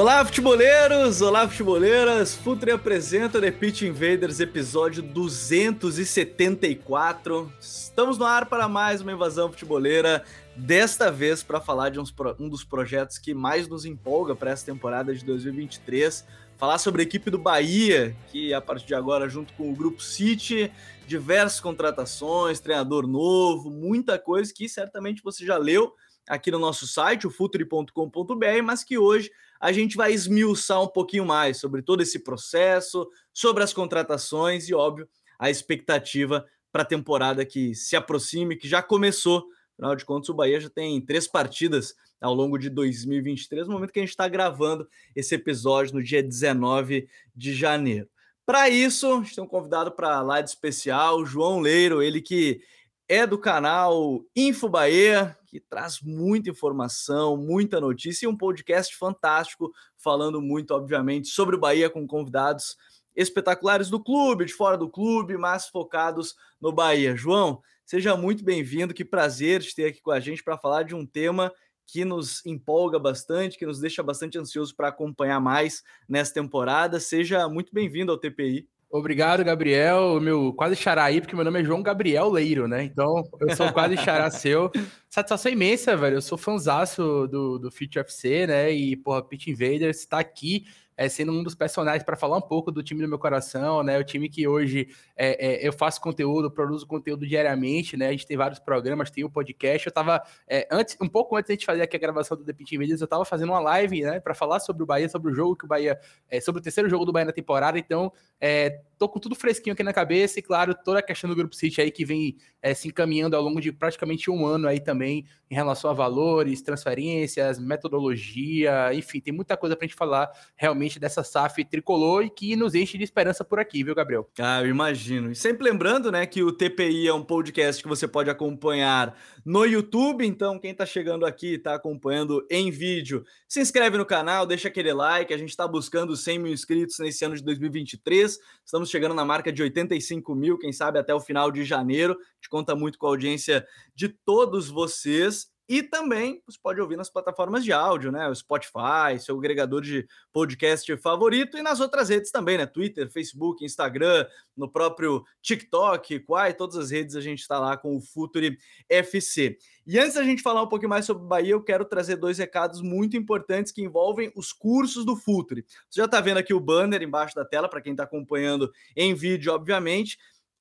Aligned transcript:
Olá, 0.00 0.24
futeboleiros! 0.24 1.20
Olá, 1.20 1.46
futeboleiras! 1.46 2.34
Futre 2.34 2.70
apresenta 2.70 3.38
The 3.38 3.50
Pitch 3.50 3.82
Invaders, 3.82 4.40
episódio 4.40 5.02
274. 5.02 7.52
Estamos 7.60 8.16
no 8.16 8.24
ar 8.24 8.46
para 8.46 8.66
mais 8.66 9.02
uma 9.02 9.12
invasão 9.12 9.52
futeboleira, 9.52 10.24
desta 10.56 11.12
vez 11.12 11.42
para 11.42 11.60
falar 11.60 11.90
de 11.90 12.00
uns, 12.00 12.14
um 12.38 12.48
dos 12.48 12.64
projetos 12.64 13.18
que 13.18 13.34
mais 13.34 13.68
nos 13.68 13.84
empolga 13.84 14.34
para 14.34 14.52
essa 14.52 14.64
temporada 14.64 15.14
de 15.14 15.22
2023. 15.22 16.26
Falar 16.56 16.78
sobre 16.78 17.02
a 17.02 17.04
equipe 17.04 17.30
do 17.30 17.36
Bahia, 17.36 18.16
que 18.32 18.54
a 18.54 18.60
partir 18.62 18.86
de 18.86 18.94
agora, 18.94 19.28
junto 19.28 19.52
com 19.52 19.70
o 19.70 19.76
Grupo 19.76 20.02
City, 20.02 20.72
diversas 21.06 21.60
contratações, 21.60 22.58
treinador 22.58 23.06
novo, 23.06 23.68
muita 23.68 24.18
coisa 24.18 24.50
que 24.50 24.66
certamente 24.66 25.22
você 25.22 25.44
já 25.44 25.58
leu 25.58 25.92
aqui 26.26 26.50
no 26.50 26.58
nosso 26.58 26.86
site, 26.86 27.26
o 27.26 27.30
futuri.com.br, 27.30 28.62
mas 28.64 28.82
que 28.82 28.96
hoje 28.96 29.30
a 29.60 29.70
gente 29.72 29.96
vai 29.96 30.12
esmiuçar 30.12 30.82
um 30.82 30.88
pouquinho 30.88 31.26
mais 31.26 31.58
sobre 31.58 31.82
todo 31.82 32.02
esse 32.02 32.18
processo, 32.18 33.06
sobre 33.32 33.62
as 33.62 33.74
contratações 33.74 34.68
e, 34.68 34.74
óbvio, 34.74 35.06
a 35.38 35.50
expectativa 35.50 36.44
para 36.72 36.82
a 36.82 36.86
temporada 36.86 37.44
que 37.44 37.74
se 37.74 37.94
aproxime, 37.94 38.56
que 38.56 38.68
já 38.68 38.82
começou. 38.82 39.44
Afinal 39.74 39.94
de 39.94 40.04
contas, 40.04 40.28
o 40.28 40.34
Bahia 40.34 40.60
já 40.60 40.70
tem 40.70 41.00
três 41.00 41.26
partidas 41.26 41.94
ao 42.20 42.34
longo 42.34 42.58
de 42.58 42.68
2023, 42.70 43.66
no 43.66 43.74
momento 43.74 43.92
que 43.92 43.98
a 43.98 44.02
gente 44.02 44.10
está 44.10 44.28
gravando 44.28 44.88
esse 45.16 45.34
episódio 45.34 45.94
no 45.94 46.02
dia 46.02 46.22
19 46.22 47.08
de 47.34 47.54
janeiro. 47.54 48.08
Para 48.44 48.68
isso, 48.68 49.12
a 49.12 49.16
gente 49.22 49.34
tem 49.34 49.44
um 49.44 49.48
convidado 49.48 49.92
para 49.92 50.20
lá 50.20 50.40
de 50.40 50.50
especial, 50.50 51.24
João 51.24 51.60
Leiro, 51.60 52.02
ele 52.02 52.20
que 52.20 52.60
é 53.08 53.26
do 53.26 53.38
canal 53.38 54.22
Info 54.36 54.68
Bahia, 54.68 55.36
que 55.50 55.58
traz 55.58 56.00
muita 56.00 56.50
informação, 56.50 57.36
muita 57.36 57.80
notícia 57.80 58.24
e 58.24 58.28
um 58.28 58.36
podcast 58.36 58.96
fantástico, 58.96 59.72
falando 59.96 60.40
muito, 60.40 60.70
obviamente, 60.72 61.28
sobre 61.28 61.56
o 61.56 61.58
Bahia 61.58 61.90
com 61.90 62.06
convidados 62.06 62.76
espetaculares 63.16 63.90
do 63.90 64.02
clube, 64.02 64.44
de 64.44 64.52
fora 64.52 64.78
do 64.78 64.88
clube, 64.88 65.36
mas 65.36 65.66
focados 65.66 66.36
no 66.60 66.72
Bahia. 66.72 67.16
João, 67.16 67.60
seja 67.84 68.16
muito 68.16 68.44
bem-vindo, 68.44 68.94
que 68.94 69.04
prazer 69.04 69.60
te 69.60 69.74
ter 69.74 69.86
aqui 69.86 70.00
com 70.00 70.12
a 70.12 70.20
gente 70.20 70.44
para 70.44 70.56
falar 70.56 70.84
de 70.84 70.94
um 70.94 71.04
tema 71.04 71.52
que 71.84 72.04
nos 72.04 72.46
empolga 72.46 73.00
bastante, 73.00 73.58
que 73.58 73.66
nos 73.66 73.80
deixa 73.80 74.00
bastante 74.00 74.38
ansioso 74.38 74.76
para 74.76 74.88
acompanhar 74.88 75.40
mais 75.40 75.82
nessa 76.08 76.32
temporada. 76.32 77.00
Seja 77.00 77.48
muito 77.48 77.74
bem-vindo 77.74 78.12
ao 78.12 78.18
TPI. 78.18 78.68
Obrigado, 78.92 79.44
Gabriel. 79.44 80.20
Meu 80.20 80.52
quase 80.52 80.74
xará 80.74 81.04
aí, 81.04 81.20
porque 81.20 81.36
meu 81.36 81.44
nome 81.44 81.60
é 81.60 81.64
João 81.64 81.80
Gabriel 81.80 82.28
Leiro, 82.28 82.66
né? 82.66 82.82
Então, 82.82 83.22
eu 83.40 83.54
sou 83.54 83.72
quase 83.72 83.96
xará 83.96 84.28
seu. 84.32 84.68
Satisfação 85.08 85.52
imensa, 85.52 85.96
velho. 85.96 86.16
Eu 86.16 86.22
sou 86.22 86.36
fanzaço 86.36 87.28
do, 87.28 87.56
do 87.56 87.70
Fit 87.70 87.96
UFC, 87.96 88.48
né? 88.48 88.72
E, 88.72 88.96
porra, 88.96 89.22
Pit 89.22 89.48
Invaders 89.48 90.00
está 90.00 90.18
aqui 90.18 90.64
é, 91.00 91.08
sendo 91.08 91.32
um 91.32 91.42
dos 91.42 91.54
personagens 91.54 92.04
para 92.04 92.14
falar 92.14 92.36
um 92.36 92.42
pouco 92.42 92.70
do 92.70 92.82
time 92.82 93.00
do 93.00 93.08
meu 93.08 93.18
coração, 93.18 93.82
né? 93.82 93.98
O 93.98 94.04
time 94.04 94.28
que 94.28 94.46
hoje 94.46 94.86
é, 95.16 95.46
é, 95.46 95.66
eu 95.66 95.72
faço 95.72 95.98
conteúdo, 95.98 96.50
produzo 96.50 96.86
conteúdo 96.86 97.26
diariamente, 97.26 97.96
né? 97.96 98.08
A 98.08 98.10
gente 98.10 98.26
tem 98.26 98.36
vários 98.36 98.58
programas, 98.58 99.10
tem 99.10 99.24
o 99.24 99.28
um 99.28 99.30
podcast. 99.30 99.86
Eu 99.86 99.90
estava 99.90 100.22
é, 100.46 100.68
antes, 100.70 100.98
um 101.00 101.08
pouco 101.08 101.34
antes 101.36 101.46
de 101.46 101.52
a 101.52 101.54
gente 101.54 101.64
fazer 101.64 101.80
aqui 101.80 101.96
a 101.96 101.98
gravação 101.98 102.36
do 102.36 102.44
The 102.44 102.52
Pitch 102.52 102.72
Videos, 102.72 103.00
eu 103.00 103.06
estava 103.06 103.24
fazendo 103.24 103.48
uma 103.48 103.60
live, 103.60 104.02
né? 104.02 104.20
Para 104.20 104.34
falar 104.34 104.60
sobre 104.60 104.82
o 104.82 104.86
Bahia, 104.86 105.08
sobre 105.08 105.32
o 105.32 105.34
jogo 105.34 105.56
que 105.56 105.64
o 105.64 105.68
Bahia, 105.68 105.98
é, 106.28 106.38
sobre 106.38 106.60
o 106.60 106.62
terceiro 106.62 106.90
jogo 106.90 107.06
do 107.06 107.12
Bahia 107.12 107.24
na 107.24 107.32
temporada. 107.32 107.78
Então, 107.78 108.12
é, 108.38 108.82
tô 109.00 109.08
com 109.08 109.18
tudo 109.18 109.34
fresquinho 109.34 109.72
aqui 109.72 109.82
na 109.82 109.94
cabeça 109.94 110.38
e, 110.38 110.42
claro, 110.42 110.74
toda 110.74 110.98
a 110.98 111.02
questão 111.02 111.30
do 111.30 111.34
Grupo 111.34 111.56
City 111.56 111.80
aí 111.80 111.90
que 111.90 112.04
vem 112.04 112.36
é, 112.60 112.74
se 112.74 112.86
encaminhando 112.86 113.34
ao 113.34 113.42
longo 113.42 113.58
de 113.58 113.72
praticamente 113.72 114.30
um 114.30 114.44
ano 114.44 114.68
aí 114.68 114.78
também 114.78 115.24
em 115.50 115.54
relação 115.54 115.90
a 115.90 115.94
valores, 115.94 116.60
transferências, 116.60 117.58
metodologia, 117.58 118.92
enfim, 118.92 119.18
tem 119.18 119.32
muita 119.32 119.56
coisa 119.56 119.74
para 119.74 119.86
a 119.86 119.88
gente 119.88 119.96
falar 119.96 120.30
realmente 120.54 121.00
dessa 121.00 121.24
SAF 121.24 121.64
tricolor 121.64 122.24
e 122.24 122.28
que 122.28 122.54
nos 122.54 122.74
enche 122.74 122.98
de 122.98 123.04
esperança 123.04 123.42
por 123.42 123.58
aqui, 123.58 123.82
viu, 123.82 123.94
Gabriel? 123.94 124.28
Ah, 124.38 124.60
eu 124.60 124.68
imagino. 124.68 125.32
E 125.32 125.34
sempre 125.34 125.64
lembrando, 125.64 126.12
né, 126.12 126.26
que 126.26 126.42
o 126.42 126.52
TPI 126.52 127.08
é 127.08 127.14
um 127.14 127.24
podcast 127.24 127.82
que 127.82 127.88
você 127.88 128.06
pode 128.06 128.28
acompanhar 128.28 129.18
no 129.44 129.64
YouTube, 129.64 130.26
então 130.26 130.58
quem 130.58 130.72
está 130.72 130.84
chegando 130.84 131.24
aqui, 131.24 131.54
está 131.54 131.74
acompanhando 131.74 132.46
em 132.50 132.70
vídeo, 132.70 133.24
se 133.48 133.60
inscreve 133.60 133.96
no 133.96 134.06
canal, 134.06 134.46
deixa 134.46 134.68
aquele 134.68 134.92
like, 134.92 135.32
a 135.32 135.38
gente 135.38 135.50
está 135.50 135.66
buscando 135.66 136.16
100 136.16 136.38
mil 136.38 136.52
inscritos 136.52 136.98
nesse 136.98 137.24
ano 137.24 137.34
de 137.34 137.42
2023, 137.44 138.38
estamos 138.64 138.90
chegando 138.90 139.14
na 139.14 139.24
marca 139.24 139.52
de 139.52 139.62
85 139.62 140.34
mil, 140.34 140.58
quem 140.58 140.72
sabe 140.72 140.98
até 140.98 141.14
o 141.14 141.20
final 141.20 141.50
de 141.50 141.64
janeiro. 141.64 142.12
A 142.12 142.16
gente 142.36 142.48
conta 142.48 142.74
muito 142.74 142.98
com 142.98 143.06
a 143.06 143.10
audiência 143.10 143.66
de 143.94 144.08
todos 144.08 144.68
vocês. 144.68 145.48
E 145.70 145.84
também 145.84 146.42
você 146.44 146.58
pode 146.60 146.80
ouvir 146.80 146.96
nas 146.96 147.08
plataformas 147.08 147.62
de 147.62 147.72
áudio, 147.72 148.10
né? 148.10 148.28
O 148.28 148.34
Spotify, 148.34 149.20
seu 149.20 149.38
agregador 149.38 149.80
de 149.80 150.04
podcast 150.32 150.96
favorito, 150.96 151.56
e 151.56 151.62
nas 151.62 151.78
outras 151.78 152.08
redes 152.08 152.32
também, 152.32 152.58
né? 152.58 152.66
Twitter, 152.66 153.08
Facebook, 153.08 153.64
Instagram, 153.64 154.26
no 154.56 154.68
próprio 154.68 155.24
TikTok, 155.40 156.18
Quai, 156.24 156.54
todas 156.54 156.76
as 156.76 156.90
redes 156.90 157.14
a 157.14 157.20
gente 157.20 157.38
está 157.38 157.60
lá 157.60 157.76
com 157.76 157.96
o 157.96 158.00
Futuri 158.00 158.58
FC. 158.88 159.56
E 159.86 159.96
antes 159.96 160.14
da 160.14 160.24
gente 160.24 160.42
falar 160.42 160.60
um 160.64 160.68
pouquinho 160.68 160.90
mais 160.90 161.04
sobre 161.04 161.22
o 161.22 161.28
Bahia, 161.28 161.52
eu 161.52 161.62
quero 161.62 161.84
trazer 161.84 162.16
dois 162.16 162.38
recados 162.38 162.82
muito 162.82 163.16
importantes 163.16 163.70
que 163.70 163.80
envolvem 163.80 164.32
os 164.34 164.52
cursos 164.52 165.04
do 165.04 165.14
Futuri. 165.14 165.64
Você 165.88 166.00
já 166.00 166.06
está 166.06 166.20
vendo 166.20 166.38
aqui 166.38 166.52
o 166.52 166.58
banner 166.58 167.00
embaixo 167.00 167.36
da 167.36 167.44
tela, 167.44 167.68
para 167.68 167.80
quem 167.80 167.92
está 167.92 168.02
acompanhando 168.02 168.72
em 168.96 169.14
vídeo, 169.14 169.52
obviamente 169.52 170.18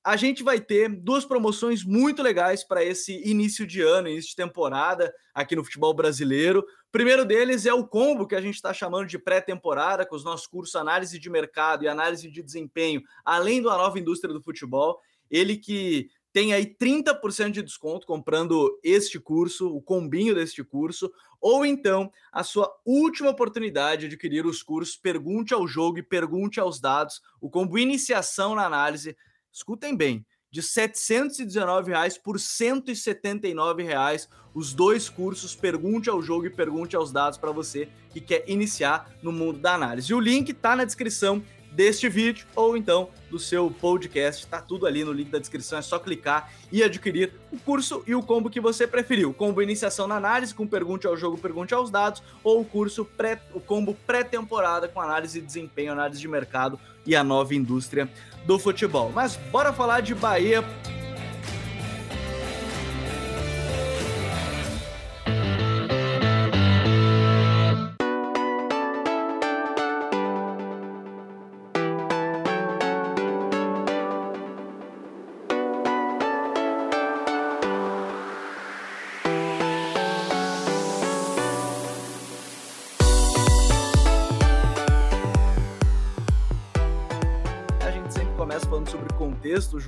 a 0.09 0.16
gente 0.16 0.42
vai 0.42 0.59
ter 0.59 0.90
duas 0.90 1.24
promoções 1.24 1.84
muito 1.84 2.24
legais 2.24 2.64
para 2.64 2.84
esse 2.84 3.22
início 3.30 3.68
de 3.68 3.80
ano, 3.84 4.08
início 4.08 4.31
de 4.31 4.36
temporada 4.36 5.14
aqui 5.36 5.56
no 5.56 5.64
futebol 5.64 5.94
brasileiro. 5.94 6.62
O 6.62 6.92
primeiro 6.92 7.24
deles 7.24 7.68
é 7.68 7.74
o 7.75 7.86
combo 7.86 8.25
que 8.25 8.34
a 8.34 8.42
gente 8.42 8.56
está 8.56 8.74
chamando 8.74 9.06
de 9.06 9.20
pré-temporada, 9.20 10.08
com 10.08 10.16
os 10.16 10.24
nossos 10.24 10.47
cursos 10.47 10.75
análise 10.75 11.20
de 11.20 11.30
mercado 11.30 11.84
e 11.84 11.88
análise 11.88 12.28
de 12.28 12.42
desempenho, 12.42 13.03
além 13.24 13.62
da 13.62 13.78
nova 13.78 14.00
indústria 14.00 14.34
do 14.34 14.42
futebol. 14.42 15.00
Ele 15.30 15.56
que 15.56 16.09
tem 16.34 16.53
aí 16.53 16.66
30% 16.66 17.52
de 17.52 17.62
desconto 17.62 18.08
comprando 18.08 18.80
este 18.84 19.20
curso, 19.20 19.68
o 19.68 19.80
combinho 19.80 20.34
deste 20.34 20.64
curso, 20.64 21.12
ou 21.40 21.64
então 21.64 22.12
a 22.31 22.44
sua 22.44 22.68
última 22.84 23.30
oportunidade 23.30 24.02
de 24.02 24.08
adquirir 24.08 24.47
os 24.47 24.64
cursos 24.64 24.97
Pergunte 24.97 25.53
ao 25.53 25.68
Jogo 25.68 26.00
e 26.00 26.03
Pergunte 26.03 26.59
aos 26.59 26.80
Dados, 26.81 27.22
o 27.40 27.47
combo 27.47 27.78
Iniciação 27.78 28.56
na 28.56 28.66
Análise 28.66 29.16
escutem 29.52 29.96
bem, 29.96 30.26
de 30.52 30.64
719 30.64 31.92
reais 31.92 32.18
por 32.18 32.40
179 32.40 33.84
reais 33.84 34.28
os 34.54 34.74
dois 34.74 35.08
cursos 35.08 35.56
Pergunte 35.56 36.10
ao 36.10 36.22
Jogo 36.22 36.48
e 36.48 36.50
Pergunte 36.50 36.96
aos 36.96 37.12
Dados 37.12 37.38
para 37.38 37.52
você 37.52 37.88
que 38.09 38.20
quer 38.20 38.44
iniciar 38.50 39.14
no 39.22 39.32
mundo 39.32 39.59
da 39.59 39.76
análise. 39.76 40.12
E 40.12 40.16
o 40.16 40.20
link 40.20 40.50
está 40.50 40.76
na 40.76 40.86
descrição 40.86 41.44
deste 41.72 42.09
vídeo 42.09 42.46
ou 42.56 42.75
então 42.75 43.09
do 43.30 43.40
seu 43.40 43.69
podcast. 43.69 44.44
Está 44.44 44.62
tudo 44.62 44.85
ali 44.85 45.03
no 45.03 45.12
link 45.12 45.30
da 45.30 45.40
descrição, 45.40 45.80
é 45.80 45.81
só 45.81 46.00
clicar 46.00 46.52
e 46.72 46.84
adquirir 46.84 47.34
o 47.52 47.59
curso 47.59 48.03
e 48.07 48.16
o 48.16 48.24
combo 48.24 48.50
que 48.50 48.59
você 48.59 48.88
preferiu. 48.88 49.34
Combo 49.34 49.61
iniciação 49.61 50.08
na 50.08 50.16
análise 50.16 50.53
com 50.53 50.67
pergunte 50.67 51.08
ao 51.08 51.16
jogo, 51.16 51.38
pergunte 51.38 51.73
aos 51.73 51.90
dados 51.90 52.22
ou 52.44 52.61
o 52.61 52.66
curso 52.66 53.05
pré, 53.05 53.41
o 53.53 53.59
combo 53.59 53.96
pré-temporada 54.05 54.88
com 54.88 54.99
análise 54.99 55.40
de 55.40 55.46
desempenho, 55.46 55.91
análise 55.91 56.20
de 56.20 56.28
mercado 56.28 56.79
e 57.05 57.16
a 57.16 57.23
nova 57.23 57.55
indústria 57.55 58.09
do 58.46 58.59
futebol. 58.59 59.11
Mas 59.14 59.35
bora 59.52 59.72
falar 59.72 60.02
de 60.02 60.14
Bahia 60.14 60.64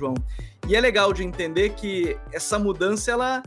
João. 0.02 0.14
E 0.68 0.74
é 0.74 0.80
legal 0.80 1.12
de 1.12 1.22
entender 1.22 1.70
que 1.70 2.16
essa 2.32 2.58
mudança 2.58 3.10
ela 3.10 3.42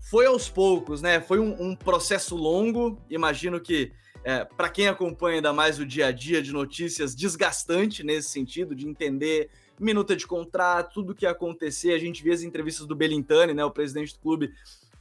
foi 0.00 0.26
aos 0.26 0.48
poucos, 0.48 1.00
né? 1.00 1.20
Foi 1.20 1.38
um, 1.38 1.70
um 1.70 1.74
processo 1.74 2.36
longo. 2.36 3.00
Imagino 3.08 3.58
que 3.58 3.90
é, 4.22 4.44
para 4.44 4.68
quem 4.68 4.86
acompanha 4.86 5.36
ainda 5.36 5.52
mais 5.52 5.78
o 5.78 5.86
dia 5.86 6.08
a 6.08 6.12
dia 6.12 6.42
de 6.42 6.52
notícias, 6.52 7.14
desgastante 7.14 8.02
nesse 8.04 8.28
sentido, 8.28 8.74
de 8.74 8.86
entender 8.86 9.50
minuta 9.78 10.14
de 10.14 10.26
contrato, 10.26 10.94
tudo 10.94 11.14
que 11.14 11.24
ia 11.24 11.30
acontecer. 11.30 11.92
A 11.92 11.98
gente 11.98 12.22
vê 12.22 12.32
as 12.32 12.42
entrevistas 12.42 12.86
do 12.86 12.94
Belintani, 12.94 13.54
né, 13.54 13.64
o 13.64 13.70
presidente 13.70 14.14
do 14.14 14.20
clube, 14.20 14.52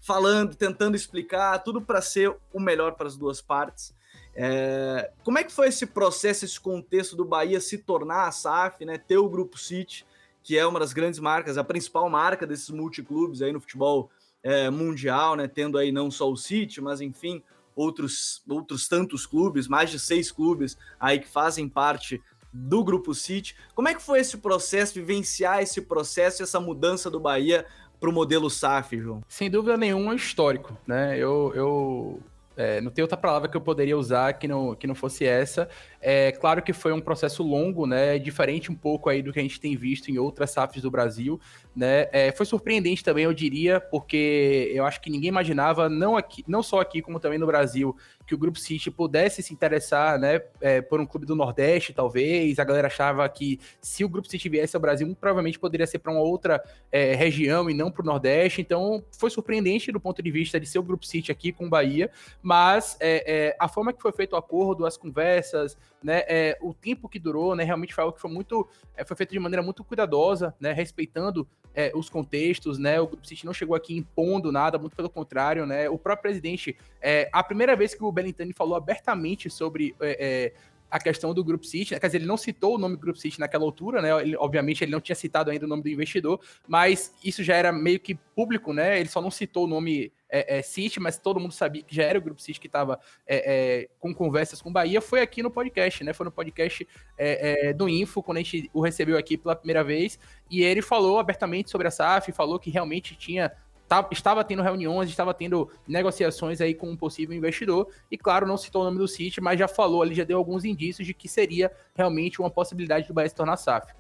falando, 0.02 0.56
tentando 0.56 0.96
explicar, 0.96 1.60
tudo 1.60 1.82
para 1.82 2.02
ser 2.02 2.36
o 2.52 2.60
melhor 2.60 2.94
para 2.94 3.08
as 3.08 3.16
duas 3.16 3.42
partes. 3.42 3.94
É, 4.36 5.12
como 5.24 5.38
é 5.38 5.44
que 5.44 5.54
foi 5.54 5.68
esse 5.68 5.86
processo, 5.86 6.44
esse 6.44 6.60
contexto 6.60 7.16
do 7.16 7.24
Bahia 7.24 7.62
se 7.62 7.78
tornar 7.78 8.28
a 8.28 8.32
SAF, 8.32 8.84
né, 8.84 8.98
ter 8.98 9.18
o 9.18 9.30
Grupo 9.30 9.58
City, 9.58 10.06
que 10.44 10.58
é 10.58 10.66
uma 10.68 10.80
das 10.80 10.94
grandes 10.94 11.20
marcas, 11.20 11.58
a 11.58 11.64
principal 11.64 12.10
marca 12.10 12.46
desses 12.46 12.70
multiclubes 12.70 13.42
aí 13.42 13.52
no 13.52 13.62
futebol 13.62 14.10
é, 14.44 14.70
mundial, 14.70 15.36
né, 15.36 15.48
tendo 15.48 15.78
aí 15.78 15.92
não 15.92 16.12
só 16.12 16.30
o 16.30 16.36
City, 16.36 16.82
mas 16.82 17.00
enfim, 17.00 17.42
outros, 17.76 18.44
outros 18.48 18.88
tantos 18.88 19.26
clubes, 19.26 19.68
mais 19.68 19.90
de 19.90 20.00
seis 20.00 20.32
clubes 20.32 20.78
aí 21.00 21.20
que 21.20 21.28
fazem 21.28 21.68
parte 21.68 22.22
do 22.52 22.84
Grupo 22.84 23.16
City. 23.16 23.56
Como 23.74 23.88
é 23.88 23.96
que 23.96 24.02
foi 24.02 24.20
esse 24.20 24.38
processo, 24.38 24.94
vivenciar 24.94 25.64
esse 25.64 25.82
processo, 25.82 26.44
essa 26.44 26.60
mudança 26.60 27.10
do 27.10 27.20
Bahia 27.20 27.66
para 28.00 28.10
o 28.10 28.14
modelo 28.14 28.50
SAF, 28.50 29.00
João? 29.00 29.22
Sem 29.28 29.50
dúvida 29.50 29.78
nenhuma, 29.78 30.14
histórico, 30.14 30.78
né? 30.86 31.18
Eu, 31.18 31.52
eu 31.56 32.22
é, 32.56 32.80
não 32.82 32.92
tem 32.92 33.02
outra 33.02 33.18
palavra 33.18 33.50
que 33.50 33.58
eu 33.58 33.62
poderia 33.62 33.98
usar 33.98 34.34
que 34.34 34.48
não, 34.48 34.76
que 34.76 34.86
não 34.86 34.94
fosse 34.94 35.26
essa. 35.26 35.68
É 36.06 36.34
claro 36.34 36.62
que 36.62 36.74
foi 36.74 36.92
um 36.92 37.00
processo 37.00 37.42
longo, 37.42 37.88
né? 37.88 38.20
Diferente 38.20 38.70
um 38.70 38.76
pouco 38.76 39.10
aí 39.10 39.22
do 39.22 39.32
que 39.32 39.40
a 39.40 39.42
gente 39.42 39.58
tem 39.58 39.76
visto 39.78 40.10
em 40.12 40.18
outras 40.18 40.52
SAFs 40.52 40.82
do 40.82 40.92
Brasil, 40.92 41.40
né? 41.74 42.10
É, 42.12 42.32
foi 42.34 42.46
surpreendente 42.46 43.02
também, 43.04 43.24
eu 43.24 43.34
diria, 43.34 43.80
porque 43.80 44.70
eu 44.74 44.86
acho 44.86 45.00
que 45.00 45.10
ninguém 45.10 45.30
imaginava, 45.30 45.88
não, 45.88 46.18
aqui, 46.18 46.44
não 46.46 46.62
só 46.62 46.82
aqui, 46.82 47.02
como 47.02 47.22
também 47.22 47.40
no 47.40 47.48
Brasil, 47.48 47.96
que 48.28 48.36
o 48.36 48.38
Grupo 48.38 48.60
City 48.60 48.92
pudesse 48.92 49.42
se 49.42 49.54
interessar, 49.54 50.20
né, 50.20 50.42
é, 50.60 50.82
por 50.82 51.00
um 51.00 51.06
clube 51.06 51.26
do 51.26 51.36
Nordeste, 51.36 51.94
talvez. 51.94 52.60
A 52.60 52.64
galera 52.64 52.88
achava 52.88 53.28
que 53.30 53.60
se 53.82 54.04
o 54.04 54.10
Grupo 54.10 54.28
City 54.28 54.50
viesse 54.50 54.76
ao 54.76 54.82
Brasil, 54.82 55.16
provavelmente 55.20 55.58
poderia 55.58 55.88
ser 55.88 56.00
para 56.00 56.12
uma 56.12 56.22
outra 56.22 56.62
é, 56.92 57.16
região 57.16 57.70
e 57.70 57.74
não 57.74 57.90
para 57.90 58.02
o 58.02 58.06
Nordeste. 58.06 58.60
Então, 58.60 59.04
foi 59.18 59.30
surpreendente 59.30 59.92
do 59.92 60.00
ponto 60.00 60.22
de 60.22 60.32
vista 60.32 60.60
de 60.60 60.66
ser 60.66 60.80
o 60.80 60.84
Grupo 60.84 61.06
City 61.06 61.32
aqui 61.32 61.54
com 61.54 61.66
o 61.66 61.70
Bahia, 61.70 62.12
mas 62.42 62.98
é, 63.00 63.24
é, 63.26 63.56
a 63.58 63.68
forma 63.70 63.94
que 63.94 64.02
foi 64.02 64.12
feito 64.12 64.34
o 64.34 64.36
acordo, 64.38 64.86
as 64.86 64.98
conversas, 64.98 65.78
né, 66.04 66.24
é, 66.28 66.58
o 66.62 66.74
tempo 66.74 67.08
que 67.08 67.18
durou, 67.18 67.56
né, 67.56 67.64
realmente 67.64 67.94
foi 67.94 68.04
algo 68.04 68.16
que 68.16 68.22
foi 68.22 68.30
muito, 68.30 68.68
é, 68.96 69.06
foi 69.06 69.16
feito 69.16 69.32
de 69.32 69.40
maneira 69.40 69.64
muito 69.64 69.84
cuidadosa, 69.84 70.54
né, 70.60 70.74
respeitando 70.74 71.48
é, 71.76 71.92
os 71.96 72.10
contextos, 72.10 72.78
né? 72.78 73.00
O 73.00 73.08
Grupo 73.08 73.28
City 73.28 73.46
não 73.46 73.54
chegou 73.54 73.76
aqui 73.76 73.98
impondo 73.98 74.52
nada, 74.52 74.78
muito 74.78 74.96
pelo 74.96 75.10
contrário, 75.10 75.66
né? 75.66 75.90
O 75.90 75.98
próprio 75.98 76.24
presidente, 76.24 76.78
é, 77.02 77.30
a 77.32 77.44
primeira 77.44 77.76
vez 77.76 77.96
que 77.96 78.04
o 78.04 78.12
Belintani 78.12 78.54
falou 78.54 78.76
abertamente 78.76 79.50
sobre 79.50 79.96
é, 80.00 80.18
é 80.20 80.54
a 80.94 81.00
questão 81.00 81.34
do 81.34 81.44
Grupo 81.44 81.66
City, 81.66 81.92
né? 81.92 82.00
quer 82.00 82.06
dizer, 82.06 82.20
ele 82.20 82.28
não 82.28 82.38
citou 82.38 82.76
o 82.76 82.78
nome 82.78 82.96
Grupo 82.96 83.18
City 83.18 83.40
naquela 83.40 83.64
altura, 83.64 84.00
né? 84.00 84.22
Ele, 84.22 84.38
obviamente 84.38 84.84
ele 84.84 84.92
não 84.92 85.02
tinha 85.02 85.16
citado 85.16 85.50
ainda 85.50 85.66
o 85.66 85.68
nome 85.68 85.82
do 85.82 85.90
investidor, 85.90 86.40
mas 86.68 87.12
isso 87.24 87.44
já 87.44 87.56
era 87.56 87.72
meio 87.72 88.00
que 88.00 88.14
público, 88.14 88.72
né? 88.72 89.00
Ele 89.00 89.10
só 89.10 89.20
não 89.20 89.32
citou 89.32 89.64
o 89.64 89.68
nome 89.68 90.14
é, 90.30 90.60
é, 90.60 90.62
City, 90.62 91.00
mas 91.00 91.18
todo 91.18 91.40
mundo 91.40 91.52
sabia 91.52 91.82
que 91.82 91.96
já 91.96 92.04
era 92.04 92.20
o 92.20 92.22
Grupo 92.22 92.40
City 92.40 92.60
que 92.60 92.68
estava 92.68 93.00
é, 93.26 93.82
é, 93.82 93.90
com 94.00 94.14
conversas 94.14 94.62
com 94.62 94.72
Bahia. 94.72 95.02
Foi 95.02 95.20
aqui 95.20 95.42
no 95.42 95.50
podcast, 95.50 96.04
né? 96.04 96.14
Foi 96.14 96.26
no 96.26 96.32
podcast 96.32 96.88
é, 97.18 97.70
é, 97.70 97.74
do 97.74 97.90
Info, 97.90 98.22
quando 98.22 98.38
a 98.38 98.42
gente 98.42 98.70
o 98.72 98.80
recebeu 98.80 99.18
aqui 99.18 99.36
pela 99.36 99.56
primeira 99.56 99.84
vez, 99.84 100.20
e 100.48 100.62
ele 100.62 100.84
falou 100.84 101.18
abertamente 101.18 101.72
sobre 101.72 101.88
a 101.88 101.92
SAF, 101.92 102.32
falou 102.32 102.60
que 102.60 102.70
realmente 102.70 103.16
tinha 103.16 103.52
Tá, 103.94 104.08
estava 104.12 104.44
tendo 104.44 104.64
reuniões, 104.64 105.08
estava 105.08 105.36
tendo 105.36 105.70
negociações 105.88 106.60
aí 106.60 106.74
com 106.74 106.90
um 106.90 106.98
possível 106.98 107.38
investidor, 107.38 107.88
e 108.10 108.18
claro, 108.18 108.48
não 108.48 108.58
citou 108.58 108.82
o 108.82 108.86
nome 108.86 108.98
do 108.98 109.08
City, 109.08 109.40
mas 109.40 109.60
já 109.60 109.68
falou 109.68 110.02
ali, 110.02 110.16
já 110.16 110.24
deu 110.24 110.40
alguns 110.40 110.66
indícios 110.66 111.06
de 111.06 111.14
que 111.14 111.28
seria 111.28 111.72
realmente 111.94 112.42
uma 112.42 112.50
possibilidade 112.50 113.08
do 113.08 113.14
Bahia 113.14 113.30
se 113.30 113.36
tornar 113.36 113.56
SAF. 113.56 113.94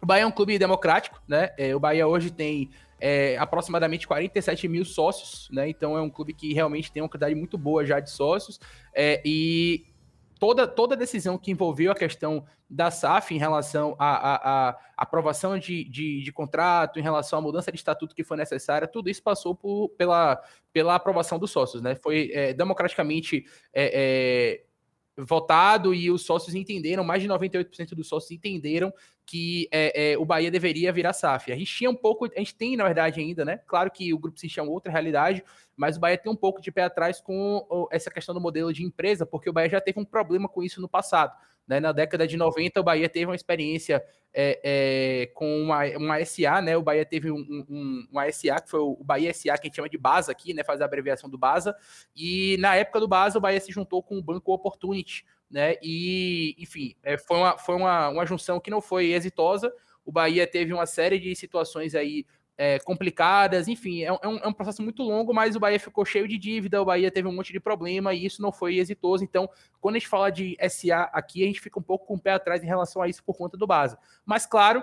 O 0.00 0.06
Bahia 0.06 0.22
é 0.22 0.26
um 0.26 0.30
clube 0.30 0.56
democrático, 0.56 1.20
né? 1.26 1.50
É, 1.58 1.74
o 1.74 1.80
Bahia 1.80 2.06
hoje 2.06 2.30
tem 2.30 2.70
é, 3.00 3.36
aproximadamente 3.36 4.06
47 4.06 4.68
mil 4.68 4.84
sócios, 4.84 5.48
né? 5.50 5.68
Então 5.68 5.98
é 5.98 6.00
um 6.00 6.10
clube 6.10 6.32
que 6.32 6.54
realmente 6.54 6.92
tem 6.92 7.02
uma 7.02 7.08
quantidade 7.08 7.34
muito 7.34 7.58
boa 7.58 7.84
já 7.84 7.98
de 7.98 8.12
sócios. 8.12 8.60
É, 8.94 9.20
e 9.24 9.84
toda, 10.38 10.68
toda 10.68 10.94
decisão 10.94 11.36
que 11.36 11.50
envolveu 11.50 11.90
a 11.90 11.94
questão 11.96 12.44
da 12.74 12.90
SAF 12.90 13.32
em 13.32 13.38
relação 13.38 13.94
à, 14.00 14.68
à, 14.68 14.78
aprovação 14.96 15.56
de, 15.56 15.84
de, 15.84 16.22
de, 16.24 16.32
contrato, 16.32 16.98
em 16.98 17.02
relação 17.02 17.38
à 17.38 17.42
mudança 17.42 17.70
de 17.70 17.78
estatuto 17.78 18.16
que 18.16 18.24
foi 18.24 18.36
necessária, 18.36 18.88
tudo 18.88 19.08
isso 19.08 19.22
passou 19.22 19.54
por, 19.54 19.90
pela, 19.90 20.42
pela 20.72 20.96
aprovação 20.96 21.38
dos 21.38 21.52
sócios, 21.52 21.80
né? 21.80 21.94
Foi 21.94 22.32
é, 22.32 22.52
democraticamente 22.52 23.46
é, 23.72 24.64
é 24.66 25.22
votado 25.22 25.94
e 25.94 26.10
os 26.10 26.22
sócios 26.22 26.56
entenderam, 26.56 27.04
mais 27.04 27.22
de 27.22 27.28
98% 27.28 27.90
dos 27.90 28.08
sócios 28.08 28.32
entenderam 28.32 28.92
que 29.24 29.68
é, 29.70 30.12
é, 30.12 30.18
o 30.18 30.24
Bahia 30.24 30.50
deveria 30.50 30.92
virar 30.92 31.12
SAF. 31.12 31.52
A 31.52 31.56
gente 31.56 31.72
tinha 31.72 31.88
um 31.88 31.94
pouco, 31.94 32.26
a 32.26 32.38
gente 32.40 32.56
tem 32.56 32.76
na 32.76 32.82
verdade 32.82 33.20
ainda, 33.20 33.44
né? 33.44 33.60
Claro 33.68 33.88
que 33.88 34.12
o 34.12 34.18
Grupo 34.18 34.40
City 34.40 34.58
é 34.58 34.62
outra 34.64 34.90
realidade, 34.90 35.44
mas 35.76 35.96
o 35.96 36.00
Bahia 36.00 36.18
tem 36.18 36.32
um 36.32 36.36
pouco 36.36 36.60
de 36.60 36.72
pé 36.72 36.82
atrás 36.82 37.20
com 37.20 37.86
essa 37.92 38.10
questão 38.10 38.34
do 38.34 38.40
modelo 38.40 38.72
de 38.72 38.82
empresa, 38.82 39.24
porque 39.24 39.48
o 39.48 39.52
Bahia 39.52 39.70
já 39.70 39.80
teve 39.80 40.00
um 40.00 40.04
problema 40.04 40.48
com 40.48 40.60
isso 40.60 40.80
no 40.80 40.88
passado. 40.88 41.32
Né? 41.66 41.80
Na 41.80 41.92
década 41.92 42.26
de 42.26 42.36
90, 42.36 42.80
o 42.80 42.84
Bahia 42.84 43.08
teve 43.08 43.26
uma 43.26 43.34
experiência 43.34 44.04
é, 44.32 44.60
é, 44.64 45.26
com 45.28 45.62
uma, 45.62 45.84
uma 45.96 46.24
SA, 46.24 46.60
né? 46.60 46.76
O 46.76 46.82
Bahia 46.82 47.06
teve 47.06 47.30
um, 47.30 47.64
um, 47.68 48.06
uma 48.10 48.30
SA, 48.32 48.60
que 48.60 48.68
foi 48.68 48.80
o 48.80 48.96
Bahia 49.02 49.32
SA, 49.32 49.56
que 49.56 49.62
a 49.62 49.64
gente 49.66 49.76
chama 49.76 49.88
de 49.88 49.96
BASA 49.96 50.32
aqui, 50.32 50.52
né? 50.52 50.64
Faz 50.64 50.80
a 50.80 50.84
abreviação 50.84 51.30
do 51.30 51.38
BASA. 51.38 51.74
E 52.14 52.56
na 52.58 52.74
época 52.74 52.98
do 52.98 53.08
BASA, 53.08 53.38
o 53.38 53.40
Bahia 53.40 53.60
se 53.60 53.70
juntou 53.72 54.02
com 54.02 54.18
o 54.18 54.22
Banco 54.22 54.52
Opportunity, 54.52 55.24
né? 55.48 55.76
E, 55.80 56.56
enfim, 56.58 56.96
é, 57.02 57.16
foi, 57.16 57.36
uma, 57.36 57.56
foi 57.56 57.76
uma, 57.76 58.08
uma 58.08 58.26
junção 58.26 58.58
que 58.58 58.70
não 58.70 58.80
foi 58.80 59.12
exitosa. 59.12 59.72
O 60.04 60.10
Bahia 60.10 60.46
teve 60.46 60.72
uma 60.72 60.84
série 60.84 61.18
de 61.18 61.34
situações 61.36 61.94
aí 61.94 62.26
é, 62.56 62.78
complicadas, 62.78 63.66
enfim, 63.66 64.02
é, 64.02 64.06
é, 64.06 64.28
um, 64.28 64.38
é, 64.38 64.48
um, 64.48 64.52
processo 64.52 64.82
muito 64.82 65.02
longo, 65.02 65.34
mas 65.34 65.56
o 65.56 65.60
Bahia 65.60 65.80
ficou 65.80 66.04
cheio 66.04 66.28
de 66.28 66.38
dívida, 66.38 66.80
o 66.80 66.84
Bahia 66.84 67.10
teve 67.10 67.26
um 67.26 67.34
monte 67.34 67.52
de 67.52 67.58
problema 67.58 68.14
e 68.14 68.24
isso 68.24 68.40
não 68.40 68.52
foi 68.52 68.76
exitoso. 68.76 69.24
Então, 69.24 69.48
quando 69.80 69.96
a 69.96 69.98
gente 69.98 70.08
fala 70.08 70.30
de 70.30 70.56
SA 70.68 71.10
aqui, 71.12 71.42
a 71.42 71.46
gente 71.46 71.60
fica 71.60 71.78
um 71.78 71.82
pouco 71.82 72.06
com 72.06 72.14
o 72.14 72.20
pé 72.20 72.32
atrás 72.32 72.62
em 72.62 72.66
relação 72.66 73.02
a 73.02 73.08
isso 73.08 73.24
por 73.24 73.36
conta 73.36 73.56
do 73.56 73.66
base. 73.66 73.96
Mas, 74.24 74.46
claro, 74.46 74.82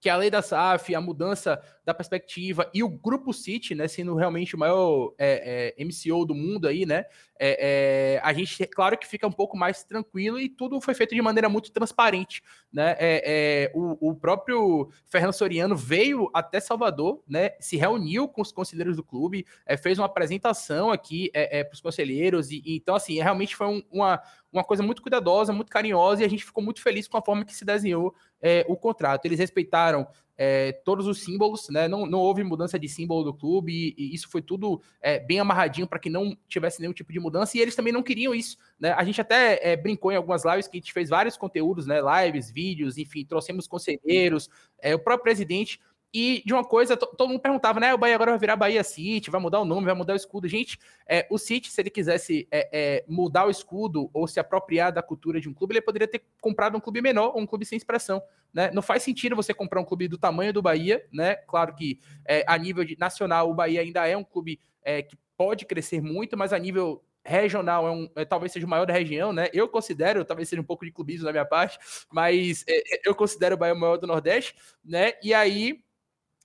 que 0.00 0.08
a 0.08 0.16
lei 0.16 0.30
da 0.30 0.42
SAF, 0.42 0.94
a 0.94 1.00
mudança 1.00 1.62
da 1.86 1.94
perspectiva 1.94 2.68
e 2.74 2.82
o 2.82 2.88
Grupo 2.88 3.32
City, 3.32 3.72
né, 3.72 3.86
sendo 3.86 4.16
realmente 4.16 4.56
o 4.56 4.58
maior 4.58 5.14
é, 5.16 5.72
é, 5.78 5.84
MCO 5.84 6.26
do 6.26 6.34
mundo 6.34 6.66
aí, 6.66 6.84
né, 6.84 7.04
é, 7.38 8.16
é, 8.16 8.20
a 8.24 8.32
gente, 8.32 8.60
é 8.60 8.66
claro 8.66 8.98
que 8.98 9.06
fica 9.06 9.24
um 9.24 9.32
pouco 9.32 9.56
mais 9.56 9.84
tranquilo 9.84 10.40
e 10.40 10.48
tudo 10.48 10.80
foi 10.80 10.94
feito 10.94 11.14
de 11.14 11.22
maneira 11.22 11.48
muito 11.48 11.70
transparente, 11.70 12.42
né, 12.72 12.96
é, 12.98 13.70
o, 13.72 14.10
o, 14.10 14.16
próprio 14.16 14.90
Fernando 15.06 15.32
Soriano 15.32 15.76
veio 15.76 16.28
até 16.34 16.58
Salvador, 16.58 17.22
né, 17.28 17.52
se 17.60 17.76
reuniu 17.76 18.26
com 18.26 18.42
os 18.42 18.50
conselheiros 18.50 18.96
do 18.96 19.04
clube, 19.04 19.46
fez 19.80 19.96
uma 19.96 20.06
apresentação 20.06 20.90
aqui 20.90 21.30
para 21.30 21.72
os 21.72 21.80
conselheiros 21.80 22.50
e, 22.50 22.60
e, 22.66 22.76
então, 22.76 22.96
assim, 22.96 23.14
realmente 23.14 23.54
foi 23.54 23.68
um, 23.68 23.82
uma, 23.92 24.20
uma 24.52 24.64
coisa 24.64 24.82
muito 24.82 25.02
cuidadosa, 25.02 25.52
muito 25.52 25.70
carinhosa, 25.70 26.22
e 26.22 26.24
a 26.24 26.28
gente 26.28 26.44
ficou 26.44 26.64
muito 26.64 26.82
feliz 26.82 27.06
com 27.06 27.16
a 27.16 27.22
forma 27.22 27.44
que 27.44 27.54
se 27.54 27.64
desenhou 27.64 28.14
é, 28.40 28.64
o 28.68 28.76
contrato. 28.76 29.24
Eles 29.24 29.38
respeitaram 29.38 30.06
é, 30.36 30.72
todos 30.84 31.06
os 31.06 31.22
símbolos, 31.22 31.68
né? 31.70 31.88
Não, 31.88 32.06
não 32.06 32.18
houve 32.18 32.44
mudança 32.44 32.78
de 32.78 32.88
símbolo 32.88 33.24
do 33.24 33.34
clube, 33.34 33.72
e, 33.72 33.94
e 33.96 34.14
isso 34.14 34.28
foi 34.28 34.42
tudo 34.42 34.80
é, 35.00 35.18
bem 35.18 35.40
amarradinho 35.40 35.86
para 35.86 35.98
que 35.98 36.10
não 36.10 36.36
tivesse 36.48 36.80
nenhum 36.80 36.92
tipo 36.92 37.12
de 37.12 37.20
mudança, 37.20 37.56
e 37.56 37.60
eles 37.60 37.74
também 37.74 37.92
não 37.92 38.02
queriam 38.02 38.34
isso, 38.34 38.56
né? 38.78 38.92
A 38.92 39.04
gente 39.04 39.20
até 39.20 39.58
é, 39.62 39.76
brincou 39.76 40.12
em 40.12 40.16
algumas 40.16 40.44
lives 40.44 40.68
que 40.68 40.76
a 40.76 40.80
gente 40.80 40.92
fez 40.92 41.08
vários 41.08 41.36
conteúdos, 41.36 41.86
né? 41.86 42.00
Lives, 42.00 42.50
vídeos, 42.50 42.98
enfim, 42.98 43.24
trouxemos 43.24 43.66
conselheiros, 43.66 44.50
é, 44.80 44.94
o 44.94 44.98
próprio 44.98 45.24
presidente 45.24 45.80
e 46.12 46.42
de 46.46 46.52
uma 46.52 46.64
coisa, 46.64 46.96
todo 46.96 47.28
mundo 47.28 47.40
perguntava, 47.40 47.78
né? 47.78 47.92
O 47.92 47.98
Bahia 47.98 48.14
agora 48.14 48.32
vai 48.32 48.38
virar 48.38 48.56
Bahia 48.56 48.82
City, 48.82 49.30
vai 49.30 49.40
mudar 49.40 49.60
o 49.60 49.64
nome, 49.64 49.84
vai 49.84 49.94
mudar 49.94 50.14
o 50.14 50.16
escudo. 50.16 50.48
Gente, 50.48 50.78
é, 51.06 51.26
o 51.30 51.38
City, 51.38 51.70
se 51.70 51.80
ele 51.80 51.90
quisesse 51.90 52.48
é, 52.50 52.68
é, 52.72 53.04
mudar 53.06 53.46
o 53.46 53.50
escudo 53.50 54.08
ou 54.14 54.26
se 54.26 54.40
apropriar 54.40 54.92
da 54.92 55.02
cultura 55.02 55.40
de 55.40 55.48
um 55.48 55.54
clube, 55.54 55.74
ele 55.74 55.82
poderia 55.82 56.08
ter 56.08 56.22
comprado 56.40 56.76
um 56.76 56.80
clube 56.80 57.02
menor 57.02 57.36
um 57.36 57.46
clube 57.46 57.66
sem 57.66 57.76
expressão. 57.76 58.22
Né? 58.52 58.70
Não 58.72 58.82
faz 58.82 59.02
sentido 59.02 59.36
você 59.36 59.52
comprar 59.52 59.80
um 59.80 59.84
clube 59.84 60.08
do 60.08 60.16
tamanho 60.16 60.52
do 60.52 60.62
Bahia, 60.62 61.04
né? 61.12 61.34
Claro 61.34 61.74
que 61.74 62.00
é, 62.26 62.44
a 62.46 62.56
nível 62.56 62.84
de, 62.84 62.96
nacional 62.98 63.50
o 63.50 63.54
Bahia 63.54 63.80
ainda 63.80 64.06
é 64.06 64.16
um 64.16 64.24
clube 64.24 64.58
é, 64.82 65.02
que 65.02 65.16
pode 65.36 65.66
crescer 65.66 66.00
muito, 66.00 66.36
mas 66.36 66.52
a 66.52 66.58
nível 66.58 67.02
regional 67.26 67.86
é 67.86 67.90
um, 67.90 68.08
é, 68.16 68.24
talvez 68.24 68.52
seja 68.52 68.66
o 68.66 68.70
maior 68.70 68.86
da 68.86 68.92
região, 68.92 69.32
né? 69.32 69.48
Eu 69.52 69.68
considero, 69.68 70.24
talvez 70.24 70.48
seja 70.48 70.62
um 70.62 70.64
pouco 70.64 70.84
de 70.84 70.92
clubismo 70.92 71.26
da 71.26 71.32
minha 71.32 71.44
parte, 71.44 71.78
mas 72.10 72.64
é, 72.68 72.82
eu 73.04 73.14
considero 73.14 73.56
o 73.56 73.58
Bahia 73.58 73.74
o 73.74 73.78
maior 73.78 73.96
do 73.96 74.06
Nordeste, 74.06 74.54
né? 74.84 75.12
E 75.22 75.34
aí 75.34 75.84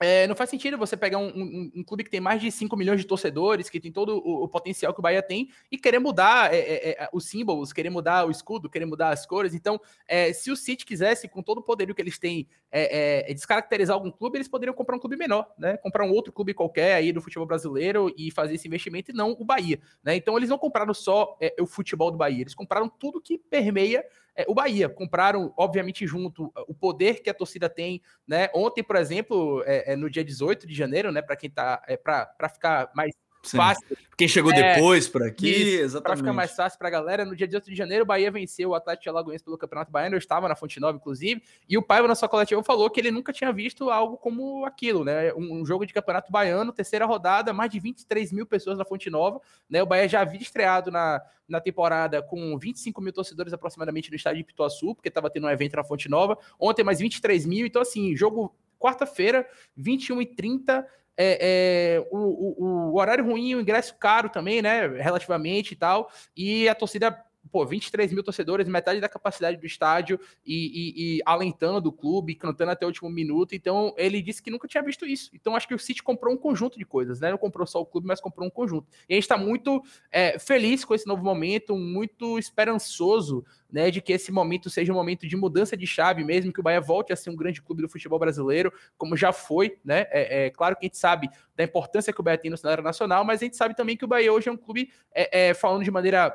é, 0.01 0.25
não 0.25 0.35
faz 0.35 0.49
sentido 0.49 0.77
você 0.77 0.97
pegar 0.97 1.19
um, 1.19 1.27
um, 1.27 1.71
um, 1.75 1.83
clube 1.83 2.03
que 2.03 2.09
tem 2.09 2.19
mais 2.19 2.41
de 2.41 2.51
5 2.51 2.75
milhões 2.75 2.99
de 2.99 3.05
torcedores, 3.05 3.69
que 3.69 3.79
tem 3.79 3.91
todo 3.91 4.17
o, 4.17 4.43
o 4.43 4.47
potencial 4.47 4.93
que 4.93 4.99
o 4.99 5.01
Bahia 5.01 5.21
tem, 5.21 5.49
e 5.71 5.77
querer 5.77 5.99
mudar 5.99 6.51
é, 6.53 6.57
é, 6.57 6.89
é 7.03 7.09
os 7.13 7.25
símbolos, 7.25 7.71
querer 7.71 7.91
mudar 7.91 8.25
o 8.25 8.31
escudo, 8.31 8.69
querer 8.69 8.85
mudar 8.85 9.09
as 9.09 9.25
cores. 9.25 9.53
Então, 9.53 9.79
é, 10.07 10.33
se 10.33 10.49
o 10.49 10.55
City 10.55 10.85
quisesse, 10.85 11.27
com 11.27 11.43
todo 11.43 11.59
o 11.59 11.61
poderio 11.61 11.93
que 11.93 12.01
eles 12.01 12.17
têm, 12.17 12.47
é, 12.71 13.31
descaracterizar 13.33 13.95
algum 13.95 14.09
clube, 14.09 14.37
eles 14.37 14.47
poderiam 14.47 14.73
comprar 14.73 14.95
um 14.95 14.99
clube 14.99 15.15
menor, 15.15 15.47
né? 15.57 15.77
Comprar 15.77 16.05
um 16.05 16.11
outro 16.11 16.33
clube 16.33 16.53
qualquer 16.53 16.95
aí 16.95 17.11
do 17.11 17.21
futebol 17.21 17.45
brasileiro 17.45 18.13
e 18.17 18.31
fazer 18.31 18.55
esse 18.55 18.67
investimento, 18.67 19.11
e 19.11 19.13
não 19.13 19.35
o 19.39 19.45
Bahia. 19.45 19.79
Né? 20.03 20.15
Então, 20.15 20.35
eles 20.35 20.49
não 20.49 20.57
compraram 20.57 20.93
só 20.93 21.37
o 21.59 21.65
futebol 21.67 22.09
do 22.09 22.17
Bahia, 22.17 22.41
eles 22.41 22.55
compraram 22.55 22.89
tudo 22.89 23.21
que 23.21 23.37
permeia 23.37 24.03
é, 24.35 24.45
o 24.47 24.53
Bahia. 24.53 24.89
Compraram, 24.89 25.53
obviamente, 25.57 26.05
junto 26.07 26.51
o 26.67 26.73
poder 26.73 27.21
que 27.21 27.29
a 27.29 27.33
torcida 27.33 27.69
tem, 27.69 28.01
né? 28.27 28.49
Ontem, 28.53 28.83
por 28.83 28.95
exemplo, 28.95 29.63
é, 29.65 29.93
é 29.93 29.95
no 29.95 30.09
dia 30.09 30.23
18 30.23 30.67
de 30.67 30.73
janeiro, 30.73 31.11
né? 31.11 31.21
Para 31.21 31.35
quem 31.35 31.49
tá. 31.49 31.81
É, 31.87 31.97
para 31.97 32.49
ficar 32.49 32.91
mais 32.95 33.13
Sim. 33.43 33.57
fácil. 33.57 33.97
Quem 34.15 34.27
chegou 34.27 34.51
é, 34.53 34.75
depois 34.75 35.07
por 35.07 35.23
aqui, 35.23 35.49
isso, 35.49 35.83
exatamente. 35.83 36.03
Para 36.03 36.15
ficar 36.17 36.33
mais 36.33 36.51
fácil 36.51 36.77
para 36.77 36.87
a 36.89 36.91
galera, 36.91 37.25
no 37.25 37.35
dia 37.35 37.47
18 37.47 37.65
de 37.65 37.75
janeiro, 37.75 38.03
o 38.03 38.05
Bahia 38.05 38.29
venceu 38.29 38.69
o 38.69 38.75
Atlético 38.75 39.09
Alagoense 39.09 39.43
pelo 39.43 39.57
Campeonato 39.57 39.91
Baiano. 39.91 40.13
Eu 40.13 40.19
estava 40.19 40.47
na 40.47 40.55
Fonte 40.55 40.79
Nova, 40.79 40.95
inclusive, 40.95 41.41
e 41.67 41.75
o 41.75 41.81
Paiva, 41.81 42.07
na 42.07 42.13
sua 42.13 42.29
coletiva, 42.29 42.61
falou 42.61 42.87
que 42.89 42.99
ele 42.99 43.09
nunca 43.09 43.33
tinha 43.33 43.51
visto 43.51 43.89
algo 43.89 44.17
como 44.17 44.63
aquilo, 44.63 45.03
né? 45.03 45.33
Um, 45.33 45.61
um, 45.61 45.65
jogo 45.65 45.87
de 45.87 45.93
Campeonato 45.93 46.31
Baiano, 46.31 46.71
terceira 46.71 47.05
rodada, 47.05 47.51
mais 47.51 47.71
de 47.71 47.79
23 47.79 48.31
mil 48.31 48.45
pessoas 48.45 48.77
na 48.77 48.85
Fonte 48.85 49.09
Nova, 49.09 49.41
né? 49.67 49.81
O 49.81 49.87
Bahia 49.87 50.07
já 50.07 50.21
havia 50.21 50.39
estreado 50.39 50.91
na, 50.91 51.19
na 51.47 51.59
temporada 51.59 52.21
com 52.21 52.57
25 52.59 53.01
mil 53.01 53.11
torcedores 53.11 53.53
aproximadamente 53.53 54.11
no 54.11 54.15
estádio 54.15 54.37
de 54.37 54.43
Pituaçu, 54.43 54.93
porque 54.93 55.09
estava 55.09 55.31
tendo 55.31 55.47
um 55.47 55.49
evento 55.49 55.75
na 55.75 55.83
Fonte 55.83 56.07
Nova. 56.07 56.37
Ontem, 56.59 56.83
mais 56.83 56.99
23 56.99 57.45
mil. 57.47 57.65
Então, 57.65 57.81
assim, 57.81 58.15
jogo 58.15 58.55
quarta-feira, 58.81 59.47
21 59.77 60.21
e 60.21 60.25
30 60.25 60.87
é, 61.17 61.97
é, 61.97 62.07
o, 62.11 62.17
o, 62.17 62.91
o, 62.91 62.99
horário 62.99 63.25
ruim, 63.25 63.55
o 63.55 63.61
ingresso 63.61 63.95
caro 63.97 64.29
também, 64.29 64.61
né? 64.61 64.87
Relativamente 64.87 65.71
e 65.73 65.75
tal. 65.75 66.09
E 66.35 66.67
a 66.67 66.75
torcida 66.75 67.23
pô, 67.49 67.65
23 67.65 68.11
mil 68.11 68.23
torcedores, 68.23 68.67
metade 68.67 68.99
da 68.99 69.09
capacidade 69.09 69.57
do 69.57 69.65
estádio 69.65 70.19
e, 70.45 70.55
e, 70.55 71.17
e, 71.17 71.21
alentando 71.25 71.89
o 71.89 71.91
clube, 71.91 72.35
cantando 72.35 72.71
até 72.71 72.85
o 72.85 72.89
último 72.89 73.09
minuto. 73.09 73.55
Então, 73.55 73.93
ele 73.97 74.21
disse 74.21 74.41
que 74.41 74.51
nunca 74.51 74.67
tinha 74.67 74.83
visto 74.83 75.05
isso. 75.05 75.31
Então, 75.33 75.55
acho 75.55 75.67
que 75.67 75.73
o 75.73 75.79
City 75.79 76.03
comprou 76.03 76.33
um 76.33 76.37
conjunto 76.37 76.77
de 76.77 76.85
coisas, 76.85 77.19
né? 77.19 77.31
Não 77.31 77.37
comprou 77.37 77.65
só 77.65 77.81
o 77.81 77.85
clube, 77.85 78.07
mas 78.07 78.19
comprou 78.19 78.47
um 78.47 78.49
conjunto. 78.49 78.87
E 79.07 79.13
a 79.13 79.15
gente 79.15 79.23
está 79.23 79.37
muito 79.37 79.83
é, 80.11 80.37
feliz 80.37 80.85
com 80.85 80.93
esse 80.93 81.07
novo 81.07 81.23
momento, 81.23 81.75
muito 81.75 82.37
esperançoso, 82.37 83.43
né? 83.71 83.89
De 83.89 84.01
que 84.01 84.13
esse 84.13 84.31
momento 84.31 84.69
seja 84.69 84.91
um 84.91 84.95
momento 84.95 85.27
de 85.27 85.35
mudança 85.35 85.75
de 85.75 85.87
chave 85.87 86.23
mesmo, 86.23 86.53
que 86.53 86.59
o 86.59 86.63
Bahia 86.63 86.81
volte 86.81 87.11
a 87.11 87.15
ser 87.15 87.29
um 87.29 87.35
grande 87.35 87.61
clube 87.61 87.81
do 87.81 87.89
futebol 87.89 88.19
brasileiro, 88.19 88.71
como 88.97 89.17
já 89.17 89.33
foi, 89.33 89.77
né? 89.83 90.05
É, 90.11 90.45
é 90.45 90.49
claro 90.49 90.75
que 90.75 90.85
a 90.85 90.87
gente 90.87 90.97
sabe 90.97 91.29
da 91.55 91.63
importância 91.63 92.13
que 92.13 92.19
o 92.19 92.23
Bahia 92.23 92.37
tem 92.37 92.51
no 92.51 92.57
cenário 92.57 92.83
nacional, 92.83 93.23
mas 93.23 93.41
a 93.41 93.45
gente 93.45 93.57
sabe 93.57 93.75
também 93.75 93.97
que 93.97 94.05
o 94.05 94.07
Bahia 94.07 94.31
hoje 94.31 94.49
é 94.49 94.51
um 94.51 94.57
clube, 94.57 94.91
é, 95.13 95.49
é 95.49 95.53
falando 95.53 95.83
de 95.83 95.91
maneira 95.91 96.33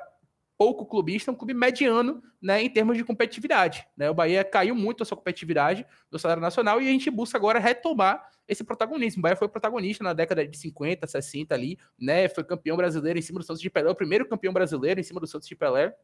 pouco 0.58 0.86
clubista, 0.86 1.30
é 1.30 1.32
um 1.32 1.36
clube 1.36 1.54
mediano, 1.54 2.22
né, 2.40 2.62
em 2.62 2.70
termos 2.70 2.96
de 2.96 3.04
competitividade, 3.04 3.86
né? 3.96 4.08
O 4.08 4.14
Bahia 4.14 4.42
caiu 4.44 4.74
muito 4.74 5.02
a 5.02 5.06
sua 5.06 5.16
competitividade 5.16 5.86
do 6.10 6.18
salário 6.18 6.40
nacional 6.40 6.80
e 6.80 6.88
a 6.88 6.90
gente 6.90 7.10
busca 7.10 7.36
agora 7.36 7.58
retomar 7.58 8.22
esse 8.48 8.64
protagonismo. 8.64 9.20
O 9.20 9.22
Bahia 9.22 9.36
foi 9.36 9.48
protagonista 9.48 10.02
na 10.02 10.12
década 10.12 10.46
de 10.46 10.56
50, 10.56 11.06
60 11.06 11.54
ali, 11.54 11.78
né? 11.98 12.28
Foi 12.28 12.44
campeão 12.44 12.76
brasileiro 12.76 13.18
em 13.18 13.22
cima 13.22 13.40
do 13.40 13.44
Santos 13.44 13.60
de 13.60 13.68
Pelé, 13.68 13.90
o 13.90 13.94
primeiro 13.94 14.26
campeão 14.26 14.52
brasileiro 14.52 15.00
em 15.00 15.02
cima 15.02 15.20
do 15.20 15.26
Santos 15.26 15.48
de 15.48 15.56
Pelé. 15.56 15.94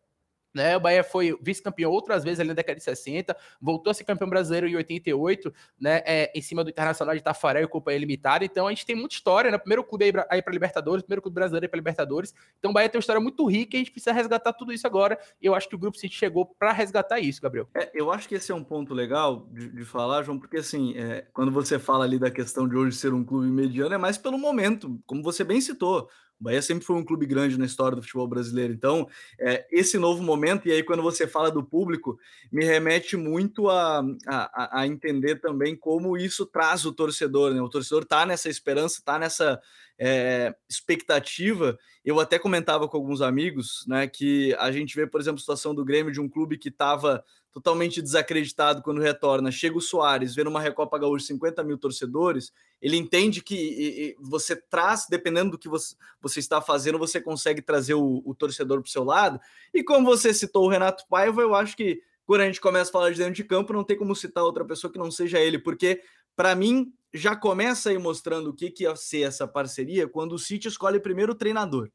Né, 0.54 0.76
o 0.76 0.80
Bahia 0.80 1.02
foi 1.02 1.36
vice-campeão 1.40 1.90
outras 1.90 2.22
vezes 2.22 2.40
ali 2.40 2.48
na 2.48 2.54
década 2.54 2.76
de 2.76 2.84
60, 2.84 3.34
voltou 3.60 3.90
a 3.90 3.94
ser 3.94 4.04
campeão 4.04 4.28
brasileiro 4.28 4.66
em 4.68 4.76
88, 4.76 5.52
né, 5.80 6.02
é, 6.04 6.32
em 6.34 6.42
cima 6.42 6.62
do 6.62 6.70
Internacional 6.70 7.14
de 7.14 7.22
Tafarel 7.22 7.64
e 7.64 7.68
Companhia 7.68 8.00
Limitada. 8.00 8.44
Então 8.44 8.66
a 8.66 8.70
gente 8.70 8.84
tem 8.84 8.94
muita 8.94 9.14
história, 9.14 9.50
né? 9.50 9.58
Primeiro 9.58 9.82
clube 9.84 10.12
aí 10.28 10.42
para 10.42 10.52
Libertadores, 10.52 11.02
primeiro 11.02 11.22
clube 11.22 11.34
brasileiro 11.34 11.64
aí 11.64 11.68
para 11.68 11.78
Libertadores. 11.78 12.34
Então 12.58 12.70
o 12.70 12.74
Bahia 12.74 12.88
tem 12.88 12.98
uma 12.98 13.00
história 13.00 13.20
muito 13.20 13.46
rica 13.46 13.76
e 13.76 13.78
a 13.78 13.80
gente 13.80 13.90
precisa 13.90 14.12
resgatar 14.12 14.52
tudo 14.52 14.72
isso 14.72 14.86
agora. 14.86 15.18
E 15.40 15.46
eu 15.46 15.54
acho 15.54 15.68
que 15.68 15.74
o 15.74 15.78
Grupo 15.78 15.96
City 15.96 16.14
chegou 16.14 16.46
para 16.46 16.72
resgatar 16.72 17.20
isso, 17.20 17.40
Gabriel. 17.40 17.68
É, 17.74 17.90
eu 17.94 18.10
acho 18.10 18.28
que 18.28 18.34
esse 18.34 18.52
é 18.52 18.54
um 18.54 18.64
ponto 18.64 18.92
legal 18.94 19.46
de, 19.50 19.68
de 19.68 19.84
falar, 19.84 20.22
João, 20.22 20.38
porque 20.38 20.58
assim, 20.58 20.96
é, 20.96 21.26
quando 21.32 21.50
você 21.50 21.78
fala 21.78 22.04
ali 22.04 22.18
da 22.18 22.30
questão 22.30 22.68
de 22.68 22.76
hoje 22.76 22.96
ser 22.96 23.12
um 23.12 23.24
clube 23.24 23.46
mediano, 23.46 23.94
é 23.94 23.98
mais 23.98 24.18
pelo 24.18 24.38
momento, 24.38 25.00
como 25.06 25.22
você 25.22 25.44
bem 25.44 25.60
citou. 25.60 26.08
O 26.42 26.46
Bahia 26.46 26.60
sempre 26.60 26.84
foi 26.84 26.96
um 26.96 27.04
clube 27.04 27.24
grande 27.24 27.56
na 27.56 27.64
história 27.64 27.94
do 27.94 28.02
futebol 28.02 28.26
brasileiro. 28.26 28.72
Então, 28.72 29.08
é, 29.38 29.64
esse 29.70 29.96
novo 29.96 30.24
momento, 30.24 30.66
e 30.66 30.72
aí 30.72 30.82
quando 30.82 31.00
você 31.00 31.24
fala 31.24 31.52
do 31.52 31.62
público, 31.62 32.18
me 32.50 32.64
remete 32.64 33.16
muito 33.16 33.70
a, 33.70 34.04
a, 34.26 34.80
a 34.80 34.86
entender 34.88 35.36
também 35.36 35.76
como 35.76 36.16
isso 36.16 36.44
traz 36.44 36.84
o 36.84 36.92
torcedor. 36.92 37.54
Né? 37.54 37.62
O 37.62 37.68
torcedor 37.68 38.02
está 38.02 38.26
nessa 38.26 38.48
esperança, 38.48 38.98
está 38.98 39.20
nessa 39.20 39.62
é, 39.96 40.52
expectativa. 40.68 41.78
Eu 42.04 42.18
até 42.18 42.40
comentava 42.40 42.88
com 42.88 42.96
alguns 42.96 43.22
amigos 43.22 43.84
né, 43.86 44.08
que 44.08 44.52
a 44.58 44.72
gente 44.72 44.96
vê, 44.96 45.06
por 45.06 45.20
exemplo, 45.20 45.36
a 45.36 45.40
situação 45.40 45.72
do 45.72 45.84
Grêmio 45.84 46.12
de 46.12 46.20
um 46.20 46.28
clube 46.28 46.58
que 46.58 46.70
estava 46.70 47.22
totalmente 47.52 48.00
desacreditado 48.00 48.82
quando 48.82 49.00
retorna. 49.00 49.52
Chega 49.52 49.76
o 49.76 49.80
Soares, 49.80 50.34
vê 50.34 50.42
numa 50.42 50.60
Recopa 50.60 50.98
Gaúcha 50.98 51.26
50 51.26 51.62
mil 51.62 51.76
torcedores, 51.76 52.52
ele 52.80 52.96
entende 52.96 53.42
que 53.42 53.54
e, 53.54 54.02
e 54.02 54.16
você 54.18 54.56
traz, 54.56 55.06
dependendo 55.08 55.52
do 55.52 55.58
que 55.58 55.68
você, 55.68 55.94
você 56.20 56.40
está 56.40 56.60
fazendo, 56.60 56.98
você 56.98 57.20
consegue 57.20 57.60
trazer 57.60 57.94
o, 57.94 58.22
o 58.24 58.34
torcedor 58.34 58.80
para 58.80 58.88
o 58.88 58.90
seu 58.90 59.04
lado. 59.04 59.38
E 59.72 59.84
como 59.84 60.06
você 60.06 60.32
citou 60.32 60.64
o 60.64 60.68
Renato 60.68 61.04
Paiva, 61.08 61.42
eu 61.42 61.54
acho 61.54 61.76
que 61.76 62.02
quando 62.24 62.40
a 62.40 62.46
gente 62.46 62.60
começa 62.60 62.88
a 62.88 62.92
falar 62.92 63.10
de 63.10 63.18
dentro 63.18 63.34
de 63.34 63.44
campo, 63.44 63.72
não 63.72 63.84
tem 63.84 63.96
como 63.96 64.16
citar 64.16 64.42
outra 64.42 64.64
pessoa 64.64 64.92
que 64.92 64.98
não 64.98 65.10
seja 65.10 65.38
ele, 65.38 65.58
porque 65.58 66.02
para 66.34 66.54
mim 66.54 66.92
já 67.12 67.36
começa 67.36 67.90
aí 67.90 67.98
mostrando 67.98 68.48
o 68.48 68.54
que, 68.54 68.70
que 68.70 68.84
ia 68.84 68.96
ser 68.96 69.22
essa 69.22 69.46
parceria 69.46 70.08
quando 70.08 70.32
o 70.32 70.38
City 70.38 70.68
escolhe 70.68 70.98
primeiro 70.98 71.32
o 71.32 71.36
treinador 71.36 71.90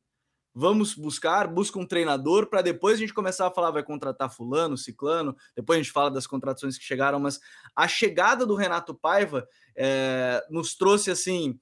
vamos 0.58 0.96
buscar, 0.96 1.48
busca 1.48 1.78
um 1.78 1.86
treinador 1.86 2.48
para 2.48 2.64
depois 2.64 2.96
a 2.96 2.98
gente 2.98 3.14
começar 3.14 3.46
a 3.46 3.52
falar, 3.52 3.70
vai 3.70 3.84
contratar 3.84 4.34
fulano, 4.34 4.76
ciclano, 4.76 5.38
depois 5.56 5.78
a 5.78 5.84
gente 5.84 5.92
fala 5.92 6.10
das 6.10 6.26
contratações 6.26 6.80
que 6.80 6.84
chegaram, 6.84 7.20
mas 7.20 7.40
a 7.76 7.88
chegada 7.88 8.44
do 8.44 8.56
Renato 8.56 8.96
Paiva 8.96 9.48
é, 9.76 10.44
nos 10.50 10.76
trouxe 10.76 11.12
assim 11.12 11.60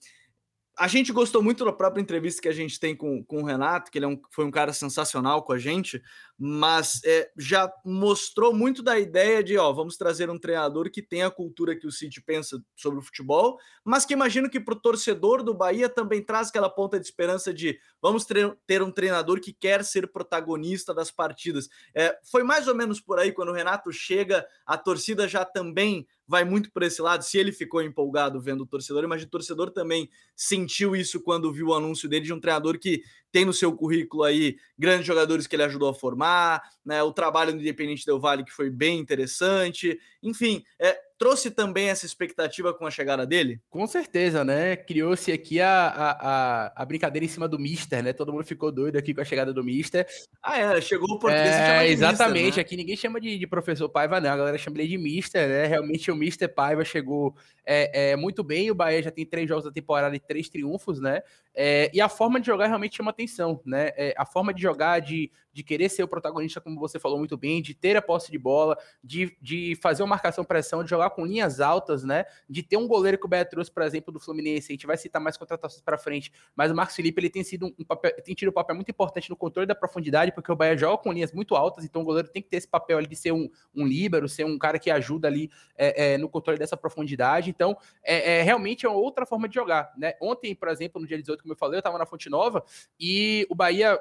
a 0.78 0.88
gente 0.90 1.14
gostou 1.14 1.42
muito 1.42 1.64
da 1.64 1.72
própria 1.72 2.02
entrevista 2.02 2.42
que 2.42 2.50
a 2.50 2.54
gente 2.54 2.80
tem 2.80 2.96
com, 2.96 3.24
com 3.24 3.42
o 3.42 3.46
Renato, 3.46 3.90
que 3.90 3.98
ele 3.98 4.06
é 4.06 4.10
um, 4.10 4.20
foi 4.30 4.44
um 4.44 4.52
cara 4.52 4.74
sensacional 4.74 5.42
com 5.44 5.54
a 5.54 5.58
gente, 5.58 6.02
mas 6.38 7.00
é, 7.06 7.32
já 7.38 7.72
mostrou 7.84 8.54
muito 8.54 8.84
da 8.84 9.00
ideia 9.00 9.42
de, 9.44 9.58
ó, 9.58 9.72
vamos 9.72 9.96
trazer 9.96 10.30
um 10.30 10.38
treinador 10.38 10.92
que 10.92 11.02
tem 11.02 11.24
a 11.24 11.32
cultura 11.32 11.76
que 11.76 11.88
o 11.88 11.92
City 11.92 12.22
pensa 12.22 12.62
sobre 12.76 13.00
o 13.00 13.02
futebol, 13.02 13.58
mas 13.84 14.06
que 14.06 14.14
imagino 14.14 14.50
que 14.50 14.60
para 14.60 14.74
o 14.74 14.80
torcedor 14.80 15.44
do 15.44 15.54
Bahia 15.54 15.88
também 15.88 16.22
traz 16.22 16.50
aquela 16.50 16.70
ponta 16.70 17.00
de 17.00 17.06
esperança 17.06 17.54
de 17.54 17.80
vamos 18.02 18.26
ter 18.68 18.82
um 18.82 18.92
treinador 18.92 19.40
que 19.40 19.54
quer 19.54 19.84
ser 19.84 20.12
protagonista 20.12 20.94
das 20.94 21.10
partidas. 21.10 21.70
É, 21.96 22.18
foi 22.30 22.44
mais 22.44 22.68
ou 22.68 22.76
menos 22.76 23.00
por 23.00 23.18
aí 23.18 23.32
quando 23.32 23.50
o 23.50 23.54
Renato 23.54 23.92
chega, 23.92 24.46
a 24.66 24.78
torcida 24.78 25.28
já 25.28 25.46
também 25.46 26.06
vai 26.28 26.44
muito 26.44 26.72
por 26.72 26.84
esse 26.84 27.02
lado. 27.02 27.24
Se 27.24 27.38
ele 27.38 27.52
ficou 27.52 27.82
empolgado 27.82 28.42
vendo 28.42 28.62
o 28.62 28.68
torcedor, 28.68 29.08
mas 29.08 29.24
o 29.24 29.30
torcedor 29.30 29.72
também 29.72 30.10
sentiu 30.36 30.96
isso 30.96 31.22
quando 31.22 31.52
viu 31.52 31.68
o 31.68 31.74
anúncio 31.74 32.10
dele 32.10 32.26
de 32.26 32.34
um 32.34 32.40
treinador 32.40 32.80
que 32.80 33.04
tem 33.32 33.46
no 33.46 33.54
seu 33.54 33.76
currículo 33.76 34.24
aí 34.24 34.58
grandes 34.78 35.06
jogadores 35.06 35.46
que 35.46 35.56
ele 35.56 35.64
ajudou 35.64 35.90
a 35.90 35.94
formar, 35.94 36.25
né? 36.86 37.02
O 37.04 37.12
trabalho 37.12 37.54
no 37.54 37.62
Independente 37.62 38.06
Del 38.06 38.20
Vale 38.20 38.44
que 38.44 38.52
foi 38.52 38.70
bem 38.70 39.00
interessante. 39.00 40.00
Enfim, 40.22 40.64
é, 40.80 41.00
trouxe 41.18 41.50
também 41.52 41.90
essa 41.90 42.06
expectativa 42.06 42.74
com 42.74 42.86
a 42.86 42.92
chegada 42.92 43.26
dele? 43.26 43.62
Com 43.70 43.88
certeza, 43.88 44.44
né? 44.44 44.76
Criou-se 44.76 45.32
aqui 45.32 45.62
a, 45.62 45.88
a, 45.88 46.82
a, 46.82 46.86
brincadeira 46.86 47.26
em 47.26 47.30
cima 47.30 47.48
do 47.48 47.58
Mister, 47.58 48.04
né? 48.04 48.14
Todo 48.14 48.34
mundo 48.34 48.44
ficou 48.44 48.72
doido 48.72 48.98
aqui 48.98 49.14
com 49.14 49.22
a 49.22 49.26
chegada 49.26 49.54
do 49.54 49.64
Mister. 49.64 50.06
Ah, 50.42 50.60
é, 50.60 50.82
chegou 50.82 51.16
o 51.16 51.20
português 51.20 51.56
é, 51.56 51.88
Exatamente, 51.88 52.46
Mister, 52.46 52.58
né? 52.58 52.62
aqui 52.62 52.78
ninguém 52.78 52.98
chama 52.98 53.22
de, 53.22 53.38
de, 53.38 53.48
professor 53.48 53.88
Paiva, 53.88 54.20
não. 54.20 54.32
A 54.32 54.38
galera 54.38 54.58
chama 54.58 54.78
ele 54.80 54.90
de 54.90 54.98
Mister, 54.98 55.48
né? 55.48 55.66
Realmente 55.66 56.12
o 56.12 56.16
Mister 56.16 56.54
Paiva 56.54 56.84
chegou 56.84 57.36
é, 57.66 58.12
é, 58.12 58.16
muito 58.16 58.44
bem. 58.44 58.70
O 58.70 58.76
Bahia 58.76 59.02
já 59.02 59.12
tem 59.12 59.26
três 59.26 59.48
jogos 59.48 59.64
da 59.64 59.72
temporada 59.72 60.16
e 60.16 60.20
três 60.20 60.50
triunfos, 60.50 61.00
né? 61.00 61.22
É, 61.54 61.90
e 61.94 62.02
a 62.02 62.10
forma 62.10 62.40
de 62.40 62.48
jogar 62.48 62.68
realmente 62.68 62.98
chama 62.98 63.12
atenção, 63.12 63.62
né? 63.66 63.92
É, 63.96 64.14
a 64.18 64.26
forma 64.26 64.54
de 64.54 64.62
jogar, 64.62 65.00
de, 65.00 65.32
de 65.54 65.64
querer 65.64 65.88
ser 65.88 66.04
o 66.04 66.08
protagonista, 66.08 66.60
como 66.60 66.78
você 66.78 67.00
falou 67.00 67.18
muito 67.18 67.38
bem, 67.38 67.62
de 67.62 67.74
ter 67.74 67.96
a 67.96 68.02
posse 68.02 68.30
de 68.30 68.38
bola, 68.38 68.78
de, 69.02 69.36
de 69.42 69.78
fazer 69.82 70.04
uma 70.04 70.10
marcação-pressão, 70.10 70.84
de 70.84 70.90
jogar 70.90 71.05
com 71.10 71.26
linhas 71.26 71.60
altas, 71.60 72.04
né? 72.04 72.26
De 72.50 72.64
ter 72.64 72.78
um 72.78 72.88
goleiro 72.88 73.18
que 73.18 73.26
o 73.26 73.30
Bahia 73.30 73.46
trouxe, 73.46 73.72
por 73.72 73.84
exemplo, 73.84 74.12
do 74.12 74.20
Fluminense. 74.20 74.72
A 74.72 74.74
gente 74.74 74.88
vai 74.88 74.98
citar 74.98 75.22
mais 75.22 75.38
contratações 75.38 75.82
para 75.82 75.98
frente, 75.98 76.32
mas 76.56 76.72
o 76.72 76.76
Marcos 76.76 76.96
Felipe 76.96 77.20
ele 77.20 77.30
tem 77.30 77.44
sido 77.44 77.74
um 77.78 77.84
papel, 77.84 78.12
tem 78.24 78.36
tido 78.36 78.50
um 78.50 78.54
papel 78.54 78.76
muito 78.76 78.90
importante 78.90 79.30
no 79.30 79.36
controle 79.36 79.68
da 79.68 79.76
profundidade, 79.76 80.32
porque 80.32 80.52
o 80.52 80.56
Bahia 80.56 80.78
joga 80.78 81.02
com 81.02 81.12
linhas 81.12 81.32
muito 81.32 81.56
altas, 81.56 81.84
então 81.84 82.02
o 82.02 82.06
goleiro 82.06 82.28
tem 82.30 82.42
que 82.42 82.50
ter 82.50 82.58
esse 82.58 82.68
papel 82.68 82.98
ali 82.98 83.08
de 83.08 83.16
ser 83.16 83.32
um, 83.32 83.50
um 83.74 83.86
líbero, 83.86 84.28
ser 84.28 84.46
um 84.46 84.58
cara 84.58 84.80
que 84.80 84.90
ajuda 84.90 85.28
ali 85.28 85.50
é, 85.78 86.14
é, 86.14 86.18
no 86.18 86.30
controle 86.30 86.58
dessa 86.58 86.78
profundidade. 86.78 87.50
Então, 87.50 87.78
é, 88.04 88.40
é, 88.40 88.42
realmente 88.42 88.86
é 88.86 88.90
outra 88.90 89.26
forma 89.26 89.48
de 89.48 89.56
jogar, 89.56 89.94
né? 89.98 90.14
Ontem, 90.22 90.56
por 90.56 90.70
exemplo, 90.70 91.02
no 91.02 91.08
dia 91.08 91.18
18, 91.18 91.42
como 91.42 91.54
eu 91.54 91.58
falei, 91.58 91.78
eu 91.78 91.80
estava 91.80 91.98
na 91.98 92.06
Fonte 92.06 92.30
Nova 92.30 92.64
e 93.00 93.46
o 93.50 93.56
Bahia 93.56 94.00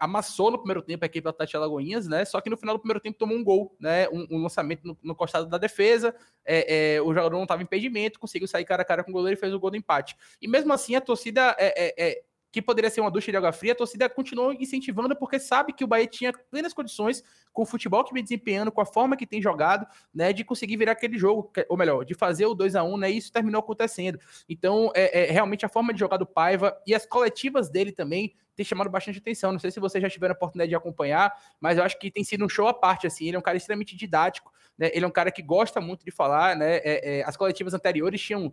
amassou 0.00 0.50
no 0.50 0.58
primeiro 0.58 0.82
tempo 0.82 1.04
a 1.04 1.06
equipe 1.06 1.22
do 1.22 1.28
Atlético 1.28 1.58
Alagoinhas, 1.58 2.08
né? 2.08 2.24
Só 2.24 2.40
que 2.40 2.50
no 2.50 2.56
final 2.56 2.74
do 2.74 2.80
primeiro 2.80 3.00
tempo 3.00 3.18
tomou 3.18 3.36
um 3.36 3.44
gol, 3.44 3.76
né? 3.78 4.08
Um, 4.08 4.26
um 4.30 4.42
lançamento 4.42 4.86
no, 4.86 4.98
no, 5.02 5.14
costado 5.14 5.46
da 5.46 5.58
defesa, 5.58 6.14
é, 6.44 6.96
é, 6.96 7.02
o 7.02 7.14
jogador 7.14 7.36
não 7.36 7.42
estava 7.42 7.62
em 7.62 7.64
impedimento, 7.64 8.18
conseguiu 8.18 8.48
sair 8.48 8.64
cara 8.64 8.82
a 8.82 8.84
cara 8.84 9.04
com 9.04 9.10
o 9.10 9.14
goleiro 9.14 9.38
e 9.38 9.40
fez 9.40 9.54
o 9.54 9.60
gol 9.60 9.70
do 9.70 9.76
empate. 9.76 10.16
E 10.42 10.48
mesmo 10.48 10.72
assim, 10.72 10.94
a 10.94 11.00
torcida 11.00 11.54
é, 11.58 12.22
que 12.52 12.60
poderia 12.60 12.90
ser 12.90 13.00
uma 13.00 13.10
ducha 13.10 13.30
de 13.30 13.36
água 13.36 13.52
fria, 13.52 13.72
a 13.72 13.76
torcida 13.76 14.08
continuou 14.08 14.52
incentivando 14.52 15.14
porque 15.14 15.38
sabe 15.38 15.72
que 15.72 15.84
o 15.84 15.86
Bahia 15.86 16.06
tinha 16.06 16.32
plenas 16.50 16.72
condições 16.72 17.22
com 17.52 17.62
o 17.62 17.66
futebol 17.66 18.04
que 18.04 18.12
vem 18.12 18.22
desempenhando, 18.22 18.72
com 18.72 18.80
a 18.80 18.86
forma 18.86 19.16
que 19.16 19.26
tem 19.26 19.40
jogado, 19.40 19.86
né, 20.14 20.32
de 20.32 20.44
conseguir 20.44 20.76
virar 20.76 20.92
aquele 20.92 21.18
jogo, 21.18 21.52
ou 21.68 21.76
melhor, 21.76 22.04
de 22.04 22.14
fazer 22.14 22.46
o 22.46 22.54
2 22.54 22.74
a 22.74 22.82
1 22.82 22.96
né, 22.96 23.10
e 23.10 23.16
isso 23.16 23.32
terminou 23.32 23.60
acontecendo. 23.60 24.18
Então, 24.48 24.90
é, 24.94 25.28
é 25.28 25.30
realmente 25.30 25.64
a 25.64 25.68
forma 25.68 25.92
de 25.92 26.00
jogar 26.00 26.16
do 26.16 26.26
Paiva 26.26 26.76
e 26.86 26.94
as 26.94 27.06
coletivas 27.06 27.68
dele 27.68 27.92
também 27.92 28.34
tem 28.54 28.64
chamado 28.64 28.90
bastante 28.90 29.18
atenção. 29.18 29.52
Não 29.52 29.58
sei 29.58 29.70
se 29.70 29.80
vocês 29.80 30.02
já 30.02 30.10
tiveram 30.10 30.32
a 30.32 30.36
oportunidade 30.36 30.68
de 30.68 30.76
acompanhar, 30.76 31.32
mas 31.60 31.78
eu 31.78 31.84
acho 31.84 31.98
que 31.98 32.10
tem 32.10 32.24
sido 32.24 32.44
um 32.44 32.48
show 32.48 32.66
à 32.68 32.74
parte, 32.74 33.06
assim, 33.06 33.26
ele 33.26 33.36
é 33.36 33.38
um 33.38 33.42
cara 33.42 33.56
extremamente 33.56 33.96
didático, 33.96 34.52
né, 34.76 34.90
ele 34.92 35.04
é 35.04 35.08
um 35.08 35.12
cara 35.12 35.30
que 35.30 35.42
gosta 35.42 35.80
muito 35.80 36.04
de 36.04 36.10
falar, 36.10 36.56
né, 36.56 36.76
é, 36.78 37.18
é, 37.18 37.24
as 37.24 37.36
coletivas 37.36 37.74
anteriores 37.74 38.20
tinham 38.20 38.52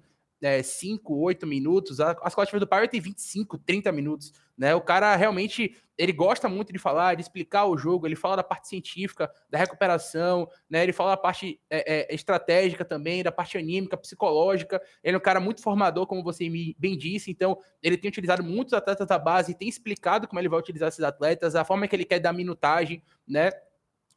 5, 0.64 1.14
é, 1.14 1.18
8 1.18 1.48
minutos. 1.48 2.00
As 2.00 2.36
coletivas 2.36 2.60
do 2.60 2.68
Power 2.68 2.88
tem 2.88 3.00
25, 3.00 3.58
30 3.58 3.92
minutos. 3.92 4.32
Né? 4.58 4.74
O 4.74 4.82
cara 4.82 5.16
realmente 5.16 5.76
ele 5.98 6.12
gosta 6.12 6.48
muito 6.48 6.72
de 6.72 6.78
falar, 6.78 7.16
de 7.16 7.22
explicar 7.22 7.66
o 7.66 7.78
jogo, 7.78 8.06
ele 8.06 8.16
fala 8.16 8.36
da 8.36 8.44
parte 8.44 8.68
científica, 8.68 9.32
da 9.50 9.58
recuperação, 9.58 10.48
né? 10.70 10.84
ele 10.84 10.94
fala 10.94 11.12
da 11.12 11.18
parte 11.18 11.60
é, 11.70 12.12
é, 12.12 12.16
estratégica 12.16 12.86
também, 12.86 13.24
da 13.24 13.32
parte 13.32 13.58
anímica, 13.58 13.98
psicológica. 13.98 14.82
Ele 15.04 15.16
é 15.16 15.18
um 15.18 15.22
cara 15.22 15.40
muito 15.40 15.62
formador, 15.62 16.06
como 16.06 16.24
você 16.24 16.48
bem 16.78 16.98
disse, 16.98 17.32
então 17.32 17.58
ele 17.82 17.98
tem 17.98 18.10
utilizado 18.10 18.44
muitos 18.44 18.74
atletas 18.74 19.08
da 19.08 19.18
base, 19.18 19.58
tem 19.58 19.68
explicado 19.68 20.28
como 20.28 20.40
ele 20.40 20.50
vai 20.50 20.60
utilizar 20.60 20.90
esses 20.90 21.04
atletas, 21.04 21.56
a 21.56 21.66
forma 21.66 21.88
que 21.88 21.96
ele 21.96 22.06
quer 22.06 22.20
dar 22.20 22.34
minutagem, 22.34 23.04
né? 23.28 23.52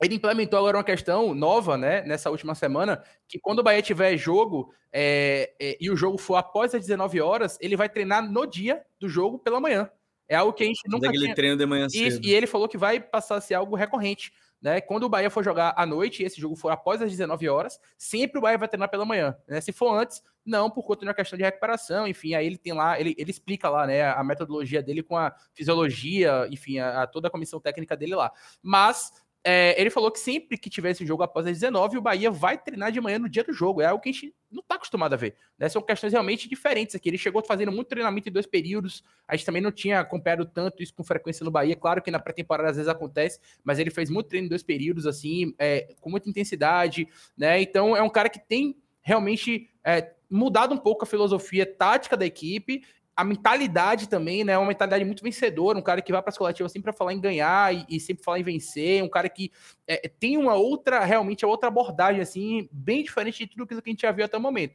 Ele 0.00 0.14
implementou 0.14 0.58
agora 0.58 0.78
uma 0.78 0.84
questão 0.84 1.34
nova, 1.34 1.76
né, 1.76 2.02
nessa 2.02 2.30
última 2.30 2.54
semana, 2.54 3.02
que 3.28 3.38
quando 3.38 3.58
o 3.58 3.62
Bahia 3.62 3.82
tiver 3.82 4.16
jogo 4.16 4.72
é, 4.92 5.52
é, 5.60 5.76
e 5.80 5.90
o 5.90 5.96
jogo 5.96 6.18
for 6.18 6.36
após 6.36 6.74
as 6.74 6.80
19 6.82 7.20
horas, 7.20 7.58
ele 7.60 7.76
vai 7.76 7.88
treinar 7.88 8.22
no 8.22 8.46
dia 8.46 8.82
do 8.98 9.08
jogo 9.08 9.38
pela 9.38 9.60
manhã. 9.60 9.90
É 10.28 10.36
algo 10.36 10.52
que 10.52 10.62
a 10.62 10.66
gente 10.66 10.80
nunca 10.88 11.10
tinha... 11.10 11.34
treino 11.34 11.56
de 11.56 11.66
manhã 11.66 11.88
cedo. 11.88 12.24
E, 12.24 12.28
e 12.28 12.34
ele 12.34 12.46
falou 12.46 12.68
que 12.68 12.78
vai 12.78 13.00
passar 13.00 13.36
a 13.36 13.40
ser 13.40 13.54
algo 13.54 13.74
recorrente. 13.74 14.32
Né? 14.62 14.80
Quando 14.80 15.04
o 15.04 15.08
Bahia 15.08 15.30
for 15.30 15.42
jogar 15.42 15.74
à 15.76 15.84
noite 15.84 16.22
e 16.22 16.26
esse 16.26 16.40
jogo 16.40 16.54
for 16.54 16.70
após 16.70 17.00
as 17.02 17.10
19 17.10 17.48
horas, 17.48 17.80
sempre 17.96 18.38
o 18.38 18.40
Bahia 18.40 18.58
vai 18.58 18.68
treinar 18.68 18.90
pela 18.90 19.04
manhã. 19.04 19.36
Né? 19.48 19.60
Se 19.60 19.72
for 19.72 19.92
antes, 19.92 20.22
não, 20.44 20.70
por 20.70 20.84
conta 20.84 21.00
de 21.00 21.08
uma 21.08 21.14
questão 21.14 21.36
de 21.36 21.42
recuperação, 21.42 22.06
enfim, 22.06 22.34
aí 22.34 22.46
ele 22.46 22.58
tem 22.58 22.72
lá, 22.72 23.00
ele, 23.00 23.14
ele 23.18 23.30
explica 23.30 23.68
lá, 23.68 23.86
né, 23.86 24.02
a 24.02 24.22
metodologia 24.22 24.82
dele 24.82 25.02
com 25.02 25.16
a 25.16 25.34
fisiologia, 25.54 26.46
enfim, 26.50 26.78
a, 26.78 27.02
a 27.02 27.06
toda 27.06 27.28
a 27.28 27.30
comissão 27.30 27.58
técnica 27.58 27.96
dele 27.96 28.14
lá. 28.14 28.30
Mas 28.62 29.12
é, 29.42 29.80
ele 29.80 29.88
falou 29.88 30.10
que 30.10 30.18
sempre 30.18 30.58
que 30.58 30.68
tiver 30.68 30.90
esse 30.90 31.06
jogo 31.06 31.22
após 31.22 31.46
as 31.46 31.52
19, 31.52 31.96
o 31.96 32.02
Bahia 32.02 32.30
vai 32.30 32.58
treinar 32.58 32.92
de 32.92 33.00
manhã 33.00 33.18
no 33.18 33.28
dia 33.28 33.42
do 33.42 33.52
jogo. 33.52 33.80
É 33.80 33.86
algo 33.86 34.02
que 34.02 34.10
a 34.10 34.12
gente 34.12 34.34
não 34.50 34.60
está 34.60 34.74
acostumado 34.74 35.14
a 35.14 35.16
ver. 35.16 35.34
Né? 35.58 35.68
São 35.68 35.80
questões 35.80 36.12
realmente 36.12 36.48
diferentes 36.48 36.94
aqui. 36.94 37.08
Ele 37.08 37.16
chegou 37.16 37.42
fazendo 37.42 37.72
muito 37.72 37.88
treinamento 37.88 38.28
em 38.28 38.32
dois 38.32 38.46
períodos. 38.46 39.02
A 39.26 39.34
gente 39.34 39.46
também 39.46 39.62
não 39.62 39.72
tinha 39.72 40.00
acompanhado 40.00 40.44
tanto 40.44 40.82
isso 40.82 40.92
com 40.92 41.02
frequência 41.02 41.42
no 41.42 41.50
Bahia. 41.50 41.74
Claro 41.74 42.02
que 42.02 42.10
na 42.10 42.18
pré-temporada 42.18 42.68
às 42.68 42.76
vezes 42.76 42.88
acontece, 42.88 43.40
mas 43.64 43.78
ele 43.78 43.90
fez 43.90 44.10
muito 44.10 44.28
treino 44.28 44.46
em 44.46 44.50
dois 44.50 44.62
períodos, 44.62 45.06
assim, 45.06 45.54
é, 45.58 45.94
com 46.00 46.10
muita 46.10 46.28
intensidade. 46.28 47.08
Né? 47.36 47.62
Então 47.62 47.96
é 47.96 48.02
um 48.02 48.10
cara 48.10 48.28
que 48.28 48.38
tem 48.38 48.76
realmente 49.00 49.70
é, 49.82 50.12
mudado 50.28 50.74
um 50.74 50.78
pouco 50.78 51.04
a 51.04 51.06
filosofia 51.06 51.64
tática 51.64 52.16
da 52.16 52.26
equipe 52.26 52.84
a 53.20 53.24
mentalidade 53.24 54.08
também, 54.08 54.44
né? 54.44 54.56
Uma 54.56 54.68
mentalidade 54.68 55.04
muito 55.04 55.22
vencedora, 55.22 55.78
um 55.78 55.82
cara 55.82 56.00
que 56.00 56.10
vai 56.10 56.22
para 56.22 56.30
as 56.30 56.38
coletivas 56.38 56.72
sempre 56.72 56.84
para 56.84 56.92
falar 56.94 57.12
em 57.12 57.20
ganhar 57.20 57.74
e, 57.74 57.84
e, 57.86 58.00
sempre 58.00 58.24
falar 58.24 58.38
em 58.38 58.42
vencer, 58.42 59.02
um 59.02 59.10
cara 59.10 59.28
que 59.28 59.52
é, 59.86 60.08
tem 60.08 60.38
uma 60.38 60.54
outra, 60.54 61.04
realmente, 61.04 61.44
outra 61.44 61.68
abordagem, 61.68 62.22
assim, 62.22 62.66
bem 62.72 63.02
diferente 63.02 63.44
de 63.44 63.50
tudo 63.50 63.66
que 63.66 63.74
a 63.74 63.82
gente 63.84 64.00
já 64.00 64.10
viu 64.10 64.24
até 64.24 64.38
o 64.38 64.40
momento. 64.40 64.74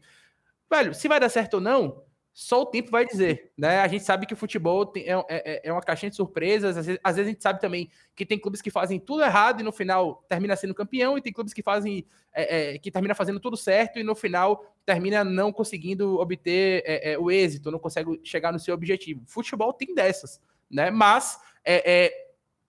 Velho, 0.70 0.94
se 0.94 1.08
vai 1.08 1.20
dar 1.20 1.30
certo 1.30 1.56
ou 1.56 1.62
não, 1.62 2.04
só 2.38 2.64
o 2.64 2.66
tempo 2.66 2.92
vai 2.92 3.06
dizer, 3.06 3.54
né? 3.58 3.80
A 3.80 3.88
gente 3.88 4.04
sabe 4.04 4.26
que 4.26 4.34
o 4.34 4.36
futebol 4.36 4.86
tem, 4.86 5.04
é, 5.04 5.26
é, 5.30 5.62
é, 5.64 5.72
uma 5.72 5.82
caixinha 5.82 6.10
de 6.10 6.18
surpresas. 6.18 6.76
Às 6.76 6.86
vezes, 6.86 7.02
às 7.02 7.16
vezes, 7.16 7.30
a 7.30 7.32
gente 7.32 7.42
sabe 7.42 7.62
também 7.62 7.90
que 8.14 8.26
tem 8.26 8.38
clubes 8.38 8.62
que 8.62 8.70
fazem 8.70 9.00
tudo 9.00 9.24
errado 9.24 9.62
e 9.62 9.64
no 9.64 9.72
final 9.72 10.22
termina 10.28 10.54
sendo 10.58 10.76
campeão, 10.76 11.18
e 11.18 11.22
tem 11.22 11.32
clubes 11.32 11.54
que 11.54 11.64
fazem 11.64 12.06
é, 12.34 12.74
é, 12.74 12.78
que 12.78 12.92
termina 12.92 13.16
fazendo 13.16 13.40
tudo 13.40 13.56
certo 13.56 14.00
e 14.00 14.04
no 14.04 14.14
final 14.14 14.76
termina 14.86 15.24
não 15.24 15.50
conseguindo 15.50 16.20
obter 16.20 16.84
é, 16.86 17.14
é, 17.14 17.18
o 17.18 17.32
êxito, 17.32 17.72
não 17.72 17.80
consegue 17.80 18.20
chegar 18.22 18.52
no 18.52 18.60
seu 18.60 18.74
objetivo. 18.74 19.24
Futebol 19.26 19.72
tem 19.72 19.96
dessas, 19.96 20.42
né? 20.70 20.92
Mas 20.92 21.40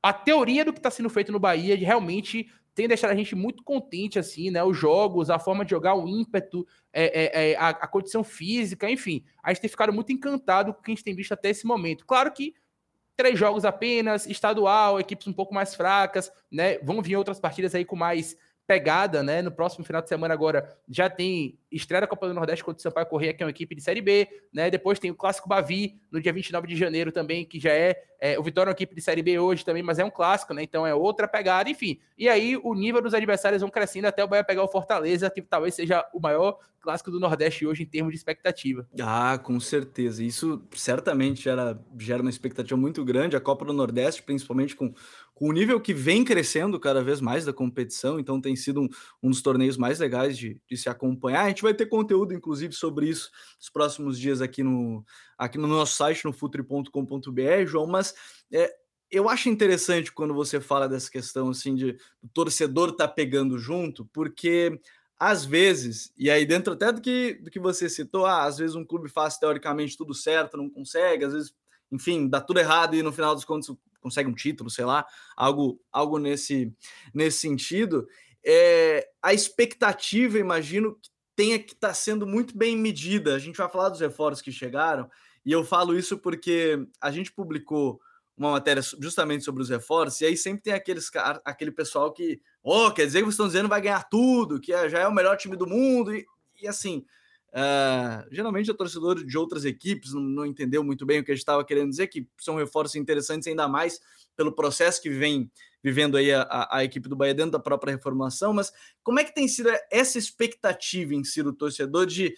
a 0.00 0.12
teoria 0.12 0.64
do 0.64 0.72
que 0.72 0.78
está 0.78 0.92
sendo 0.92 1.10
feito 1.10 1.32
no 1.32 1.40
Bahia 1.40 1.76
de 1.76 1.84
realmente 1.84 2.48
tem 2.76 2.86
deixado 2.86 3.10
a 3.10 3.14
gente 3.14 3.34
muito 3.34 3.64
contente, 3.64 4.18
assim, 4.18 4.50
né? 4.50 4.62
Os 4.62 4.76
jogos, 4.76 5.30
a 5.30 5.38
forma 5.38 5.64
de 5.64 5.70
jogar, 5.70 5.94
o 5.94 6.06
ímpeto, 6.06 6.66
é, 6.92 7.04
é, 7.04 7.52
é, 7.52 7.56
a, 7.56 7.70
a, 7.70 7.88
condição 7.88 8.22
física, 8.22 8.88
enfim. 8.90 9.24
A 9.42 9.50
gente 9.50 9.62
tem 9.62 9.70
ficado 9.70 9.94
muito 9.94 10.12
encantado 10.12 10.74
com 10.74 10.80
o 10.80 10.82
que 10.82 10.90
a 10.90 10.94
gente 10.94 11.02
tem 11.02 11.16
visto 11.16 11.32
até 11.32 11.48
esse 11.48 11.66
momento. 11.66 12.04
Claro 12.04 12.30
que 12.30 12.54
três 13.16 13.38
jogos 13.38 13.64
apenas, 13.64 14.26
estadual, 14.26 15.00
equipes 15.00 15.26
um 15.26 15.32
pouco 15.32 15.54
mais 15.54 15.74
fracas, 15.74 16.30
né? 16.52 16.78
Vão 16.80 17.00
vir 17.00 17.16
outras 17.16 17.40
partidas 17.40 17.74
aí 17.74 17.82
com 17.82 17.96
mais 17.96 18.36
pegada, 18.66 19.22
né? 19.22 19.40
No 19.40 19.50
próximo 19.50 19.84
final 19.84 20.02
de 20.02 20.08
semana 20.08 20.34
agora 20.34 20.76
já 20.88 21.08
tem 21.08 21.58
estreia 21.70 22.00
da 22.00 22.06
Copa 22.06 22.26
do 22.26 22.34
Nordeste 22.34 22.64
contra 22.64 22.78
o 22.78 22.82
Sampaio 22.82 23.06
Correia, 23.06 23.32
que 23.32 23.42
é 23.42 23.46
uma 23.46 23.50
equipe 23.50 23.74
de 23.74 23.82
Série 23.82 24.00
B, 24.00 24.28
né? 24.52 24.70
Depois 24.70 24.98
tem 24.98 25.10
o 25.10 25.14
Clássico 25.14 25.48
Bavi 25.48 26.00
no 26.10 26.20
dia 26.20 26.32
29 26.32 26.66
de 26.66 26.76
janeiro 26.76 27.12
também, 27.12 27.44
que 27.44 27.60
já 27.60 27.72
é, 27.72 27.96
é 28.20 28.38
o 28.38 28.42
Vitória 28.42 28.70
é 28.70 28.72
uma 28.72 28.74
equipe 28.74 28.94
de 28.94 29.00
Série 29.00 29.22
B 29.22 29.38
hoje 29.38 29.64
também, 29.64 29.82
mas 29.82 29.98
é 29.98 30.04
um 30.04 30.10
clássico, 30.10 30.52
né? 30.52 30.62
Então 30.62 30.86
é 30.86 30.94
outra 30.94 31.28
pegada, 31.28 31.70
enfim. 31.70 32.00
E 32.18 32.28
aí 32.28 32.56
o 32.56 32.74
nível 32.74 33.00
dos 33.00 33.14
adversários 33.14 33.60
vão 33.60 33.70
crescendo 33.70 34.06
até 34.06 34.24
o 34.24 34.28
Bahia 34.28 34.42
pegar 34.42 34.64
o 34.64 34.68
Fortaleza, 34.68 35.30
que 35.30 35.42
talvez 35.42 35.74
seja 35.74 36.04
o 36.12 36.20
maior 36.20 36.58
clássico 36.86 37.10
do 37.10 37.18
Nordeste 37.18 37.66
hoje 37.66 37.82
em 37.82 37.86
termos 37.86 38.12
de 38.12 38.16
expectativa. 38.16 38.88
Ah, 39.00 39.36
com 39.42 39.58
certeza. 39.58 40.22
Isso 40.22 40.62
certamente 40.72 41.42
gera, 41.42 41.76
gera 41.98 42.22
uma 42.22 42.30
expectativa 42.30 42.78
muito 42.78 43.04
grande. 43.04 43.34
A 43.34 43.40
Copa 43.40 43.64
do 43.64 43.72
Nordeste, 43.72 44.22
principalmente 44.22 44.76
com, 44.76 44.94
com 45.36 45.50
o 45.50 45.52
nível 45.52 45.78
que 45.78 45.92
vem 45.92 46.24
crescendo 46.24 46.80
cada 46.80 47.04
vez 47.04 47.20
mais 47.20 47.44
da 47.44 47.52
competição, 47.52 48.18
então 48.18 48.40
tem 48.40 48.56
sido 48.56 48.80
um, 48.80 48.88
um 49.22 49.28
dos 49.28 49.42
torneios 49.42 49.76
mais 49.76 49.98
legais 49.98 50.36
de, 50.38 50.58
de 50.66 50.76
se 50.78 50.88
acompanhar. 50.88 51.44
A 51.44 51.48
gente 51.48 51.60
vai 51.60 51.74
ter 51.74 51.84
conteúdo, 51.84 52.32
inclusive, 52.32 52.72
sobre 52.72 53.06
isso 53.10 53.30
nos 53.58 53.68
próximos 53.68 54.18
dias 54.18 54.40
aqui 54.40 54.62
no, 54.62 55.04
aqui 55.36 55.58
no 55.58 55.66
nosso 55.66 55.94
site, 55.94 56.24
no 56.24 56.32
futre.com.br, 56.32 57.66
João, 57.66 57.86
mas 57.86 58.14
é, 58.50 58.74
eu 59.10 59.28
acho 59.28 59.50
interessante 59.50 60.10
quando 60.10 60.32
você 60.32 60.58
fala 60.58 60.88
dessa 60.88 61.10
questão 61.10 61.50
assim 61.50 61.74
de 61.74 61.98
o 62.22 62.28
torcedor 62.32 62.92
tá 62.92 63.06
pegando 63.06 63.58
junto, 63.58 64.06
porque 64.06 64.80
às 65.18 65.44
vezes, 65.44 66.14
e 66.16 66.30
aí 66.30 66.46
dentro 66.46 66.72
até 66.72 66.90
do 66.90 67.02
que, 67.02 67.34
do 67.34 67.50
que 67.50 67.60
você 67.60 67.90
citou, 67.90 68.24
ah, 68.24 68.44
às 68.44 68.56
vezes 68.56 68.74
um 68.74 68.86
clube 68.86 69.10
faz 69.10 69.36
teoricamente 69.36 69.98
tudo 69.98 70.14
certo, 70.14 70.56
não 70.56 70.70
consegue, 70.70 71.26
às 71.26 71.34
vezes, 71.34 71.54
enfim, 71.92 72.26
dá 72.26 72.40
tudo 72.40 72.58
errado 72.58 72.96
e 72.96 73.02
no 73.02 73.12
final 73.12 73.34
dos 73.34 73.44
contos 73.44 73.76
consegue 74.06 74.30
um 74.30 74.34
título, 74.34 74.70
sei 74.70 74.84
lá, 74.84 75.04
algo, 75.36 75.80
algo 75.92 76.18
nesse, 76.18 76.72
nesse 77.12 77.38
sentido. 77.38 78.06
É, 78.44 79.08
a 79.20 79.34
expectativa, 79.34 80.38
imagino, 80.38 80.94
que 80.94 81.10
tenha 81.34 81.58
que 81.58 81.72
estar 81.72 81.88
tá 81.88 81.94
sendo 81.94 82.26
muito 82.26 82.56
bem 82.56 82.76
medida. 82.76 83.34
A 83.34 83.38
gente 83.38 83.56
vai 83.56 83.68
falar 83.68 83.88
dos 83.88 84.00
reforços 84.00 84.40
que 84.40 84.52
chegaram, 84.52 85.10
e 85.44 85.52
eu 85.52 85.64
falo 85.64 85.98
isso 85.98 86.16
porque 86.18 86.78
a 87.00 87.10
gente 87.10 87.32
publicou 87.32 88.00
uma 88.36 88.52
matéria 88.52 88.82
justamente 89.00 89.44
sobre 89.44 89.62
os 89.62 89.68
reforços, 89.68 90.20
e 90.20 90.26
aí 90.26 90.36
sempre 90.36 90.62
tem 90.62 90.74
aqueles 90.74 91.10
aquele 91.44 91.72
pessoal 91.72 92.12
que, 92.12 92.40
oh, 92.62 92.90
quer 92.90 93.06
dizer 93.06 93.20
que 93.20 93.24
vocês 93.24 93.34
estão 93.34 93.46
dizendo 93.46 93.68
vai 93.68 93.80
ganhar 93.80 94.06
tudo, 94.08 94.60
que 94.60 94.72
é, 94.72 94.88
já 94.88 94.98
é 94.98 95.08
o 95.08 95.14
melhor 95.14 95.36
time 95.36 95.56
do 95.56 95.66
mundo, 95.66 96.14
e, 96.14 96.26
e 96.60 96.68
assim, 96.68 97.04
uh, 97.52 98.26
geralmente 98.30 98.70
o 98.70 98.74
torcedor 98.74 99.24
de 99.24 99.38
outras 99.38 99.64
equipes 99.64 100.12
não, 100.12 100.22
não, 100.22 100.46
entendeu 100.46 100.82
muito 100.84 101.04
bem 101.04 101.20
o 101.20 101.24
que 101.24 101.30
a 101.30 101.34
gente 101.34 101.42
estava 101.42 101.64
querendo 101.64 101.90
dizer, 101.90 102.06
que 102.08 102.26
são 102.38 102.56
reforços 102.56 102.96
interessantes 102.96 103.48
ainda 103.48 103.68
mais 103.68 104.00
pelo 104.36 104.52
processo 104.52 105.00
que 105.00 105.10
vem 105.10 105.50
vivendo 105.82 106.16
aí 106.16 106.32
a, 106.32 106.42
a, 106.42 106.78
a, 106.78 106.84
equipe 106.84 107.08
do 107.08 107.16
Bahia 107.16 107.34
dentro 107.34 107.52
da 107.52 107.60
própria 107.60 107.92
reformulação, 107.92 108.52
mas 108.52 108.72
como 109.02 109.20
é 109.20 109.24
que 109.24 109.34
tem 109.34 109.46
sido 109.46 109.70
essa 109.90 110.18
expectativa 110.18 111.14
em 111.14 111.22
si 111.22 111.42
do 111.42 111.52
torcedor 111.52 112.06
de 112.06 112.34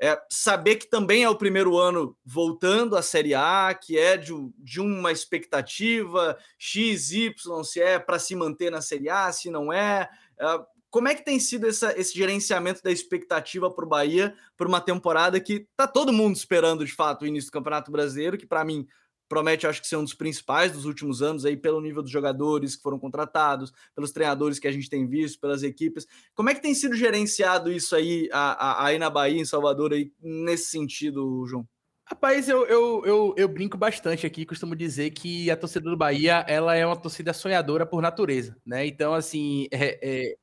é, 0.00 0.20
saber 0.28 0.76
que 0.76 0.90
também 0.90 1.22
é 1.22 1.28
o 1.28 1.38
primeiro 1.38 1.78
ano 1.78 2.16
voltando 2.24 2.96
à 2.96 3.02
Série 3.02 3.34
A, 3.34 3.72
que 3.72 3.96
é 3.96 4.16
de, 4.16 4.32
de 4.58 4.80
uma 4.80 5.12
expectativa 5.12 6.36
X, 6.58 7.12
Y, 7.12 7.64
se 7.64 7.80
é 7.80 8.00
para 8.00 8.18
se 8.18 8.34
manter 8.34 8.68
na 8.68 8.80
Série 8.80 9.08
A, 9.08 9.30
se 9.30 9.48
não 9.48 9.72
é. 9.72 10.08
é 10.40 10.72
como 10.92 11.08
é 11.08 11.14
que 11.14 11.24
tem 11.24 11.40
sido 11.40 11.66
essa, 11.66 11.98
esse 11.98 12.14
gerenciamento 12.14 12.82
da 12.82 12.92
expectativa 12.92 13.70
para 13.70 13.84
o 13.84 13.88
Bahia 13.88 14.34
por 14.58 14.66
uma 14.66 14.78
temporada 14.78 15.40
que 15.40 15.66
está 15.70 15.88
todo 15.88 16.12
mundo 16.12 16.36
esperando 16.36 16.84
de 16.84 16.92
fato 16.92 17.22
o 17.22 17.26
início 17.26 17.50
do 17.50 17.54
Campeonato 17.54 17.90
Brasileiro, 17.90 18.36
que 18.36 18.46
para 18.46 18.62
mim 18.62 18.86
promete, 19.26 19.66
acho 19.66 19.80
que 19.80 19.88
ser 19.88 19.96
um 19.96 20.04
dos 20.04 20.12
principais 20.12 20.70
dos 20.70 20.84
últimos 20.84 21.22
anos 21.22 21.46
aí 21.46 21.56
pelo 21.56 21.80
nível 21.80 22.02
dos 22.02 22.10
jogadores 22.10 22.76
que 22.76 22.82
foram 22.82 22.98
contratados, 22.98 23.72
pelos 23.94 24.12
treinadores 24.12 24.58
que 24.58 24.68
a 24.68 24.70
gente 24.70 24.90
tem 24.90 25.08
visto, 25.08 25.40
pelas 25.40 25.62
equipes. 25.62 26.06
Como 26.34 26.50
é 26.50 26.54
que 26.54 26.60
tem 26.60 26.74
sido 26.74 26.94
gerenciado 26.94 27.72
isso 27.72 27.96
aí, 27.96 28.28
aí 28.30 28.98
na 28.98 29.08
Bahia, 29.08 29.40
em 29.40 29.46
Salvador, 29.46 29.94
aí, 29.94 30.12
nesse 30.20 30.68
sentido, 30.68 31.46
João? 31.46 31.66
Rapaz, 32.04 32.46
eu, 32.46 32.66
eu, 32.66 33.02
eu, 33.06 33.34
eu, 33.38 33.48
brinco 33.48 33.78
bastante 33.78 34.26
aqui, 34.26 34.44
costumo 34.44 34.76
dizer 34.76 35.12
que 35.12 35.50
a 35.50 35.56
torcida 35.56 35.88
do 35.88 35.96
Bahia 35.96 36.44
ela 36.46 36.76
é 36.76 36.84
uma 36.84 36.94
torcida 36.94 37.32
sonhadora 37.32 37.86
por 37.86 38.02
natureza, 38.02 38.54
né? 38.66 38.86
Então, 38.86 39.14
assim, 39.14 39.66
é, 39.70 39.98
é, 40.02 40.36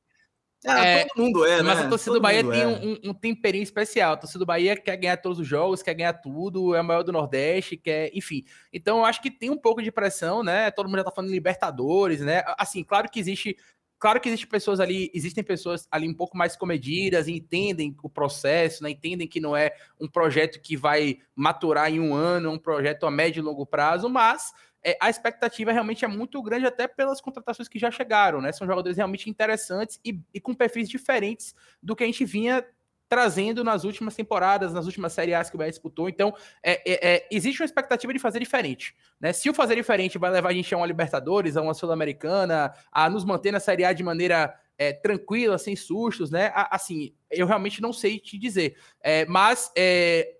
ah, 0.66 0.84
é, 0.84 1.04
todo 1.06 1.22
mundo 1.24 1.46
é, 1.46 1.56
né? 1.56 1.62
Mas 1.62 1.78
a 1.78 1.88
torcida 1.88 2.10
todo 2.10 2.18
do 2.18 2.22
Bahia 2.22 2.44
tem 2.44 2.60
é. 2.60 2.66
um, 2.66 3.10
um, 3.10 3.14
temperinho 3.14 3.62
especial. 3.62 4.12
A 4.12 4.16
torcida 4.16 4.40
do 4.40 4.46
Bahia 4.46 4.76
quer 4.76 4.96
ganhar 4.96 5.16
todos 5.16 5.38
os 5.38 5.46
jogos, 5.46 5.82
quer 5.82 5.94
ganhar 5.94 6.12
tudo, 6.12 6.74
é 6.74 6.80
o 6.80 6.84
maior 6.84 7.02
do 7.02 7.12
Nordeste, 7.12 7.76
quer, 7.76 8.10
enfim. 8.14 8.44
Então, 8.72 8.98
eu 8.98 9.04
acho 9.04 9.22
que 9.22 9.30
tem 9.30 9.48
um 9.48 9.56
pouco 9.56 9.82
de 9.82 9.90
pressão, 9.90 10.42
né? 10.42 10.70
Todo 10.70 10.86
mundo 10.86 10.98
já 10.98 11.04
tá 11.04 11.10
falando 11.10 11.30
Libertadores, 11.30 12.20
né? 12.20 12.42
Assim, 12.58 12.84
claro 12.84 13.08
que 13.10 13.18
existe 13.18 13.56
Claro 14.00 14.18
que 14.18 14.30
existem 14.30 14.48
pessoas 14.48 14.80
ali, 14.80 15.10
existem 15.12 15.44
pessoas 15.44 15.86
ali 15.90 16.08
um 16.08 16.14
pouco 16.14 16.34
mais 16.34 16.56
comedidas, 16.56 17.28
entendem 17.28 17.94
o 18.02 18.08
processo, 18.08 18.82
né? 18.82 18.88
entendem 18.88 19.28
que 19.28 19.38
não 19.38 19.54
é 19.54 19.74
um 20.00 20.08
projeto 20.08 20.58
que 20.58 20.74
vai 20.74 21.18
maturar 21.36 21.92
em 21.92 22.00
um 22.00 22.14
ano, 22.14 22.48
é 22.48 22.50
um 22.50 22.58
projeto 22.58 23.04
a 23.04 23.10
médio 23.10 23.40
e 23.40 23.44
longo 23.44 23.66
prazo, 23.66 24.08
mas 24.08 24.52
é, 24.82 24.96
a 25.00 25.10
expectativa 25.10 25.72
realmente 25.72 26.04
é 26.04 26.08
muito 26.08 26.42
grande, 26.42 26.66
até 26.66 26.88
pelas 26.88 27.20
contratações 27.20 27.68
que 27.68 27.78
já 27.78 27.90
chegaram, 27.90 28.40
né? 28.40 28.52
São 28.52 28.66
jogadores 28.66 28.96
realmente 28.96 29.28
interessantes 29.28 30.00
e, 30.04 30.18
e 30.32 30.40
com 30.40 30.54
perfis 30.54 30.88
diferentes 30.88 31.54
do 31.82 31.94
que 31.94 32.02
a 32.02 32.06
gente 32.06 32.24
vinha 32.24 32.64
trazendo 33.10 33.64
nas 33.64 33.82
últimas 33.82 34.14
temporadas, 34.14 34.72
nas 34.72 34.86
últimas 34.86 35.12
Série 35.12 35.34
A 35.34 35.44
que 35.44 35.56
o 35.56 35.58
Bahia 35.58 35.72
disputou. 35.72 36.08
Então, 36.08 36.32
é, 36.62 36.80
é, 36.88 37.14
é, 37.14 37.28
existe 37.28 37.60
uma 37.60 37.66
expectativa 37.66 38.12
de 38.12 38.20
fazer 38.20 38.38
diferente. 38.38 38.94
Né? 39.20 39.32
Se 39.32 39.50
o 39.50 39.54
fazer 39.54 39.74
diferente 39.74 40.16
vai 40.16 40.30
levar 40.30 40.50
a 40.50 40.52
gente 40.52 40.72
a 40.72 40.76
uma 40.76 40.86
Libertadores, 40.86 41.56
a 41.56 41.62
uma 41.62 41.74
Sul-Americana, 41.74 42.72
a 42.92 43.10
nos 43.10 43.24
manter 43.24 43.50
na 43.50 43.58
Série 43.58 43.84
A 43.84 43.92
de 43.92 44.04
maneira 44.04 44.54
é, 44.78 44.92
tranquila, 44.92 45.58
sem 45.58 45.74
sustos, 45.74 46.30
né? 46.30 46.52
Assim, 46.54 47.12
eu 47.28 47.48
realmente 47.48 47.82
não 47.82 47.92
sei 47.92 48.18
te 48.20 48.38
dizer. 48.38 48.76
É, 49.02 49.26
mas 49.26 49.72
é, 49.76 50.32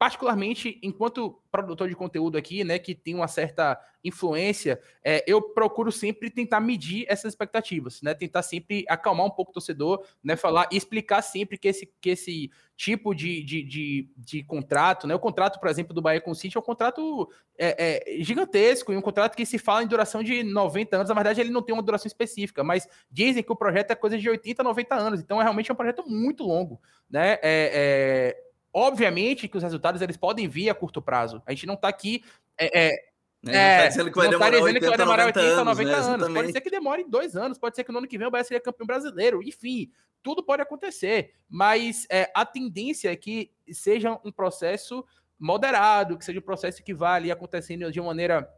particularmente 0.00 0.78
enquanto 0.82 1.42
produtor 1.50 1.86
de 1.86 1.94
conteúdo 1.94 2.38
aqui, 2.38 2.64
né, 2.64 2.78
que 2.78 2.94
tem 2.94 3.14
uma 3.14 3.28
certa 3.28 3.78
influência, 4.02 4.80
é, 5.04 5.22
eu 5.26 5.42
procuro 5.42 5.92
sempre 5.92 6.30
tentar 6.30 6.58
medir 6.58 7.04
essas 7.06 7.34
expectativas, 7.34 8.00
né, 8.00 8.14
tentar 8.14 8.40
sempre 8.40 8.82
acalmar 8.88 9.26
um 9.26 9.30
pouco 9.30 9.50
o 9.50 9.52
torcedor, 9.52 10.02
né, 10.24 10.36
falar 10.36 10.66
e 10.72 10.76
explicar 10.78 11.20
sempre 11.20 11.58
que 11.58 11.68
esse, 11.68 11.92
que 12.00 12.08
esse 12.08 12.50
tipo 12.78 13.14
de, 13.14 13.44
de, 13.44 13.62
de, 13.62 14.10
de 14.16 14.42
contrato, 14.42 15.06
né, 15.06 15.14
o 15.14 15.18
contrato, 15.18 15.60
por 15.60 15.68
exemplo, 15.68 15.92
do 15.92 16.00
Bahia 16.00 16.18
com 16.18 16.30
o 16.30 16.34
City 16.34 16.56
é 16.56 16.60
um 16.60 16.62
contrato 16.62 17.28
é, 17.58 18.14
é, 18.18 18.22
gigantesco 18.22 18.94
e 18.94 18.96
um 18.96 19.02
contrato 19.02 19.36
que 19.36 19.44
se 19.44 19.58
fala 19.58 19.82
em 19.82 19.86
duração 19.86 20.22
de 20.22 20.42
90 20.42 20.96
anos, 20.96 21.10
na 21.10 21.14
verdade 21.14 21.42
ele 21.42 21.50
não 21.50 21.60
tem 21.60 21.74
uma 21.74 21.82
duração 21.82 22.06
específica, 22.06 22.64
mas 22.64 22.88
dizem 23.10 23.42
que 23.42 23.52
o 23.52 23.56
projeto 23.56 23.90
é 23.90 23.94
coisa 23.94 24.16
de 24.16 24.30
80, 24.30 24.62
90 24.62 24.94
anos, 24.94 25.20
então 25.20 25.38
é 25.38 25.42
realmente 25.42 25.70
um 25.70 25.74
projeto 25.74 26.08
muito 26.08 26.42
longo, 26.42 26.80
né, 27.10 27.32
é, 27.42 28.40
é 28.42 28.49
Obviamente 28.72 29.48
que 29.48 29.56
os 29.56 29.62
resultados 29.62 30.00
eles 30.00 30.16
podem 30.16 30.48
vir 30.48 30.70
a 30.70 30.74
curto 30.74 31.02
prazo. 31.02 31.42
A 31.44 31.50
gente 31.50 31.66
não 31.66 31.74
está 31.74 31.88
aqui. 31.88 32.22
É, 32.58 32.86
é, 32.86 33.10
é, 33.46 33.56
é, 33.56 33.82
tá 33.82 33.88
dizendo 33.88 34.10
que 34.10 34.18
vai 34.18 34.28
demorar, 34.28 34.50
tá 34.50 34.62
80, 34.62 34.80
que 34.80 34.88
vai 34.88 34.98
demorar 34.98 35.26
80, 35.26 35.64
90 35.64 35.90
anos. 35.90 36.04
90 36.04 36.08
né? 36.08 36.14
anos. 36.14 36.34
Pode 36.34 36.52
ser 36.52 36.60
que 36.60 36.70
demore 36.70 37.04
dois 37.04 37.36
anos, 37.36 37.58
pode 37.58 37.76
ser 37.76 37.84
que 37.84 37.92
no 37.92 37.98
ano 37.98 38.06
que 38.06 38.18
vem 38.18 38.26
o 38.26 38.30
Bahia 38.30 38.44
seja 38.44 38.60
campeão 38.60 38.86
brasileiro. 38.86 39.42
Enfim, 39.42 39.90
tudo 40.22 40.42
pode 40.42 40.62
acontecer. 40.62 41.32
Mas 41.48 42.06
é, 42.10 42.30
a 42.34 42.44
tendência 42.44 43.10
é 43.10 43.16
que 43.16 43.50
seja 43.72 44.18
um 44.24 44.30
processo 44.30 45.04
moderado, 45.38 46.18
que 46.18 46.24
seja 46.24 46.38
um 46.38 46.42
processo 46.42 46.82
que 46.82 46.92
vá 46.92 47.14
ali 47.14 47.30
acontecendo 47.30 47.90
de 47.90 47.98
uma 47.98 48.08
maneira 48.08 48.48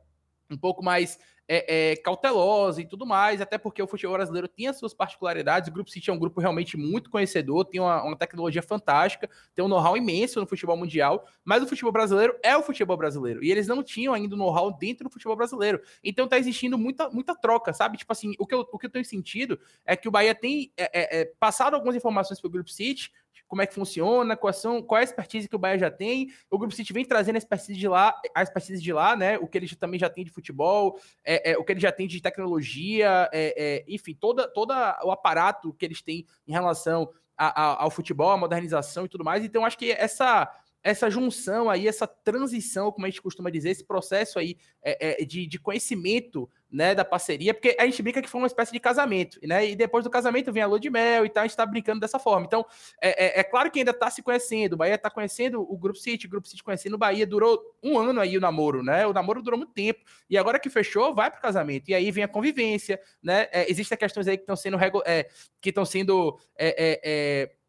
um 0.51 0.59
pouco 0.59 0.83
mais 0.83 1.19
é, 1.49 1.93
é, 1.93 1.97
cautelosa 1.97 2.81
e 2.81 2.87
tudo 2.87 3.05
mais, 3.05 3.41
até 3.41 3.59
porque 3.59 3.83
o 3.83 3.87
futebol 3.87 4.17
brasileiro 4.17 4.49
as 4.69 4.77
suas 4.77 4.95
particularidades. 4.95 5.69
O 5.69 5.73
Grupo 5.73 5.91
City 5.91 6.11
é 6.11 6.13
um 6.13 6.19
grupo 6.19 6.41
realmente 6.41 6.77
muito 6.77 7.11
conhecedor, 7.11 7.65
tem 7.65 7.81
uma, 7.81 8.03
uma 8.03 8.17
tecnologia 8.17 8.63
fantástica, 8.63 9.29
tem 9.55 9.65
um 9.65 9.69
know-how 9.69 9.97
imenso 9.97 10.41
no 10.41 10.47
futebol 10.47 10.77
mundial, 10.77 11.27
mas 11.45 11.63
o 11.63 11.67
futebol 11.67 11.93
brasileiro 11.93 12.37
é 12.43 12.57
o 12.57 12.63
futebol 12.63 12.97
brasileiro. 12.97 13.43
E 13.43 13.51
eles 13.51 13.67
não 13.67 13.83
tinham 13.83 14.15
ainda 14.15 14.35
o 14.35 14.39
know-how 14.39 14.73
dentro 14.77 15.05
do 15.05 15.11
futebol 15.11 15.37
brasileiro. 15.37 15.81
Então 16.03 16.29
tá 16.29 16.39
existindo 16.39 16.79
muita, 16.79 17.09
muita 17.11 17.35
troca, 17.35 17.73
sabe? 17.73 17.99
Tipo 17.99 18.13
assim, 18.13 18.35
o 18.39 18.47
que 18.47 18.55
eu, 18.55 18.69
o 18.73 18.79
que 18.79 18.87
eu 18.87 18.91
tenho 18.91 19.05
sentido 19.05 19.59
é 19.85 19.97
que 19.97 20.09
o 20.09 20.11
Bahia 20.11 20.35
tem 20.35 20.73
é, 20.77 21.19
é, 21.19 21.21
é 21.23 21.25
passado 21.41 21.75
algumas 21.75 21.97
informações 21.97 22.41
para 22.41 22.49
o 22.49 22.51
Grupo 22.51 22.71
City 22.71 23.11
como 23.53 23.61
é 23.61 23.67
que 23.67 23.75
funciona, 23.75 24.35
quais 24.35 24.57
são, 24.57 24.81
qual 24.81 24.97
é 24.97 25.03
a 25.03 25.05
expertise 25.05 25.47
que 25.47 25.55
o 25.55 25.59
Bahia 25.59 25.79
já 25.79 25.91
tem. 25.91 26.33
O 26.51 26.57
Grupo 26.57 26.75
City 26.75 26.91
vem 26.91 27.05
trazendo 27.05 27.35
a 27.35 27.39
expertise 27.39 27.79
de 27.79 27.87
lá, 27.87 28.19
a 28.35 28.43
expertise 28.43 28.83
de 28.83 28.93
lá, 28.95 29.15
né? 29.15 29.37
O 29.37 29.47
que 29.47 29.59
ele 29.59 29.69
também 29.77 30.01
já 30.01 30.09
tem 30.09 30.25
de 30.25 30.31
futebol, 30.31 30.99
é, 31.23 31.51
é 31.51 31.59
o 31.59 31.63
que 31.63 31.73
ele 31.73 31.81
já 31.81 31.93
tem 31.93 32.09
de 32.09 32.19
tecnologia, 32.23 33.29
é, 33.31 33.55
é, 33.55 33.85
enfim, 33.87 34.17
toda, 34.19 34.49
toda 34.49 34.99
o 35.05 35.13
aparato 35.13 35.71
que 35.75 35.85
eles 35.85 36.01
têm 36.01 36.25
em 36.49 36.53
relação 36.53 37.11
a, 37.37 37.63
a, 37.63 37.83
ao 37.83 37.91
futebol, 37.91 38.31
a 38.31 38.39
modernização 38.39 39.05
e 39.05 39.09
tudo 39.11 39.23
mais. 39.23 39.45
Então, 39.45 39.67
acho 39.67 39.77
que 39.77 39.93
essa 39.93 40.51
essa 40.83 41.09
junção 41.09 41.71
aí, 41.71 41.87
essa 41.87 42.07
transição, 42.07 42.91
como 42.91 43.07
a 43.07 43.09
gente 43.09 43.23
costuma 43.23 43.51
dizer, 43.51 43.71
esse 43.71 43.85
processo 43.85 44.39
aí 44.39 44.57
é, 44.83 45.23
é, 45.23 45.25
de, 45.25 45.47
de, 45.47 45.59
conhecimento 45.59 46.51
né, 46.71 46.95
da 46.95 47.05
parceria, 47.05 47.55
porque 47.55 47.77
a 47.79 47.85
gente 47.85 48.03
brinca 48.03 48.21
que 48.21 48.29
foi 48.29 48.41
uma 48.41 48.47
espécie 48.47 48.73
de 48.73 48.81
casamento, 48.81 49.39
né? 49.47 49.71
E 49.71 49.77
depois 49.77 50.03
do 50.03 50.11
casamento 50.11 50.53
vem 50.53 50.63
a 50.63 50.67
lua 50.67 50.81
de 50.81 50.91
mel 50.91 51.25
e 51.25 51.29
tal, 51.29 51.45
a 51.45 51.47
gente 51.47 51.57
tá 51.57 51.65
brincando 51.65 52.01
dessa 52.01 52.19
forma. 52.19 52.47
Então, 52.47 52.65
é, 53.01 53.39
é, 53.39 53.41
é 53.41 53.45
claro 53.45 53.71
que 53.71 53.79
ainda 53.79 53.93
tá 53.93 54.11
se 54.11 54.23
conhecendo, 54.23 54.73
o 54.73 54.77
Bahia 54.77 54.99
tá 54.99 55.11
conhecendo 55.11 55.61
o 55.61 55.77
Grupo 55.79 55.99
City, 55.99 56.27
o 56.27 56.31
Grupo 56.31 56.49
City 56.49 56.65
conhecendo 56.65 56.95
o 56.95 56.99
Bahia, 56.99 57.27
durou 57.27 57.61
um 57.83 57.99
ano 57.99 58.21
aí 58.21 58.37
o 58.37 58.41
namoro, 58.41 58.83
né? 58.83 59.07
O 59.07 59.13
namoro 59.13 59.43
durou 59.43 59.59
muito 59.59 59.73
tempo, 59.73 60.01
e 60.29 60.37
agora 60.37 60.59
que 60.59 60.71
fechou, 60.71 61.15
vai 61.15 61.31
pro 61.31 61.41
casamento. 61.41 61.91
E 61.91 61.95
aí 61.95 62.11
vem 62.11 62.25
a 62.25 62.29
convivência, 62.29 62.99
né? 63.23 63.49
É, 63.53 63.71
existem 63.71 63.97
questões 63.97 64.27
aí 64.27 64.37
que 64.37 64.43
estão 64.43 64.57
sendo, 64.57 64.79
é, 65.05 65.29
que 65.61 65.69
estão 65.69 65.85
sendo 65.85 66.39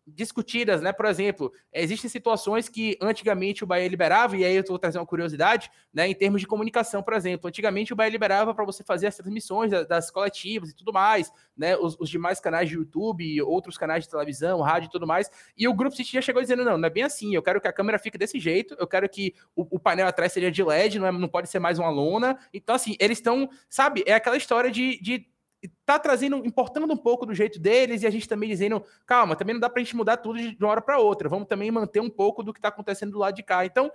discutidas, 0.05 0.81
né? 0.81 0.91
Por 0.91 1.05
exemplo, 1.05 1.51
existem 1.71 2.09
situações 2.09 2.67
que 2.67 2.97
antigamente 3.01 3.63
o 3.63 3.67
Bahia 3.67 3.87
liberava, 3.87 4.35
e 4.35 4.43
aí 4.43 4.55
eu 4.55 4.63
vou 4.67 4.77
trazer 4.77 4.99
uma 4.99 5.05
curiosidade, 5.05 5.71
né? 5.93 6.07
Em 6.07 6.15
termos 6.15 6.41
de 6.41 6.47
comunicação, 6.47 7.01
por 7.01 7.13
exemplo, 7.13 7.47
antigamente 7.47 7.93
o 7.93 7.95
Bahia 7.95 8.11
liberava 8.11 8.53
para 8.53 8.65
você 8.65 8.83
fazer 8.83 9.07
as 9.07 9.15
transmissões 9.15 9.71
das, 9.71 9.87
das, 9.87 10.11
coletivas 10.11 10.69
e 10.69 10.75
tudo 10.75 10.91
mais, 10.91 11.31
né? 11.55 11.77
Os, 11.77 11.97
os, 11.99 12.09
demais 12.09 12.39
canais 12.39 12.67
de 12.67 12.75
YouTube, 12.75 13.41
outros 13.41 13.77
canais 13.77 14.03
de 14.03 14.09
televisão, 14.09 14.61
rádio 14.61 14.87
e 14.87 14.91
tudo 14.91 15.07
mais. 15.07 15.29
E 15.57 15.67
o 15.67 15.73
Grupo 15.73 15.95
City 15.95 16.13
já 16.13 16.21
chegou 16.21 16.41
dizendo: 16.41 16.65
não, 16.65 16.77
não 16.77 16.87
é 16.87 16.91
bem 16.91 17.03
assim, 17.03 17.33
eu 17.33 17.41
quero 17.41 17.61
que 17.61 17.67
a 17.67 17.73
câmera 17.73 17.97
fique 17.97 18.17
desse 18.17 18.39
jeito, 18.39 18.75
eu 18.77 18.87
quero 18.87 19.07
que 19.07 19.33
o, 19.55 19.75
o 19.75 19.79
painel 19.79 20.07
atrás 20.07 20.33
seja 20.33 20.51
de 20.51 20.63
LED, 20.63 20.99
não, 20.99 21.07
é, 21.07 21.11
não 21.11 21.29
pode 21.29 21.49
ser 21.49 21.59
mais 21.59 21.79
uma 21.79 21.89
lona. 21.89 22.37
Então, 22.53 22.75
assim, 22.75 22.95
eles 22.99 23.17
estão, 23.17 23.49
sabe, 23.69 24.03
é 24.05 24.13
aquela 24.13 24.37
história 24.37 24.69
de, 24.69 24.99
de 25.01 25.32
tá 25.86 25.99
trazendo, 25.99 26.45
importando 26.45 26.91
um 26.93 26.97
pouco 26.97 27.26
do 27.26 27.34
jeito 27.34 27.60
deles 27.60 28.04
e 28.04 28.08
a 28.08 28.10
gente 28.10 28.28
também 28.28 28.49
dizendo, 28.49 28.84
calma, 29.06 29.36
também 29.36 29.54
não 29.54 29.60
dá 29.60 29.69
pra 29.69 29.82
gente 29.82 29.95
mudar 29.95 30.17
tudo 30.17 30.39
de 30.39 30.58
uma 30.60 30.69
hora 30.69 30.82
para 30.82 30.99
outra, 30.99 31.30
vamos 31.30 31.47
também 31.47 31.71
manter 31.71 31.99
um 31.99 32.10
pouco 32.10 32.43
do 32.43 32.54
que 32.54 32.62
tá 32.62 32.69
acontecendo 32.69 33.12
do 33.12 33.19
lado 33.19 33.36
de 33.36 33.43
cá. 33.43 33.65
Então, 33.65 33.91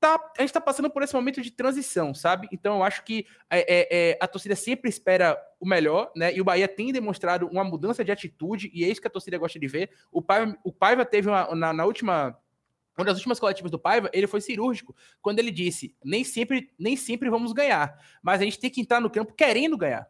tá, 0.00 0.18
a 0.38 0.40
gente 0.42 0.52
tá 0.52 0.60
passando 0.60 0.90
por 0.90 1.02
esse 1.02 1.14
momento 1.14 1.40
de 1.40 1.50
transição, 1.50 2.14
sabe? 2.14 2.48
Então, 2.52 2.76
eu 2.76 2.84
acho 2.84 3.04
que 3.04 3.26
é, 3.50 3.60
é, 3.60 3.88
é, 3.90 4.18
a 4.20 4.28
torcida 4.28 4.54
sempre 4.54 4.88
espera 4.88 5.36
o 5.58 5.66
melhor, 5.66 6.10
né? 6.14 6.34
E 6.34 6.40
o 6.40 6.44
Bahia 6.44 6.68
tem 6.68 6.92
demonstrado 6.92 7.48
uma 7.48 7.64
mudança 7.64 8.04
de 8.04 8.12
atitude 8.12 8.70
e 8.72 8.84
é 8.84 8.88
isso 8.88 9.00
que 9.00 9.06
a 9.06 9.10
torcida 9.10 9.38
gosta 9.38 9.58
de 9.58 9.66
ver. 9.66 9.90
O 10.12 10.22
Paiva, 10.22 10.56
o 10.62 10.72
Paiva 10.72 11.04
teve 11.04 11.28
uma, 11.28 11.54
na, 11.54 11.72
na 11.72 11.84
última 11.84 12.38
uma 12.98 13.04
das 13.04 13.16
últimas 13.16 13.38
coletivas 13.38 13.70
do 13.70 13.78
Paiva, 13.78 14.10
ele 14.12 14.26
foi 14.26 14.40
cirúrgico 14.40 14.94
quando 15.22 15.38
ele 15.38 15.52
disse: 15.52 15.94
nem 16.04 16.24
sempre, 16.24 16.72
nem 16.76 16.96
sempre 16.96 17.30
vamos 17.30 17.52
ganhar, 17.52 17.96
mas 18.20 18.40
a 18.40 18.44
gente 18.44 18.58
tem 18.58 18.68
que 18.68 18.80
entrar 18.80 19.00
no 19.00 19.08
campo 19.08 19.32
querendo 19.34 19.78
ganhar. 19.78 20.08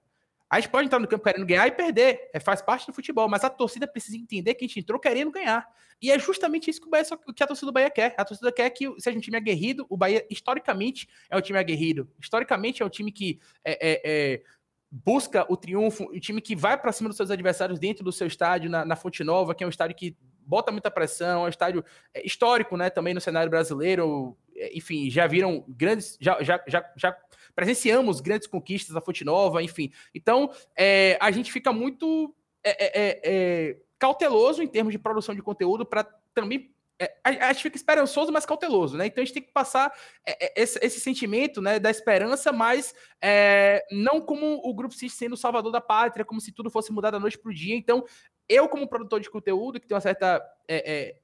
A 0.50 0.58
gente 0.58 0.70
pode 0.70 0.87
entrar 0.87 0.98
no 0.98 1.06
campo 1.06 1.24
querendo 1.24 1.44
ganhar 1.44 1.66
e 1.66 1.72
perder, 1.72 2.30
é, 2.32 2.40
faz 2.40 2.62
parte 2.62 2.87
do 2.87 2.92
futebol, 2.92 3.28
mas 3.28 3.44
a 3.44 3.50
torcida 3.50 3.87
precisa 3.87 4.16
entender 4.16 4.54
que 4.54 4.64
a 4.64 4.68
gente 4.68 4.80
entrou 4.80 4.98
querendo 4.98 5.30
ganhar. 5.30 5.66
E 6.00 6.11
é 6.11 6.18
justamente 6.18 6.70
isso 6.70 6.80
que, 6.80 6.87
o 6.87 6.90
Bahia, 6.90 7.04
que 7.34 7.42
a 7.42 7.46
torcida 7.46 7.66
do 7.66 7.72
Bahia 7.72 7.90
quer. 7.90 8.14
A 8.16 8.24
torcida 8.24 8.50
quer 8.52 8.70
que 8.70 8.88
seja 9.00 9.18
um 9.18 9.20
time 9.20 9.37
aguerrido. 9.37 9.84
O 9.88 9.96
Bahia, 9.96 10.24
historicamente, 10.30 11.08
é 11.28 11.37
um 11.37 11.40
time 11.40 11.58
aguerrido. 11.58 12.08
Historicamente, 12.20 12.82
é 12.82 12.87
um 12.87 12.88
time 12.88 13.12
que 13.12 13.40
é, 13.64 13.72
é, 13.72 14.00
é 14.04 14.42
busca 14.90 15.44
o 15.50 15.56
triunfo, 15.56 16.04
um 16.04 16.18
time 16.18 16.40
que 16.40 16.56
vai 16.56 16.80
para 16.80 16.92
cima 16.92 17.08
dos 17.08 17.16
seus 17.16 17.30
adversários 17.30 17.78
dentro 17.78 18.02
do 18.02 18.11
seu 18.11 18.26
estádio, 18.26 18.70
na, 18.70 18.84
na 18.84 18.96
Fonte 18.96 19.22
Nova, 19.22 19.54
que 19.54 19.62
é 19.62 19.66
um 19.66 19.70
estádio 19.70 19.94
que 19.94 20.16
bota 20.48 20.72
muita 20.72 20.90
pressão, 20.90 21.42
é 21.42 21.46
um 21.46 21.48
estádio 21.48 21.84
é, 22.14 22.26
histórico, 22.26 22.76
né, 22.76 22.88
também 22.88 23.12
no 23.12 23.20
cenário 23.20 23.50
brasileiro. 23.50 24.37
É, 24.59 24.77
enfim, 24.77 25.09
já 25.09 25.27
viram 25.27 25.64
grandes, 25.68 26.16
já, 26.21 26.42
já, 26.42 26.62
já, 26.66 26.92
já 26.97 27.16
presenciamos 27.55 28.21
grandes 28.21 28.47
conquistas 28.47 28.94
da 28.94 29.01
Fonte 29.01 29.25
Nova, 29.25 29.62
enfim. 29.62 29.90
Então, 30.14 30.51
é, 30.77 31.16
a 31.21 31.31
gente 31.31 31.51
fica 31.53 31.73
muito 31.73 32.35
é, 32.62 32.71
é, 32.71 33.21
é, 33.25 33.77
cauteloso 33.99 34.62
em 34.62 34.68
termos 34.68 34.92
de 34.92 34.99
produção 34.99 35.35
de 35.35 35.42
conteúdo 35.42 35.87
para 35.87 36.05
também 36.35 36.73
a, 37.23 37.53
gente 37.53 37.62
fica 37.62 37.77
esperançoso, 37.77 38.33
mas 38.33 38.44
cauteloso, 38.44 38.97
né? 38.97 39.07
Então 39.07 39.23
a 39.23 39.25
gente 39.25 39.35
tem 39.35 39.42
que 39.42 39.53
passar 39.53 39.92
esse, 40.57 40.81
esse, 40.83 40.99
sentimento 40.99 41.62
né, 41.62 41.79
da 41.79 41.90
esperança, 41.90 42.51
mas 42.51 42.92
é, 43.23 43.85
não 43.92 44.21
como 44.21 44.61
o 44.64 44.75
Grupo 44.75 44.92
City 44.94 45.14
sendo 45.14 45.35
o 45.35 45.37
salvador 45.37 45.71
da 45.71 45.81
pátria, 45.81 46.25
como 46.25 46.40
se 46.40 46.51
tudo 46.51 46.71
fosse 46.71 46.92
mudar 46.92 47.12
da 47.12 47.21
noite 47.21 47.38
para 47.38 47.51
o 47.51 47.55
dia. 47.55 47.77
Então, 47.77 48.05
eu, 48.49 48.68
como 48.68 48.88
produtor 48.88 49.21
de 49.21 49.31
conteúdo, 49.31 49.79
que 49.79 49.87
tem 49.87 49.94
uma 49.94 50.01
certa 50.01 50.44
é, 50.66 51.16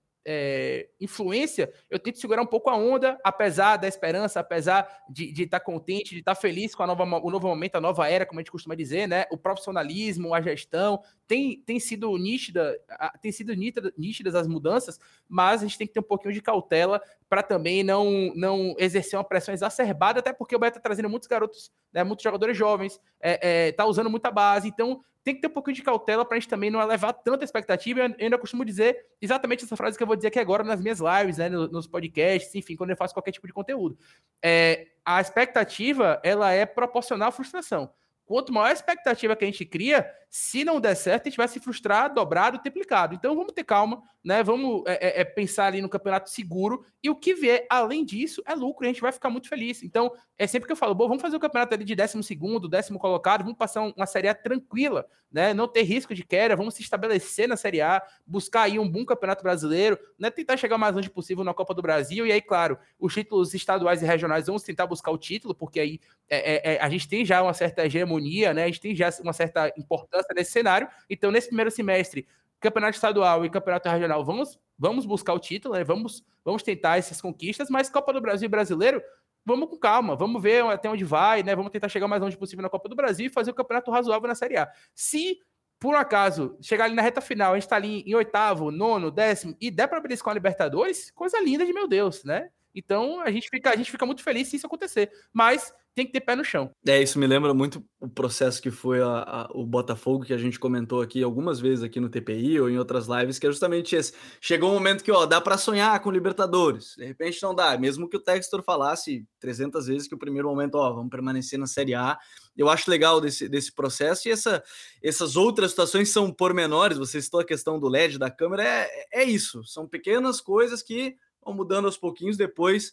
influência, 1.01 1.73
eu 1.91 1.99
tento 1.99 2.19
segurar 2.19 2.43
um 2.43 2.47
pouco 2.47 2.71
a 2.71 2.77
onda, 2.77 3.19
apesar 3.23 3.77
da 3.77 3.87
esperança, 3.87 4.41
apesar 4.41 5.05
de 5.09 5.31
estar 5.43 5.59
tá 5.59 5.65
contente, 5.65 6.15
de 6.15 6.21
estar 6.21 6.35
tá 6.35 6.41
feliz 6.41 6.75
com 6.75 6.83
a 6.83 6.87
nova, 6.87 7.05
o 7.05 7.31
novo 7.31 7.49
momento, 7.49 7.77
a 7.77 7.81
nova 7.81 8.09
era, 8.09 8.25
como 8.25 8.41
a 8.41 8.43
gente 8.43 8.51
costuma 8.51 8.75
dizer, 8.75 9.07
né? 9.07 9.27
O 9.31 9.37
profissionalismo, 9.37 10.35
a 10.35 10.41
gestão, 10.41 11.03
tem, 11.27 11.63
tem 11.63 11.81
sido 11.81 12.17
nítida, 12.17 12.79
tem 13.21 13.33
sido 13.33 13.55
nítida, 13.55 13.93
nítidas 13.97 14.35
as 14.35 14.47
mudanças, 14.47 14.99
mas 15.29 15.63
a 15.63 15.67
gente 15.67 15.79
tem 15.79 15.87
que 15.87 15.93
ter 15.93 16.01
um 16.01 16.05
pouquinho 16.05 16.35
de 16.35 16.43
cautela 16.43 17.01
para 17.29 17.43
também 17.43 17.83
não, 17.83 18.33
não 18.35 18.75
exercer 18.79 19.19
uma 19.19 19.25
pressão 19.25 19.55
exacerbada, 19.55 20.21
até 20.21 20.33
porque 20.33 20.55
o 20.55 20.59
Bahia 20.59 20.71
está 20.71 20.81
trazendo 20.81 21.09
muitos 21.09 21.29
garotos, 21.29 21.73
né, 21.93 22.05
muitos 22.05 22.23
jogadores 22.23 22.57
jovens, 22.57 23.01
é, 23.21 23.69
é, 23.69 23.73
tá 23.73 23.87
usando 23.87 24.11
muita 24.11 24.31
base, 24.31 24.69
então 24.69 25.03
tem 25.25 25.35
que 25.35 25.41
ter 25.41 25.47
um 25.47 25.51
pouquinho 25.51 25.75
de 25.75 25.83
cautela 25.83 26.23
para 26.23 26.37
a 26.37 26.41
gente 26.41 26.51
também 26.51 26.71
não 26.71 26.83
elevar 26.83 27.15
tanta 27.15 27.45
expectativa. 27.45 28.01
Eu 28.01 28.15
ainda 28.21 28.37
costumo 28.37 28.63
dizer 28.63 29.07
exatamente 29.23 29.65
essa 29.65 29.75
frase 29.75 29.97
que 29.97 30.03
eu 30.03 30.07
vou 30.07 30.15
dizer 30.15 30.29
aqui 30.29 30.39
agora 30.39 30.63
nas 30.63 30.83
minhas 30.83 31.01
lives, 31.01 31.39
né, 31.39 31.49
nos 31.49 31.87
podcasts, 31.87 32.55
enfim, 32.55 32.77
quando 32.77 32.91
eu 32.91 32.97
faço 32.97 33.15
qualquer 33.15 33.33
tipo 33.33 33.47
de 33.47 33.53
conteúdo. 33.55 33.97
É, 34.43 34.89
a 35.03 35.23
expectativa, 35.23 36.21
ela 36.23 36.53
é 36.53 36.67
proporcional 36.67 37.31
à 37.31 37.33
frustração. 37.33 37.91
Quanto 38.25 38.53
maior 38.53 38.69
a 38.69 38.73
expectativa 38.73 39.37
que 39.37 39.45
a 39.45 39.47
gente 39.47 39.65
cria, 39.65 40.11
se 40.37 40.65
não 40.65 40.81
der 40.81 40.97
certo, 40.97 41.27
a 41.27 41.31
gente 41.31 41.37
vai 41.37 41.47
se 41.47 41.61
frustrar, 41.61 42.13
dobrado, 42.13 42.59
triplicado. 42.59 43.15
Então 43.15 43.37
vamos 43.37 43.53
ter 43.53 43.63
calma, 43.63 44.03
né? 44.25 44.43
Vamos 44.43 44.83
é, 44.85 44.95
é, 44.95 45.21
é, 45.21 45.25
pensar 45.25 45.67
ali 45.67 45.81
no 45.81 45.89
campeonato 45.89 46.29
seguro 46.29 46.85
e 47.01 47.09
o 47.09 47.15
que 47.15 47.35
vier 47.35 47.65
além 47.71 48.05
disso 48.05 48.43
é 48.45 48.53
lucro 48.53 48.85
a 48.85 48.89
gente 48.89 49.01
vai 49.01 49.13
ficar 49.13 49.31
muito 49.31 49.49
feliz. 49.49 49.85
Então 49.85 50.11
é 50.37 50.45
sempre 50.49 50.67
que 50.67 50.73
eu 50.73 50.77
falo, 50.77 50.93
bom, 50.93 51.07
vamos 51.07 51.23
fazer 51.23 51.37
o 51.37 51.41
campeonato 51.41 51.75
ali 51.75 51.85
de 51.85 51.95
décimo 51.95 52.21
segundo, 52.21 52.69
décimo 52.69 52.99
colocado, 52.99 53.43
vamos 53.43 53.57
passar 53.57 53.83
uma 53.83 54.07
Série 54.07 54.27
A 54.27 54.35
tranquila, 54.35 55.07
né? 55.31 55.55
Não 55.55 55.69
ter 55.69 55.83
risco 55.83 56.13
de 56.13 56.25
queda, 56.25 56.57
vamos 56.57 56.75
se 56.75 56.83
estabelecer 56.83 57.47
na 57.47 57.57
Série 57.57 57.81
A, 57.81 58.03
buscar 58.27 58.63
aí 58.63 58.77
um 58.77 58.89
bom 58.89 59.05
campeonato 59.05 59.45
brasileiro, 59.45 59.97
né? 60.19 60.31
Tentar 60.31 60.57
chegar 60.57 60.75
o 60.75 60.81
mais 60.81 60.97
longe 60.97 61.11
possível 61.11 61.45
na 61.45 61.55
Copa 61.55 61.75
do 61.75 61.83
Brasil 61.83 62.27
e 62.27 62.33
aí, 62.33 62.43
claro, 62.43 62.77
os 62.99 63.15
títulos 63.15 63.55
estaduais 63.55 64.03
e 64.03 64.07
regionais 64.07 64.47
vamos 64.47 64.65
tentar 64.65 64.87
buscar 64.87 65.13
o 65.13 65.19
título, 65.19 65.55
porque 65.55 65.79
aí 65.79 66.01
é, 66.29 66.73
é, 66.73 66.75
é 66.75 66.83
a 66.83 66.89
gente 66.89 67.09
tem 67.09 67.25
já 67.25 67.41
uma 67.41 67.55
certa 67.55 67.85
hegemonia, 67.87 68.14
né? 68.55 68.65
A 68.65 68.67
gente 68.67 68.81
tem 68.81 68.95
já 68.95 69.11
uma 69.23 69.33
certa 69.33 69.73
importância 69.77 70.35
nesse 70.35 70.53
cenário. 70.53 70.89
Então, 71.09 71.31
nesse 71.31 71.49
primeiro 71.49 71.71
semestre, 71.71 72.27
campeonato 72.61 72.95
estadual 72.95 73.45
e 73.45 73.51
campeonato 73.51 73.89
regional, 73.89 74.25
vamos, 74.25 74.59
vamos 74.79 75.05
buscar 75.05 75.35
o 75.35 75.39
título, 75.39 75.75
né? 75.75 75.85
vamos, 75.85 76.25
vamos 76.45 76.63
tentar 76.63 76.99
essas 76.99 77.21
conquistas, 77.21 77.69
mas 77.69 77.91
Copa 77.91 78.13
do 78.13 78.21
Brasil 78.21 78.49
brasileiro, 78.49 79.03
vamos 79.45 79.69
com 79.69 79.79
calma, 79.79 80.17
vamos 80.17 80.43
ver 80.43 80.65
até 80.65 80.89
onde 80.89 81.05
vai, 81.05 81.43
né? 81.43 81.55
Vamos 81.55 81.71
tentar 81.71 81.89
chegar 81.89 82.09
mais 82.09 82.23
longe 82.23 82.37
possível 82.37 82.63
na 82.63 82.71
Copa 82.71 82.89
do 82.89 82.97
Brasil 82.97 83.27
e 83.27 83.31
fazer 83.31 83.51
o 83.51 83.55
campeonato 83.55 83.91
razoável 83.91 84.29
na 84.29 84.35
Série 84.35 84.57
A. 84.57 84.71
Se 84.95 85.39
por 85.79 85.95
um 85.95 85.99
acaso 85.99 86.57
chegar 86.63 86.85
ali 86.87 86.95
na 86.95 87.03
reta 87.03 87.21
final, 87.21 87.53
a 87.53 87.59
gente 87.59 87.69
tá 87.69 87.77
ali 87.77 88.03
em 88.07 88.15
oitavo, 88.15 88.71
nono, 88.71 89.11
décimo 89.11 89.55
e 89.61 89.71
der 89.71 89.87
para 89.87 90.01
beliscar 90.01 90.33
a 90.33 90.35
Libertadores, 90.35 91.11
coisa 91.11 91.39
linda 91.41 91.67
de 91.67 91.75
meu 91.75 91.87
Deus, 91.87 92.25
né? 92.25 92.49
Então 92.75 93.21
a 93.21 93.31
gente 93.31 93.49
fica, 93.49 93.71
a 93.71 93.77
gente 93.77 93.91
fica 93.91 94.05
muito 94.05 94.23
feliz 94.23 94.49
se 94.49 94.57
isso 94.57 94.67
acontecer. 94.67 95.11
Mas 95.33 95.73
tem 95.95 96.05
que 96.05 96.13
ter 96.13 96.21
pé 96.21 96.35
no 96.35 96.45
chão. 96.45 96.73
É, 96.87 97.01
isso 97.01 97.19
me 97.19 97.27
lembra 97.27 97.55
muito 97.55 97.85
o 98.01 98.09
processo 98.09 98.61
que 98.61 98.71
foi 98.71 99.01
a, 99.01 99.07
a, 99.07 99.49
o 99.53 99.65
Botafogo, 99.65 100.25
que 100.25 100.33
a 100.33 100.39
gente 100.39 100.59
comentou 100.59 101.01
aqui 101.01 101.23
algumas 101.23 101.61
vezes 101.61 101.85
aqui 101.85 102.01
no 102.01 102.09
TPI 102.09 102.61
ou 102.61 102.69
em 102.69 102.77
outras 102.79 103.07
lives, 103.07 103.39
que 103.39 103.47
é 103.47 103.51
justamente 103.51 103.95
esse. 103.95 104.13
Chegou 104.41 104.71
um 104.71 104.75
momento 104.75 105.05
que, 105.05 105.13
ó, 105.13 105.25
dá 105.25 105.41
para 105.41 105.57
sonhar 105.57 105.99
com 106.01 106.11
Libertadores. 106.11 106.95
De 106.97 107.05
repente 107.05 107.41
não 107.43 107.55
dá. 107.55 107.79
Mesmo 107.79 108.09
que 108.09 108.17
o 108.17 108.21
Textor 108.21 108.63
falasse 108.65 109.25
300 109.39 109.87
vezes 109.87 110.09
que 110.09 110.15
o 110.15 110.19
primeiro 110.19 110.49
momento, 110.49 110.75
ó, 110.75 110.93
vamos 110.93 111.11
permanecer 111.11 111.59
na 111.59 111.67
Série 111.67 111.95
A. 111.95 112.19
Eu 112.57 112.69
acho 112.69 112.91
legal 112.91 113.21
desse, 113.21 113.49
desse 113.49 113.73
processo 113.73 114.29
e 114.29 114.33
essa, 114.33 114.65
essas 115.03 115.37
outras 115.37 115.71
situações 115.71 116.09
são 116.11 116.33
pormenores. 116.33 116.99
Você 116.99 117.23
citou 117.23 117.39
a 117.39 117.45
questão 117.45 117.79
do 117.79 117.89
LED 117.89 118.19
da 118.19 118.31
câmera, 118.31 118.65
é, 118.65 118.89
é 119.13 119.25
isso. 119.25 119.63
São 119.65 119.87
pequenas 119.87 120.41
coisas 120.41 120.83
que 120.83 121.17
vão 121.45 121.55
mudando 121.55 121.87
aos 121.87 121.97
pouquinhos 121.97 122.37
depois 122.37 122.93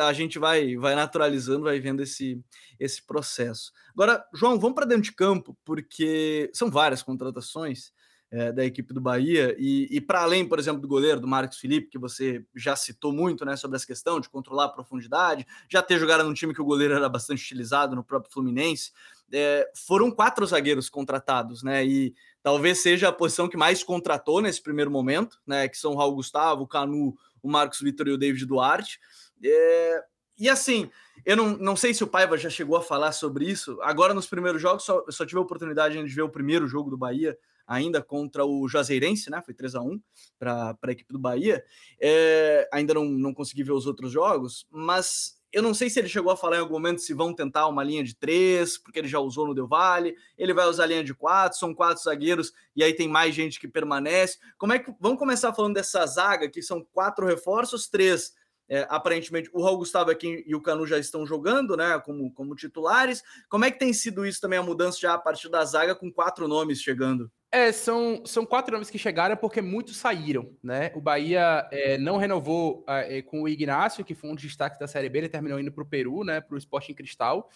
a 0.00 0.12
gente 0.12 0.38
vai, 0.38 0.76
vai 0.76 0.94
naturalizando, 0.94 1.64
vai 1.64 1.80
vendo 1.80 2.02
esse, 2.02 2.42
esse 2.78 3.04
processo. 3.04 3.72
Agora, 3.94 4.24
João, 4.34 4.58
vamos 4.58 4.74
para 4.74 4.86
dentro 4.86 5.04
de 5.04 5.12
campo, 5.12 5.56
porque 5.64 6.50
são 6.52 6.70
várias 6.70 7.02
contratações 7.02 7.92
é, 8.30 8.52
da 8.52 8.64
equipe 8.64 8.94
do 8.94 9.00
Bahia, 9.00 9.56
e, 9.58 9.88
e 9.90 10.00
para 10.00 10.22
além, 10.22 10.46
por 10.46 10.58
exemplo, 10.58 10.80
do 10.80 10.86
goleiro, 10.86 11.20
do 11.20 11.26
Marcos 11.26 11.58
Felipe, 11.58 11.88
que 11.88 11.98
você 11.98 12.44
já 12.54 12.76
citou 12.76 13.12
muito 13.12 13.44
né, 13.44 13.56
sobre 13.56 13.76
essa 13.76 13.86
questão 13.86 14.20
de 14.20 14.28
controlar 14.28 14.66
a 14.66 14.68
profundidade, 14.68 15.46
já 15.68 15.82
ter 15.82 15.98
jogado 15.98 16.22
num 16.22 16.34
time 16.34 16.54
que 16.54 16.62
o 16.62 16.64
goleiro 16.64 16.94
era 16.94 17.08
bastante 17.08 17.42
utilizado 17.42 17.96
no 17.96 18.04
próprio 18.04 18.32
Fluminense, 18.32 18.92
é, 19.32 19.68
foram 19.74 20.10
quatro 20.10 20.44
zagueiros 20.46 20.88
contratados, 20.88 21.62
né? 21.62 21.84
E 21.84 22.14
talvez 22.42 22.82
seja 22.82 23.08
a 23.08 23.12
posição 23.12 23.48
que 23.48 23.56
mais 23.56 23.84
contratou 23.84 24.40
nesse 24.40 24.60
primeiro 24.60 24.90
momento, 24.90 25.38
né? 25.46 25.68
Que 25.68 25.76
são 25.76 25.94
Raul 25.94 26.16
Gustavo, 26.16 26.66
Canu, 26.66 27.14
o 27.42 27.50
Marcos 27.50 27.80
Vitor 27.80 28.08
e 28.08 28.12
o 28.12 28.18
David 28.18 28.46
Duarte. 28.46 28.98
É, 29.42 30.04
e 30.38 30.48
assim, 30.48 30.90
eu 31.24 31.36
não, 31.36 31.56
não 31.56 31.76
sei 31.76 31.92
se 31.92 32.02
o 32.02 32.06
Paiva 32.06 32.36
já 32.38 32.48
chegou 32.48 32.76
a 32.76 32.82
falar 32.82 33.12
sobre 33.12 33.44
isso. 33.44 33.78
Agora, 33.82 34.14
nos 34.14 34.26
primeiros 34.26 34.60
jogos, 34.60 34.84
só, 34.84 35.04
só 35.10 35.26
tive 35.26 35.38
a 35.38 35.42
oportunidade 35.42 36.02
de 36.02 36.14
ver 36.14 36.22
o 36.22 36.28
primeiro 36.28 36.66
jogo 36.66 36.90
do 36.90 36.96
Bahia, 36.96 37.38
ainda 37.66 38.02
contra 38.02 38.44
o 38.44 38.66
Juazeirense, 38.68 39.30
né? 39.30 39.42
Foi 39.44 39.54
3 39.54 39.74
a 39.74 39.82
1 39.82 40.00
para 40.38 40.76
a 40.82 40.92
equipe 40.92 41.12
do 41.12 41.18
Bahia. 41.18 41.64
É, 42.00 42.68
ainda 42.72 42.94
não, 42.94 43.04
não 43.04 43.34
consegui 43.34 43.62
ver 43.62 43.72
os 43.72 43.86
outros 43.86 44.10
jogos, 44.12 44.66
mas 44.70 45.39
eu 45.52 45.62
não 45.62 45.74
sei 45.74 45.90
se 45.90 45.98
ele 45.98 46.08
chegou 46.08 46.32
a 46.32 46.36
falar 46.36 46.56
em 46.56 46.60
algum 46.60 46.74
momento 46.74 47.00
se 47.00 47.12
vão 47.14 47.34
tentar 47.34 47.66
uma 47.66 47.82
linha 47.82 48.04
de 48.04 48.14
três, 48.14 48.78
porque 48.78 48.98
ele 48.98 49.08
já 49.08 49.18
usou 49.18 49.46
no 49.46 49.54
Del 49.54 49.66
Valle, 49.66 50.14
ele 50.36 50.54
vai 50.54 50.66
usar 50.66 50.84
a 50.84 50.86
linha 50.86 51.04
de 51.04 51.14
quatro, 51.14 51.58
são 51.58 51.74
quatro 51.74 52.02
zagueiros, 52.02 52.52
e 52.74 52.84
aí 52.84 52.92
tem 52.92 53.08
mais 53.08 53.34
gente 53.34 53.58
que 53.58 53.68
permanece. 53.68 54.38
Como 54.58 54.72
é 54.72 54.78
que. 54.78 54.92
Vamos 55.00 55.18
começar 55.18 55.52
falando 55.52 55.74
dessa 55.74 56.06
zaga, 56.06 56.48
que 56.48 56.62
são 56.62 56.86
quatro 56.92 57.26
reforços, 57.26 57.88
três 57.88 58.32
é, 58.70 58.86
aparentemente 58.88 59.50
o 59.52 59.62
Raul 59.64 59.78
Gustavo 59.78 60.12
aqui 60.12 60.44
e 60.46 60.54
o 60.54 60.62
Canu 60.62 60.86
já 60.86 60.96
estão 60.96 61.26
jogando, 61.26 61.76
né, 61.76 61.98
como, 61.98 62.32
como 62.32 62.54
titulares. 62.54 63.20
Como 63.48 63.64
é 63.64 63.70
que 63.70 63.80
tem 63.80 63.92
sido 63.92 64.24
isso 64.24 64.40
também, 64.40 64.60
a 64.60 64.62
mudança 64.62 64.98
já 65.00 65.12
a 65.14 65.18
partir 65.18 65.48
da 65.48 65.64
zaga 65.64 65.94
com 65.94 66.10
quatro 66.10 66.46
nomes 66.46 66.80
chegando? 66.80 67.30
É, 67.52 67.72
são, 67.72 68.22
são 68.24 68.46
quatro 68.46 68.72
nomes 68.72 68.90
que 68.90 68.98
chegaram 68.98 69.36
porque 69.36 69.60
muitos 69.60 69.96
saíram, 69.96 70.56
né? 70.62 70.92
O 70.94 71.00
Bahia 71.00 71.68
é, 71.72 71.98
não 71.98 72.16
renovou 72.16 72.84
é, 72.86 73.22
com 73.22 73.42
o 73.42 73.48
Ignacio, 73.48 74.04
que 74.04 74.14
foi 74.14 74.30
um 74.30 74.34
dos 74.34 74.44
destaques 74.44 74.78
da 74.78 74.86
Série 74.86 75.08
B, 75.08 75.18
ele 75.18 75.28
terminou 75.28 75.58
indo 75.58 75.72
para 75.72 75.82
o 75.82 75.86
Peru, 75.86 76.22
né? 76.22 76.40
Para 76.40 76.54
o 76.54 76.58
Sporting 76.58 76.94
Cristal. 76.94 77.50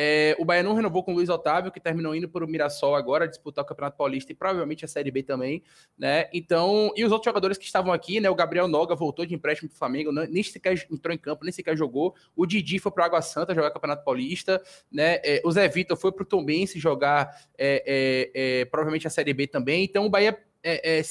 É, 0.00 0.36
o 0.38 0.44
Bahia 0.44 0.62
não 0.62 0.74
renovou 0.74 1.02
com 1.02 1.10
o 1.10 1.14
Luiz 1.16 1.28
Otávio, 1.28 1.72
que 1.72 1.80
terminou 1.80 2.14
indo 2.14 2.28
para 2.28 2.44
o 2.44 2.48
Mirassol 2.48 2.94
agora, 2.94 3.26
disputar 3.26 3.64
o 3.64 3.66
Campeonato 3.66 3.96
Paulista 3.96 4.30
e 4.30 4.34
provavelmente 4.34 4.84
a 4.84 4.88
Série 4.88 5.10
B 5.10 5.24
também, 5.24 5.60
né? 5.98 6.28
Então, 6.32 6.92
e 6.94 7.04
os 7.04 7.10
outros 7.10 7.24
jogadores 7.24 7.58
que 7.58 7.64
estavam 7.64 7.92
aqui, 7.92 8.20
né? 8.20 8.30
O 8.30 8.34
Gabriel 8.36 8.68
Noga 8.68 8.94
voltou 8.94 9.26
de 9.26 9.34
empréstimo 9.34 9.68
para 9.68 9.74
o 9.74 9.78
Flamengo, 9.78 10.12
nem 10.12 10.40
sequer 10.40 10.86
entrou 10.88 11.12
em 11.12 11.18
campo, 11.18 11.42
nem 11.42 11.50
sequer 11.50 11.76
jogou. 11.76 12.14
O 12.36 12.46
Didi 12.46 12.78
foi 12.78 12.92
para 12.92 13.06
Água 13.06 13.20
Santa 13.20 13.52
jogar 13.52 13.72
Campeonato 13.72 14.04
Paulista, 14.04 14.62
né? 14.88 15.16
É, 15.24 15.42
o 15.44 15.50
Zé 15.50 15.66
Vitor 15.66 15.96
foi 15.96 16.12
para 16.12 16.22
o 16.22 16.26
Tombense 16.26 16.78
jogar 16.78 17.36
é, 17.58 17.82
é, 17.84 18.60
é, 18.60 18.64
provavelmente 18.66 19.08
a 19.08 19.10
Série 19.10 19.32
B 19.34 19.48
também. 19.48 19.82
Então, 19.82 20.06
o 20.06 20.08
Bahia 20.08 20.38
é, 20.70 20.98
é, 20.98 21.02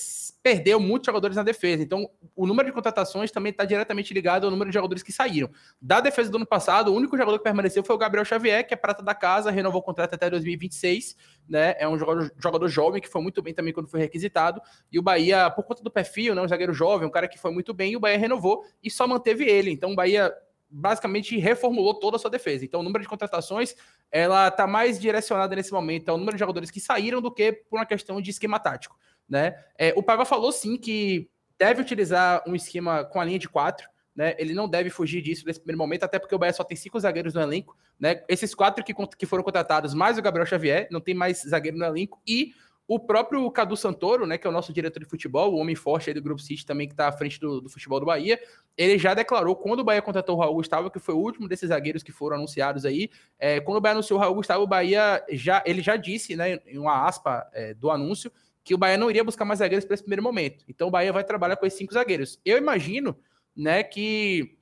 perdeu 0.43 0.79
muitos 0.79 1.07
jogadores 1.07 1.35
na 1.35 1.41
defesa. 1.41 1.81
Então, 1.81 2.07
o 2.35 2.45
número 2.45 2.67
de 2.67 2.73
contratações 2.73 3.31
também 3.31 3.49
está 3.49 3.65
diretamente 3.65 4.13
ligado 4.13 4.45
ao 4.45 4.51
número 4.51 4.69
de 4.69 4.73
jogadores 4.73 5.01
que 5.01 5.11
saíram. 5.11 5.49
Da 5.81 5.99
defesa 5.99 6.29
do 6.29 6.37
ano 6.37 6.45
passado, 6.45 6.93
o 6.93 6.95
único 6.95 7.17
jogador 7.17 7.39
que 7.39 7.43
permaneceu 7.43 7.83
foi 7.83 7.95
o 7.95 7.97
Gabriel 7.97 8.23
Xavier, 8.23 8.67
que 8.67 8.73
é 8.73 8.77
prata 8.77 9.01
da 9.01 9.15
casa, 9.15 9.49
renovou 9.49 9.81
o 9.81 9.83
contrato 9.83 10.13
até 10.13 10.29
2026. 10.29 11.15
Né? 11.49 11.75
É 11.79 11.87
um 11.87 11.97
jogador, 11.97 12.31
jogador 12.37 12.67
jovem 12.67 13.01
que 13.01 13.09
foi 13.09 13.19
muito 13.19 13.41
bem 13.41 13.51
também 13.51 13.73
quando 13.73 13.87
foi 13.87 13.99
requisitado. 13.99 14.61
E 14.91 14.99
o 14.99 15.01
Bahia, 15.01 15.49
por 15.49 15.63
conta 15.63 15.81
do 15.81 15.89
perfil, 15.89 16.35
né, 16.35 16.41
um 16.41 16.47
zagueiro 16.47 16.73
jovem, 16.73 17.07
um 17.07 17.11
cara 17.11 17.27
que 17.27 17.39
foi 17.39 17.51
muito 17.51 17.73
bem, 17.73 17.93
e 17.93 17.97
o 17.97 17.99
Bahia 17.99 18.17
renovou 18.17 18.63
e 18.83 18.91
só 18.91 19.07
manteve 19.07 19.43
ele. 19.43 19.71
Então, 19.71 19.91
o 19.91 19.95
Bahia 19.95 20.31
basicamente 20.69 21.37
reformulou 21.37 21.95
toda 21.95 22.17
a 22.17 22.19
sua 22.19 22.29
defesa. 22.29 22.63
Então, 22.63 22.81
o 22.81 22.83
número 22.83 23.01
de 23.01 23.09
contratações 23.09 23.75
ela 24.11 24.49
está 24.49 24.67
mais 24.67 24.99
direcionada 24.99 25.55
nesse 25.55 25.71
momento 25.71 26.09
ao 26.09 26.17
número 26.17 26.35
de 26.35 26.39
jogadores 26.39 26.69
que 26.69 26.79
saíram 26.79 27.21
do 27.21 27.31
que 27.31 27.51
por 27.51 27.79
uma 27.79 27.85
questão 27.85 28.21
de 28.21 28.29
esquema 28.29 28.59
tático 28.59 28.95
né? 29.29 29.55
É, 29.77 29.93
o 29.95 30.03
Paiva 30.03 30.25
falou 30.25 30.51
sim 30.51 30.77
que 30.77 31.29
deve 31.57 31.81
utilizar 31.81 32.43
um 32.47 32.55
esquema 32.55 33.03
com 33.03 33.19
a 33.19 33.25
linha 33.25 33.39
de 33.39 33.49
quatro, 33.49 33.87
né? 34.15 34.35
Ele 34.37 34.53
não 34.53 34.67
deve 34.67 34.89
fugir 34.89 35.21
disso 35.21 35.45
nesse 35.45 35.59
primeiro 35.59 35.77
momento, 35.77 36.03
até 36.03 36.17
porque 36.17 36.33
o 36.33 36.39
Bahia 36.39 36.53
só 36.53 36.63
tem 36.63 36.77
cinco 36.77 36.99
zagueiros 36.99 37.33
no 37.33 37.41
elenco, 37.41 37.77
né? 37.99 38.23
Esses 38.27 38.55
quatro 38.55 38.83
que, 38.83 38.93
que 39.17 39.25
foram 39.25 39.43
contratados, 39.43 39.93
mais 39.93 40.17
o 40.17 40.21
Gabriel 40.21 40.45
Xavier, 40.45 40.87
não 40.91 40.99
tem 40.99 41.13
mais 41.13 41.43
zagueiro 41.43 41.77
no 41.77 41.85
elenco, 41.85 42.21
e 42.25 42.53
o 42.87 42.97
próprio 42.97 43.51
Cadu 43.51 43.75
Santoro, 43.75 44.25
né, 44.25 44.37
que 44.37 44.47
é 44.47 44.49
o 44.49 44.53
nosso 44.53 44.71
diretor 44.71 44.99
de 44.99 45.05
futebol, 45.05 45.53
o 45.53 45.57
homem 45.57 45.75
forte 45.75 46.13
do 46.13 46.21
Grupo 46.21 46.41
City 46.41 46.65
também, 46.65 46.87
que 46.87 46.93
está 46.93 47.09
à 47.09 47.11
frente 47.11 47.37
do, 47.37 47.59
do, 47.59 47.69
futebol 47.69 47.99
do 47.99 48.05
Bahia, 48.05 48.39
ele 48.77 48.97
já 48.97 49.13
declarou, 49.13 49.57
quando 49.57 49.81
o 49.81 49.83
Bahia 49.83 50.01
contratou 50.01 50.37
o 50.37 50.39
Raul 50.39 50.55
Gustavo, 50.55 50.89
que 50.89 50.97
foi 50.97 51.13
o 51.13 51.17
último 51.17 51.49
desses 51.49 51.67
zagueiros 51.67 52.01
que 52.01 52.13
foram 52.13 52.37
anunciados 52.37 52.85
aí, 52.85 53.09
é, 53.37 53.59
quando 53.59 53.77
o 53.77 53.81
Bahia 53.81 53.95
anunciou 53.95 54.17
o 54.17 54.21
Raul 54.21 54.35
Gustavo, 54.35 54.63
o 54.63 54.67
Bahia 54.67 55.21
já, 55.29 55.61
ele 55.65 55.81
já 55.81 55.97
disse, 55.97 56.37
né, 56.37 56.61
em 56.65 56.77
uma 56.77 57.05
aspa 57.05 57.45
é, 57.51 57.73
do 57.73 57.91
anúncio, 57.91 58.31
que 58.67 58.75
o 58.75 58.77
Bahia 58.77 58.97
não 58.97 59.09
iria 59.09 59.23
buscar 59.23 59.45
mais 59.45 59.59
zagueiros 59.59 59.85
para 59.85 59.93
esse 59.93 60.03
primeiro 60.03 60.21
momento. 60.21 60.65
Então 60.67 60.89
o 60.89 60.91
Bahia 60.91 61.13
vai 61.13 61.23
trabalhar 61.23 61.55
com 61.55 61.65
esses 61.65 61.79
cinco 61.79 61.93
zagueiros. 61.93 62.37
Eu 62.43 62.57
imagino, 62.57 63.17
né, 63.55 63.81
que 63.81 64.57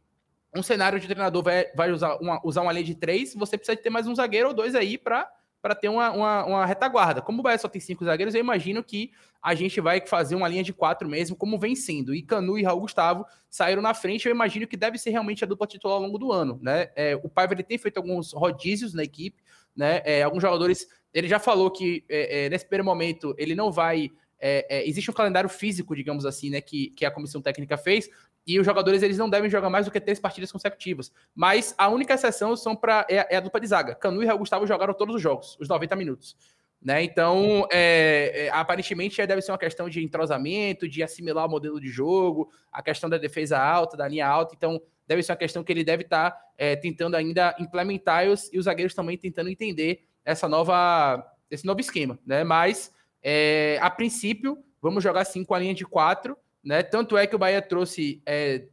um 0.56 0.62
cenário 0.62 1.00
de 1.00 1.08
treinador 1.08 1.42
vai, 1.42 1.66
vai 1.76 1.92
usar, 1.92 2.16
uma, 2.18 2.40
usar 2.46 2.62
uma 2.62 2.72
linha 2.72 2.86
de 2.86 2.94
três, 2.94 3.34
você 3.34 3.58
precisa 3.58 3.76
ter 3.76 3.90
mais 3.90 4.06
um 4.06 4.14
zagueiro 4.14 4.50
ou 4.50 4.54
dois 4.54 4.76
aí 4.76 4.96
para 4.96 5.28
para 5.60 5.74
ter 5.74 5.90
uma, 5.90 6.12
uma, 6.12 6.46
uma, 6.46 6.66
retaguarda. 6.68 7.24
Como 7.24 7.40
o 7.40 7.42
Bahia 7.42 7.58
só 7.58 7.68
tem 7.68 7.82
cinco 7.82 8.06
zagueiros, 8.06 8.36
eu 8.36 8.40
imagino 8.40 8.84
que 8.84 9.12
a 9.42 9.56
gente 9.56 9.82
vai 9.82 10.00
fazer 10.06 10.36
uma 10.36 10.48
linha 10.48 10.62
de 10.62 10.72
quatro 10.72 11.10
mesmo, 11.10 11.36
como 11.36 11.58
vem 11.58 11.76
sendo. 11.76 12.14
E 12.14 12.22
Canu 12.22 12.60
e 12.60 12.62
Raul 12.62 12.82
Gustavo 12.82 13.26
saíram 13.50 13.82
na 13.82 13.96
frente, 13.96 14.28
eu 14.28 14.32
imagino 14.32 14.68
que 14.68 14.78
deve 14.78 15.00
ser 15.00 15.10
realmente 15.10 15.44
a 15.44 15.48
dupla 15.48 15.66
titular 15.66 15.96
ao 15.96 16.04
longo 16.04 16.20
do 16.20 16.32
ano. 16.32 16.60
Né? 16.62 16.92
É, 16.96 17.16
o 17.16 17.28
Paiva 17.28 17.56
ele 17.56 17.64
tem 17.64 17.80
feito 17.80 17.98
alguns 17.98 18.32
rodízios 18.32 18.94
na 18.94 19.02
equipe, 19.02 19.42
né? 19.76 20.04
É, 20.06 20.22
alguns 20.22 20.44
jogadores. 20.44 20.88
Ele 21.16 21.28
já 21.30 21.40
falou 21.40 21.72
que 21.72 22.04
é, 22.10 22.46
é 22.46 22.50
nesse 22.50 22.66
primeiro 22.66 22.84
momento 22.84 23.34
ele 23.38 23.56
não 23.56 23.72
vai. 23.72 24.12
É, 24.38 24.68
é, 24.70 24.88
existe 24.88 25.10
um 25.10 25.14
calendário 25.14 25.50
físico, 25.50 25.96
digamos 25.96 26.26
assim, 26.26 26.50
né, 26.50 26.60
que, 26.60 26.90
que 26.90 27.06
a 27.06 27.10
comissão 27.10 27.42
técnica 27.42 27.78
fez, 27.78 28.10
e 28.46 28.60
os 28.60 28.66
jogadores 28.66 29.02
eles 29.02 29.18
não 29.18 29.30
devem 29.30 29.50
jogar 29.50 29.70
mais 29.70 29.86
do 29.86 29.92
que 29.92 30.00
três 30.00 30.20
partidas 30.20 30.52
consecutivas. 30.52 31.12
Mas 31.34 31.74
a 31.78 31.88
única 31.88 32.14
exceção 32.14 32.56
são 32.56 32.76
para 32.76 33.08
é, 33.10 33.34
é, 33.34 33.38
a 33.38 33.40
dupla 33.40 33.62
de 33.62 33.68
zaga. 33.68 33.96
Canu 33.96 34.22
e 34.22 34.26
Raul 34.26 34.40
Gustavo 34.40 34.68
jogaram 34.68 34.94
todos 34.94 35.16
os 35.16 35.22
jogos, 35.22 35.58
os 35.60 35.70
90 35.70 35.96
minutos. 35.96 36.36
Né? 36.82 37.02
Então, 37.02 37.66
é, 37.72 38.46
é, 38.46 38.50
aparentemente, 38.50 39.26
deve 39.26 39.42
ser 39.42 39.52
uma 39.52 39.58
questão 39.58 39.90
de 39.90 40.04
entrosamento, 40.04 40.88
de 40.88 41.02
assimilar 41.02 41.48
o 41.48 41.50
modelo 41.50 41.80
de 41.80 41.88
jogo, 41.88 42.52
a 42.72 42.84
questão 42.84 43.10
da 43.10 43.18
defesa 43.18 43.58
alta, 43.58 43.98
da 43.98 44.08
linha 44.08 44.28
alta. 44.28 44.54
Então, 44.56 44.80
deve 45.08 45.24
ser 45.24 45.32
uma 45.32 45.38
questão 45.38 45.64
que 45.64 45.72
ele 45.72 45.84
deve 45.84 46.04
estar 46.04 46.32
tá, 46.32 46.42
é, 46.58 46.76
tentando 46.76 47.16
ainda 47.16 47.56
implementar 47.60 48.26
e 48.26 48.30
os, 48.30 48.54
e 48.54 48.60
os, 48.60 48.66
zagueiros 48.66 48.94
também 48.94 49.18
tentando 49.18 49.50
entender 49.50 50.04
essa 50.26 50.50
nova, 50.50 51.26
esse 51.50 51.66
novo 51.66 51.80
esquema. 51.80 52.20
Né? 52.26 52.44
Mas, 52.44 52.92
é, 53.24 53.78
a 53.82 53.90
princípio, 53.90 54.58
vamos 54.82 55.04
jogar 55.04 55.24
sim 55.24 55.46
com 55.46 55.54
a 55.54 55.60
linha 55.60 55.74
de 55.74 55.86
quatro 55.86 56.36
né? 56.66 56.82
Tanto 56.82 57.16
é 57.16 57.28
que 57.28 57.36
o 57.36 57.40
Bahia 57.40 57.62
trouxe 57.62 58.24
é, 58.26 58.66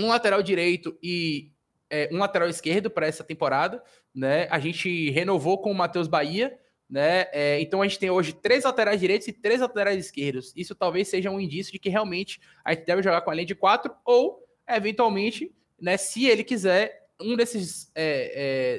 um 0.00 0.06
lateral 0.06 0.40
direito 0.40 0.96
e 1.02 1.50
é, 1.90 2.08
um 2.12 2.18
lateral 2.18 2.48
esquerdo 2.48 2.88
para 2.88 3.08
essa 3.08 3.24
temporada. 3.24 3.82
Né? 4.14 4.46
A 4.50 4.60
gente 4.60 5.10
renovou 5.10 5.58
com 5.58 5.72
o 5.72 5.74
Matheus 5.74 6.06
Bahia. 6.06 6.56
Né? 6.88 7.26
É, 7.32 7.60
então 7.60 7.82
a 7.82 7.88
gente 7.88 7.98
tem 7.98 8.08
hoje 8.08 8.32
três 8.32 8.62
laterais 8.62 9.00
direitos 9.00 9.26
e 9.26 9.32
três 9.32 9.60
laterais 9.60 9.98
esquerdos. 9.98 10.52
Isso 10.56 10.76
talvez 10.76 11.08
seja 11.08 11.28
um 11.28 11.40
indício 11.40 11.72
de 11.72 11.78
que 11.80 11.88
realmente 11.88 12.40
a 12.64 12.72
gente 12.72 12.86
deve 12.86 13.02
jogar 13.02 13.20
com 13.22 13.30
a 13.30 13.34
linha 13.34 13.44
de 13.44 13.54
quatro, 13.54 13.92
ou 14.04 14.42
eventualmente, 14.66 15.52
né, 15.80 15.96
se 15.96 16.26
ele 16.26 16.44
quiser, 16.44 17.07
um 17.20 17.36
desses 17.36 17.90
é, 17.94 18.32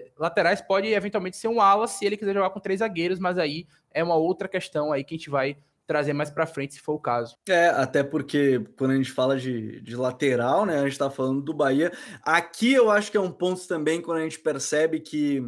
é, 0.05 0.11
laterais 0.17 0.61
pode 0.61 0.87
eventualmente 0.87 1.37
ser 1.37 1.47
um 1.47 1.61
ala 1.61 1.87
se 1.87 2.05
ele 2.05 2.17
quiser 2.17 2.33
jogar 2.33 2.49
com 2.51 2.59
três 2.59 2.79
zagueiros, 2.79 3.19
mas 3.19 3.37
aí 3.37 3.67
é 3.91 4.03
uma 4.03 4.15
outra 4.15 4.47
questão 4.47 4.91
aí 4.91 5.03
que 5.03 5.15
a 5.15 5.17
gente 5.17 5.29
vai 5.29 5.57
trazer 5.85 6.13
mais 6.13 6.29
para 6.29 6.45
frente, 6.45 6.75
se 6.75 6.79
for 6.79 6.93
o 6.93 6.99
caso. 6.99 7.35
É, 7.47 7.69
até 7.69 8.03
porque 8.03 8.59
quando 8.77 8.91
a 8.91 8.95
gente 8.95 9.11
fala 9.11 9.39
de, 9.39 9.81
de 9.81 9.95
lateral, 9.95 10.63
né, 10.63 10.75
a 10.77 10.83
gente 10.83 10.91
está 10.91 11.09
falando 11.09 11.41
do 11.41 11.51
Bahia. 11.51 11.91
Aqui 12.21 12.73
eu 12.73 12.91
acho 12.91 13.09
que 13.09 13.17
é 13.17 13.19
um 13.19 13.31
ponto 13.31 13.67
também 13.67 13.99
quando 13.99 14.19
a 14.19 14.23
gente 14.23 14.39
percebe 14.39 14.99
que, 14.99 15.43